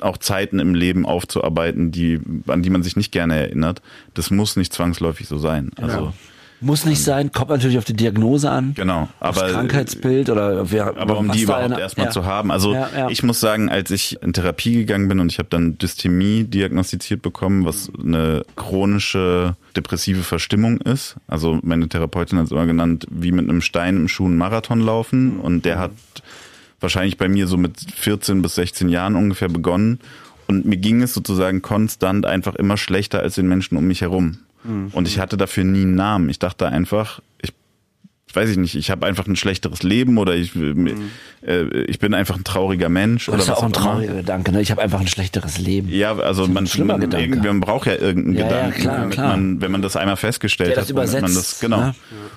auch 0.00 0.18
Zeiten 0.18 0.58
im 0.58 0.74
Leben 0.74 1.06
aufzuarbeiten, 1.06 1.92
die, 1.92 2.20
an 2.46 2.62
die 2.62 2.68
man 2.68 2.82
sich 2.82 2.96
nicht 2.96 3.10
gerne 3.10 3.36
erinnert. 3.36 3.80
Das 4.12 4.30
muss 4.30 4.56
nicht 4.56 4.74
zwangsläufig 4.74 5.28
so 5.28 5.38
sein. 5.38 5.70
Also, 5.76 6.12
Muss 6.60 6.86
nicht 6.86 7.02
sein, 7.04 7.32
kommt 7.32 7.50
natürlich 7.50 7.76
auf 7.76 7.84
die 7.84 7.92
Diagnose 7.92 8.50
an. 8.50 8.72
genau. 8.74 9.08
Aufs 9.20 9.38
Aber, 9.42 9.50
Krankheitsbild 9.52 10.30
oder 10.30 10.70
wer, 10.70 10.96
aber 10.96 11.18
um 11.18 11.30
die 11.30 11.42
überhaupt 11.42 11.64
eine- 11.64 11.78
erstmal 11.80 12.06
ja. 12.06 12.12
zu 12.12 12.24
haben. 12.24 12.50
Also 12.50 12.72
Ja, 12.72 12.88
ja. 12.96 13.08
ich 13.10 13.22
muss 13.22 13.40
sagen, 13.40 13.68
als 13.68 13.90
ich 13.90 14.22
in 14.22 14.32
Therapie 14.32 14.74
gegangen 14.76 15.06
bin 15.08 15.20
und 15.20 15.30
ich 15.30 15.38
habe 15.38 15.48
dann 15.50 15.76
Dysthemie 15.76 16.44
diagnostiziert 16.44 17.20
bekommen, 17.20 17.66
was 17.66 17.90
eine 18.02 18.42
chronische 18.56 19.56
depressive 19.76 20.22
Verstimmung 20.22 20.78
ist. 20.80 21.16
Also 21.28 21.58
meine 21.62 21.88
Therapeutin 21.88 22.38
hat 22.38 22.46
es 22.46 22.52
immer 22.52 22.66
genannt, 22.66 23.06
wie 23.10 23.32
mit 23.32 23.48
einem 23.48 23.60
Stein 23.60 23.96
im 23.96 24.08
Schuh 24.08 24.24
einen 24.26 24.38
Marathon 24.38 24.80
laufen. 24.80 25.38
Und 25.40 25.64
der 25.64 25.78
hat 25.78 25.90
wahrscheinlich 26.80 27.18
bei 27.18 27.28
mir 27.28 27.46
so 27.46 27.56
mit 27.56 27.78
14 27.96 28.42
bis 28.42 28.54
16 28.54 28.88
Jahren 28.88 29.14
ungefähr 29.16 29.48
begonnen. 29.48 29.98
Und 30.48 30.64
mir 30.64 30.76
ging 30.76 31.02
es 31.02 31.12
sozusagen 31.12 31.60
konstant 31.60 32.24
einfach 32.24 32.54
immer 32.54 32.76
schlechter 32.76 33.18
als 33.20 33.34
den 33.34 33.48
Menschen 33.48 33.76
um 33.76 33.86
mich 33.86 34.00
herum. 34.02 34.38
Und 34.92 35.08
ich 35.08 35.18
hatte 35.18 35.36
dafür 35.36 35.64
nie 35.64 35.82
einen 35.82 35.94
Namen. 35.94 36.28
Ich 36.28 36.38
dachte 36.38 36.66
einfach, 36.66 37.20
ich 37.42 37.52
weiß 38.36 38.50
ich 38.50 38.56
nicht, 38.58 38.74
ich 38.74 38.90
habe 38.90 39.06
einfach 39.06 39.26
ein 39.26 39.36
schlechteres 39.36 39.82
Leben 39.82 40.18
oder 40.18 40.34
ich, 40.34 40.54
äh, 40.56 41.62
ich 41.84 41.98
bin 41.98 42.12
einfach 42.12 42.36
ein 42.36 42.44
trauriger 42.44 42.88
Mensch. 42.88 43.26
Das 43.26 43.34
oder 43.34 43.42
ist 43.42 43.48
ja 43.48 43.54
auch 43.54 43.62
ein 43.62 43.72
immer. 43.72 43.80
trauriger 43.82 44.14
Gedanke. 44.14 44.52
Ne? 44.52 44.60
Ich 44.60 44.70
habe 44.70 44.82
einfach 44.82 45.00
ein 45.00 45.06
schlechteres 45.06 45.58
Leben. 45.58 45.88
Ja, 45.88 46.16
also 46.18 46.46
man, 46.46 46.66
schlimmer 46.66 46.98
man, 46.98 47.08
Gedanke. 47.08 47.38
man 47.38 47.60
braucht 47.60 47.86
ja 47.86 47.94
irgendeinen 47.94 48.36
Ja, 48.36 48.40
ja, 48.42 48.48
Gedanken, 48.48 48.80
klar, 48.80 48.96
damit 48.98 49.14
klar. 49.14 49.28
Man, 49.36 49.60
wenn 49.62 49.72
man 49.72 49.82
das 49.82 49.96
einmal 49.96 50.16
festgestellt 50.16 50.70
Der 50.70 50.76
hat, 50.82 50.90
das 50.90 50.94
womit 50.94 51.12
man 51.12 51.20
übersetzt, 51.30 51.52
das 51.52 51.60
genau. 51.60 51.78
ne? 51.78 51.94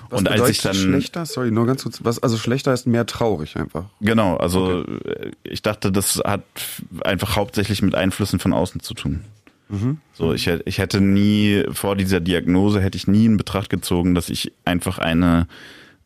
Was 0.08 0.18
Und 0.20 0.28
als 0.28 0.48
ich 0.48 0.58
bedeutet 0.58 0.64
dann 0.64 0.74
schlechter, 0.74 1.26
sorry, 1.26 1.50
nur 1.50 1.66
ganz 1.66 1.82
kurz, 1.82 2.02
was, 2.02 2.22
also 2.22 2.36
schlechter 2.38 2.72
ist 2.72 2.86
mehr 2.86 3.04
traurig 3.06 3.56
einfach. 3.56 3.84
Genau, 4.00 4.36
also 4.36 4.84
äh, 4.84 5.32
ich 5.44 5.60
dachte, 5.62 5.92
das 5.92 6.20
hat 6.24 6.42
einfach 7.04 7.36
hauptsächlich 7.36 7.82
mit 7.82 7.94
Einflüssen 7.94 8.38
von 8.38 8.52
außen 8.52 8.80
zu 8.80 8.94
tun. 8.94 9.24
So, 10.12 10.32
ich, 10.32 10.46
ich 10.46 10.78
hätte 10.78 11.00
nie, 11.00 11.64
vor 11.70 11.96
dieser 11.96 12.20
Diagnose 12.20 12.80
hätte 12.80 12.96
ich 12.96 13.06
nie 13.06 13.26
in 13.26 13.36
Betracht 13.36 13.70
gezogen, 13.70 14.14
dass 14.14 14.28
ich 14.28 14.52
einfach 14.64 14.98
eine 14.98 15.46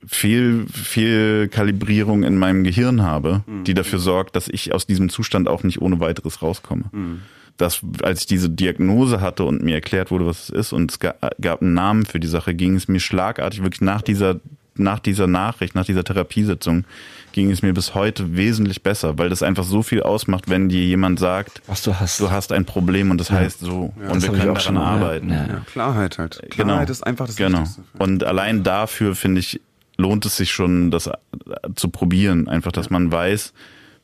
Fehl, 0.06 0.66
Fehlkalibrierung 0.70 2.24
in 2.24 2.36
meinem 2.36 2.64
Gehirn 2.64 3.02
habe, 3.02 3.42
die 3.66 3.74
dafür 3.74 3.98
sorgt, 3.98 4.36
dass 4.36 4.48
ich 4.48 4.74
aus 4.74 4.86
diesem 4.86 5.08
Zustand 5.08 5.48
auch 5.48 5.62
nicht 5.62 5.80
ohne 5.80 5.98
weiteres 6.00 6.42
rauskomme. 6.42 6.84
Das, 7.56 7.80
als 8.02 8.20
ich 8.20 8.26
diese 8.26 8.50
Diagnose 8.50 9.20
hatte 9.20 9.44
und 9.44 9.62
mir 9.62 9.76
erklärt 9.76 10.10
wurde, 10.10 10.26
was 10.26 10.44
es 10.44 10.50
ist, 10.50 10.72
und 10.72 10.90
es 10.90 10.98
ga, 10.98 11.14
gab 11.40 11.62
einen 11.62 11.72
Namen 11.72 12.04
für 12.04 12.20
die 12.20 12.26
Sache, 12.26 12.54
ging 12.54 12.74
es 12.74 12.88
mir 12.88 13.00
schlagartig 13.00 13.62
wirklich 13.62 13.80
nach 13.80 14.02
dieser, 14.02 14.40
nach 14.76 14.98
dieser 14.98 15.26
Nachricht, 15.26 15.74
nach 15.74 15.84
dieser 15.86 16.04
Therapiesitzung, 16.04 16.84
ging 17.35 17.51
es 17.51 17.62
mir 17.62 17.74
bis 17.74 17.97
heute 17.97 18.37
wesentlich 18.37 18.85
besser, 18.85 19.18
weil 19.18 19.28
das 19.28 19.43
einfach 19.43 19.64
so 19.64 19.82
viel 19.82 20.05
ausmacht, 20.05 20.49
wenn 20.49 20.68
dir 20.68 20.85
jemand 20.85 21.18
sagt, 21.18 21.62
Was 21.66 21.82
du 21.82 21.99
hast. 21.99 22.20
du 22.20 22.30
hast 22.30 22.53
ein 22.53 22.64
Problem 22.64 23.11
und 23.11 23.18
das 23.18 23.32
heißt 23.32 23.59
so 23.59 23.93
und 23.97 24.14
das 24.14 24.22
wir 24.22 24.30
können 24.30 24.43
auch 24.43 24.47
daran 24.47 24.61
schon 24.61 24.76
ja. 24.76 24.82
arbeiten. 24.82 25.30
Ja, 25.30 25.35
Ja, 25.35 25.47
ja. 25.47 25.62
Klarheit 25.66 26.18
halt. 26.18 26.41
Genau. 26.43 26.51
Klarheit 26.51 26.91
ist 26.91 27.05
einfach 27.05 27.26
das 27.26 27.35
genau. 27.35 27.62
Wichtigste. 27.62 27.82
Und 27.99 28.22
allein 28.22 28.62
dafür 28.62 29.16
finde 29.16 29.41
ich 29.41 29.61
lohnt 29.97 30.24
es 30.26 30.37
sich 30.37 30.53
schon, 30.53 30.93
das 30.93 31.09
äh, 31.09 31.12
zu 31.74 31.89
probieren, 31.89 32.49
einfach, 32.49 32.72
dass 32.72 32.89
man 32.89 33.11
weiß, 33.11 33.53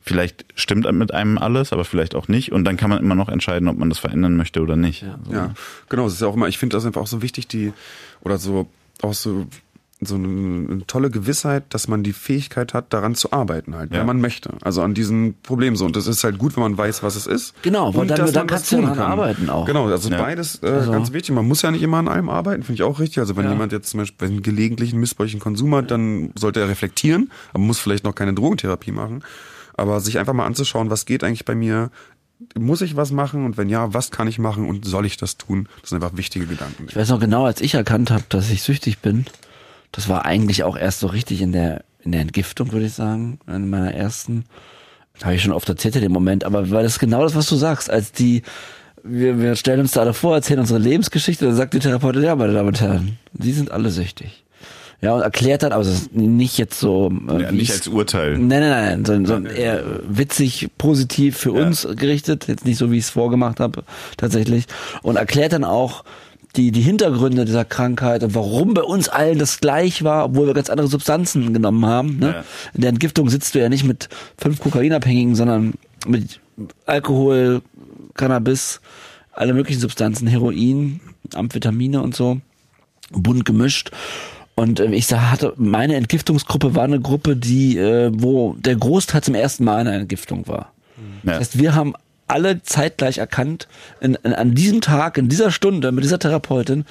vielleicht 0.01 0.45
stimmt 0.55 0.91
mit 0.91 1.13
einem 1.13 1.37
alles, 1.37 1.71
aber 1.71 1.85
vielleicht 1.85 2.15
auch 2.15 2.27
nicht 2.27 2.51
und 2.51 2.65
dann 2.65 2.75
kann 2.75 2.89
man 2.89 2.99
immer 2.99 3.15
noch 3.15 3.29
entscheiden, 3.29 3.69
ob 3.69 3.77
man 3.77 3.89
das 3.89 3.99
verändern 3.99 4.35
möchte 4.35 4.61
oder 4.61 4.75
nicht. 4.75 5.05
So. 5.25 5.33
Ja, 5.33 5.53
genau. 5.87 6.07
Es 6.07 6.13
ist 6.13 6.21
ja 6.21 6.27
auch 6.27 6.35
immer, 6.35 6.49
ich 6.49 6.57
finde 6.57 6.75
das 6.75 6.85
einfach 6.85 7.01
auch 7.01 7.07
so 7.07 7.21
wichtig, 7.21 7.47
die, 7.47 7.71
oder 8.21 8.37
so, 8.37 8.67
auch 9.01 9.13
so, 9.13 9.47
so 10.03 10.15
eine, 10.15 10.27
eine 10.27 10.87
tolle 10.87 11.11
Gewissheit, 11.11 11.63
dass 11.69 11.87
man 11.87 12.01
die 12.01 12.11
Fähigkeit 12.13 12.73
hat, 12.73 12.91
daran 12.91 13.13
zu 13.13 13.31
arbeiten 13.31 13.75
halt, 13.75 13.93
Ja. 13.93 13.99
wenn 13.99 14.07
man 14.07 14.19
möchte. 14.19 14.49
Also 14.61 14.81
an 14.81 14.93
diesem 14.95 15.35
Problem 15.43 15.75
so. 15.75 15.85
Und 15.85 15.95
das 15.95 16.07
ist 16.07 16.23
halt 16.23 16.39
gut, 16.39 16.55
wenn 16.55 16.63
man 16.63 16.77
weiß, 16.77 17.03
was 17.03 17.15
es 17.15 17.27
ist. 17.27 17.53
Genau, 17.61 17.93
weil 17.93 18.01
und 18.01 18.07
dann- 18.09 18.17
dass 18.17 18.31
dann 18.31 18.47
kannst 18.47 18.71
du 18.71 18.81
daran 18.81 18.95
kann. 18.97 19.11
arbeiten 19.11 19.49
auch. 19.49 19.65
Genau, 19.65 19.85
also 19.87 20.09
Ja. 20.09 20.17
beides 20.17 20.61
äh, 20.63 20.67
Also- 20.67 20.91
ganz 20.91 21.13
wichtig. 21.13 21.35
Man 21.35 21.47
muss 21.47 21.61
ja 21.61 21.69
nicht 21.69 21.83
immer 21.83 21.97
an 21.97 22.07
allem 22.07 22.29
arbeiten, 22.29 22.63
finde 22.63 22.75
ich 22.75 22.83
auch 22.83 22.99
richtig. 22.99 23.19
Also 23.19 23.35
wenn 23.37 23.45
Ja. 23.45 23.51
jemand 23.51 23.71
jetzt 23.71 23.91
zum 23.91 23.99
Beispiel 23.99 24.27
einen 24.27 24.41
gelegentlichen 24.41 24.99
missbräuchlichen 24.99 25.39
Konsum 25.39 25.75
hat, 25.75 25.91
dann 25.91 26.31
sollte 26.35 26.59
er 26.61 26.67
reflektieren, 26.67 27.31
aber 27.53 27.61
muss 27.63 27.77
vielleicht 27.79 28.03
noch 28.03 28.15
keine 28.15 28.33
Drogentherapie 28.33 28.91
machen. 28.91 29.23
Aber 29.75 29.99
sich 29.99 30.17
einfach 30.19 30.33
mal 30.33 30.45
anzuschauen, 30.47 30.89
was 30.89 31.05
geht 31.05 31.23
eigentlich 31.23 31.45
bei 31.45 31.55
mir, 31.55 31.91
muss 32.57 32.81
ich 32.81 32.95
was 32.95 33.11
machen 33.11 33.45
und 33.45 33.57
wenn 33.57 33.69
ja, 33.69 33.93
was 33.93 34.09
kann 34.09 34.27
ich 34.27 34.39
machen 34.39 34.67
und 34.67 34.83
soll 34.83 35.05
ich 35.05 35.15
das 35.17 35.37
tun? 35.37 35.67
Das 35.81 35.91
sind 35.91 36.03
einfach 36.03 36.17
wichtige 36.17 36.47
Gedanken. 36.47 36.85
Ich 36.89 36.95
weiß 36.95 37.09
noch 37.09 37.19
genau, 37.19 37.45
als 37.45 37.61
ich 37.61 37.75
erkannt 37.75 38.09
habe, 38.09 38.23
dass 38.29 38.49
ich 38.49 38.63
süchtig 38.63 38.97
bin, 38.99 39.25
das 39.91 40.09
war 40.09 40.25
eigentlich 40.25 40.63
auch 40.63 40.77
erst 40.77 40.99
so 40.99 41.07
richtig 41.07 41.41
in 41.41 41.51
der, 41.51 41.83
in 42.03 42.11
der 42.11 42.21
Entgiftung, 42.21 42.71
würde 42.71 42.85
ich 42.85 42.93
sagen, 42.93 43.39
in 43.47 43.69
meiner 43.69 43.93
ersten, 43.93 44.45
habe 45.23 45.35
ich 45.35 45.41
schon 45.41 45.53
oft 45.53 45.69
erzählt 45.69 45.95
in 45.95 46.01
dem 46.01 46.11
Moment, 46.11 46.43
aber 46.43 46.69
weil 46.71 46.83
das 46.83 46.93
ist 46.93 46.99
genau 46.99 47.23
das, 47.23 47.35
was 47.35 47.47
du 47.47 47.55
sagst, 47.55 47.89
als 47.89 48.11
die, 48.11 48.41
wir, 49.03 49.39
wir 49.39 49.55
stellen 49.55 49.81
uns 49.81 49.91
da 49.91 50.01
alle 50.01 50.13
vor, 50.13 50.35
erzählen 50.35 50.59
unsere 50.59 50.79
Lebensgeschichte, 50.79 51.45
dann 51.45 51.55
sagt 51.55 51.73
die 51.73 51.79
Therapeutin, 51.79 52.23
ja, 52.23 52.35
meine 52.35 52.53
Damen 52.53 52.69
und 52.69 52.81
Herren, 52.81 53.17
Sie 53.39 53.51
sind 53.51 53.71
alle 53.71 53.89
süchtig. 53.89 54.43
Ja, 55.01 55.15
und 55.15 55.21
erklärt 55.21 55.63
dann, 55.63 55.71
aber 55.71 55.81
ist 55.81 56.15
nicht 56.15 56.59
jetzt 56.59 56.79
so, 56.79 57.11
äh, 57.27 57.41
Ja, 57.41 57.51
nicht 57.51 57.71
als 57.71 57.87
Urteil. 57.87 58.37
Nein, 58.37 58.59
nein, 58.59 58.69
nein, 58.69 59.05
sondern, 59.05 59.25
sondern 59.25 59.55
eher 59.55 59.83
witzig, 60.07 60.69
positiv 60.77 61.37
für 61.37 61.53
uns 61.53 61.87
gerichtet, 61.95 62.47
jetzt 62.47 62.65
nicht 62.65 62.77
so, 62.77 62.91
wie 62.91 62.99
ich 62.99 63.05
es 63.05 63.09
vorgemacht 63.09 63.59
habe, 63.59 63.83
tatsächlich. 64.17 64.65
Und 65.01 65.15
erklärt 65.15 65.53
dann 65.53 65.63
auch 65.63 66.03
die, 66.55 66.71
die 66.71 66.81
Hintergründe 66.81 67.45
dieser 67.45 67.65
Krankheit 67.65 68.23
und 68.23 68.35
warum 68.35 68.73
bei 68.73 68.83
uns 68.83 69.09
allen 69.09 69.39
das 69.39 69.59
gleich 69.59 70.03
war, 70.03 70.25
obwohl 70.25 70.47
wir 70.47 70.53
ganz 70.53 70.69
andere 70.69 70.87
Substanzen 70.87 71.53
genommen 71.53 71.85
haben. 71.85 72.19
Ne? 72.19 72.27
Ja. 72.27 72.43
In 72.73 72.81
der 72.81 72.89
Entgiftung 72.89 73.29
sitzt 73.29 73.55
du 73.55 73.59
ja 73.59 73.69
nicht 73.69 73.83
mit 73.83 74.09
fünf 74.37 74.59
Kokainabhängigen, 74.59 75.35
sondern 75.35 75.73
mit 76.07 76.39
Alkohol, 76.85 77.61
Cannabis, 78.15 78.81
alle 79.31 79.53
möglichen 79.53 79.79
Substanzen, 79.79 80.27
Heroin, 80.27 80.99
Amphetamine 81.33 82.01
und 82.01 82.15
so, 82.15 82.41
bunt 83.11 83.45
gemischt. 83.45 83.91
Und 84.55 84.79
äh, 84.79 84.91
ich 84.93 85.07
sah, 85.07 85.31
hatte 85.31 85.53
meine 85.57 85.95
Entgiftungsgruppe 85.95 86.75
war 86.75 86.83
eine 86.83 86.99
Gruppe, 86.99 87.35
die, 87.35 87.77
äh, 87.77 88.11
wo 88.13 88.53
der 88.59 88.75
Großteil 88.75 89.23
zum 89.23 89.35
ersten 89.35 89.63
Mal 89.63 89.77
eine 89.77 89.93
Entgiftung 89.93 90.47
war. 90.47 90.73
Ja. 91.23 91.33
Das 91.33 91.39
heißt, 91.39 91.59
wir 91.59 91.73
haben 91.75 91.93
alle 92.31 92.63
zeitgleich 92.63 93.19
erkannt, 93.19 93.67
in, 93.99 94.15
in, 94.23 94.33
an 94.33 94.55
diesem 94.55 94.81
Tag, 94.81 95.17
in 95.17 95.29
dieser 95.29 95.51
Stunde 95.51 95.91
mit 95.91 96.03
dieser 96.03 96.19
Therapeutin, 96.19 96.85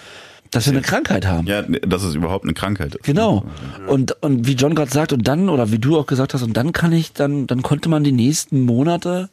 Dass 0.51 0.67
wir 0.67 0.73
eine 0.73 0.83
Krankheit 0.83 1.27
haben. 1.27 1.47
Ja, 1.47 1.63
dass 1.63 2.03
es 2.03 2.15
überhaupt 2.15 2.45
eine 2.45 2.55
Krankheit 2.55 2.97
ist. 2.97 3.05
Genau. 3.05 3.45
Und, 3.87 4.21
und 4.23 4.47
wie 4.47 4.55
John 4.55 4.75
gerade 4.75 4.91
sagt, 4.91 5.13
und 5.13 5.27
dann, 5.29 5.49
oder 5.49 5.71
wie 5.71 5.79
du 5.79 5.97
auch 5.97 6.07
gesagt 6.07 6.35
hast, 6.35 6.43
und 6.43 6.57
dann 6.57 6.73
kann 6.73 6.93
ich, 6.93 7.13
dann, 7.13 7.47
dann 7.47 7.63
konnte 7.63 7.89
man 7.89 8.03
die 8.03 8.13
nächsten 8.13 8.63
Monate, 8.63 9.31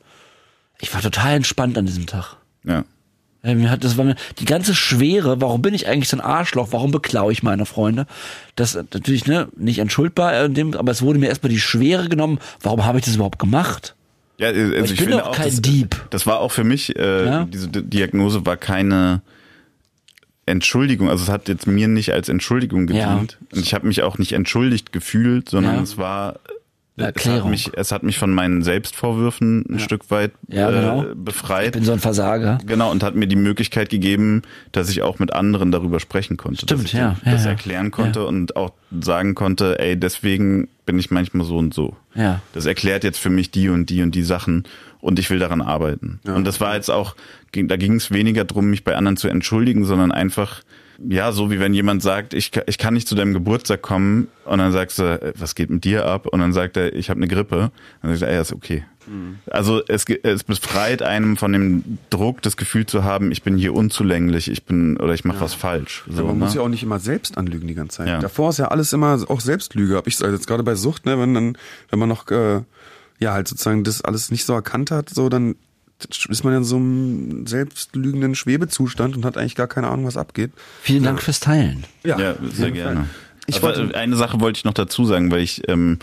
ich 0.79 0.93
war 0.93 1.01
total 1.01 1.35
entspannt 1.35 1.77
an 1.77 1.87
diesem 1.87 2.05
Tag. 2.05 2.37
Ja. 2.63 2.85
Mir 3.41 3.71
hat, 3.71 3.83
das 3.83 3.97
war 3.97 4.05
mir, 4.05 4.15
die 4.39 4.45
ganze 4.45 4.75
Schwere, 4.75 5.41
warum 5.41 5.61
bin 5.61 5.73
ich 5.73 5.87
eigentlich 5.87 6.09
so 6.09 6.17
ein 6.17 6.21
Arschloch, 6.21 6.67
warum 6.71 6.91
beklaue 6.91 7.31
ich 7.31 7.43
meine 7.43 7.65
Freunde? 7.65 8.05
Das 8.55 8.75
ist 8.75 8.93
natürlich, 8.93 9.25
ne, 9.25 9.47
nicht 9.55 9.79
entschuldbar, 9.79 10.45
in 10.45 10.53
dem, 10.53 10.73
aber 10.75 10.91
es 10.91 11.01
wurde 11.01 11.17
mir 11.17 11.29
erstmal 11.29 11.51
die 11.51 11.59
Schwere 11.59 12.09
genommen, 12.09 12.39
warum 12.61 12.85
habe 12.85 12.99
ich 12.99 13.05
das 13.05 13.15
überhaupt 13.15 13.39
gemacht? 13.39 13.95
Ja, 14.37 14.47
also 14.49 14.59
ich, 14.61 14.67
ich 14.83 14.87
bin 14.89 14.97
finde 14.97 15.17
doch 15.17 15.31
kein 15.31 15.45
das, 15.49 15.61
Dieb. 15.61 15.95
Das 16.11 16.27
war 16.27 16.39
auch 16.39 16.51
für 16.51 16.63
mich, 16.63 16.95
äh, 16.97 17.25
Ja. 17.25 17.45
diese 17.45 17.67
Di- 17.69 17.83
Diagnose 17.83 18.45
war 18.45 18.55
keine 18.57 19.21
Entschuldigung. 20.45 21.09
Also 21.09 21.23
es 21.23 21.29
hat 21.29 21.47
jetzt 21.49 21.67
mir 21.67 21.87
nicht 21.87 22.13
als 22.13 22.29
Entschuldigung 22.29 22.87
Ja. 22.89 23.13
gedient. 23.13 23.37
Und 23.53 23.61
ich 23.61 23.73
habe 23.73 23.87
mich 23.87 24.03
auch 24.03 24.17
nicht 24.17 24.31
entschuldigt 24.33 24.93
gefühlt, 24.93 25.49
sondern 25.49 25.75
Ja. 25.77 25.81
es 25.81 25.97
war 25.97 26.39
Eine 26.97 27.09
es 27.09 27.15
hat, 27.15 27.25
Erklärung. 27.27 27.49
mich, 27.51 27.71
es 27.75 27.91
hat 27.91 28.01
mich 28.03 28.17
von 28.17 28.33
meinen 28.33 28.63
Selbstvorwürfen 28.63 29.65
ein 29.69 29.79
Stück 29.79 30.09
weit 30.09 30.31
Ja, 30.47 30.71
genau. 30.71 31.03
äh, 31.03 31.11
Ich 31.11 31.15
befreit. 31.17 31.73
bin 31.73 31.83
so 31.83 31.91
ein 31.91 31.99
Versager. 31.99 32.57
Genau, 32.65 32.89
und 32.91 33.03
hat 33.03 33.15
mir 33.15 33.27
die 33.27 33.35
Möglichkeit 33.35 33.89
gegeben, 33.89 34.41
dass 34.71 34.89
ich 34.89 35.01
auch 35.03 35.19
mit 35.19 35.33
anderen 35.33 35.71
darüber 35.71 35.99
sprechen 35.99 36.37
konnte. 36.37 36.61
Stimmt, 36.61 36.81
dass 36.81 36.85
ich 36.87 36.93
ja, 36.93 37.15
ja, 37.23 37.31
das 37.31 37.43
ja. 37.45 37.51
erklären 37.51 37.91
konnte 37.91 38.25
und 38.25 38.55
auch 38.55 38.71
sagen 38.99 39.35
konnte, 39.35 39.79
ey, 39.79 39.95
deswegen 39.99 40.67
bin 40.87 40.97
ich 40.97 41.11
manchmal 41.11 41.45
so 41.45 41.57
und 41.57 41.73
so. 41.73 41.95
Ja. 42.15 42.41
Das 42.53 42.65
erklärt 42.65 43.03
jetzt 43.03 43.19
für 43.19 43.29
mich 43.29 43.51
die 43.51 43.69
und 43.69 43.89
die 43.89 44.01
und 44.01 44.15
die 44.15 44.23
Sachen 44.23 44.63
und 44.99 45.19
ich 45.19 45.29
will 45.29 45.37
daran 45.39 45.61
arbeiten. 45.61 46.19
Und 46.25 46.45
das 46.45 46.59
war 46.59 46.75
jetzt 46.75 46.89
auch, 46.89 47.15
da 47.53 47.75
ging 47.77 47.93
es 47.95 48.09
weniger 48.11 48.43
drum, 48.45 48.69
mich 48.69 48.83
bei 48.83 48.95
anderen 48.95 49.17
zu 49.17 49.27
entschuldigen, 49.27 49.85
sondern 49.85 50.11
einfach, 50.11 50.61
ja, 51.07 51.31
so 51.31 51.51
wie 51.51 51.59
wenn 51.59 51.73
jemand 51.73 52.01
sagt, 52.01 52.33
ich, 52.33 52.51
ich 52.65 52.77
kann 52.77 52.93
nicht 52.93 53.07
zu 53.07 53.15
deinem 53.15 53.33
Geburtstag 53.33 53.81
kommen 53.81 54.27
und 54.45 54.59
dann 54.59 54.71
sagst 54.71 54.99
du, 54.99 55.03
äh, 55.03 55.33
was 55.37 55.55
geht 55.55 55.69
mit 55.69 55.83
dir 55.83 56.05
ab? 56.05 56.27
Und 56.27 56.39
dann 56.39 56.53
sagt 56.53 56.77
er, 56.77 56.93
ich 56.93 57.09
habe 57.09 57.19
eine 57.19 57.27
Grippe. 57.27 57.71
Dann 58.01 58.15
sagt 58.15 58.29
er, 58.29 58.35
ja, 58.35 58.41
ist 58.41 58.53
okay. 58.53 58.83
Also 59.49 59.81
es, 59.87 60.05
es 60.23 60.43
befreit 60.43 61.01
einem 61.01 61.37
von 61.37 61.53
dem 61.53 61.97
Druck, 62.09 62.41
das 62.41 62.57
Gefühl 62.57 62.85
zu 62.85 63.03
haben, 63.03 63.31
ich 63.31 63.41
bin 63.41 63.57
hier 63.57 63.73
unzulänglich, 63.73 64.51
ich 64.51 64.65
bin 64.65 64.97
oder 64.97 65.13
ich 65.13 65.23
mache 65.23 65.39
was 65.39 65.53
falsch. 65.53 66.03
So, 66.09 66.25
man 66.25 66.37
ne? 66.37 66.45
muss 66.45 66.55
ja 66.55 66.61
auch 66.61 66.67
nicht 66.67 66.83
immer 66.83 66.99
selbst 66.99 67.37
anlügen 67.37 67.67
die 67.67 67.73
ganze 67.73 67.97
Zeit. 67.97 68.07
Ja. 68.07 68.19
Davor 68.19 68.49
ist 68.49 68.57
ja 68.57 68.67
alles 68.67 68.91
immer 68.91 69.23
auch 69.29 69.39
Selbstlüge. 69.39 69.95
Hab 69.95 70.07
ich 70.07 70.21
also 70.21 70.35
jetzt 70.35 70.47
gerade 70.47 70.63
bei 70.63 70.75
Sucht, 70.75 71.05
ne, 71.05 71.17
wenn 71.19 71.33
dann, 71.33 71.57
wenn 71.89 71.99
man 71.99 72.09
noch 72.09 72.29
äh, 72.31 72.61
ja 73.19 73.33
halt 73.33 73.47
sozusagen 73.47 73.83
das 73.83 74.01
alles 74.01 74.29
nicht 74.29 74.45
so 74.45 74.53
erkannt 74.53 74.91
hat, 74.91 75.09
so 75.09 75.29
dann 75.29 75.55
ist 76.29 76.43
man 76.43 76.53
in 76.55 76.63
so 76.63 76.75
einem 76.75 77.47
selbstlügenden 77.47 78.35
Schwebezustand 78.35 79.15
und 79.17 79.25
hat 79.25 79.37
eigentlich 79.37 79.55
gar 79.55 79.67
keine 79.67 79.87
Ahnung, 79.87 80.05
was 80.05 80.17
abgeht. 80.17 80.51
Vielen 80.81 81.03
Dank 81.03 81.21
fürs 81.21 81.39
Teilen. 81.39 81.83
Ja, 82.03 82.17
sehr 82.17 82.31
auf 82.33 82.57
jeden 82.59 82.73
gerne. 82.73 82.95
Fall. 82.95 83.05
Ich 83.47 83.55
Ich 83.57 83.61
wollte- 83.61 83.95
eine 83.95 84.15
Sache 84.15 84.39
wollte 84.39 84.57
ich 84.57 84.65
noch 84.65 84.73
dazu 84.73 85.05
sagen, 85.05 85.31
weil 85.31 85.41
ich 85.41 85.67
ähm, 85.69 85.99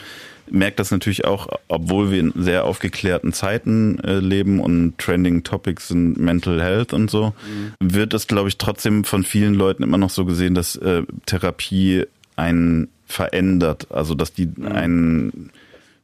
merke 0.51 0.77
das 0.77 0.91
natürlich 0.91 1.25
auch, 1.25 1.49
obwohl 1.69 2.11
wir 2.11 2.21
in 2.21 2.33
sehr 2.37 2.65
aufgeklärten 2.65 3.33
Zeiten 3.33 3.99
äh, 4.01 4.19
leben 4.19 4.61
und 4.61 4.99
trending 4.99 5.43
Topics 5.45 5.89
sind 5.89 6.19
Mental 6.19 6.61
Health 6.61 6.93
und 6.93 7.11
so, 7.11 7.35
wird 7.81 8.15
es, 8.15 8.27
glaube 8.27 8.49
ich, 8.49 8.59
trotzdem 8.59 9.05
von 9.05 9.25
vielen 9.25 9.55
Leuten 9.55 9.83
immer 9.83 9.99
noch 9.99 10.11
so 10.11 10.25
gesehen, 10.25 10.55
dass 10.55 10.77
äh, 10.77 11.03
Therapie 11.27 12.05
einen 12.37 12.89
verändert, 13.07 13.87
also 13.91 14.15
dass 14.15 14.33
die 14.33 14.49
einen 14.65 15.51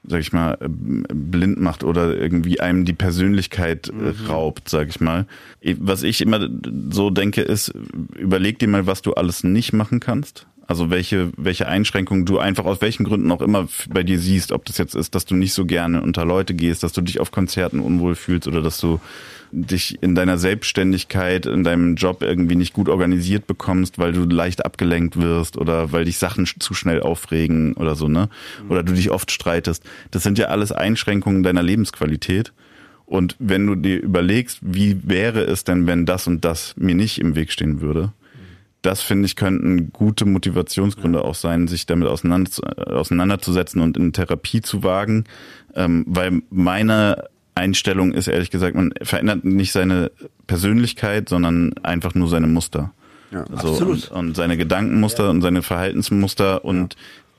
sag 0.03 0.21
ich 0.21 0.33
mal, 0.33 0.55
äh, 0.61 0.69
blind 0.69 1.61
macht 1.61 1.85
oder 1.85 2.17
irgendwie 2.17 2.61
einem 2.61 2.85
die 2.85 2.93
Persönlichkeit 2.93 3.89
äh, 3.89 4.29
raubt, 4.29 4.69
sag 4.69 4.89
ich 4.89 5.01
mal. 5.01 5.27
Was 5.79 6.03
ich 6.03 6.21
immer 6.21 6.49
so 6.91 7.11
denke, 7.11 7.43
ist, 7.43 7.75
überleg 8.17 8.59
dir 8.59 8.69
mal, 8.69 8.87
was 8.87 9.03
du 9.03 9.15
alles 9.15 9.45
nicht 9.45 9.73
machen 9.73 10.01
kannst. 10.01 10.47
Also 10.71 10.89
welche, 10.89 11.33
welche 11.37 11.67
Einschränkungen 11.67 12.27
du 12.27 12.39
einfach 12.39 12.65
aus 12.65 12.81
welchen 12.81 13.03
Gründen 13.03 13.33
auch 13.33 13.43
immer 13.43 13.67
bei 13.93 14.05
dir 14.05 14.21
siehst, 14.21 14.53
ob 14.53 14.65
das 14.67 14.79
jetzt 14.79 14.95
ist, 14.95 15.17
dass 15.17 15.25
du 15.25 15.35
nicht 15.35 15.53
so 15.53 15.67
gerne 15.67 16.01
unter 16.01 16.25
Leute 16.25 16.55
gehst, 16.55 16.85
dass 16.85 16.93
du 16.93 17.01
dich 17.01 17.19
auf 17.19 17.33
Konzerten 17.33 17.81
unwohl 17.81 18.15
fühlst 18.15 18.47
oder 18.47 18.63
dass 18.63 18.79
du 18.79 19.01
dich 19.51 20.01
in 20.01 20.15
deiner 20.15 20.39
Selbstständigkeit, 20.39 21.47
in 21.47 21.65
deinem 21.65 21.97
Job 21.97 22.23
irgendwie 22.23 22.55
nicht 22.55 22.73
gut 22.73 22.89
organisiert 22.89 23.49
bekommst, 23.49 23.99
weil 23.99 24.13
du 24.13 24.23
leicht 24.23 24.65
abgelenkt 24.65 25.21
wirst 25.21 25.57
oder 25.57 25.91
weil 25.91 26.05
dich 26.05 26.19
Sachen 26.19 26.47
zu 26.47 26.73
schnell 26.73 27.03
aufregen 27.03 27.73
oder 27.73 27.97
so, 27.97 28.07
ne? 28.07 28.29
Oder 28.69 28.85
du 28.85 28.93
dich 28.93 29.11
oft 29.11 29.33
streitest. 29.33 29.83
Das 30.13 30.23
sind 30.23 30.39
ja 30.39 30.51
alles 30.51 30.71
Einschränkungen 30.71 31.43
deiner 31.43 31.65
Lebensqualität. 31.65 32.53
Und 33.07 33.35
wenn 33.41 33.67
du 33.67 33.75
dir 33.75 34.01
überlegst, 34.01 34.61
wie 34.63 35.01
wäre 35.03 35.41
es 35.41 35.65
denn, 35.65 35.89
wenn 35.89 36.07
das 36.07 36.29
und 36.29 36.45
das 36.45 36.77
mir 36.77 36.95
nicht 36.95 37.21
im 37.21 37.35
Weg 37.35 37.51
stehen 37.51 37.81
würde, 37.81 38.13
das 38.83 39.03
finde 39.03 39.27
ich 39.27 39.37
könnten 39.37 39.93
gute 39.93 40.25
Motivationsgründe 40.25 41.23
auch 41.25 41.35
sein, 41.35 41.69
sich 41.69 41.87
damit 41.87 42.09
auseinander, 42.09 42.51
auseinanderzusetzen 42.87 43.81
und 43.83 43.97
in 43.97 44.13
Therapie 44.13 44.63
zu 44.63 44.83
wagen, 44.83 45.25
ähm, 45.75 46.05
weil 46.09 46.43
meine 46.51 47.25
Einstellung 47.55 48.13
ist 48.13 48.29
ehrlich 48.29 48.51
gesagt, 48.51 48.75
man 48.75 48.93
verändert 49.03 49.45
nicht 49.45 49.73
seine 49.73 50.11
Persönlichkeit, 50.47 51.29
sondern 51.29 51.75
einfach 51.83 52.15
nur 52.15 52.29
seine 52.29 52.47
Muster. 52.47 52.93
Ja, 53.31 53.45
also 53.45 53.69
absolut. 53.69 54.11
Und, 54.11 54.19
und 54.19 54.37
seine 54.37 54.57
Gedankenmuster 54.57 55.31
und 55.31 55.43
seine 55.43 55.63
Verhaltensmuster 55.63 56.65
und 56.65 56.97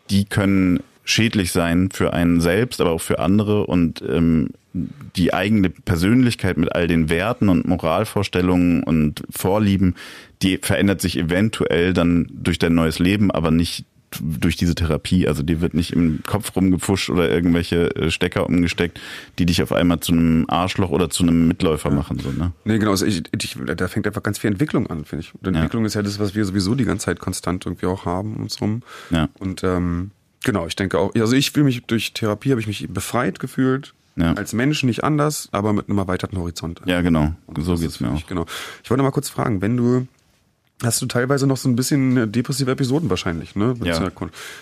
die 0.10 0.26
können 0.26 0.82
schädlich 1.04 1.52
sein 1.52 1.90
für 1.92 2.14
einen 2.14 2.42
selbst, 2.42 2.82
aber 2.82 2.92
auch 2.92 3.02
für 3.02 3.20
andere 3.20 3.66
und 3.66 4.02
ähm, 4.08 4.50
die 4.74 5.34
eigene 5.34 5.70
Persönlichkeit 5.70 6.58
mit 6.58 6.74
all 6.74 6.88
den 6.88 7.10
Werten 7.10 7.50
und 7.50 7.68
Moralvorstellungen 7.68 8.84
und 8.84 9.24
Vorlieben, 9.30 9.96
die 10.42 10.58
verändert 10.58 11.02
sich 11.02 11.18
eventuell 11.18 11.94
dann 11.94 12.28
durch 12.32 12.58
dein 12.58 12.76
neues 12.76 13.00
Leben, 13.00 13.32
aber 13.32 13.52
nicht 13.52 13.86
durch 14.20 14.56
diese 14.58 14.76
Therapie. 14.76 15.28
Also 15.28 15.44
die 15.44 15.62
wird 15.62 15.74
nicht 15.74 15.94
im 15.94 16.22
Kopf 16.26 16.56
rumgepfuscht 16.56 17.10
oder 17.10 17.30
irgendwelche 17.30 17.96
äh, 17.96 18.12
Stecker 18.12 18.46
umgesteckt, 18.46 19.00
die 19.40 19.46
dich 19.46 19.64
auf 19.64 19.72
einmal 19.72 20.00
zu 20.00 20.12
einem 20.12 20.46
Arschloch 20.48 20.90
oder 20.90 21.10
zu 21.10 21.24
einem 21.24 21.48
Mitläufer 21.48 21.92
machen. 21.92 22.20
So, 22.20 22.32
ne? 22.32 22.52
Nee, 22.66 22.78
genau, 22.78 22.92
also 22.92 23.06
ich, 23.06 23.24
ich, 23.34 23.58
da 23.76 23.88
fängt 23.88 24.08
einfach 24.08 24.24
ganz 24.24 24.40
viel 24.40 24.52
Entwicklung 24.52 24.88
an, 24.88 25.06
finde 25.06 25.26
ich. 25.26 25.34
Und 25.36 25.48
Entwicklung 25.48 25.86
ist 25.86 25.94
ja 25.94 26.02
das, 26.02 26.20
was 26.20 26.36
wir 26.36 26.44
sowieso 26.46 26.76
die 26.76 26.86
ganze 26.86 27.06
Zeit 27.06 27.20
konstant 27.20 27.66
irgendwie 27.66 27.86
auch 27.86 28.06
haben 28.06 28.36
um 28.36 28.44
uns 28.44 28.60
rum. 28.60 28.82
Ja. 29.12 29.30
Und 29.40 29.64
ähm, 29.64 30.12
genau, 30.44 30.68
ich 30.68 30.76
denke 30.76 31.00
auch, 31.00 31.14
also 31.16 31.34
ich 31.36 31.52
fühle 31.52 31.66
mich 31.66 31.84
durch 31.86 32.14
Therapie, 32.14 32.52
habe 32.52 32.62
ich 32.62 32.68
mich 32.68 32.88
befreit 32.90 33.40
gefühlt. 33.40 33.94
Ja. 34.18 34.34
Als 34.34 34.52
Mensch 34.52 34.84
nicht 34.84 35.04
anders, 35.06 35.48
aber 35.54 35.72
mit 35.72 35.88
einem 35.88 35.98
erweiterten 35.98 36.38
Horizont. 36.38 36.82
Ja, 36.86 37.02
genau. 37.02 37.34
Und 37.48 37.64
So 37.64 37.76
geht's 37.78 38.02
mir 38.02 38.12
auch. 38.12 38.28
Genau. 38.28 38.46
Ich 38.84 38.90
wollte 38.90 39.04
mal 39.04 39.12
kurz 39.12 39.30
fragen, 39.30 39.62
wenn 39.62 39.78
du 39.78 40.08
Hast 40.84 41.02
du 41.02 41.06
teilweise 41.06 41.46
noch 41.46 41.58
so 41.58 41.70
ein 41.70 41.76
bisschen 41.76 42.18
äh, 42.18 42.28
depressive 42.28 42.72
Episoden 42.72 43.10
wahrscheinlich, 43.10 43.56
ne? 43.56 43.76
Ja. 43.84 44.12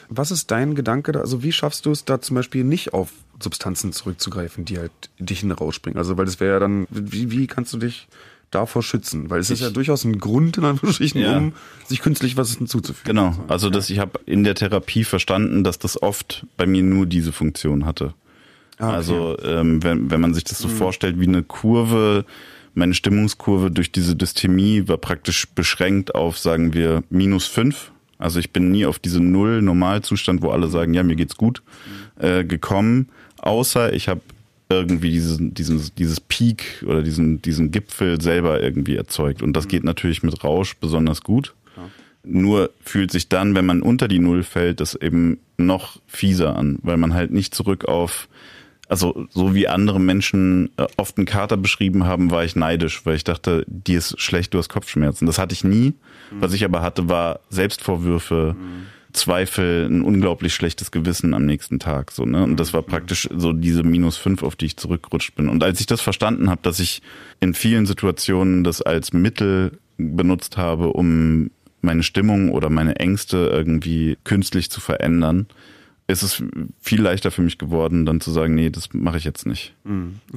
Was 0.10 0.32
ist 0.32 0.52
dein 0.52 0.76
Gedanke 0.76 1.14
da? 1.14 1.22
Also 1.22 1.44
wie 1.44 1.52
schaffst 1.52 1.86
du 1.86 1.92
es 1.92 2.04
da 2.04 2.20
zum 2.20 2.36
Beispiel 2.36 2.64
nicht 2.64 2.94
auf 2.94 3.12
Substanzen 3.42 3.94
zurückzugreifen, 3.94 4.66
die 4.66 4.80
halt 4.80 4.92
dich 5.18 5.44
in 5.44 5.50
den 5.50 5.58
Rausch 5.58 5.82
bringen? 5.82 5.98
Also 5.98 6.18
weil 6.18 6.26
das 6.26 6.40
wäre 6.42 6.54
ja 6.54 6.60
dann, 6.60 6.88
wie, 6.90 7.32
wie 7.32 7.48
kannst 7.48 7.74
du 7.74 7.78
dich 7.78 8.08
davor 8.52 8.84
schützen? 8.84 9.30
Weil 9.30 9.40
es 9.40 9.50
ist 9.50 9.60
Ich- 9.60 9.66
ja 9.66 9.70
durchaus 9.72 10.04
ein 10.06 10.20
Grund, 10.20 10.58
in 10.58 10.66
Anführungsstrichen, 10.66 11.22
Ja. 11.22 11.38
um 11.38 11.54
sich 11.88 12.02
künstlich 12.02 12.38
was 12.38 12.56
hinzuzufügen. 12.58 13.16
Genau. 13.16 13.36
Also 13.48 13.70
das, 13.70 13.90
ich 13.90 14.00
habe 14.00 14.20
in 14.26 14.44
der 14.44 14.56
Therapie 14.56 15.04
verstanden, 15.04 15.64
dass 15.64 15.80
das 15.80 16.02
oft 16.02 16.46
bei 16.58 16.66
mir 16.66 16.84
nur 16.84 17.06
diese 17.06 17.32
Funktion 17.32 17.86
hatte. 17.86 18.14
Ah, 18.78 18.86
okay. 18.86 18.92
Mhm. 18.92 18.96
Also 18.96 19.38
ähm, 19.44 19.84
wenn, 19.84 20.10
wenn 20.12 20.22
man 20.22 20.34
sich 20.34 20.44
das 20.44 20.60
so 20.60 20.68
vorstellt 20.68 21.20
wie 21.20 21.28
eine 21.28 21.44
Kurve, 21.44 22.26
meine 22.76 22.94
Stimmungskurve 22.94 23.72
durch 23.72 23.92
diese 23.92 24.16
Dysthemie 24.16 24.88
war 24.88 24.98
praktisch 24.98 25.48
beschränkt 25.54 26.16
auf, 26.16 26.38
sagen 26.38 26.74
wir, 26.74 27.04
minus 27.10 27.46
fünf. 27.48 27.92
Also 28.18 28.40
ich 28.40 28.52
bin 28.52 28.70
nie 28.72 28.86
auf 28.86 29.00
diese 29.00 29.22
Null 29.22 29.62
Normalzustand, 29.62 30.42
wo 30.42 30.52
alle 30.52 30.68
sagen, 30.68 30.94
ja, 30.94 31.04
mir 31.04 31.16
geht's 31.16 31.36
gut, 31.38 31.62
äh, 32.20 32.44
gekommen, 32.44 33.10
außer 33.38 33.94
ich 33.94 34.08
habe 34.10 34.22
irgendwie 34.72 35.10
diesen, 35.10 35.54
diesen, 35.54 35.92
dieses 35.98 36.20
Peak 36.20 36.84
oder 36.86 37.02
diesen, 37.02 37.42
diesen 37.42 37.72
Gipfel 37.72 38.22
selber 38.22 38.62
irgendwie 38.62 38.96
erzeugt. 38.96 39.42
Und 39.42 39.54
das 39.54 39.68
geht 39.68 39.84
natürlich 39.84 40.22
mit 40.22 40.44
Rausch 40.44 40.76
besonders 40.78 41.24
gut. 41.24 41.56
Nur 42.24 42.72
fühlt 42.82 43.12
sich 43.12 43.30
dann, 43.30 43.56
wenn 43.56 43.66
man 43.66 43.82
unter 43.82 44.08
die 44.08 44.20
Null 44.20 44.44
fällt, 44.44 44.82
das 44.82 44.94
eben 44.94 45.40
noch 45.58 46.00
fieser 46.06 46.56
an, 46.56 46.78
weil 46.84 46.98
man 46.98 47.14
halt 47.14 47.32
nicht 47.32 47.56
zurück 47.56 47.86
auf, 47.86 48.28
also 48.90 49.26
so 49.32 49.56
wie 49.56 49.68
andere 49.68 50.00
Menschen 50.00 50.70
äh, 50.78 50.86
oft 50.98 51.18
einen 51.18 51.26
Kater 51.26 51.58
beschrieben 51.58 52.06
haben, 52.06 52.30
war 52.30 52.44
ich 52.44 52.56
neidisch, 52.56 53.06
weil 53.06 53.16
ich 53.16 53.24
dachte, 53.24 53.64
dir 53.68 53.98
ist 53.98 54.20
schlecht, 54.22 54.54
du 54.54 54.58
hast 54.58 54.70
Kopfschmerzen. 54.70 55.26
Das 55.26 55.40
hatte 55.40 55.54
ich 55.54 55.64
nie. 55.64 55.94
Was 56.32 56.54
ich 56.54 56.64
aber 56.66 56.82
hatte, 56.82 57.10
war 57.10 57.40
Selbstvorwürfe, 57.50 58.56
Zweifel, 59.14 59.88
ein 59.90 60.02
unglaublich 60.02 60.54
schlechtes 60.54 60.92
Gewissen 60.92 61.34
am 61.34 61.46
nächsten 61.46 61.80
Tag. 61.80 62.12
So, 62.12 62.26
ne? 62.26 62.44
Und 62.44 62.60
das 62.60 62.74
war 62.74 62.82
praktisch 62.82 63.28
so 63.36 63.54
diese 63.54 63.84
minus 63.84 64.18
fünf, 64.18 64.44
auf 64.44 64.56
die 64.56 64.68
ich 64.68 64.78
zurückgerutscht 64.78 65.36
bin. 65.36 65.50
Und 65.50 65.64
als 65.64 65.80
ich 65.80 65.88
das 65.88 66.02
verstanden 66.02 66.50
habe, 66.50 66.62
dass 66.62 66.80
ich 66.80 67.02
in 67.40 67.54
vielen 67.54 67.86
Situationen 67.86 68.64
das 68.64 68.82
als 68.82 69.14
Mittel 69.14 69.80
benutzt 69.98 70.58
habe, 70.58 70.94
um 70.94 71.50
meine 71.82 72.04
Stimmung 72.04 72.52
oder 72.52 72.70
meine 72.70 72.98
Ängste 72.98 73.50
irgendwie 73.52 74.18
künstlich 74.24 74.70
zu 74.70 74.82
verändern, 74.82 75.48
ist 76.10 76.24
es 76.24 76.44
viel 76.82 77.02
leichter 77.02 77.30
für 77.30 77.44
mich 77.44 77.60
geworden, 77.60 78.06
dann 78.06 78.20
zu 78.20 78.32
sagen, 78.32 78.56
nee, 78.56 78.72
das 78.72 78.90
mache 78.94 79.18
ich 79.18 79.24
jetzt 79.24 79.46
nicht. 79.46 79.74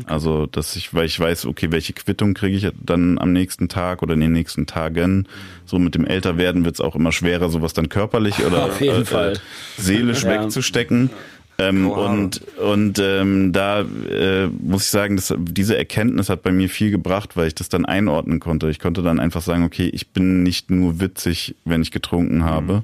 Also, 0.07 0.45
dass 0.45 0.77
ich, 0.77 0.93
weil 0.93 1.07
ich 1.07 1.19
weiß, 1.19 1.47
okay, 1.47 1.73
welche 1.73 1.95
Quittung 1.95 2.35
kriege 2.35 2.57
ich 2.57 2.71
dann 2.79 3.19
am 3.19 3.33
nächsten 3.33 3.69
Tag 3.69 4.03
oder 4.03 4.13
in 4.13 4.21
den 4.21 4.33
nächsten 4.33 4.67
Tagen. 4.67 5.27
So 5.65 5.79
mit 5.79 5.95
dem 5.95 6.05
Älterwerden 6.05 6.67
wird 6.67 6.75
es 6.75 6.81
auch 6.83 6.95
immer 6.95 7.11
schwerer, 7.11 7.49
sowas 7.49 7.73
dann 7.73 7.89
körperlich 7.89 8.45
oder 8.45 8.65
Auf 8.67 8.81
jeden 8.83 9.03
äh, 9.03 9.05
Fall. 9.07 9.41
seelisch 9.79 10.25
Ja. 10.25 10.43
wegzustecken. 10.43 11.09
Ähm, 11.59 11.89
und 11.91 12.41
und 12.59 12.99
ähm, 12.99 13.53
da 13.53 13.81
äh, 13.81 14.47
muss 14.47 14.85
ich 14.85 14.91
sagen, 14.91 15.17
dass 15.17 15.35
diese 15.39 15.77
Erkenntnis 15.77 16.29
hat 16.29 16.43
bei 16.43 16.53
mir 16.53 16.69
viel 16.69 16.91
gebracht, 16.91 17.37
weil 17.37 17.47
ich 17.49 17.55
das 17.55 17.69
dann 17.69 17.85
einordnen 17.85 18.41
konnte. 18.41 18.69
Ich 18.69 18.79
konnte 18.79 19.03
dann 19.03 19.21
einfach 19.21 19.43
sagen, 19.43 19.65
okay, 19.65 19.89
ich 19.93 20.09
bin 20.09 20.43
nicht 20.43 20.71
nur 20.71 21.01
witzig, 21.01 21.55
wenn 21.65 21.81
ich 21.83 21.91
getrunken 21.91 22.45
habe, 22.45 22.83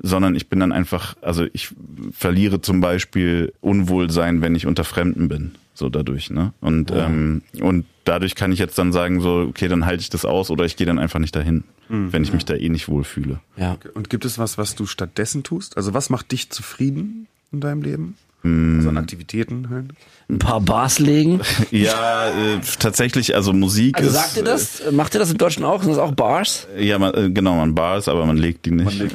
sondern 0.00 0.34
ich 0.34 0.48
bin 0.48 0.60
dann 0.60 0.72
einfach, 0.72 1.16
also 1.20 1.46
ich 1.52 1.74
verliere 2.12 2.60
zum 2.60 2.80
Beispiel 2.80 3.52
Unwohlsein, 3.60 4.40
wenn 4.40 4.54
ich 4.54 4.66
unter 4.66 4.84
Fremden 4.84 5.28
bin, 5.28 5.52
so 5.74 5.88
dadurch, 5.88 6.30
ne? 6.30 6.52
Und 6.60 6.90
ähm, 6.94 7.42
und 7.60 7.84
dadurch 8.04 8.34
kann 8.34 8.52
ich 8.52 8.58
jetzt 8.58 8.78
dann 8.78 8.92
sagen, 8.92 9.20
so 9.20 9.46
okay, 9.48 9.68
dann 9.68 9.84
halte 9.84 10.00
ich 10.00 10.10
das 10.10 10.24
aus 10.24 10.50
oder 10.50 10.64
ich 10.64 10.76
gehe 10.76 10.86
dann 10.86 10.98
einfach 10.98 11.18
nicht 11.18 11.36
dahin, 11.36 11.64
wenn 11.88 12.22
ich 12.22 12.32
mich 12.32 12.44
da 12.44 12.54
eh 12.54 12.68
nicht 12.68 12.88
wohlfühle. 12.88 13.40
Ja. 13.56 13.76
Und 13.94 14.08
gibt 14.08 14.24
es 14.24 14.38
was, 14.38 14.56
was 14.56 14.74
du 14.74 14.86
stattdessen 14.86 15.42
tust? 15.42 15.76
Also 15.76 15.92
was 15.92 16.08
macht 16.08 16.32
dich 16.32 16.50
zufrieden 16.50 17.26
in 17.52 17.60
deinem 17.60 17.82
Leben? 17.82 18.16
Hm. 18.42 18.76
Also 18.78 18.88
an 18.88 18.96
Aktivitäten 18.98 19.68
halt. 19.70 19.86
Ein 20.28 20.38
paar 20.38 20.60
Bars 20.60 20.98
legen. 20.98 21.40
Ja, 21.70 22.28
äh, 22.28 22.58
tatsächlich, 22.78 23.34
also 23.34 23.52
Musik 23.52 23.96
Also 23.98 24.08
ist. 24.10 24.14
sagt 24.16 24.36
ihr 24.36 24.44
das? 24.44 24.82
Macht 24.90 25.14
ihr 25.14 25.20
das 25.20 25.30
im 25.30 25.38
Deutschen 25.38 25.64
auch? 25.64 25.80
Sind 25.82 25.90
das 25.90 25.98
auch 25.98 26.12
Bars? 26.12 26.66
äh, 26.76 26.84
Ja, 26.86 26.98
man, 26.98 27.14
äh, 27.14 27.30
genau, 27.30 27.54
man 27.56 27.74
bars, 27.74 28.08
aber 28.08 28.24
man 28.26 28.36
legt 28.36 28.66
die 28.66 28.70
nicht. 28.72 29.00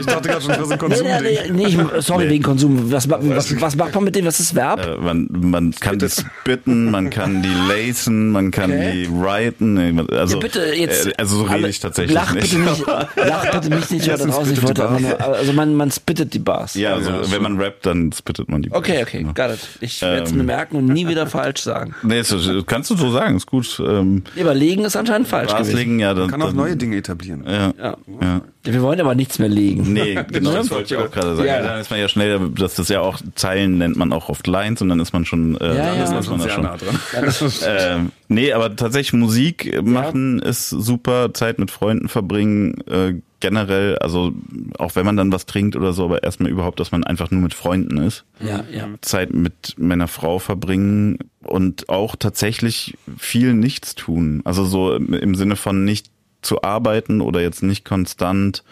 Ich 0.00 0.06
dachte 0.06 0.28
gerade 0.28 0.40
schon, 0.42 0.50
das 0.52 0.68
ist 0.68 0.72
ein 0.72 0.88
Nee, 0.88 1.20
nee, 1.20 1.38
nee, 1.50 1.50
nee, 1.52 1.66
ich, 1.98 2.04
sorry, 2.04 2.24
Nee. 2.24 2.30
wegen 2.30 2.44
Konsum. 2.44 2.90
Was, 2.92 3.08
was, 3.08 3.60
was 3.60 3.76
macht 3.76 3.94
man 3.94 4.04
mit 4.04 4.14
dem? 4.16 4.24
Was 4.26 4.40
ist 4.40 4.50
das 4.50 4.56
Verb? 4.56 4.84
Äh, 4.84 4.96
man, 4.98 5.28
man 5.30 5.70
kann 5.72 5.98
die 5.98 6.08
spitten, 6.08 6.90
man 6.90 7.10
kann 7.10 7.42
die 7.42 7.48
lacen, 7.68 8.30
man 8.30 8.50
kann 8.50 8.70
Okay. 8.70 8.92
die 8.92 9.08
writen. 9.10 9.74
nee, 9.74 10.02
Also, 10.12 10.36
ja, 10.36 10.40
bitte, 10.42 10.60
jetzt. 10.74 11.06
äh, 11.06 11.12
also 11.18 11.36
so 11.36 11.42
rede 11.44 11.68
ich 11.68 11.80
tatsächlich 11.80 12.14
lach 12.14 12.32
nicht. 12.34 12.50
Bitte 12.50 12.62
nicht 12.62 12.86
lach 13.16 13.50
bitte 13.52 13.70
mich 13.74 13.90
nicht 13.90 14.06
Jetzt 14.06 14.20
weiter 14.22 14.32
raus. 14.32 14.48
Ich 14.50 14.62
wollte 14.62 14.86
also 15.20 15.52
man, 15.52 15.74
man 15.74 15.90
spittet 15.90 16.34
die 16.34 16.38
Bars. 16.40 16.74
ja, 16.74 16.94
also 16.94 17.10
Ja, 17.10 17.30
wenn 17.32 17.42
man 17.42 17.58
rappt, 17.60 17.86
dann 17.86 18.12
spittet 18.12 18.48
man 18.48 18.62
die. 18.62 18.65
Okay, 18.70 18.92
Bars, 18.94 19.02
okay, 19.08 19.18
genau. 19.18 19.32
got 19.34 19.50
it. 19.54 19.60
Ich 19.80 20.00
werde 20.02 20.22
es 20.24 20.30
Ähm. 20.32 20.38
mir 20.38 20.44
merken 20.44 20.76
und 20.76 20.86
nie 20.86 21.06
wieder 21.08 21.26
falsch 21.26 21.60
sagen. 21.62 21.94
Nee, 22.02 22.18
das 22.18 22.34
kannst 22.66 22.90
du 22.90 22.96
so 22.96 23.10
sagen, 23.10 23.36
ist 23.36 23.46
gut. 23.46 23.80
Ähm, 23.86 24.22
Überlegen 24.36 24.84
ist 24.84 24.96
anscheinend 24.96 25.28
falsch 25.28 25.52
gewesen. 25.54 25.76
legen, 25.76 25.98
ja. 26.00 26.14
Dann, 26.14 26.22
Man 26.24 26.30
kann 26.30 26.42
auch 26.42 26.46
dann, 26.48 26.56
neue 26.56 26.76
Dinge 26.76 26.96
etablieren. 26.96 27.44
Ja, 27.46 27.72
Ja. 27.78 27.96
ja. 28.20 28.40
Wir 28.62 28.82
wollen 28.82 29.00
aber 29.00 29.14
nichts 29.14 29.38
mehr 29.38 29.48
legen. 29.48 29.92
Nee, 29.92 30.18
genau, 30.32 30.52
das 30.52 30.70
wollte 30.72 30.94
ich 30.94 31.00
auch 31.00 31.10
gerade 31.10 31.36
sagen. 31.36 31.46
Ja. 31.48 31.56
Ja. 31.58 31.62
Dann 31.62 31.80
ist 31.80 31.90
man 31.90 32.00
ja 32.00 32.08
schnell, 32.08 32.50
das 32.58 32.78
ist 32.80 32.90
ja 32.90 33.00
auch, 33.00 33.20
Zeilen 33.36 33.78
nennt 33.78 33.96
man 33.96 34.12
auch 34.12 34.28
oft 34.28 34.46
Lines 34.48 34.82
und 34.82 34.88
dann 34.88 34.98
ist 34.98 35.12
man 35.12 35.24
schon, 35.24 35.56
äh, 35.58 35.66
Ja, 35.68 35.74
dann 35.74 35.96
ja. 35.98 36.04
ist 36.04 36.10
man 36.12 36.22
schon 36.24 36.40
sehr 36.40 36.50
schon. 36.50 36.64
nah 36.64 36.76
dran. 36.76 36.98
Ähm, 37.66 38.12
nee, 38.28 38.52
aber 38.52 38.74
tatsächlich 38.74 39.12
Musik 39.12 39.82
machen 39.82 40.40
ist 40.40 40.70
super, 40.70 41.32
Zeit 41.32 41.58
mit 41.58 41.70
Freunden 41.70 42.08
verbringen, 42.08 42.74
äh, 42.88 43.14
generell, 43.40 43.98
also 43.98 44.32
auch 44.78 44.96
wenn 44.96 45.04
man 45.06 45.16
dann 45.16 45.32
was 45.32 45.46
trinkt 45.46 45.76
oder 45.76 45.92
so, 45.92 46.04
aber 46.04 46.22
erstmal 46.22 46.50
überhaupt, 46.50 46.80
dass 46.80 46.92
man 46.92 47.04
einfach 47.04 47.30
nur 47.30 47.42
mit 47.42 47.54
Freunden 47.54 47.98
ist. 47.98 48.24
Ja, 48.40 48.64
ja. 48.72 48.88
Zeit 49.02 49.32
mit 49.34 49.74
meiner 49.78 50.08
Frau 50.08 50.38
verbringen 50.38 51.18
und 51.44 51.88
auch 51.88 52.16
tatsächlich 52.16 52.96
viel 53.18 53.52
nichts 53.54 53.94
tun. 53.94 54.40
Also 54.44 54.64
so 54.64 54.94
im- 54.94 55.12
im 55.12 55.34
Sinne 55.34 55.56
von 55.56 55.84
nicht 55.84 56.10
zu 56.42 56.62
arbeiten 56.62 57.20
oder 57.20 57.40
jetzt 57.40 57.62
nicht 57.62 57.84
konstant 57.84 58.62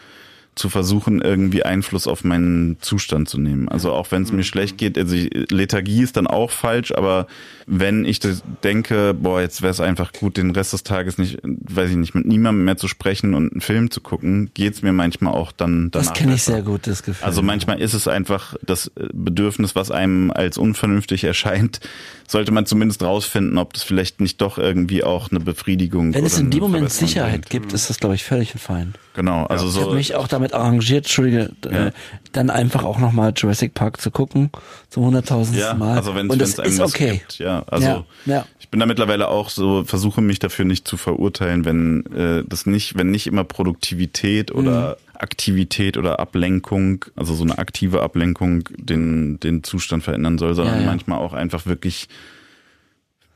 zu 0.54 0.68
versuchen, 0.68 1.20
irgendwie 1.20 1.64
Einfluss 1.64 2.06
auf 2.06 2.22
meinen 2.24 2.76
Zustand 2.80 3.28
zu 3.28 3.38
nehmen. 3.38 3.68
Also 3.68 3.92
auch 3.92 4.10
wenn 4.12 4.22
es 4.22 4.32
mir 4.32 4.44
schlecht 4.44 4.78
geht, 4.78 4.96
also 4.96 5.14
ich, 5.14 5.30
Lethargie 5.50 6.02
ist 6.02 6.16
dann 6.16 6.26
auch 6.26 6.50
falsch, 6.50 6.92
aber 6.92 7.26
wenn 7.66 8.04
ich 8.04 8.20
das 8.20 8.42
denke, 8.62 9.14
boah, 9.14 9.40
jetzt 9.40 9.62
wäre 9.62 9.72
es 9.72 9.80
einfach 9.80 10.12
gut, 10.12 10.36
den 10.36 10.50
Rest 10.52 10.72
des 10.72 10.84
Tages 10.84 11.18
nicht, 11.18 11.38
weiß 11.42 11.90
ich 11.90 11.96
nicht, 11.96 12.14
mit 12.14 12.26
niemandem 12.26 12.64
mehr 12.64 12.76
zu 12.76 12.88
sprechen 12.88 13.34
und 13.34 13.52
einen 13.52 13.60
Film 13.60 13.90
zu 13.90 14.00
gucken, 14.00 14.50
geht's 14.54 14.82
mir 14.82 14.92
manchmal 14.92 15.32
auch 15.32 15.50
dann 15.50 15.90
danach. 15.90 16.08
Das 16.08 16.16
kenne 16.16 16.34
ich 16.34 16.42
sehr 16.42 16.62
gut, 16.62 16.86
das 16.86 17.02
Gefühl. 17.02 17.24
Also 17.26 17.42
manchmal 17.42 17.80
ist 17.80 17.94
es 17.94 18.06
einfach 18.06 18.54
das 18.62 18.90
Bedürfnis, 19.12 19.74
was 19.74 19.90
einem 19.90 20.30
als 20.30 20.58
unvernünftig 20.58 21.24
erscheint, 21.24 21.80
sollte 22.28 22.52
man 22.52 22.66
zumindest 22.66 23.02
rausfinden, 23.02 23.58
ob 23.58 23.72
das 23.72 23.82
vielleicht 23.82 24.20
nicht 24.20 24.40
doch 24.40 24.58
irgendwie 24.58 25.04
auch 25.04 25.30
eine 25.30 25.40
Befriedigung 25.40 26.14
Wenn 26.14 26.24
es 26.24 26.38
in 26.38 26.50
dem 26.50 26.60
Moment 26.60 26.90
Sicherheit 26.90 27.48
bringt. 27.48 27.50
gibt, 27.50 27.72
ist 27.72 27.90
das, 27.90 27.98
glaube 27.98 28.14
ich, 28.14 28.24
völlig 28.24 28.52
fein. 28.52 28.94
Genau, 29.14 29.44
also 29.44 29.68
Ich 29.68 29.76
habe 29.76 29.90
so. 29.90 29.94
mich 29.94 30.14
auch 30.14 30.26
damit 30.26 30.43
arrangiert, 30.52 31.06
Entschuldige, 31.06 31.50
Ja. 31.64 31.86
äh, 31.86 31.92
dann 32.32 32.50
einfach 32.50 32.82
auch 32.84 32.98
nochmal 32.98 33.32
Jurassic 33.34 33.74
Park 33.74 34.00
zu 34.00 34.10
gucken, 34.10 34.50
zum 34.90 35.04
hunderttausendsten 35.04 35.60
Ja, 35.68 35.74
Mal. 35.74 35.96
also 35.96 36.14
wenn 36.14 36.28
Und 36.28 36.40
das 36.40 36.50
es 36.50 36.58
einem 36.60 36.72
ist 36.72 36.78
was 36.80 36.94
okay. 36.94 37.12
gibt, 37.18 37.38
ja, 37.38 37.62
also 37.68 38.04
Ja, 38.26 38.44
ich 38.58 38.68
bin 38.68 38.80
da 38.80 38.86
mittlerweile 38.86 39.28
auch 39.28 39.48
so, 39.50 39.84
versuche 39.84 40.20
mich 40.20 40.40
dafür 40.40 40.64
nicht 40.64 40.86
zu 40.88 40.96
verurteilen, 40.96 41.64
wenn 41.64 42.04
äh, 42.12 42.42
das 42.46 42.66
nicht, 42.66 42.98
wenn 42.98 43.10
nicht 43.10 43.26
immer 43.28 43.44
Produktivität 43.44 44.52
oder 44.52 44.96
Mhm. 44.98 45.04
Aktivität 45.20 45.96
oder 45.96 46.18
Ablenkung, 46.18 47.04
also 47.14 47.34
so 47.34 47.44
eine 47.44 47.56
aktive 47.58 48.02
Ablenkung 48.02 48.68
den 48.76 49.38
den 49.40 49.62
Zustand 49.62 50.02
verändern 50.02 50.38
soll, 50.38 50.54
sondern 50.54 50.84
manchmal 50.84 51.18
auch 51.20 51.32
einfach 51.32 51.66
wirklich 51.66 52.08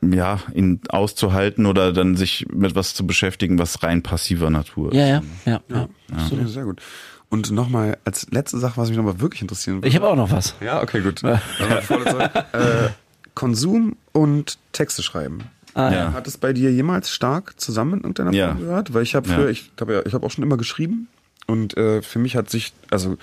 ja, 0.01 0.39
ihn 0.53 0.79
auszuhalten 0.89 1.65
oder 1.65 1.91
dann 1.91 2.15
sich 2.15 2.45
mit 2.53 2.75
was 2.75 2.93
zu 2.93 3.05
beschäftigen, 3.05 3.59
was 3.59 3.83
rein 3.83 4.01
passiver 4.01 4.49
Natur 4.49 4.91
ist. 4.91 4.97
Ja, 4.97 5.05
ja, 5.07 5.21
ja. 5.45 5.61
ja. 5.69 5.87
Ja, 6.31 6.47
sehr 6.47 6.63
gut. 6.63 6.81
Und 7.29 7.51
nochmal 7.51 7.97
als 8.05 8.27
letzte 8.31 8.57
Sache, 8.57 8.77
was 8.77 8.89
mich 8.89 8.97
nochmal 8.97 9.19
wirklich 9.19 9.41
interessieren 9.41 9.77
würde. 9.77 9.87
Ich 9.87 9.95
habe 9.95 10.07
auch 10.07 10.15
noch 10.15 10.31
was. 10.31 10.55
Ja, 10.61 10.81
okay, 10.81 11.01
gut. 11.01 11.19
Vorletzte. 11.83 12.31
äh, 12.53 12.89
Konsum 13.35 13.95
und 14.13 14.57
Texte 14.73 15.03
schreiben. 15.03 15.39
Ah, 15.75 15.91
Ja. 15.91 16.13
Hat 16.13 16.27
es 16.27 16.37
bei 16.37 16.53
dir 16.53 16.71
jemals 16.71 17.11
stark 17.11 17.59
zusammen 17.59 17.93
in 17.93 17.99
irgendeiner 17.99 18.33
Ja. 18.33 18.47
Form 18.47 18.59
gehört? 18.59 18.93
Weil 18.93 19.03
ich 19.03 19.15
habe 19.15 19.29
Ja. 19.29 19.35
früher, 19.35 19.49
ich 19.49 19.71
habe 19.79 19.93
ja, 19.93 20.01
ich 20.05 20.13
habe 20.13 20.25
auch 20.25 20.31
schon 20.31 20.43
immer 20.43 20.57
geschrieben 20.57 21.07
und 21.45 21.77
äh, 21.77 22.01
für 22.01 22.17
mich 22.19 22.35
hat 22.35 22.49
sich, 22.49 22.73
also 22.89 23.17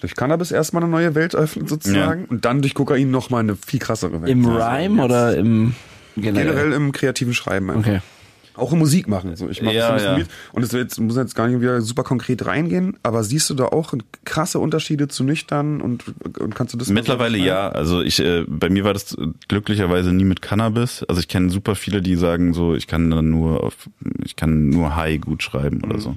durch 0.00 0.16
Cannabis 0.16 0.50
erstmal 0.50 0.82
eine 0.82 0.90
neue 0.90 1.14
Welt 1.14 1.34
eröffnet 1.34 1.68
sozusagen 1.68 2.24
und 2.24 2.46
dann 2.46 2.62
durch 2.62 2.72
Kokain 2.74 3.10
nochmal 3.10 3.40
eine 3.40 3.56
viel 3.56 3.78
krassere 3.80 4.22
Welt. 4.22 4.30
Im 4.30 4.46
Also 4.46 4.58
Rhyme 4.58 5.02
oder 5.04 5.36
im 5.36 5.74
generell? 6.16 6.46
Generell 6.46 6.72
im 6.72 6.92
kreativen 6.92 7.34
Schreiben 7.34 7.70
einfach. 7.70 7.90
Okay. 7.90 8.00
Auch 8.60 8.72
im 8.72 8.78
Musik 8.80 9.08
machen. 9.08 9.34
So, 9.36 9.48
ich 9.48 9.62
mache 9.62 9.74
Ja, 9.74 9.92
das 9.92 10.02
ja. 10.02 10.18
Und 10.52 10.62
es 10.62 10.72
jetzt, 10.72 10.98
muss 11.00 11.16
jetzt 11.16 11.34
gar 11.34 11.48
nicht 11.48 11.60
wieder 11.60 11.80
super 11.80 12.02
konkret 12.02 12.44
reingehen, 12.44 12.98
aber 13.02 13.24
siehst 13.24 13.48
du 13.48 13.54
da 13.54 13.66
auch 13.66 13.94
krasse 14.24 14.58
Unterschiede 14.58 15.08
zu 15.08 15.24
nüchtern 15.24 15.80
und, 15.80 16.04
und 16.38 16.54
kannst 16.54 16.74
du 16.74 16.78
das 16.78 16.88
Mittlerweile 16.88 17.38
ja. 17.38 17.70
Also 17.70 18.02
ich, 18.02 18.18
äh, 18.20 18.44
bei 18.46 18.68
mir 18.68 18.84
war 18.84 18.92
das 18.92 19.16
glücklicherweise 19.48 20.12
nie 20.12 20.24
mit 20.24 20.42
Cannabis. 20.42 21.04
Also 21.08 21.20
ich 21.20 21.28
kenne 21.28 21.48
super 21.50 21.74
viele, 21.74 22.02
die 22.02 22.16
sagen 22.16 22.52
so, 22.52 22.74
ich 22.74 22.86
kann 22.86 23.10
dann 23.10 23.30
nur 23.30 23.64
auf, 23.64 23.88
ich 24.24 24.36
kann 24.36 24.68
nur 24.68 24.96
High 24.96 25.20
gut 25.20 25.42
schreiben 25.42 25.82
oder 25.82 25.98
so. 25.98 26.14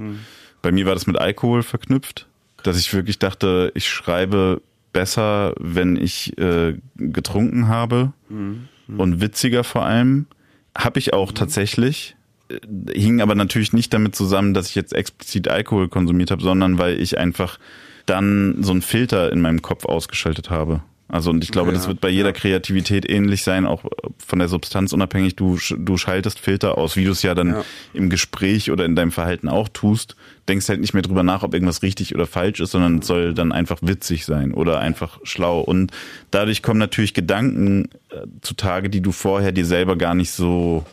Bei 0.61 0.71
mir 0.71 0.85
war 0.85 0.95
das 0.95 1.07
mit 1.07 1.17
Alkohol 1.17 1.63
verknüpft, 1.63 2.27
dass 2.63 2.77
ich 2.77 2.93
wirklich 2.93 3.19
dachte, 3.19 3.71
ich 3.75 3.87
schreibe 3.87 4.61
besser, 4.91 5.53
wenn 5.59 5.95
ich 5.97 6.37
äh, 6.37 6.75
getrunken 6.97 7.67
habe 7.67 8.11
und 8.87 9.21
witziger 9.21 9.63
vor 9.63 9.85
allem. 9.85 10.27
Habe 10.75 10.99
ich 10.99 11.13
auch 11.13 11.31
tatsächlich. 11.31 12.15
Äh, 12.49 12.57
Hing 12.93 13.21
aber 13.21 13.35
natürlich 13.35 13.73
nicht 13.73 13.93
damit 13.93 14.15
zusammen, 14.15 14.53
dass 14.53 14.69
ich 14.69 14.75
jetzt 14.75 14.93
explizit 14.93 15.47
Alkohol 15.47 15.89
konsumiert 15.89 16.31
habe, 16.31 16.41
sondern 16.41 16.77
weil 16.77 16.99
ich 16.99 17.17
einfach 17.17 17.59
dann 18.05 18.57
so 18.61 18.71
einen 18.71 18.81
Filter 18.81 19.31
in 19.31 19.41
meinem 19.41 19.61
Kopf 19.61 19.85
ausgeschaltet 19.85 20.49
habe. 20.49 20.83
Also 21.13 21.29
und 21.29 21.43
ich 21.43 21.51
glaube, 21.51 21.69
Ja, 21.69 21.75
das 21.75 21.87
wird 21.87 22.01
bei 22.01 22.09
jeder 22.09 22.29
ja. 22.29 22.33
Kreativität 22.33 23.07
ähnlich 23.07 23.43
sein, 23.43 23.67
auch 23.67 23.83
von 24.17 24.39
der 24.39 24.47
Substanz 24.47 24.93
unabhängig. 24.93 25.35
Du, 25.35 25.59
du 25.77 25.95
schaltest 25.97 26.39
Filter 26.39 26.75
aus, 26.79 26.95
wie 26.95 27.05
du 27.05 27.11
es 27.11 27.21
ja 27.21 27.35
dann 27.35 27.49
Ja. 27.49 27.65
im 27.93 28.09
Gespräch 28.09 28.71
oder 28.71 28.83
in 28.85 28.95
deinem 28.95 29.11
Verhalten 29.11 29.47
auch 29.47 29.69
tust. 29.69 30.15
Denkst 30.49 30.67
halt 30.69 30.81
nicht 30.81 30.95
mehr 30.95 31.03
drüber 31.03 31.21
nach, 31.21 31.43
ob 31.43 31.53
irgendwas 31.53 31.83
richtig 31.83 32.15
oder 32.15 32.25
falsch 32.25 32.59
ist, 32.61 32.71
sondern 32.71 32.97
es 32.97 33.07
soll 33.07 33.35
dann 33.35 33.51
einfach 33.51 33.77
witzig 33.83 34.25
sein 34.25 34.55
oder 34.55 34.79
einfach 34.79 35.19
schlau. 35.21 35.59
Und 35.59 35.91
dadurch 36.31 36.63
kommen 36.63 36.79
natürlich 36.79 37.13
Gedanken 37.13 37.89
äh, 38.09 38.25
zutage, 38.41 38.89
die 38.89 39.01
du 39.01 39.11
vorher 39.11 39.51
dir 39.51 39.67
selber 39.67 39.95
gar 39.97 40.15
nicht 40.15 40.31
so 40.31 40.83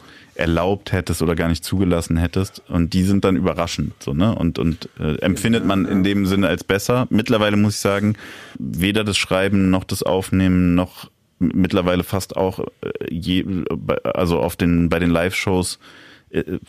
erlaubt 0.40 0.90
hättest 0.92 1.22
oder 1.22 1.34
gar 1.36 1.48
nicht 1.48 1.64
zugelassen 1.64 2.16
hättest. 2.16 2.62
Und 2.68 2.92
die 2.94 3.04
sind 3.04 3.24
dann 3.24 3.36
überraschend 3.36 3.92
so 4.02 4.12
ne? 4.14 4.34
Und 4.34 4.58
und 4.58 4.88
äh, 4.98 5.16
empfindet 5.20 5.64
man 5.64 5.84
in 5.86 6.02
dem 6.02 6.26
Sinne 6.26 6.48
als 6.48 6.64
besser. 6.64 7.06
Mittlerweile 7.10 7.56
muss 7.56 7.74
ich 7.74 7.80
sagen 7.80 8.16
weder 8.58 9.04
das 9.04 9.16
Schreiben 9.18 9.70
noch 9.70 9.84
das 9.84 10.02
Aufnehmen 10.02 10.74
noch 10.74 11.10
mittlerweile 11.38 12.02
fast 12.04 12.36
auch 12.36 12.58
äh, 12.58 12.90
je, 13.08 13.44
bei- 13.70 14.02
also 14.02 14.40
auf 14.40 14.56
den 14.56 14.88
bei 14.88 14.98
den 14.98 15.10
Live-Shows 15.10 15.76
äh, 15.76 16.09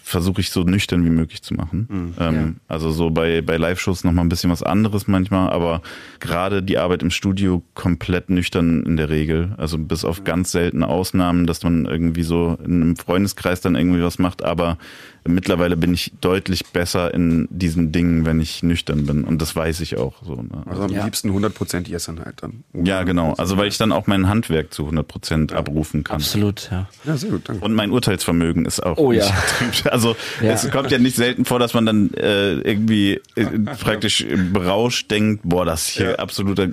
versuche 0.01 0.41
ich 0.41 0.49
so 0.49 0.63
nüchtern 0.63 1.05
wie 1.05 1.09
möglich 1.09 1.43
zu 1.43 1.53
machen. 1.53 2.15
ähm, 2.19 2.55
Also 2.67 2.91
so 2.91 3.11
bei, 3.11 3.41
bei 3.41 3.57
Live-Shows 3.57 4.03
noch 4.03 4.11
mal 4.11 4.23
ein 4.23 4.29
bisschen 4.29 4.49
was 4.49 4.63
anderes 4.63 5.07
manchmal, 5.07 5.51
aber 5.51 5.81
gerade 6.19 6.63
die 6.63 6.77
Arbeit 6.77 7.03
im 7.03 7.11
Studio 7.11 7.61
komplett 7.75 8.29
nüchtern 8.29 8.83
in 8.83 8.97
der 8.97 9.09
Regel. 9.09 9.53
Also 9.57 9.77
bis 9.77 10.03
auf 10.03 10.23
ganz 10.23 10.51
seltene 10.51 10.88
Ausnahmen, 10.88 11.45
dass 11.45 11.63
man 11.63 11.85
irgendwie 11.85 12.23
so 12.23 12.57
in 12.65 12.81
einem 12.81 12.95
Freundeskreis 12.95 13.61
dann 13.61 13.75
irgendwie 13.75 14.01
was 14.01 14.17
macht, 14.17 14.43
aber 14.43 14.77
mittlerweile 15.23 15.77
bin 15.77 15.93
ich 15.93 16.11
deutlich 16.19 16.65
besser 16.68 17.14
in 17.14 17.48
diesen 17.52 17.91
Dingen, 17.91 18.26
wenn 18.26 18.39
ich 18.39 18.64
nüchtern 18.64 19.06
bin. 19.06 19.23
Und 19.23 19.41
das 19.41 19.56
weiß 19.56 19.80
ich 19.81 19.98
auch 19.98 20.15
so. 20.26 20.35
Ne? 20.35 20.64
Also 20.65 20.84
am 20.84 20.91
Ja. 20.91 21.06
liebsten 21.06 21.30
100% 21.31 21.88
Yesin 21.89 22.19
halt 22.26 22.41
dann. 22.41 22.64
Ja, 22.73 23.03
genau. 23.03 23.34
Also 23.34 23.57
weil 23.57 23.68
ich 23.68 23.77
dann 23.77 23.91
auch 23.91 24.07
mein 24.07 24.27
Handwerk 24.27 24.73
zu 24.73 24.84
100 24.84 25.07
Prozent 25.07 25.53
abrufen 25.53 26.03
kann. 26.03 26.15
Absolut, 26.18 26.69
ja. 26.72 26.88
Ja, 27.06 27.18
sehr 27.18 27.30
gut, 27.31 27.48
danke. 27.48 27.64
Und 27.64 27.73
mein 27.76 27.91
Urteilsvermögen 27.91 28.65
ist 28.65 28.81
auch 28.84 28.98
Oh 28.98 29.11
ja. 29.11 29.26
Also 29.91 30.15
Ja. 30.41 30.52
es 30.53 30.69
kommt 30.72 30.91
ja 30.91 30.98
nicht 30.98 31.15
selten 31.15 31.45
vor, 31.45 31.60
dass 31.60 31.73
man 31.73 31.85
dann 31.85 32.14
äh, 32.15 32.53
irgendwie 32.53 33.19
äh, 33.35 33.45
praktisch 33.80 34.26
berauscht 34.53 35.11
denkt, 35.11 35.41
boah, 35.43 35.65
das 35.65 35.84
ist 35.89 35.98
hier 35.98 36.19
absoluter 36.19 36.68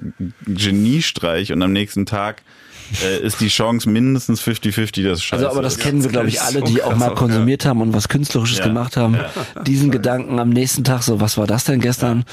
Geniestreich 0.46 1.52
und 1.52 1.62
am 1.62 1.72
nächsten 1.72 2.06
Tag 2.06 2.42
äh, 3.02 3.18
ist 3.20 3.40
die 3.40 3.48
Chance 3.48 3.88
mindestens 3.88 4.40
50-50, 4.42 5.02
dass 5.04 5.18
es 5.18 5.24
scheiße 5.24 5.44
Also, 5.46 5.56
aber 5.56 5.62
das 5.62 5.74
ist. 5.76 5.82
kennen 5.82 6.02
wir, 6.02 6.10
glaube 6.10 6.28
ich, 6.28 6.40
alle, 6.40 6.60
so 6.60 6.64
die 6.64 6.82
auch 6.82 6.96
mal 6.96 7.10
auch, 7.10 7.14
konsumiert 7.14 7.64
haben 7.64 7.80
und 7.82 7.92
was 7.94 8.08
Künstlerisches 8.08 8.58
Ja. 8.58 8.66
gemacht 8.66 8.96
haben. 8.96 9.18
Diesen 9.66 9.90
Gedanken 9.90 10.38
am 10.38 10.50
nächsten 10.50 10.84
Tag, 10.84 11.02
so, 11.02 11.20
was 11.20 11.36
war 11.38 11.46
das 11.46 11.64
denn 11.64 11.80
gestern? 11.80 12.24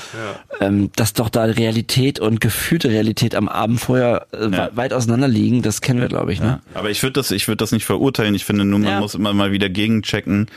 Ähm, 0.62 0.90
dass 0.96 1.14
doch 1.14 1.30
da 1.30 1.44
Realität 1.44 2.20
und 2.20 2.40
gefühlte 2.42 2.90
Realität 2.90 3.36
am 3.36 3.48
Abend 3.50 3.80
vorher 3.82 4.28
äh, 4.34 4.50
Ja. 4.50 4.70
weit 4.76 4.94
auseinander 4.94 5.28
liegen, 5.28 5.62
das 5.62 5.82
kennen 5.82 6.00
wir, 6.02 6.08
glaube 6.08 6.32
ich, 6.34 6.40
ne? 6.40 6.62
Aber 6.74 6.90
ich 6.90 7.02
würde 7.04 7.14
das, 7.14 7.32
ich 7.32 7.48
würde 7.48 7.58
das 7.58 7.72
nicht 7.72 7.86
verurteilen. 7.86 8.36
Ich 8.36 8.46
finde 8.46 8.64
nur, 8.66 8.80
man 8.80 8.90
Ja. 8.90 9.00
muss 9.00 9.16
immer 9.16 9.34
mal 9.34 9.52
wieder 9.52 9.70
gegenchecken. 9.70 10.48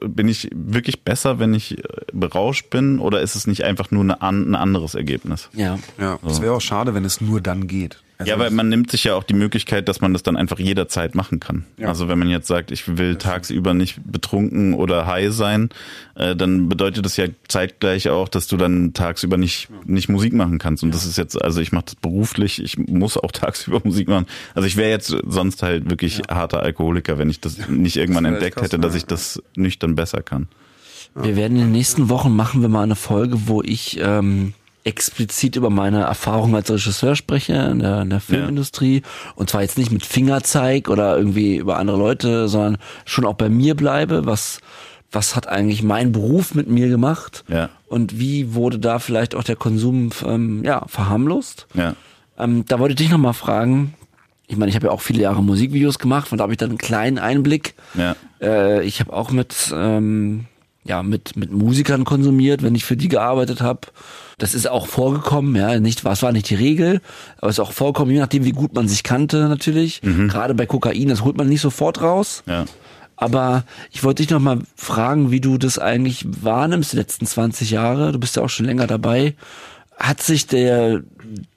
Bin 0.00 0.28
ich 0.28 0.50
wirklich 0.52 1.02
besser, 1.02 1.38
wenn 1.38 1.54
ich 1.54 1.78
äh, 1.78 1.82
berauscht 2.12 2.68
bin, 2.68 2.98
oder 2.98 3.20
ist 3.20 3.36
es 3.36 3.46
nicht 3.46 3.62
einfach 3.64 3.90
nur 3.90 4.02
eine, 4.02 4.20
ein 4.20 4.54
anderes 4.54 4.94
Ergebnis? 4.94 5.48
Ja. 5.54 5.78
Ja, 5.98 6.18
es 6.26 6.42
wäre 6.42 6.52
auch 6.52 6.60
schade, 6.60 6.94
wenn 6.94 7.04
es 7.04 7.20
nur 7.20 7.40
dann 7.40 7.68
geht. 7.68 7.98
Also 8.18 8.30
Ja, 8.30 8.38
weil 8.38 8.50
man 8.50 8.68
nimmt 8.68 8.90
sich 8.90 9.04
ja 9.04 9.14
auch 9.14 9.24
die 9.24 9.34
Möglichkeit, 9.34 9.88
dass 9.88 10.00
man 10.00 10.12
das 10.12 10.22
dann 10.22 10.36
einfach 10.36 10.58
jederzeit 10.58 11.14
machen 11.14 11.40
kann. 11.40 11.64
Ja. 11.78 11.88
Also 11.88 12.08
wenn 12.08 12.18
man 12.18 12.28
jetzt 12.28 12.46
sagt, 12.46 12.70
ich 12.70 12.96
will 12.96 13.16
tagsüber 13.16 13.74
nicht 13.74 13.98
betrunken 14.04 14.74
oder 14.74 15.06
high 15.06 15.32
sein, 15.32 15.70
äh, 16.14 16.36
dann 16.36 16.68
bedeutet 16.68 17.04
das 17.04 17.16
ja 17.16 17.26
zeitgleich 17.48 18.08
auch, 18.08 18.28
dass 18.28 18.46
du 18.46 18.56
dann 18.56 18.92
tagsüber 18.92 19.36
nicht 19.36 19.68
nicht 19.84 20.08
Musik 20.08 20.32
machen 20.32 20.58
kannst. 20.58 20.82
Und 20.82 20.94
das 20.94 21.06
ist 21.06 21.18
jetzt, 21.18 21.40
also 21.42 21.60
ich 21.60 21.72
mache 21.72 21.86
das 21.86 21.96
beruflich, 21.96 22.62
ich 22.62 22.78
muss 22.78 23.16
auch 23.16 23.32
tagsüber 23.32 23.80
Musik 23.82 24.08
machen. 24.08 24.26
Also 24.54 24.66
ich 24.66 24.76
wäre 24.76 24.90
jetzt 24.90 25.08
sonst 25.26 25.62
halt 25.62 25.90
wirklich 25.90 26.22
harter 26.30 26.60
Alkoholiker, 26.60 27.18
wenn 27.18 27.30
ich 27.30 27.40
das 27.40 27.68
nicht 27.68 27.96
irgendwann 27.96 28.24
Das 28.24 28.34
entdeckt 28.34 28.60
hätte, 28.60 28.78
dass 28.78 28.92
ja. 28.92 28.98
ich 28.98 29.06
das 29.06 29.42
nüchtern 29.56 29.96
besser 29.96 30.22
kann. 30.22 30.48
Wir 31.14 31.36
werden 31.36 31.56
in 31.56 31.64
den 31.64 31.72
nächsten 31.72 32.08
Wochen 32.08 32.34
machen 32.34 32.60
wir 32.60 32.68
mal 32.68 32.82
eine 32.82 32.96
Folge, 32.96 33.46
wo 33.46 33.62
ich 33.62 33.98
ähm, 34.00 34.52
explizit 34.84 35.56
über 35.56 35.70
meine 35.70 36.02
Erfahrungen 36.02 36.54
als 36.54 36.70
Regisseur 36.70 37.16
spreche 37.16 37.54
in 37.54 37.78
der, 37.78 38.02
in 38.02 38.10
der 38.10 38.20
Filmindustrie. 38.20 39.02
Und 39.34 39.50
zwar 39.50 39.62
jetzt 39.62 39.78
nicht 39.78 39.90
mit 39.90 40.04
Fingerzeig 40.04 40.88
oder 40.88 41.16
irgendwie 41.16 41.56
über 41.56 41.78
andere 41.78 41.96
Leute, 41.96 42.48
sondern 42.48 42.76
schon 43.06 43.24
auch 43.24 43.34
bei 43.34 43.48
mir 43.48 43.74
bleibe. 43.74 44.26
Was, 44.26 44.60
was 45.10 45.34
hat 45.34 45.48
eigentlich 45.48 45.82
mein 45.82 46.12
Beruf 46.12 46.54
mit 46.54 46.68
mir 46.68 46.88
gemacht? 46.88 47.44
Ja. 47.48 47.70
Und 47.88 48.18
wie 48.18 48.54
wurde 48.54 48.78
da 48.78 48.98
vielleicht 48.98 49.34
auch 49.34 49.44
der 49.44 49.56
Konsum 49.56 50.10
ähm, 50.26 50.62
ja, 50.64 50.84
verharmlost? 50.86 51.66
Ja. 51.72 51.94
Ähm, 52.38 52.64
da 52.66 52.78
wollte 52.78 52.92
ich 52.92 52.98
dich 52.98 53.10
nochmal 53.10 53.34
fragen. 53.34 53.94
Ich 54.46 54.58
meine, 54.58 54.68
ich 54.68 54.76
habe 54.76 54.88
ja 54.88 54.92
auch 54.92 55.00
viele 55.00 55.22
Jahre 55.22 55.42
Musikvideos 55.42 55.98
gemacht, 55.98 56.28
von 56.28 56.36
da 56.36 56.42
habe 56.42 56.52
ich 56.52 56.58
dann 56.58 56.68
einen 56.68 56.78
kleinen 56.78 57.18
Einblick. 57.18 57.74
Ja. 57.94 58.16
Äh, 58.42 58.84
ich 58.84 59.00
habe 59.00 59.14
auch 59.14 59.30
mit 59.30 59.72
ähm, 59.74 60.44
ja 60.84 61.02
mit 61.02 61.36
mit 61.36 61.50
Musikern 61.52 62.04
konsumiert, 62.04 62.62
wenn 62.62 62.74
ich 62.74 62.84
für 62.84 62.96
die 62.96 63.08
gearbeitet 63.08 63.60
habe. 63.60 63.80
Das 64.38 64.54
ist 64.54 64.68
auch 64.68 64.86
vorgekommen, 64.86 65.54
ja, 65.54 65.78
nicht 65.78 66.04
was 66.04 66.22
war 66.22 66.32
nicht 66.32 66.50
die 66.50 66.56
Regel, 66.56 67.00
aber 67.38 67.48
es 67.48 67.56
ist 67.56 67.60
auch 67.60 67.72
vorgekommen, 67.72 68.12
je 68.12 68.20
nachdem 68.20 68.44
wie 68.44 68.52
gut 68.52 68.74
man 68.74 68.88
sich 68.88 69.02
kannte 69.02 69.48
natürlich. 69.48 70.00
Gerade 70.28 70.54
bei 70.54 70.66
Kokain, 70.66 71.08
das 71.08 71.22
holt 71.22 71.36
man 71.36 71.48
nicht 71.48 71.60
sofort 71.60 72.02
raus. 72.02 72.42
Ja. 72.46 72.64
Aber 73.16 73.64
ich 73.92 74.02
wollte 74.02 74.22
dich 74.22 74.30
noch 74.30 74.40
mal 74.40 74.58
fragen, 74.74 75.30
wie 75.30 75.40
du 75.40 75.56
das 75.56 75.78
eigentlich 75.78 76.26
wahrnimmst 76.26 76.92
die 76.92 76.96
letzten 76.96 77.26
20 77.26 77.70
Jahre. 77.70 78.12
Du 78.12 78.18
bist 78.18 78.36
ja 78.36 78.42
auch 78.42 78.48
schon 78.48 78.66
länger 78.66 78.86
dabei. 78.86 79.34
Hat 79.96 80.20
sich 80.20 80.46
der 80.46 81.02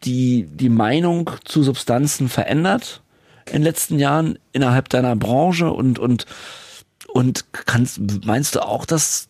die 0.03 0.47
die 0.51 0.69
Meinung 0.69 1.31
zu 1.43 1.63
Substanzen 1.63 2.29
verändert 2.29 3.01
in 3.47 3.53
den 3.53 3.63
letzten 3.63 3.97
Jahren 3.97 4.37
innerhalb 4.51 4.89
deiner 4.89 5.15
Branche 5.15 5.71
und 5.71 5.97
und 5.97 6.27
und 7.17 7.45
kannst 7.65 7.99
meinst 8.25 8.53
du 8.55 8.61
auch, 8.61 8.85
dass 8.85 9.27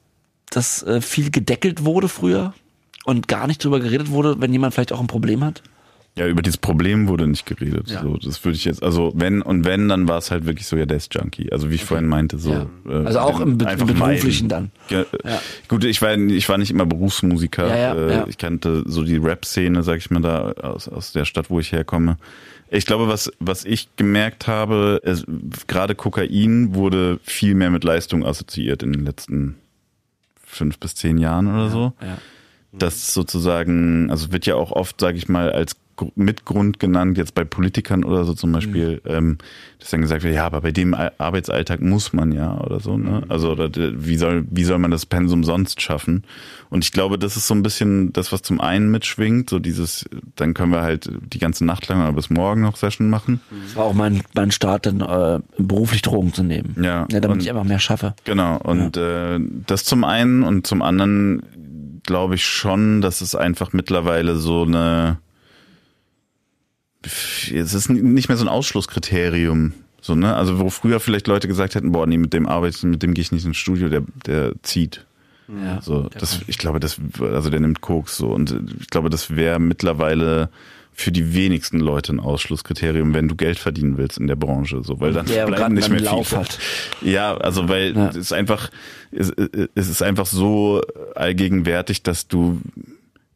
dass 0.50 0.84
äh, 0.84 1.00
viel 1.02 1.32
gedeckelt 1.32 1.86
wurde 1.86 2.10
früher 2.10 2.54
und 3.06 3.28
gar 3.30 3.48
nicht 3.48 3.64
drüber 3.64 3.80
geredet 3.80 4.10
wurde, 4.12 4.36
wenn 4.40 4.52
jemand 4.52 4.74
vielleicht 4.74 4.92
auch 4.92 5.00
ein 5.00 5.08
Problem 5.08 5.44
hat? 5.44 5.62
Ja, 6.18 6.26
über 6.28 6.42
dieses 6.42 6.58
Problem 6.58 7.08
wurde 7.08 7.28
nicht 7.28 7.46
geredet. 7.46 7.90
Ja. 7.92 8.02
So, 8.02 8.18
das 8.18 8.44
würde 8.44 8.56
ich 8.58 8.66
jetzt, 8.66 8.82
also 8.82 9.14
wenn 9.16 9.42
und 9.42 9.66
wenn, 9.66 9.88
dann 9.88 10.08
war 10.08 10.18
es 10.18 10.32
halt 10.32 10.46
wirklich 10.46 10.66
so, 10.66 10.76
ja, 10.76 10.86
der 10.86 10.98
ist 10.98 11.14
Junkie. 11.14 11.52
Also 11.52 11.70
wie 11.70 11.76
ich 11.76 11.86
vorhin 11.86 12.08
meinte, 12.08 12.40
so. 12.40 12.52
Ja. 12.54 12.66
äh, 12.90 13.06
Also 13.06 13.20
auch 13.20 13.40
im, 13.40 13.58
Be 13.58 13.66
im 13.70 13.86
beruflichen 13.86 14.48
meiden. 14.48 14.50
dann. 14.50 14.72
Ja, 14.90 15.06
Ja. 15.24 15.40
Gut, 15.68 15.84
ich 15.84 16.02
war, 16.02 16.18
ich 16.18 16.50
war 16.50 16.58
nicht 16.58 16.72
immer 16.72 16.88
Berufsmusiker. 16.88 18.26
Äh. 18.26 18.30
Ich 18.30 18.38
kannte 18.38 18.84
so 18.88 19.04
die 19.04 19.18
Rap-Szene, 19.18 19.84
sag 19.84 19.98
ich 19.98 20.10
mal, 20.10 20.22
da 20.22 20.52
aus, 20.54 20.90
aus 20.90 21.12
der 21.12 21.26
Stadt, 21.26 21.50
wo 21.52 21.60
ich 21.60 21.72
herkomme. 21.72 22.18
Ich 22.70 22.86
glaube, 22.86 23.08
was, 23.08 23.32
was 23.40 23.66
ich 23.66 23.96
gemerkt 23.96 24.48
habe, 24.48 25.02
es, 25.04 25.26
gerade 25.68 25.96
Kokain 25.96 26.76
wurde 26.76 27.20
viel 27.24 27.56
mehr 27.56 27.70
mit 27.70 27.84
Leistung 27.84 28.26
assoziiert 28.26 28.84
in 28.84 28.92
den 28.94 29.06
letzten 29.06 29.56
fünf 30.44 30.78
bis 30.80 30.96
zehn 30.96 31.18
Jahren 31.18 31.48
oder 31.48 31.70
so 31.70 31.94
Ja. 32.02 32.18
das 32.72 33.14
sozusagen, 33.14 34.10
also 34.10 34.32
wird 34.32 34.46
ja 34.46 34.56
auch 34.56 34.72
oft, 34.72 35.00
sage 35.00 35.18
ich 35.18 35.30
mal, 35.30 35.52
als 35.52 35.76
Mitgrund 36.16 36.80
genannt, 36.80 37.18
jetzt 37.18 37.34
bei 37.36 37.44
Politikern 37.44 38.04
oder 38.04 38.24
so 38.24 38.34
zum 38.34 38.52
Beispiel, 38.52 39.02
ähm, 39.06 39.38
dass 39.80 39.90
dann 39.90 40.02
gesagt 40.02 40.24
wird, 40.24 40.34
ja, 40.36 40.46
aber 40.46 40.62
bei 40.62 40.72
dem 40.72 40.94
Ar- 40.94 41.14
Arbeitsalltag 41.18 41.82
muss 41.82 42.14
man 42.14 42.32
ja 42.32 42.58
oder 42.60 42.80
so, 42.80 42.98
ne? 42.98 43.24
Also 43.30 43.52
oder, 43.52 43.70
wie 43.76 44.18
soll, 44.18 44.46
wie 44.50 44.64
soll 44.64 44.78
man 44.78 44.92
das 44.92 45.06
Pensum 45.06 45.44
sonst 45.44 45.82
schaffen? 45.82 46.24
Und 46.70 46.84
ich 46.84 46.92
glaube, 46.92 47.18
das 47.18 47.38
ist 47.38 47.48
so 47.48 47.54
ein 47.56 47.64
bisschen 47.64 48.14
das, 48.14 48.32
was 48.32 48.42
zum 48.42 48.60
einen 48.62 48.92
mitschwingt, 48.92 49.50
so 49.50 49.60
dieses, 49.60 50.06
dann 50.36 50.54
können 50.54 50.72
wir 50.72 50.82
halt 50.82 51.10
die 51.34 51.40
ganze 51.40 51.66
Nacht 51.66 51.88
lang 51.88 52.02
oder 52.04 52.14
bis 52.14 52.30
morgen 52.30 52.62
noch 52.62 52.76
Session 52.76 53.10
machen. 53.10 53.40
Das 53.66 53.76
war 53.76 53.86
auch 53.86 53.94
mein, 53.94 54.22
mein 54.36 54.52
Start, 54.52 54.86
dann 54.86 55.02
äh, 55.02 55.40
beruflich 55.58 56.02
Drogen 56.02 56.34
zu 56.34 56.44
nehmen. 56.44 56.76
Ja, 56.82 57.08
ja 57.12 57.20
damit 57.20 57.38
und- 57.38 57.42
ich 57.42 57.50
einfach 57.50 57.64
mehr 57.64 57.80
schaffe. 57.80 58.14
Genau, 58.26 58.58
und 58.58 58.98
äh, 58.98 59.40
das 59.66 59.84
zum 59.86 60.04
einen 60.04 60.44
und 60.44 60.68
zum 60.68 60.82
anderen 60.82 61.42
glaube 62.04 62.36
ich 62.36 62.46
schon, 62.46 63.02
dass 63.02 63.22
es 63.22 63.36
einfach 63.36 63.74
mittlerweile 63.74 64.36
so 64.38 64.64
eine 64.64 65.18
es 67.54 67.74
ist 67.74 67.90
nicht 67.90 68.28
mehr 68.30 68.38
so 68.38 68.46
ein 68.46 68.50
Ausschlusskriterium. 68.50 69.74
So, 70.02 70.16
ne? 70.16 70.36
Also 70.36 70.60
wo 70.60 70.70
früher 70.70 71.00
vielleicht 71.00 71.28
Leute 71.28 71.48
gesagt 71.48 71.76
hätten, 71.76 71.92
boah, 71.92 72.06
nee, 72.08 72.18
mit 72.18 72.34
dem 72.34 72.48
arbeite 72.48 72.78
ich, 72.78 72.84
mit 72.84 73.04
dem 73.04 73.14
gehe 73.14 73.22
ich 73.22 73.32
nicht 73.32 73.46
ins 73.46 73.58
Studio, 73.58 73.90
der, 73.90 74.04
der 74.26 74.54
zieht. 74.62 75.06
Ja. 75.64 75.82
So, 75.82 76.10
das, 76.18 76.42
ich 76.48 76.58
glaube, 76.58 76.80
das, 76.80 76.98
also 77.20 77.50
der 77.50 77.60
nimmt 77.62 77.82
Koks 77.82 78.18
so 78.18 78.30
und 78.32 78.56
ich 78.82 78.88
glaube, 78.90 79.10
das 79.10 79.36
wäre 79.36 79.60
mittlerweile 79.60 80.50
für 80.94 81.12
die 81.12 81.34
wenigsten 81.36 81.80
Leute 81.80 82.12
ein 82.14 82.20
Ausschlusskriterium, 82.20 83.14
wenn 83.14 83.28
du 83.28 83.36
Geld 83.36 83.60
verdienen 83.60 83.98
willst 83.98 84.18
in 84.18 84.26
der 84.28 84.36
Branche, 84.36 84.82
so, 84.84 85.00
weil 85.00 85.14
dann 85.14 85.28
Der 85.28 85.46
bleiben 85.46 85.76
nicht 85.76 85.90
mehr 85.90 86.02
Lauf 86.02 86.30
viele. 86.30 86.42
hat. 86.42 86.60
Ja, 87.02 87.38
also 87.38 87.70
weil 87.70 87.96
Ja. 87.96 88.10
es 88.10 88.16
ist 88.16 88.34
einfach, 88.34 88.70
es, 89.12 89.32
es 89.76 89.88
ist 89.90 90.02
einfach 90.02 90.26
so 90.26 90.82
allgegenwärtig, 91.16 92.02
dass 92.04 92.28
du, 92.28 92.60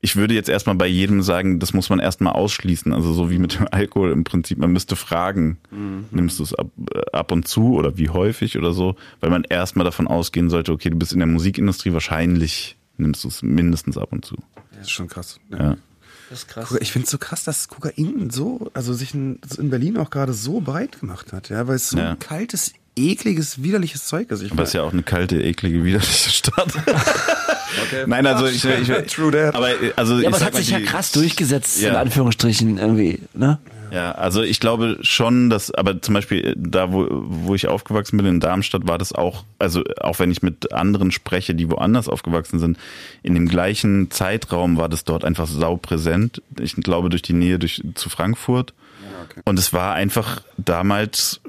ich 0.04 0.16
würde 0.16 0.34
jetzt 0.34 0.50
erstmal 0.50 0.76
bei 0.76 0.88
jedem 0.88 1.22
sagen, 1.22 1.60
das 1.60 1.74
muss 1.74 1.90
man 1.90 2.00
erstmal 2.00 2.34
ausschließen. 2.34 2.92
Also 2.92 3.14
so 3.14 3.30
wie 3.30 3.38
mit 3.38 3.60
dem 3.60 3.68
Alkohol 3.72 4.12
im 4.12 4.24
Prinzip, 4.24 4.58
man 4.58 4.72
müsste 4.72 4.96
fragen, 4.96 5.58
nimmst 6.12 6.40
du 6.40 6.44
es 6.44 6.54
ab, 6.56 6.68
äh, 6.94 7.02
ab 7.14 7.32
und 7.32 7.48
zu 7.48 7.76
oder 7.76 7.98
wie 7.98 8.10
häufig 8.10 8.58
oder 8.58 8.74
so, 8.74 8.96
weil 9.20 9.30
man 9.30 9.44
erstmal 9.48 9.86
davon 9.86 10.08
ausgehen 10.08 10.50
sollte, 10.50 10.72
okay, 10.72 10.90
du 10.90 10.98
bist 10.98 11.14
in 11.14 11.20
der 11.20 11.28
Musikindustrie, 11.28 11.94
wahrscheinlich 11.94 12.78
nimmst 12.98 13.24
du 13.24 13.28
es 13.28 13.44
mindestens 13.44 13.98
ab 13.98 14.12
und 14.12 14.26
zu. 14.26 14.36
Das 14.72 14.82
ist 14.88 14.92
schon 14.92 15.08
krass. 15.08 15.40
Ja. 15.52 15.78
Das 16.32 16.40
ist 16.40 16.48
krass. 16.48 16.76
Ich 16.80 16.92
finde 16.92 17.06
es 17.06 17.12
so 17.12 17.18
krass, 17.18 17.44
dass 17.44 17.68
Kokain 17.68 18.30
so, 18.32 18.72
also 18.74 18.94
sich 18.94 19.14
in, 19.14 19.40
in 19.58 19.70
Berlin 19.70 19.98
auch 19.98 20.10
gerade 20.10 20.34
so 20.34 20.62
breit 20.62 21.00
gemacht 21.02 21.32
hat, 21.34 21.50
ja, 21.50 21.68
weil 21.68 21.76
es 21.76 21.90
so 21.90 21.98
Ja. 22.00 22.12
ein 22.12 22.20
kaltes, 22.20 22.74
ekliges, 22.96 23.62
widerliches 23.64 24.06
Zeug 24.06 24.32
ist. 24.32 24.42
Ich 24.42 24.52
Aber 24.52 24.64
es 24.64 24.70
ist 24.70 24.74
ja 24.74 24.82
auch 24.84 24.94
eine 24.94 25.04
kalte, 25.04 25.42
eklige, 25.44 25.84
widerliche 25.84 26.30
Stadt. 26.32 26.74
Nein, 28.08 28.26
also 28.28 28.46
ich, 28.48 28.64
ich, 28.66 28.88
True 29.14 29.32
that. 29.32 29.56
aber 29.56 29.70
also 29.96 30.16
ja, 30.16 30.22
ich 30.22 30.28
aber 30.28 30.38
es 30.38 30.44
hat 30.44 30.56
sich 30.56 30.70
ja 30.70 30.80
die- 30.80 30.86
krass 30.86 31.12
durchgesetzt, 31.12 31.80
in 31.82 31.88
Ja. 31.94 32.00
Anführungsstrichen, 32.02 32.78
irgendwie, 32.78 33.20
ne? 33.34 33.60
Ja, 33.94 34.14
also 34.14 34.42
ich 34.42 34.62
glaube 34.62 34.98
schon, 35.02 35.50
dass, 35.50 35.70
aber 35.70 36.02
zum 36.02 36.14
Beispiel 36.14 36.54
da, 36.58 36.94
wo, 36.94 37.08
wo 37.12 37.56
ich 37.56 37.68
aufgewachsen 37.68 38.16
bin 38.16 38.26
in 38.26 38.40
Darmstadt, 38.40 38.88
war 38.88 38.98
das 38.98 39.12
auch, 39.12 39.44
also 39.60 39.84
auch 40.00 40.18
wenn 40.20 40.32
ich 40.32 40.42
mit 40.42 40.72
anderen 40.72 41.12
spreche, 41.12 41.54
die 41.56 41.70
woanders 41.70 42.08
aufgewachsen 42.08 42.58
sind, 42.60 42.78
in 43.22 43.34
dem 43.34 43.50
gleichen 43.50 44.10
Zeitraum 44.10 44.78
war 44.78 44.88
das 44.88 45.04
dort 45.04 45.26
einfach 45.26 45.46
saupräsent. 45.46 46.42
Ich 46.62 46.76
glaube 46.78 47.10
durch 47.10 47.22
die 47.22 47.34
Nähe 47.34 47.60
durch, 47.60 47.84
zu 47.96 48.08
Frankfurt. 48.10 48.74
Und 49.46 49.60
es 49.60 49.74
war 49.74 49.94
einfach 49.94 50.42
damals 50.58 51.42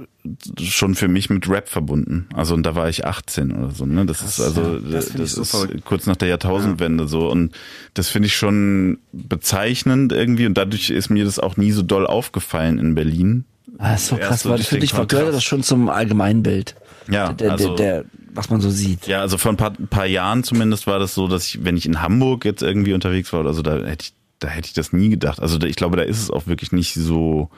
schon 0.61 0.95
für 0.95 1.09
mich 1.09 1.31
mit 1.31 1.49
Rap 1.49 1.69
verbunden. 1.69 2.29
Also 2.35 2.55
und 2.55 2.63
da 2.65 2.75
war 2.75 2.89
ich 2.89 3.05
18 3.05 3.51
oder 3.53 3.71
so. 3.71 3.87
Ne? 3.87 4.07
Das 4.07 4.23
ist 4.23 4.41
also 4.41 4.79
das 4.79 5.13
das, 5.13 5.37
ich 5.39 5.49
so 5.49 5.65
ist 5.65 5.85
kurz 5.85 6.07
nach 6.07 6.17
der 6.17 6.29
Jahrtausendwende 6.29 7.09
so 7.09 7.29
und 7.29 7.53
das 7.95 8.09
finde 8.09 8.27
ich 8.27 8.37
schon 8.37 8.99
bezeichnend 9.13 10.13
irgendwie 10.13 10.47
und 10.47 10.55
dadurch 10.57 10.91
ist 10.91 11.11
mir 11.11 11.25
das 11.25 11.39
auch 11.39 11.57
nie 11.57 11.73
so 11.73 11.83
doll 11.83 12.07
aufgefallen 12.07 12.79
in 12.79 12.95
Berlin. 12.95 13.45
Ah, 13.79 13.95
ist 13.95 14.09
so 14.09 14.17
Erst 14.17 14.29
krass, 14.29 14.43
so 14.43 14.51
weil 14.51 14.59
den 14.59 14.81
dich 14.81 14.91
gehörte 14.93 15.17
Kontrast. 15.17 15.37
das 15.37 15.45
schon 15.45 15.63
zum 15.63 15.89
Allgemeinbild. 15.89 16.77
Ja, 17.11 17.33
der, 17.33 17.53
also- 17.53 17.75
der, 17.75 18.03
der 18.03 18.11
was 18.35 18.49
man 18.49 18.61
so 18.61 18.71
sieht. 18.71 19.07
Ja, 19.07 19.21
also 19.21 19.37
vor 19.37 19.53
ein 19.53 19.57
paar, 19.59 19.73
paar 19.73 20.07
Jahren 20.07 20.43
zumindest 20.43 20.87
war 20.87 20.99
das 20.99 21.15
so, 21.15 21.29
dass 21.29 21.47
ich, 21.49 21.65
wenn 21.65 21.77
ich 21.77 21.85
in 21.85 22.01
Hamburg 22.01 22.45
jetzt 22.47 22.63
irgendwie 22.63 22.95
unterwegs 22.95 23.31
war, 23.33 23.45
also 23.45 23.61
da 23.61 23.75
hätte 23.85 24.07
ich, 24.07 24.15
da 24.43 24.49
hätte 24.49 24.67
ich 24.67 24.73
das 24.73 24.93
nie 24.93 25.09
gedacht. 25.09 25.41
Also 25.41 25.61
ich 25.61 25.77
glaube, 25.77 25.97
da 25.97 26.03
ist 26.03 26.21
es 26.21 26.31
auch 26.31 26.47
wirklich 26.47 26.73
nicht 26.73 26.95
so, 26.95 27.51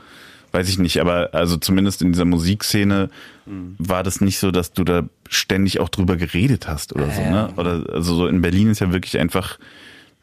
weiß 0.53 0.69
ich 0.69 0.79
nicht, 0.79 1.01
aber 1.01 1.31
also 1.33 1.57
zumindest 1.57 2.03
in 2.03 2.13
dieser 2.13 2.25
Musikszene 2.25 3.11
mhm. 3.47 3.75
war 3.79 4.03
das 4.03 4.21
nicht 4.21 4.39
so, 4.39 4.51
dass 4.51 4.73
du 4.73 4.85
da 4.85 5.05
ständig 5.29 5.81
auch 5.81 5.89
drüber 5.89 6.17
geredet 6.17 6.69
hast 6.69 6.95
oder 6.95 7.11
so, 7.11 7.23
ne? 7.23 7.53
Oder 7.57 7.85
also 7.93 8.15
so 8.15 8.27
in 8.27 8.41
Berlin 8.41 8.71
ist 8.71 8.81
ja 8.81 8.93
wirklich 8.93 9.19
einfach, 9.19 9.59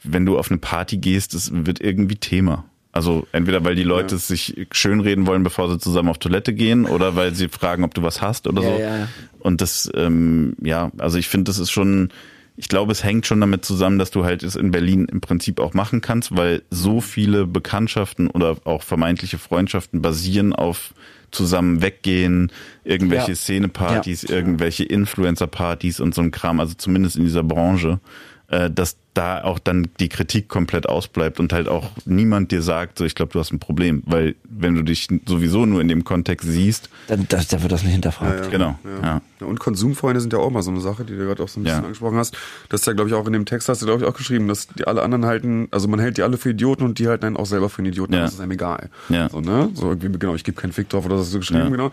wenn 0.04 0.26
du 0.26 0.38
auf 0.38 0.50
eine 0.50 0.60
Party 0.60 0.98
gehst, 0.98 1.34
das 1.34 1.52
wird 1.54 1.82
irgendwie 1.82 2.16
Thema. 2.16 2.66
Also 2.94 3.26
entweder 3.32 3.64
weil 3.64 3.76
die 3.76 3.84
Leute 3.84 4.16
ja. 4.16 4.20
sich 4.20 4.68
schönreden 4.72 5.26
wollen, 5.26 5.44
bevor 5.44 5.70
sie 5.70 5.80
zusammen 5.80 6.10
auf 6.10 6.18
Toilette 6.18 6.54
gehen, 6.54 6.86
oder 6.86 7.16
weil 7.16 7.34
sie 7.34 7.48
fragen, 7.48 7.84
ob 7.84 7.94
du 7.94 8.04
was 8.04 8.22
hast 8.22 8.48
oder 8.48 8.62
ja, 8.62 8.70
so. 8.70 8.82
Ja. 8.82 9.08
Und 9.40 9.62
das, 9.62 9.90
ähm, 9.96 10.56
ja, 10.62 10.92
also 10.98 11.18
ich 11.18 11.30
finde, 11.30 11.46
das 11.46 11.58
ist 11.58 11.72
schon, 11.72 12.10
ich 12.58 12.68
glaube, 12.68 12.92
es 12.92 13.04
hängt 13.04 13.26
schon 13.26 13.42
damit 13.42 13.66
zusammen, 13.66 13.98
dass 13.98 14.12
du 14.12 14.26
halt 14.26 14.44
es 14.44 14.56
in 14.56 14.72
Berlin 14.72 15.06
im 15.06 15.22
Prinzip 15.22 15.60
auch 15.60 15.74
machen 15.74 16.02
kannst, 16.02 16.36
weil 16.36 16.64
so 16.70 17.02
viele 17.02 17.48
Bekanntschaften 17.48 18.28
oder 18.28 18.58
auch 18.66 18.84
vermeintliche 18.84 19.38
Freundschaften 19.38 20.02
basieren 20.02 20.54
auf 20.54 20.94
zusammen 21.32 21.82
weggehen, 21.82 22.52
irgendwelche 22.84 23.36
Szenepartys, 23.36 24.24
irgendwelche 24.26 24.84
Influencer-Partys 24.84 26.02
und 26.02 26.14
so 26.14 26.22
ein 26.22 26.32
Kram, 26.32 26.60
also 26.60 26.74
zumindest 26.74 27.16
in 27.16 27.24
dieser 27.24 27.44
Branche, 27.44 28.00
dass 28.52 28.98
da 29.14 29.44
auch 29.44 29.60
dann 29.60 29.90
die 30.00 30.10
Kritik 30.10 30.48
komplett 30.48 30.88
ausbleibt 30.88 31.40
und 31.40 31.52
halt 31.52 31.68
auch 31.68 31.90
niemand 32.06 32.52
dir 32.52 32.62
sagt, 32.62 32.98
so 32.98 33.06
ich 33.06 33.16
glaube, 33.16 33.32
du 33.34 33.40
hast 33.40 33.52
ein 33.52 33.60
Problem, 33.60 34.04
weil 34.06 34.36
wenn 34.44 34.74
du 34.76 34.84
dich 34.84 35.08
sowieso 35.26 35.66
nur 35.66 35.82
in 35.82 35.88
dem 35.88 36.04
Kontext 36.04 36.48
siehst, 36.50 36.90
dann 37.08 37.26
das, 37.28 37.50
da 37.50 37.62
wird 37.62 37.72
das 37.72 37.84
nicht 37.84 37.94
hinterfragt. 37.94 38.38
Ja, 38.38 38.44
ja, 38.44 38.50
genau. 38.50 38.80
Ja. 39.02 39.22
ja. 39.40 39.48
Und 39.48 39.60
Konsumfreunde 39.60 40.22
sind 40.22 40.32
ja 40.32 40.40
auch 40.40 40.50
mal 40.50 40.64
so 40.64 40.72
eine 40.72 40.80
Sache, 40.80 41.04
die 41.04 41.14
du 41.14 41.26
gerade 41.26 41.44
auch 41.44 41.50
so 41.50 41.60
ein 41.60 41.64
bisschen 41.64 41.84
angesprochen 41.84 42.18
hast. 42.18 42.38
Das 42.70 42.82
ist 42.82 42.88
ja, 42.88 42.94
glaube 42.94 43.10
ich, 43.10 43.16
auch 43.16 43.28
in 43.28 43.34
dem 43.34 43.46
Text 43.46 43.68
hast 43.68 43.82
du, 43.82 43.86
glaube 43.86 44.04
ich, 44.04 44.10
auch 44.10 44.16
geschrieben, 44.16 44.48
dass 44.48 44.68
die 44.68 44.88
alle 44.88 45.02
anderen 45.02 45.26
halten, 45.26 45.68
also 45.72 45.88
man 45.90 46.00
hält 46.00 46.18
die 46.18 46.24
alle 46.24 46.38
für 46.38 46.52
Idioten 46.52 46.84
und 46.84 47.00
die 47.00 47.08
halten 47.08 47.26
einen 47.26 47.38
auch 47.38 47.46
selber 47.46 47.70
für 47.70 47.80
einen 47.80 47.88
Idioten, 47.88 48.14
ja. 48.14 48.22
das 48.22 48.34
ist 48.34 48.40
einem 48.40 48.52
egal. 48.52 48.90
Ja. 49.10 49.30
So, 49.30 49.42
ne? 49.42 49.70
So 49.74 49.90
irgendwie, 49.90 50.18
genau, 50.18 50.36
ich 50.36 50.44
gebe 50.44 50.60
keinen 50.60 50.74
Fick 50.74 50.90
drauf 50.90 51.06
oder 51.06 51.18
das 51.18 51.26
hast 51.26 51.34
du 51.34 51.40
geschrieben, 51.40 51.72
genau. 51.72 51.92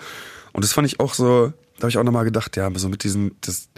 Und 0.53 0.65
das 0.65 0.73
fand 0.73 0.87
ich 0.87 1.01
auch 1.01 1.15
so, 1.15 1.53
da 1.77 1.83
habe 1.83 1.91
ich 1.91 1.99
auch 1.99 2.05
nochmal 2.05 2.25
gedacht, 2.25 2.57
ja, 2.57 2.71
so 2.75 2.89
mit 2.89 3.05
diesem, 3.05 3.33
das, 3.41 3.69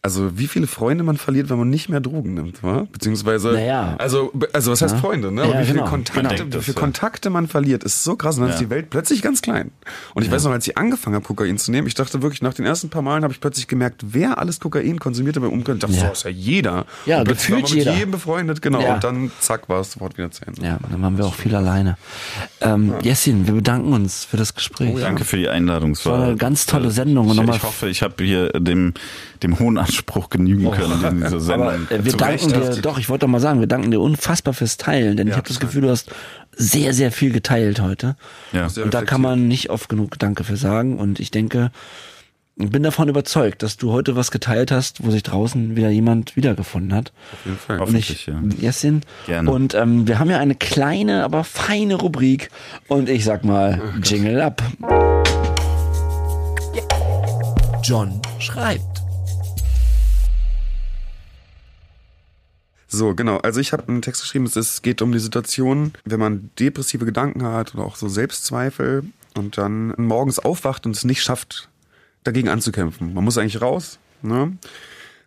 also 0.00 0.38
wie 0.38 0.46
viele 0.46 0.68
Freunde 0.68 1.02
man 1.02 1.16
verliert, 1.16 1.50
wenn 1.50 1.58
man 1.58 1.70
nicht 1.70 1.88
mehr 1.88 2.00
Drogen 2.00 2.34
nimmt, 2.34 2.62
wa? 2.62 2.86
Beziehungsweise, 2.92 3.52
naja. 3.52 3.96
also, 3.98 4.32
also 4.52 4.70
was 4.70 4.80
heißt 4.80 4.94
ja. 4.94 5.00
Freunde, 5.00 5.32
ne? 5.32 5.42
Ja, 5.42 5.60
wie 5.60 5.64
viele 5.64 5.78
genau. 5.78 5.90
Kontakte, 5.90 6.44
genau. 6.44 6.56
wie 6.56 6.62
viele 6.62 6.76
Kontakte 6.76 7.30
man 7.30 7.48
verliert, 7.48 7.82
ist 7.82 8.04
so 8.04 8.14
krass. 8.14 8.36
Und 8.36 8.42
dann 8.42 8.50
ja. 8.50 8.54
ist 8.54 8.60
die 8.60 8.70
Welt 8.70 8.90
plötzlich 8.90 9.22
ganz 9.22 9.42
klein. 9.42 9.72
Und 10.14 10.22
ich 10.22 10.30
weiß 10.30 10.44
noch, 10.44 10.52
als 10.52 10.68
ich 10.68 10.78
angefangen 10.78 11.16
habe, 11.16 11.26
Kokain 11.26 11.58
zu 11.58 11.72
nehmen, 11.72 11.88
ich 11.88 11.94
dachte 11.94 12.22
wirklich, 12.22 12.42
nach 12.42 12.54
den 12.54 12.64
ersten 12.64 12.90
paar 12.90 13.02
Malen 13.02 13.24
habe 13.24 13.32
ich 13.32 13.40
plötzlich 13.40 13.66
gemerkt, 13.66 14.02
wer 14.06 14.38
alles 14.38 14.60
Kokain 14.60 15.00
konsumierte 15.00 15.40
beim 15.40 15.50
Umgang. 15.50 15.76
Ich 15.76 15.80
dachte, 15.80 15.96
ja. 15.96 16.06
so 16.06 16.12
ist 16.12 16.24
ja 16.24 16.30
jeder. 16.30 16.86
Ja, 17.04 17.20
und 17.20 17.28
gefühlt 17.28 17.64
war 17.64 17.68
man 17.70 17.78
mit 17.78 17.96
jedem 17.96 18.10
befreundet, 18.12 18.62
genau. 18.62 18.94
Und 18.94 19.02
dann 19.02 19.32
zack, 19.40 19.68
war 19.68 19.80
es 19.80 19.92
sofort 19.92 20.16
wieder 20.16 20.30
zu 20.30 20.46
Ende. 20.46 20.62
Ja, 20.62 20.78
dann 20.90 21.02
waren 21.02 21.18
wir 21.18 21.26
auch 21.26 21.34
viel 21.34 21.54
alleine. 21.56 21.96
Ähm, 22.60 22.94
Jessin, 23.02 23.48
wir 23.48 23.54
bedanken 23.54 23.92
uns 23.92 24.24
für 24.24 24.36
das 24.36 24.54
Gespräch. 24.54 24.94
Oh, 24.94 24.98
danke 25.00 25.24
für 25.24 25.38
die 25.38 25.48
Einladung. 25.48 25.90
Es 25.90 26.06
war 26.06 26.22
eine 26.22 26.36
ganz 26.36 26.66
tolle 26.66 26.92
Sendung. 26.92 27.30
Ich, 27.32 27.38
ich 27.40 27.62
hoffe, 27.62 27.88
ich 27.88 28.02
habe 28.02 28.22
hier 28.22 28.50
dem, 28.50 28.94
dem 29.42 29.58
hohen 29.58 29.76
Anspruch 29.88 30.30
genügen 30.30 30.66
oh. 30.66 30.70
können 30.70 31.04
in 31.04 31.20
dieser 31.20 31.40
Sendung. 31.40 31.68
Aber, 31.68 31.90
äh, 31.90 32.04
wir 32.04 32.12
danken 32.12 32.48
dir, 32.48 32.76
doch, 32.82 32.98
ich 32.98 33.08
wollte 33.08 33.26
doch 33.26 33.30
mal 33.30 33.40
sagen, 33.40 33.60
wir 33.60 33.66
danken 33.66 33.90
dir 33.90 34.00
unfassbar 34.00 34.54
fürs 34.54 34.76
Teilen, 34.76 35.16
denn 35.16 35.26
ja, 35.26 35.32
ich 35.32 35.36
habe 35.36 35.48
das 35.48 35.60
Gefühl, 35.60 35.82
du 35.82 35.90
hast 35.90 36.10
sehr, 36.56 36.92
sehr 36.92 37.12
viel 37.12 37.32
geteilt 37.32 37.80
heute. 37.80 38.16
Ja, 38.52 38.68
und 38.82 38.92
da 38.92 39.02
kann 39.02 39.20
man 39.20 39.48
nicht 39.48 39.70
oft 39.70 39.88
genug 39.88 40.18
Danke 40.18 40.44
für 40.44 40.56
sagen. 40.56 40.98
Und 40.98 41.20
ich 41.20 41.30
denke, 41.30 41.70
ich 42.60 42.70
bin 42.70 42.82
davon 42.82 43.08
überzeugt, 43.08 43.62
dass 43.62 43.76
du 43.76 43.92
heute 43.92 44.16
was 44.16 44.32
geteilt 44.32 44.72
hast, 44.72 45.04
wo 45.04 45.12
sich 45.12 45.22
draußen 45.22 45.76
wieder 45.76 45.90
jemand 45.90 46.34
wiedergefunden 46.34 46.92
hat. 46.92 47.12
Auf 47.32 47.38
jeden 47.44 47.58
Fall. 47.58 47.80
Und 47.80 47.94
ich, 47.94 48.26
ja. 48.26 48.42
Jessin. 48.58 49.02
Gerne. 49.26 49.50
Und 49.50 49.74
ähm, 49.74 50.08
wir 50.08 50.18
haben 50.18 50.28
ja 50.28 50.38
eine 50.38 50.56
kleine, 50.56 51.22
aber 51.22 51.44
feine 51.44 51.94
Rubrik. 51.94 52.50
Und 52.88 53.08
ich 53.08 53.24
sag 53.24 53.44
mal, 53.44 53.80
Jingle 54.02 54.40
up. 54.40 54.62
John 57.84 58.20
schreibt. 58.40 59.07
So, 62.88 63.14
genau. 63.14 63.36
Also 63.38 63.60
ich 63.60 63.72
habe 63.72 63.86
einen 63.86 64.02
Text 64.02 64.22
geschrieben, 64.22 64.46
es 64.46 64.82
geht 64.82 65.02
um 65.02 65.12
die 65.12 65.18
Situation, 65.18 65.92
wenn 66.04 66.18
man 66.18 66.50
depressive 66.58 67.04
Gedanken 67.04 67.44
hat 67.44 67.74
oder 67.74 67.84
auch 67.84 67.96
so 67.96 68.08
Selbstzweifel 68.08 69.04
und 69.36 69.58
dann 69.58 69.94
morgens 69.98 70.38
aufwacht 70.38 70.86
und 70.86 70.96
es 70.96 71.04
nicht 71.04 71.22
schafft, 71.22 71.68
dagegen 72.24 72.48
anzukämpfen. 72.48 73.12
Man 73.12 73.24
muss 73.24 73.36
eigentlich 73.36 73.60
raus, 73.60 73.98
ne? 74.22 74.56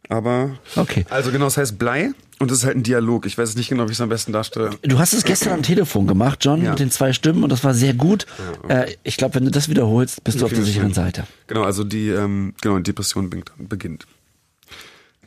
Aber 0.10 0.58
okay. 0.76 1.06
Also 1.10 1.32
genau, 1.32 1.46
das 1.46 1.56
heißt 1.56 1.78
Blei 1.78 2.12
und 2.40 2.52
es 2.52 2.60
ist 2.60 2.66
halt 2.66 2.76
ein 2.76 2.84
Dialog. 2.84 3.26
Ich 3.28 3.38
weiß 3.38 3.56
nicht 3.56 3.70
genau, 3.70 3.84
wie 3.84 3.92
ich 3.92 3.98
es 3.98 4.02
am 4.02 4.10
besten 4.10 4.34
darstelle. 4.34 4.72
Du 4.82 5.00
hast 5.00 5.14
es 5.14 5.24
gestern 5.24 5.54
am 5.54 5.64
Telefon 5.64 6.08
gemacht, 6.08 6.40
John, 6.44 6.64
ja. 6.64 6.72
mit 6.72 6.80
den 6.80 6.92
zwei 6.92 7.14
Stimmen 7.14 7.44
und 7.44 7.52
das 7.52 7.64
war 7.64 7.74
sehr 7.74 7.94
gut. 7.94 8.26
Ja. 8.68 8.82
Äh, 8.82 8.96
ich 9.04 9.16
glaube, 9.18 9.36
wenn 9.36 9.46
du 9.46 9.52
das 9.52 9.70
wiederholst, 9.70 10.24
bist 10.24 10.42
du 10.42 10.46
auf 10.46 10.52
der 10.52 10.64
sicheren 10.64 10.94
Seite. 10.94 11.28
Genau, 11.48 11.64
also 11.64 11.84
die 11.84 12.10
ähm, 12.10 12.56
genau, 12.62 12.78
die 12.78 12.84
Depression 12.84 13.30
beginnt. 13.30 14.08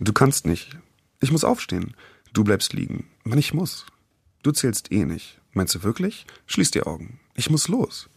Du 0.01 0.13
kannst 0.13 0.45
nicht. 0.45 0.77
Ich 1.21 1.31
muss 1.31 1.45
aufstehen. 1.45 1.95
Du 2.35 2.43
bleibst 2.43 2.73
liegen. 2.73 3.09
Mann, 3.23 3.39
ich 3.39 3.55
muss. 3.55 3.87
Du 4.43 4.51
zählst 4.51 4.91
eh 4.91 5.05
nicht. 5.05 5.41
Meinst 5.53 5.73
du 5.77 5.85
wirklich? 5.85 6.27
Schließ 6.47 6.73
die 6.73 6.83
Augen. 6.83 7.21
Ich 7.35 7.49
muss 7.49 7.69
los. 7.69 8.11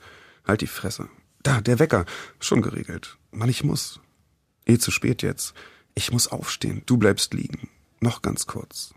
Halt 0.44 0.62
die 0.62 0.68
Fresse. 0.68 1.08
Da, 1.44 1.62
der 1.62 1.78
Wecker. 1.78 2.04
Schon 2.40 2.64
geregelt. 2.64 3.20
Mann, 3.30 3.48
ich 3.48 3.64
muss. 3.64 4.00
Eh 4.66 4.80
zu 4.80 4.90
spät 4.90 5.22
jetzt. 5.22 5.54
Ich 5.94 6.12
muss 6.12 6.28
aufstehen. 6.28 6.82
Du 6.88 6.98
bleibst 6.98 7.36
liegen. 7.36 7.70
Noch 8.00 8.24
ganz 8.24 8.48
kurz. 8.48 8.96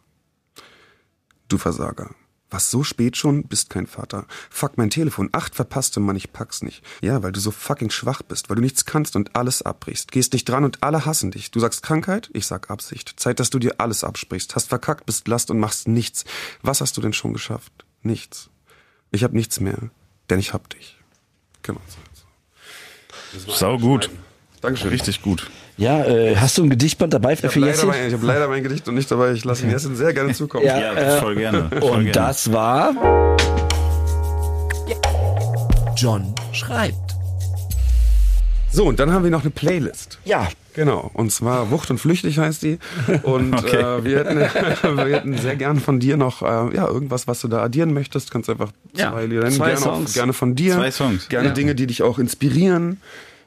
Du 1.48 1.58
Versager. 1.58 2.14
Was, 2.50 2.70
so 2.70 2.82
spät 2.82 3.16
schon? 3.16 3.44
Bist 3.44 3.70
kein 3.70 3.86
Vater. 3.86 4.26
Fuck 4.50 4.76
mein 4.76 4.90
Telefon. 4.90 5.28
Acht 5.32 5.54
verpasste, 5.54 6.00
Mann, 6.00 6.16
ich 6.16 6.32
pack's 6.32 6.62
nicht. 6.62 6.84
Ja, 7.00 7.22
weil 7.22 7.32
du 7.32 7.40
so 7.40 7.50
fucking 7.50 7.90
schwach 7.90 8.22
bist, 8.22 8.50
weil 8.50 8.56
du 8.56 8.62
nichts 8.62 8.84
kannst 8.84 9.14
und 9.14 9.36
alles 9.36 9.62
abbrichst. 9.62 10.10
Gehst 10.10 10.32
nicht 10.32 10.48
dran 10.48 10.64
und 10.64 10.82
alle 10.82 11.06
hassen 11.06 11.30
dich. 11.30 11.50
Du 11.50 11.60
sagst 11.60 11.82
Krankheit? 11.82 12.28
Ich 12.32 12.46
sag 12.46 12.70
Absicht. 12.70 13.14
Zeit, 13.16 13.38
dass 13.38 13.50
du 13.50 13.58
dir 13.58 13.76
alles 13.78 14.02
absprichst. 14.02 14.54
Hast 14.56 14.68
verkackt, 14.68 15.06
bist 15.06 15.28
last 15.28 15.50
und 15.50 15.60
machst 15.60 15.86
nichts. 15.86 16.24
Was 16.62 16.80
hast 16.80 16.96
du 16.96 17.00
denn 17.00 17.12
schon 17.12 17.32
geschafft? 17.32 17.72
Nichts. 18.02 18.50
Ich 19.12 19.24
hab 19.24 19.32
nichts 19.32 19.60
mehr, 19.60 19.90
denn 20.28 20.38
ich 20.38 20.52
hab 20.52 20.68
dich. 20.70 20.96
Genau. 21.62 21.80
Sau 23.48 23.78
gut. 23.78 24.10
Dankeschön. 24.60 24.90
Richtig 24.90 25.22
gut. 25.22 25.50
Ja, 25.80 26.04
äh, 26.04 26.36
hast 26.36 26.58
du 26.58 26.62
ein 26.62 26.68
Gedichtband 26.68 27.14
dabei 27.14 27.36
für, 27.36 27.48
für 27.48 27.58
Jessin? 27.60 27.88
ich 28.06 28.12
habe 28.12 28.26
leider 28.26 28.48
mein 28.48 28.62
Gedicht 28.62 28.86
noch 28.86 28.92
nicht 28.92 29.10
dabei. 29.10 29.32
Ich 29.32 29.46
lasse 29.46 29.64
ihn 29.64 29.70
Jessin 29.70 29.96
sehr 29.96 30.12
gerne 30.12 30.34
zukommen. 30.34 30.66
Ja, 30.66 30.78
ja 30.78 30.92
äh, 30.92 31.18
voll 31.18 31.36
gerne. 31.36 31.70
Voll 31.70 31.80
und 31.80 32.04
gerne. 32.04 32.12
das 32.12 32.52
war 32.52 32.94
John 35.96 36.34
schreibt. 36.52 37.16
So, 38.70 38.84
und 38.84 39.00
dann 39.00 39.10
haben 39.10 39.24
wir 39.24 39.30
noch 39.30 39.40
eine 39.40 39.50
Playlist. 39.50 40.18
Ja. 40.26 40.48
Genau, 40.74 41.10
und 41.14 41.32
zwar 41.32 41.70
Wucht 41.70 41.90
und 41.90 41.98
Flüchtig 41.98 42.38
heißt 42.38 42.62
die. 42.62 42.78
Und 43.22 43.54
okay. 43.58 43.76
äh, 43.76 44.04
wir, 44.04 44.18
hätten, 44.18 44.38
wir 44.98 45.16
hätten 45.16 45.38
sehr 45.38 45.56
gern 45.56 45.80
von 45.80 45.98
dir 45.98 46.18
noch 46.18 46.42
äh, 46.42 46.76
ja, 46.76 46.86
irgendwas, 46.88 47.26
was 47.26 47.40
du 47.40 47.48
da 47.48 47.62
addieren 47.62 47.94
möchtest. 47.94 48.30
Kannst 48.30 48.50
einfach 48.50 48.70
ja, 48.92 49.12
zwei 49.12 49.24
Lieder 49.24 49.48
zwei 49.48 49.70
gerne, 49.70 49.80
Songs. 49.80 50.10
Auch, 50.10 50.14
gerne 50.14 50.32
von 50.34 50.54
dir. 50.54 50.74
Zwei 50.74 50.90
Songs. 50.90 51.28
Gerne 51.30 51.48
ja. 51.48 51.54
Dinge, 51.54 51.74
die 51.74 51.86
dich 51.86 52.02
auch 52.02 52.18
inspirieren, 52.18 53.00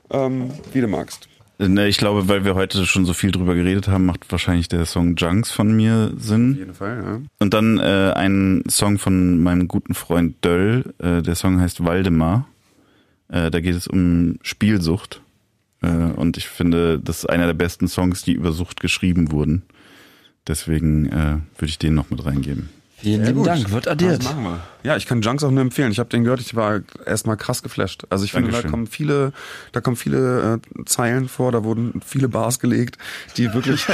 ähm, 0.10 0.50
wie 0.74 0.82
du 0.82 0.88
magst. 0.88 1.30
Ne, 1.60 1.88
ich 1.88 1.98
glaube, 1.98 2.28
weil 2.28 2.46
wir 2.46 2.56
heute 2.56 2.86
schon 2.86 3.06
so 3.06 3.14
viel 3.14 3.32
drüber 3.32 3.54
geredet 3.54 3.88
haben, 3.88 4.06
macht 4.06 4.32
wahrscheinlich 4.32 4.68
der 4.70 4.86
Song 4.86 5.16
Junks 5.16 5.52
von 5.52 5.76
mir 5.76 6.12
Sinn. 6.18 6.54
Auf 6.54 6.58
jeden 6.58 6.74
Fall, 6.74 7.04
ja. 7.06 7.22
Und 7.40 7.54
dann 7.54 7.78
äh, 7.78 8.12
ein 8.16 8.64
Song 8.68 8.98
von 8.98 9.42
meinem 9.44 9.68
guten 9.68 9.94
Freund 9.94 10.44
Döll. 10.44 10.94
Äh, 10.98 11.22
der 11.22 11.36
Song 11.36 11.60
heißt 11.60 11.86
Waldemar. 11.86 12.48
Äh, 13.30 13.52
da 13.52 13.60
geht 13.60 13.76
es 13.76 13.88
um 13.88 14.40
Spielsucht. 14.42 15.22
Äh, 15.82 15.88
und 15.88 16.38
ich 16.38 16.48
finde, 16.48 17.00
das 17.00 17.20
ist 17.20 17.30
einer 17.30 17.46
der 17.46 17.54
besten 17.54 17.88
Songs, 17.88 18.24
die 18.24 18.34
über 18.34 18.52
Sucht 18.52 18.80
geschrieben 18.80 19.32
wurden. 19.32 19.62
Deswegen 20.48 21.06
äh, 21.08 21.38
würde 21.58 21.70
ich 21.70 21.78
den 21.78 21.94
noch 21.94 22.10
mit 22.10 22.26
reingeben. 22.26 22.70
Vielen 23.04 23.26
lieben 23.26 23.44
Dank, 23.44 23.70
wird 23.70 23.90
addiert. 23.90 24.20
Das 24.20 24.34
machen 24.34 24.44
wir. 24.44 24.60
Ja, 24.84 24.96
ich 24.96 25.06
kann 25.08 25.22
Junks 25.22 25.44
auch 25.44 25.52
nur 25.52 25.60
empfehlen. 25.60 25.92
Ich 25.92 26.00
habe 26.00 26.10
den 26.10 26.24
gehört, 26.24 26.40
ich 26.40 26.56
war 26.56 26.80
erstmal 27.06 27.36
krass 27.36 27.62
geflasht. 27.62 28.06
Also 28.10 28.24
ich 28.24 28.32
finde, 28.32 28.52
da 28.52 28.62
kommen 28.62 28.88
viele, 28.88 29.34
da 29.74 29.82
kommen 29.82 29.98
viele 29.98 30.62
äh, 30.78 30.86
Zeilen 30.86 31.28
vor, 31.28 31.52
da 31.52 31.66
wurden 31.66 32.00
viele 32.06 32.30
Bars 32.30 32.62
gelegt, 32.62 32.98
die 33.36 33.54
wirklich, 33.54 33.86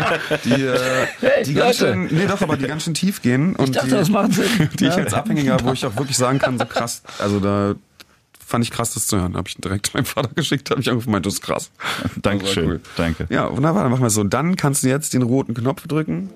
die, 0.44 0.50
äh, 0.50 1.06
hey, 1.20 1.44
die 1.44 1.54
ganz 1.54 1.78
schön, 1.78 2.08
nee 2.10 2.26
doch, 2.26 2.42
aber 2.42 2.58
die 2.58 2.66
ganz 2.66 2.84
schön 2.84 2.92
tief 2.92 3.22
gehen. 3.22 3.56
Und 3.56 3.70
ich 3.70 3.74
dachte, 3.74 3.88
die, 3.88 3.94
das 3.94 4.10
macht 4.10 4.34
Sinn. 4.34 4.68
Die 4.78 4.86
ich 4.86 4.92
als 4.92 5.14
Abhängiger, 5.14 5.56
wo 5.64 5.72
ich 5.72 5.86
auch 5.86 5.96
wirklich 5.96 6.18
sagen 6.18 6.38
kann, 6.38 6.58
so 6.58 6.66
krass, 6.66 7.02
also 7.18 7.40
da 7.40 7.74
fand 8.46 8.64
ich 8.64 8.70
krass, 8.70 8.92
das 8.92 9.06
zu 9.06 9.18
hören. 9.18 9.34
Habe 9.34 9.48
ich 9.48 9.56
direkt 9.56 9.94
meinem 9.94 10.04
Vater 10.04 10.30
geschickt, 10.34 10.70
habe 10.70 10.82
ich 10.82 10.88
angerufen, 10.88 11.10
meint, 11.10 11.24
das 11.24 11.34
ist 11.34 11.42
krass. 11.42 11.70
Dankeschön, 12.20 12.68
cool. 12.68 12.80
danke. 12.96 13.26
Ja, 13.30 13.50
wunderbar, 13.54 13.84
dann 13.84 13.92
machen 13.92 14.02
wir 14.02 14.08
es 14.08 14.14
so. 14.14 14.24
Dann 14.24 14.56
kannst 14.56 14.82
du 14.82 14.88
jetzt 14.88 15.14
den 15.14 15.22
roten 15.22 15.54
Knopf 15.54 15.86
drücken 15.86 16.30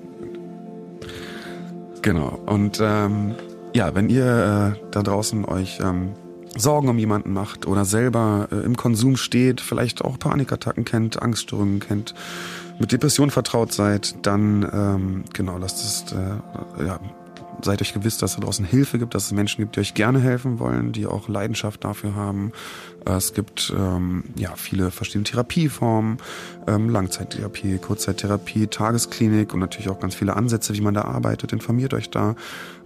Genau. 2.02 2.40
Und 2.46 2.80
ähm, 2.82 3.34
ja, 3.74 3.94
wenn 3.94 4.08
ihr 4.10 4.76
äh, 4.76 4.88
da 4.90 5.02
draußen 5.02 5.44
euch 5.44 5.78
ähm, 5.80 6.14
Sorgen 6.56 6.88
um 6.88 6.98
jemanden 6.98 7.32
macht 7.32 7.66
oder 7.66 7.84
selber 7.84 8.48
äh, 8.50 8.56
im 8.56 8.76
Konsum 8.76 9.16
steht, 9.16 9.60
vielleicht 9.60 10.04
auch 10.04 10.18
Panikattacken 10.18 10.84
kennt, 10.84 11.22
Angststörungen 11.22 11.80
kennt, 11.80 12.14
mit 12.78 12.92
Depressionen 12.92 13.30
vertraut 13.30 13.72
seid, 13.72 14.26
dann 14.26 14.68
ähm, 14.72 15.24
genau, 15.32 15.56
lasst 15.58 15.78
es 15.78 16.12
äh, 16.12 16.84
ja, 16.84 17.00
seid 17.60 17.82
euch 17.82 17.92
gewiss, 17.92 18.18
dass 18.18 18.34
es 18.34 18.40
draußen 18.40 18.64
Hilfe 18.64 18.98
gibt, 18.98 19.14
dass 19.14 19.26
es 19.26 19.32
Menschen 19.32 19.62
gibt, 19.62 19.76
die 19.76 19.80
euch 19.80 19.94
gerne 19.94 20.20
helfen 20.20 20.58
wollen, 20.58 20.92
die 20.92 21.06
auch 21.06 21.28
Leidenschaft 21.28 21.84
dafür 21.84 22.14
haben. 22.14 22.52
Es 23.04 23.34
gibt 23.34 23.72
ähm, 23.76 24.24
ja 24.36 24.54
viele 24.56 24.90
verschiedene 24.90 25.24
Therapieformen, 25.24 26.18
ähm, 26.66 26.88
Langzeittherapie, 26.88 27.78
Kurzzeittherapie, 27.78 28.68
Tagesklinik 28.68 29.52
und 29.54 29.60
natürlich 29.60 29.88
auch 29.88 29.98
ganz 29.98 30.14
viele 30.14 30.36
Ansätze, 30.36 30.74
wie 30.74 30.80
man 30.80 30.94
da 30.94 31.02
arbeitet. 31.02 31.52
Informiert 31.52 31.94
euch 31.94 32.10
da 32.10 32.36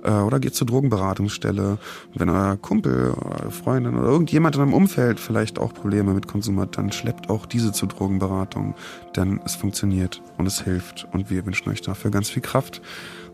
äh, 0.03 0.11
oder 0.11 0.41
geht 0.41 0.55
zur 0.55 0.67
Drogenberatungsstelle. 0.67 1.79
wenn 2.15 2.31
euer 2.31 2.57
Kumpel, 2.57 3.11
oder 3.11 3.51
Freundin 3.51 3.97
oder 3.97 4.09
irgendjemand 4.09 4.55
in 4.55 4.63
eurem 4.63 4.75
Umfeld 4.75 5.21
vielleicht 5.21 5.59
auch 5.59 5.75
Probleme 5.75 6.15
mit 6.15 6.29
Konsum 6.29 6.59
hat, 6.61 6.79
dann 6.79 6.93
schleppt 6.93 7.29
auch 7.29 7.45
diese 7.45 7.73
zur 7.73 7.89
Drogenberatung, 7.89 8.75
denn 9.17 9.41
es 9.45 9.55
funktioniert 9.55 10.23
und 10.39 10.47
es 10.47 10.63
hilft 10.63 11.07
und 11.13 11.31
wir 11.31 11.45
wünschen 11.45 11.69
euch 11.71 11.83
dafür 11.83 12.11
ganz 12.11 12.31
viel 12.31 12.43
Kraft 12.43 12.81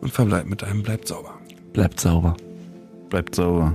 und 0.02 0.12
verbleibt 0.12 0.50
mit 0.50 0.62
einem 0.62 0.82
bleibt 0.82 1.08
sauber. 1.08 1.38
Bleibt 1.72 1.98
sauber. 2.00 2.36
Bleibt 3.08 3.34
sauber. 3.34 3.74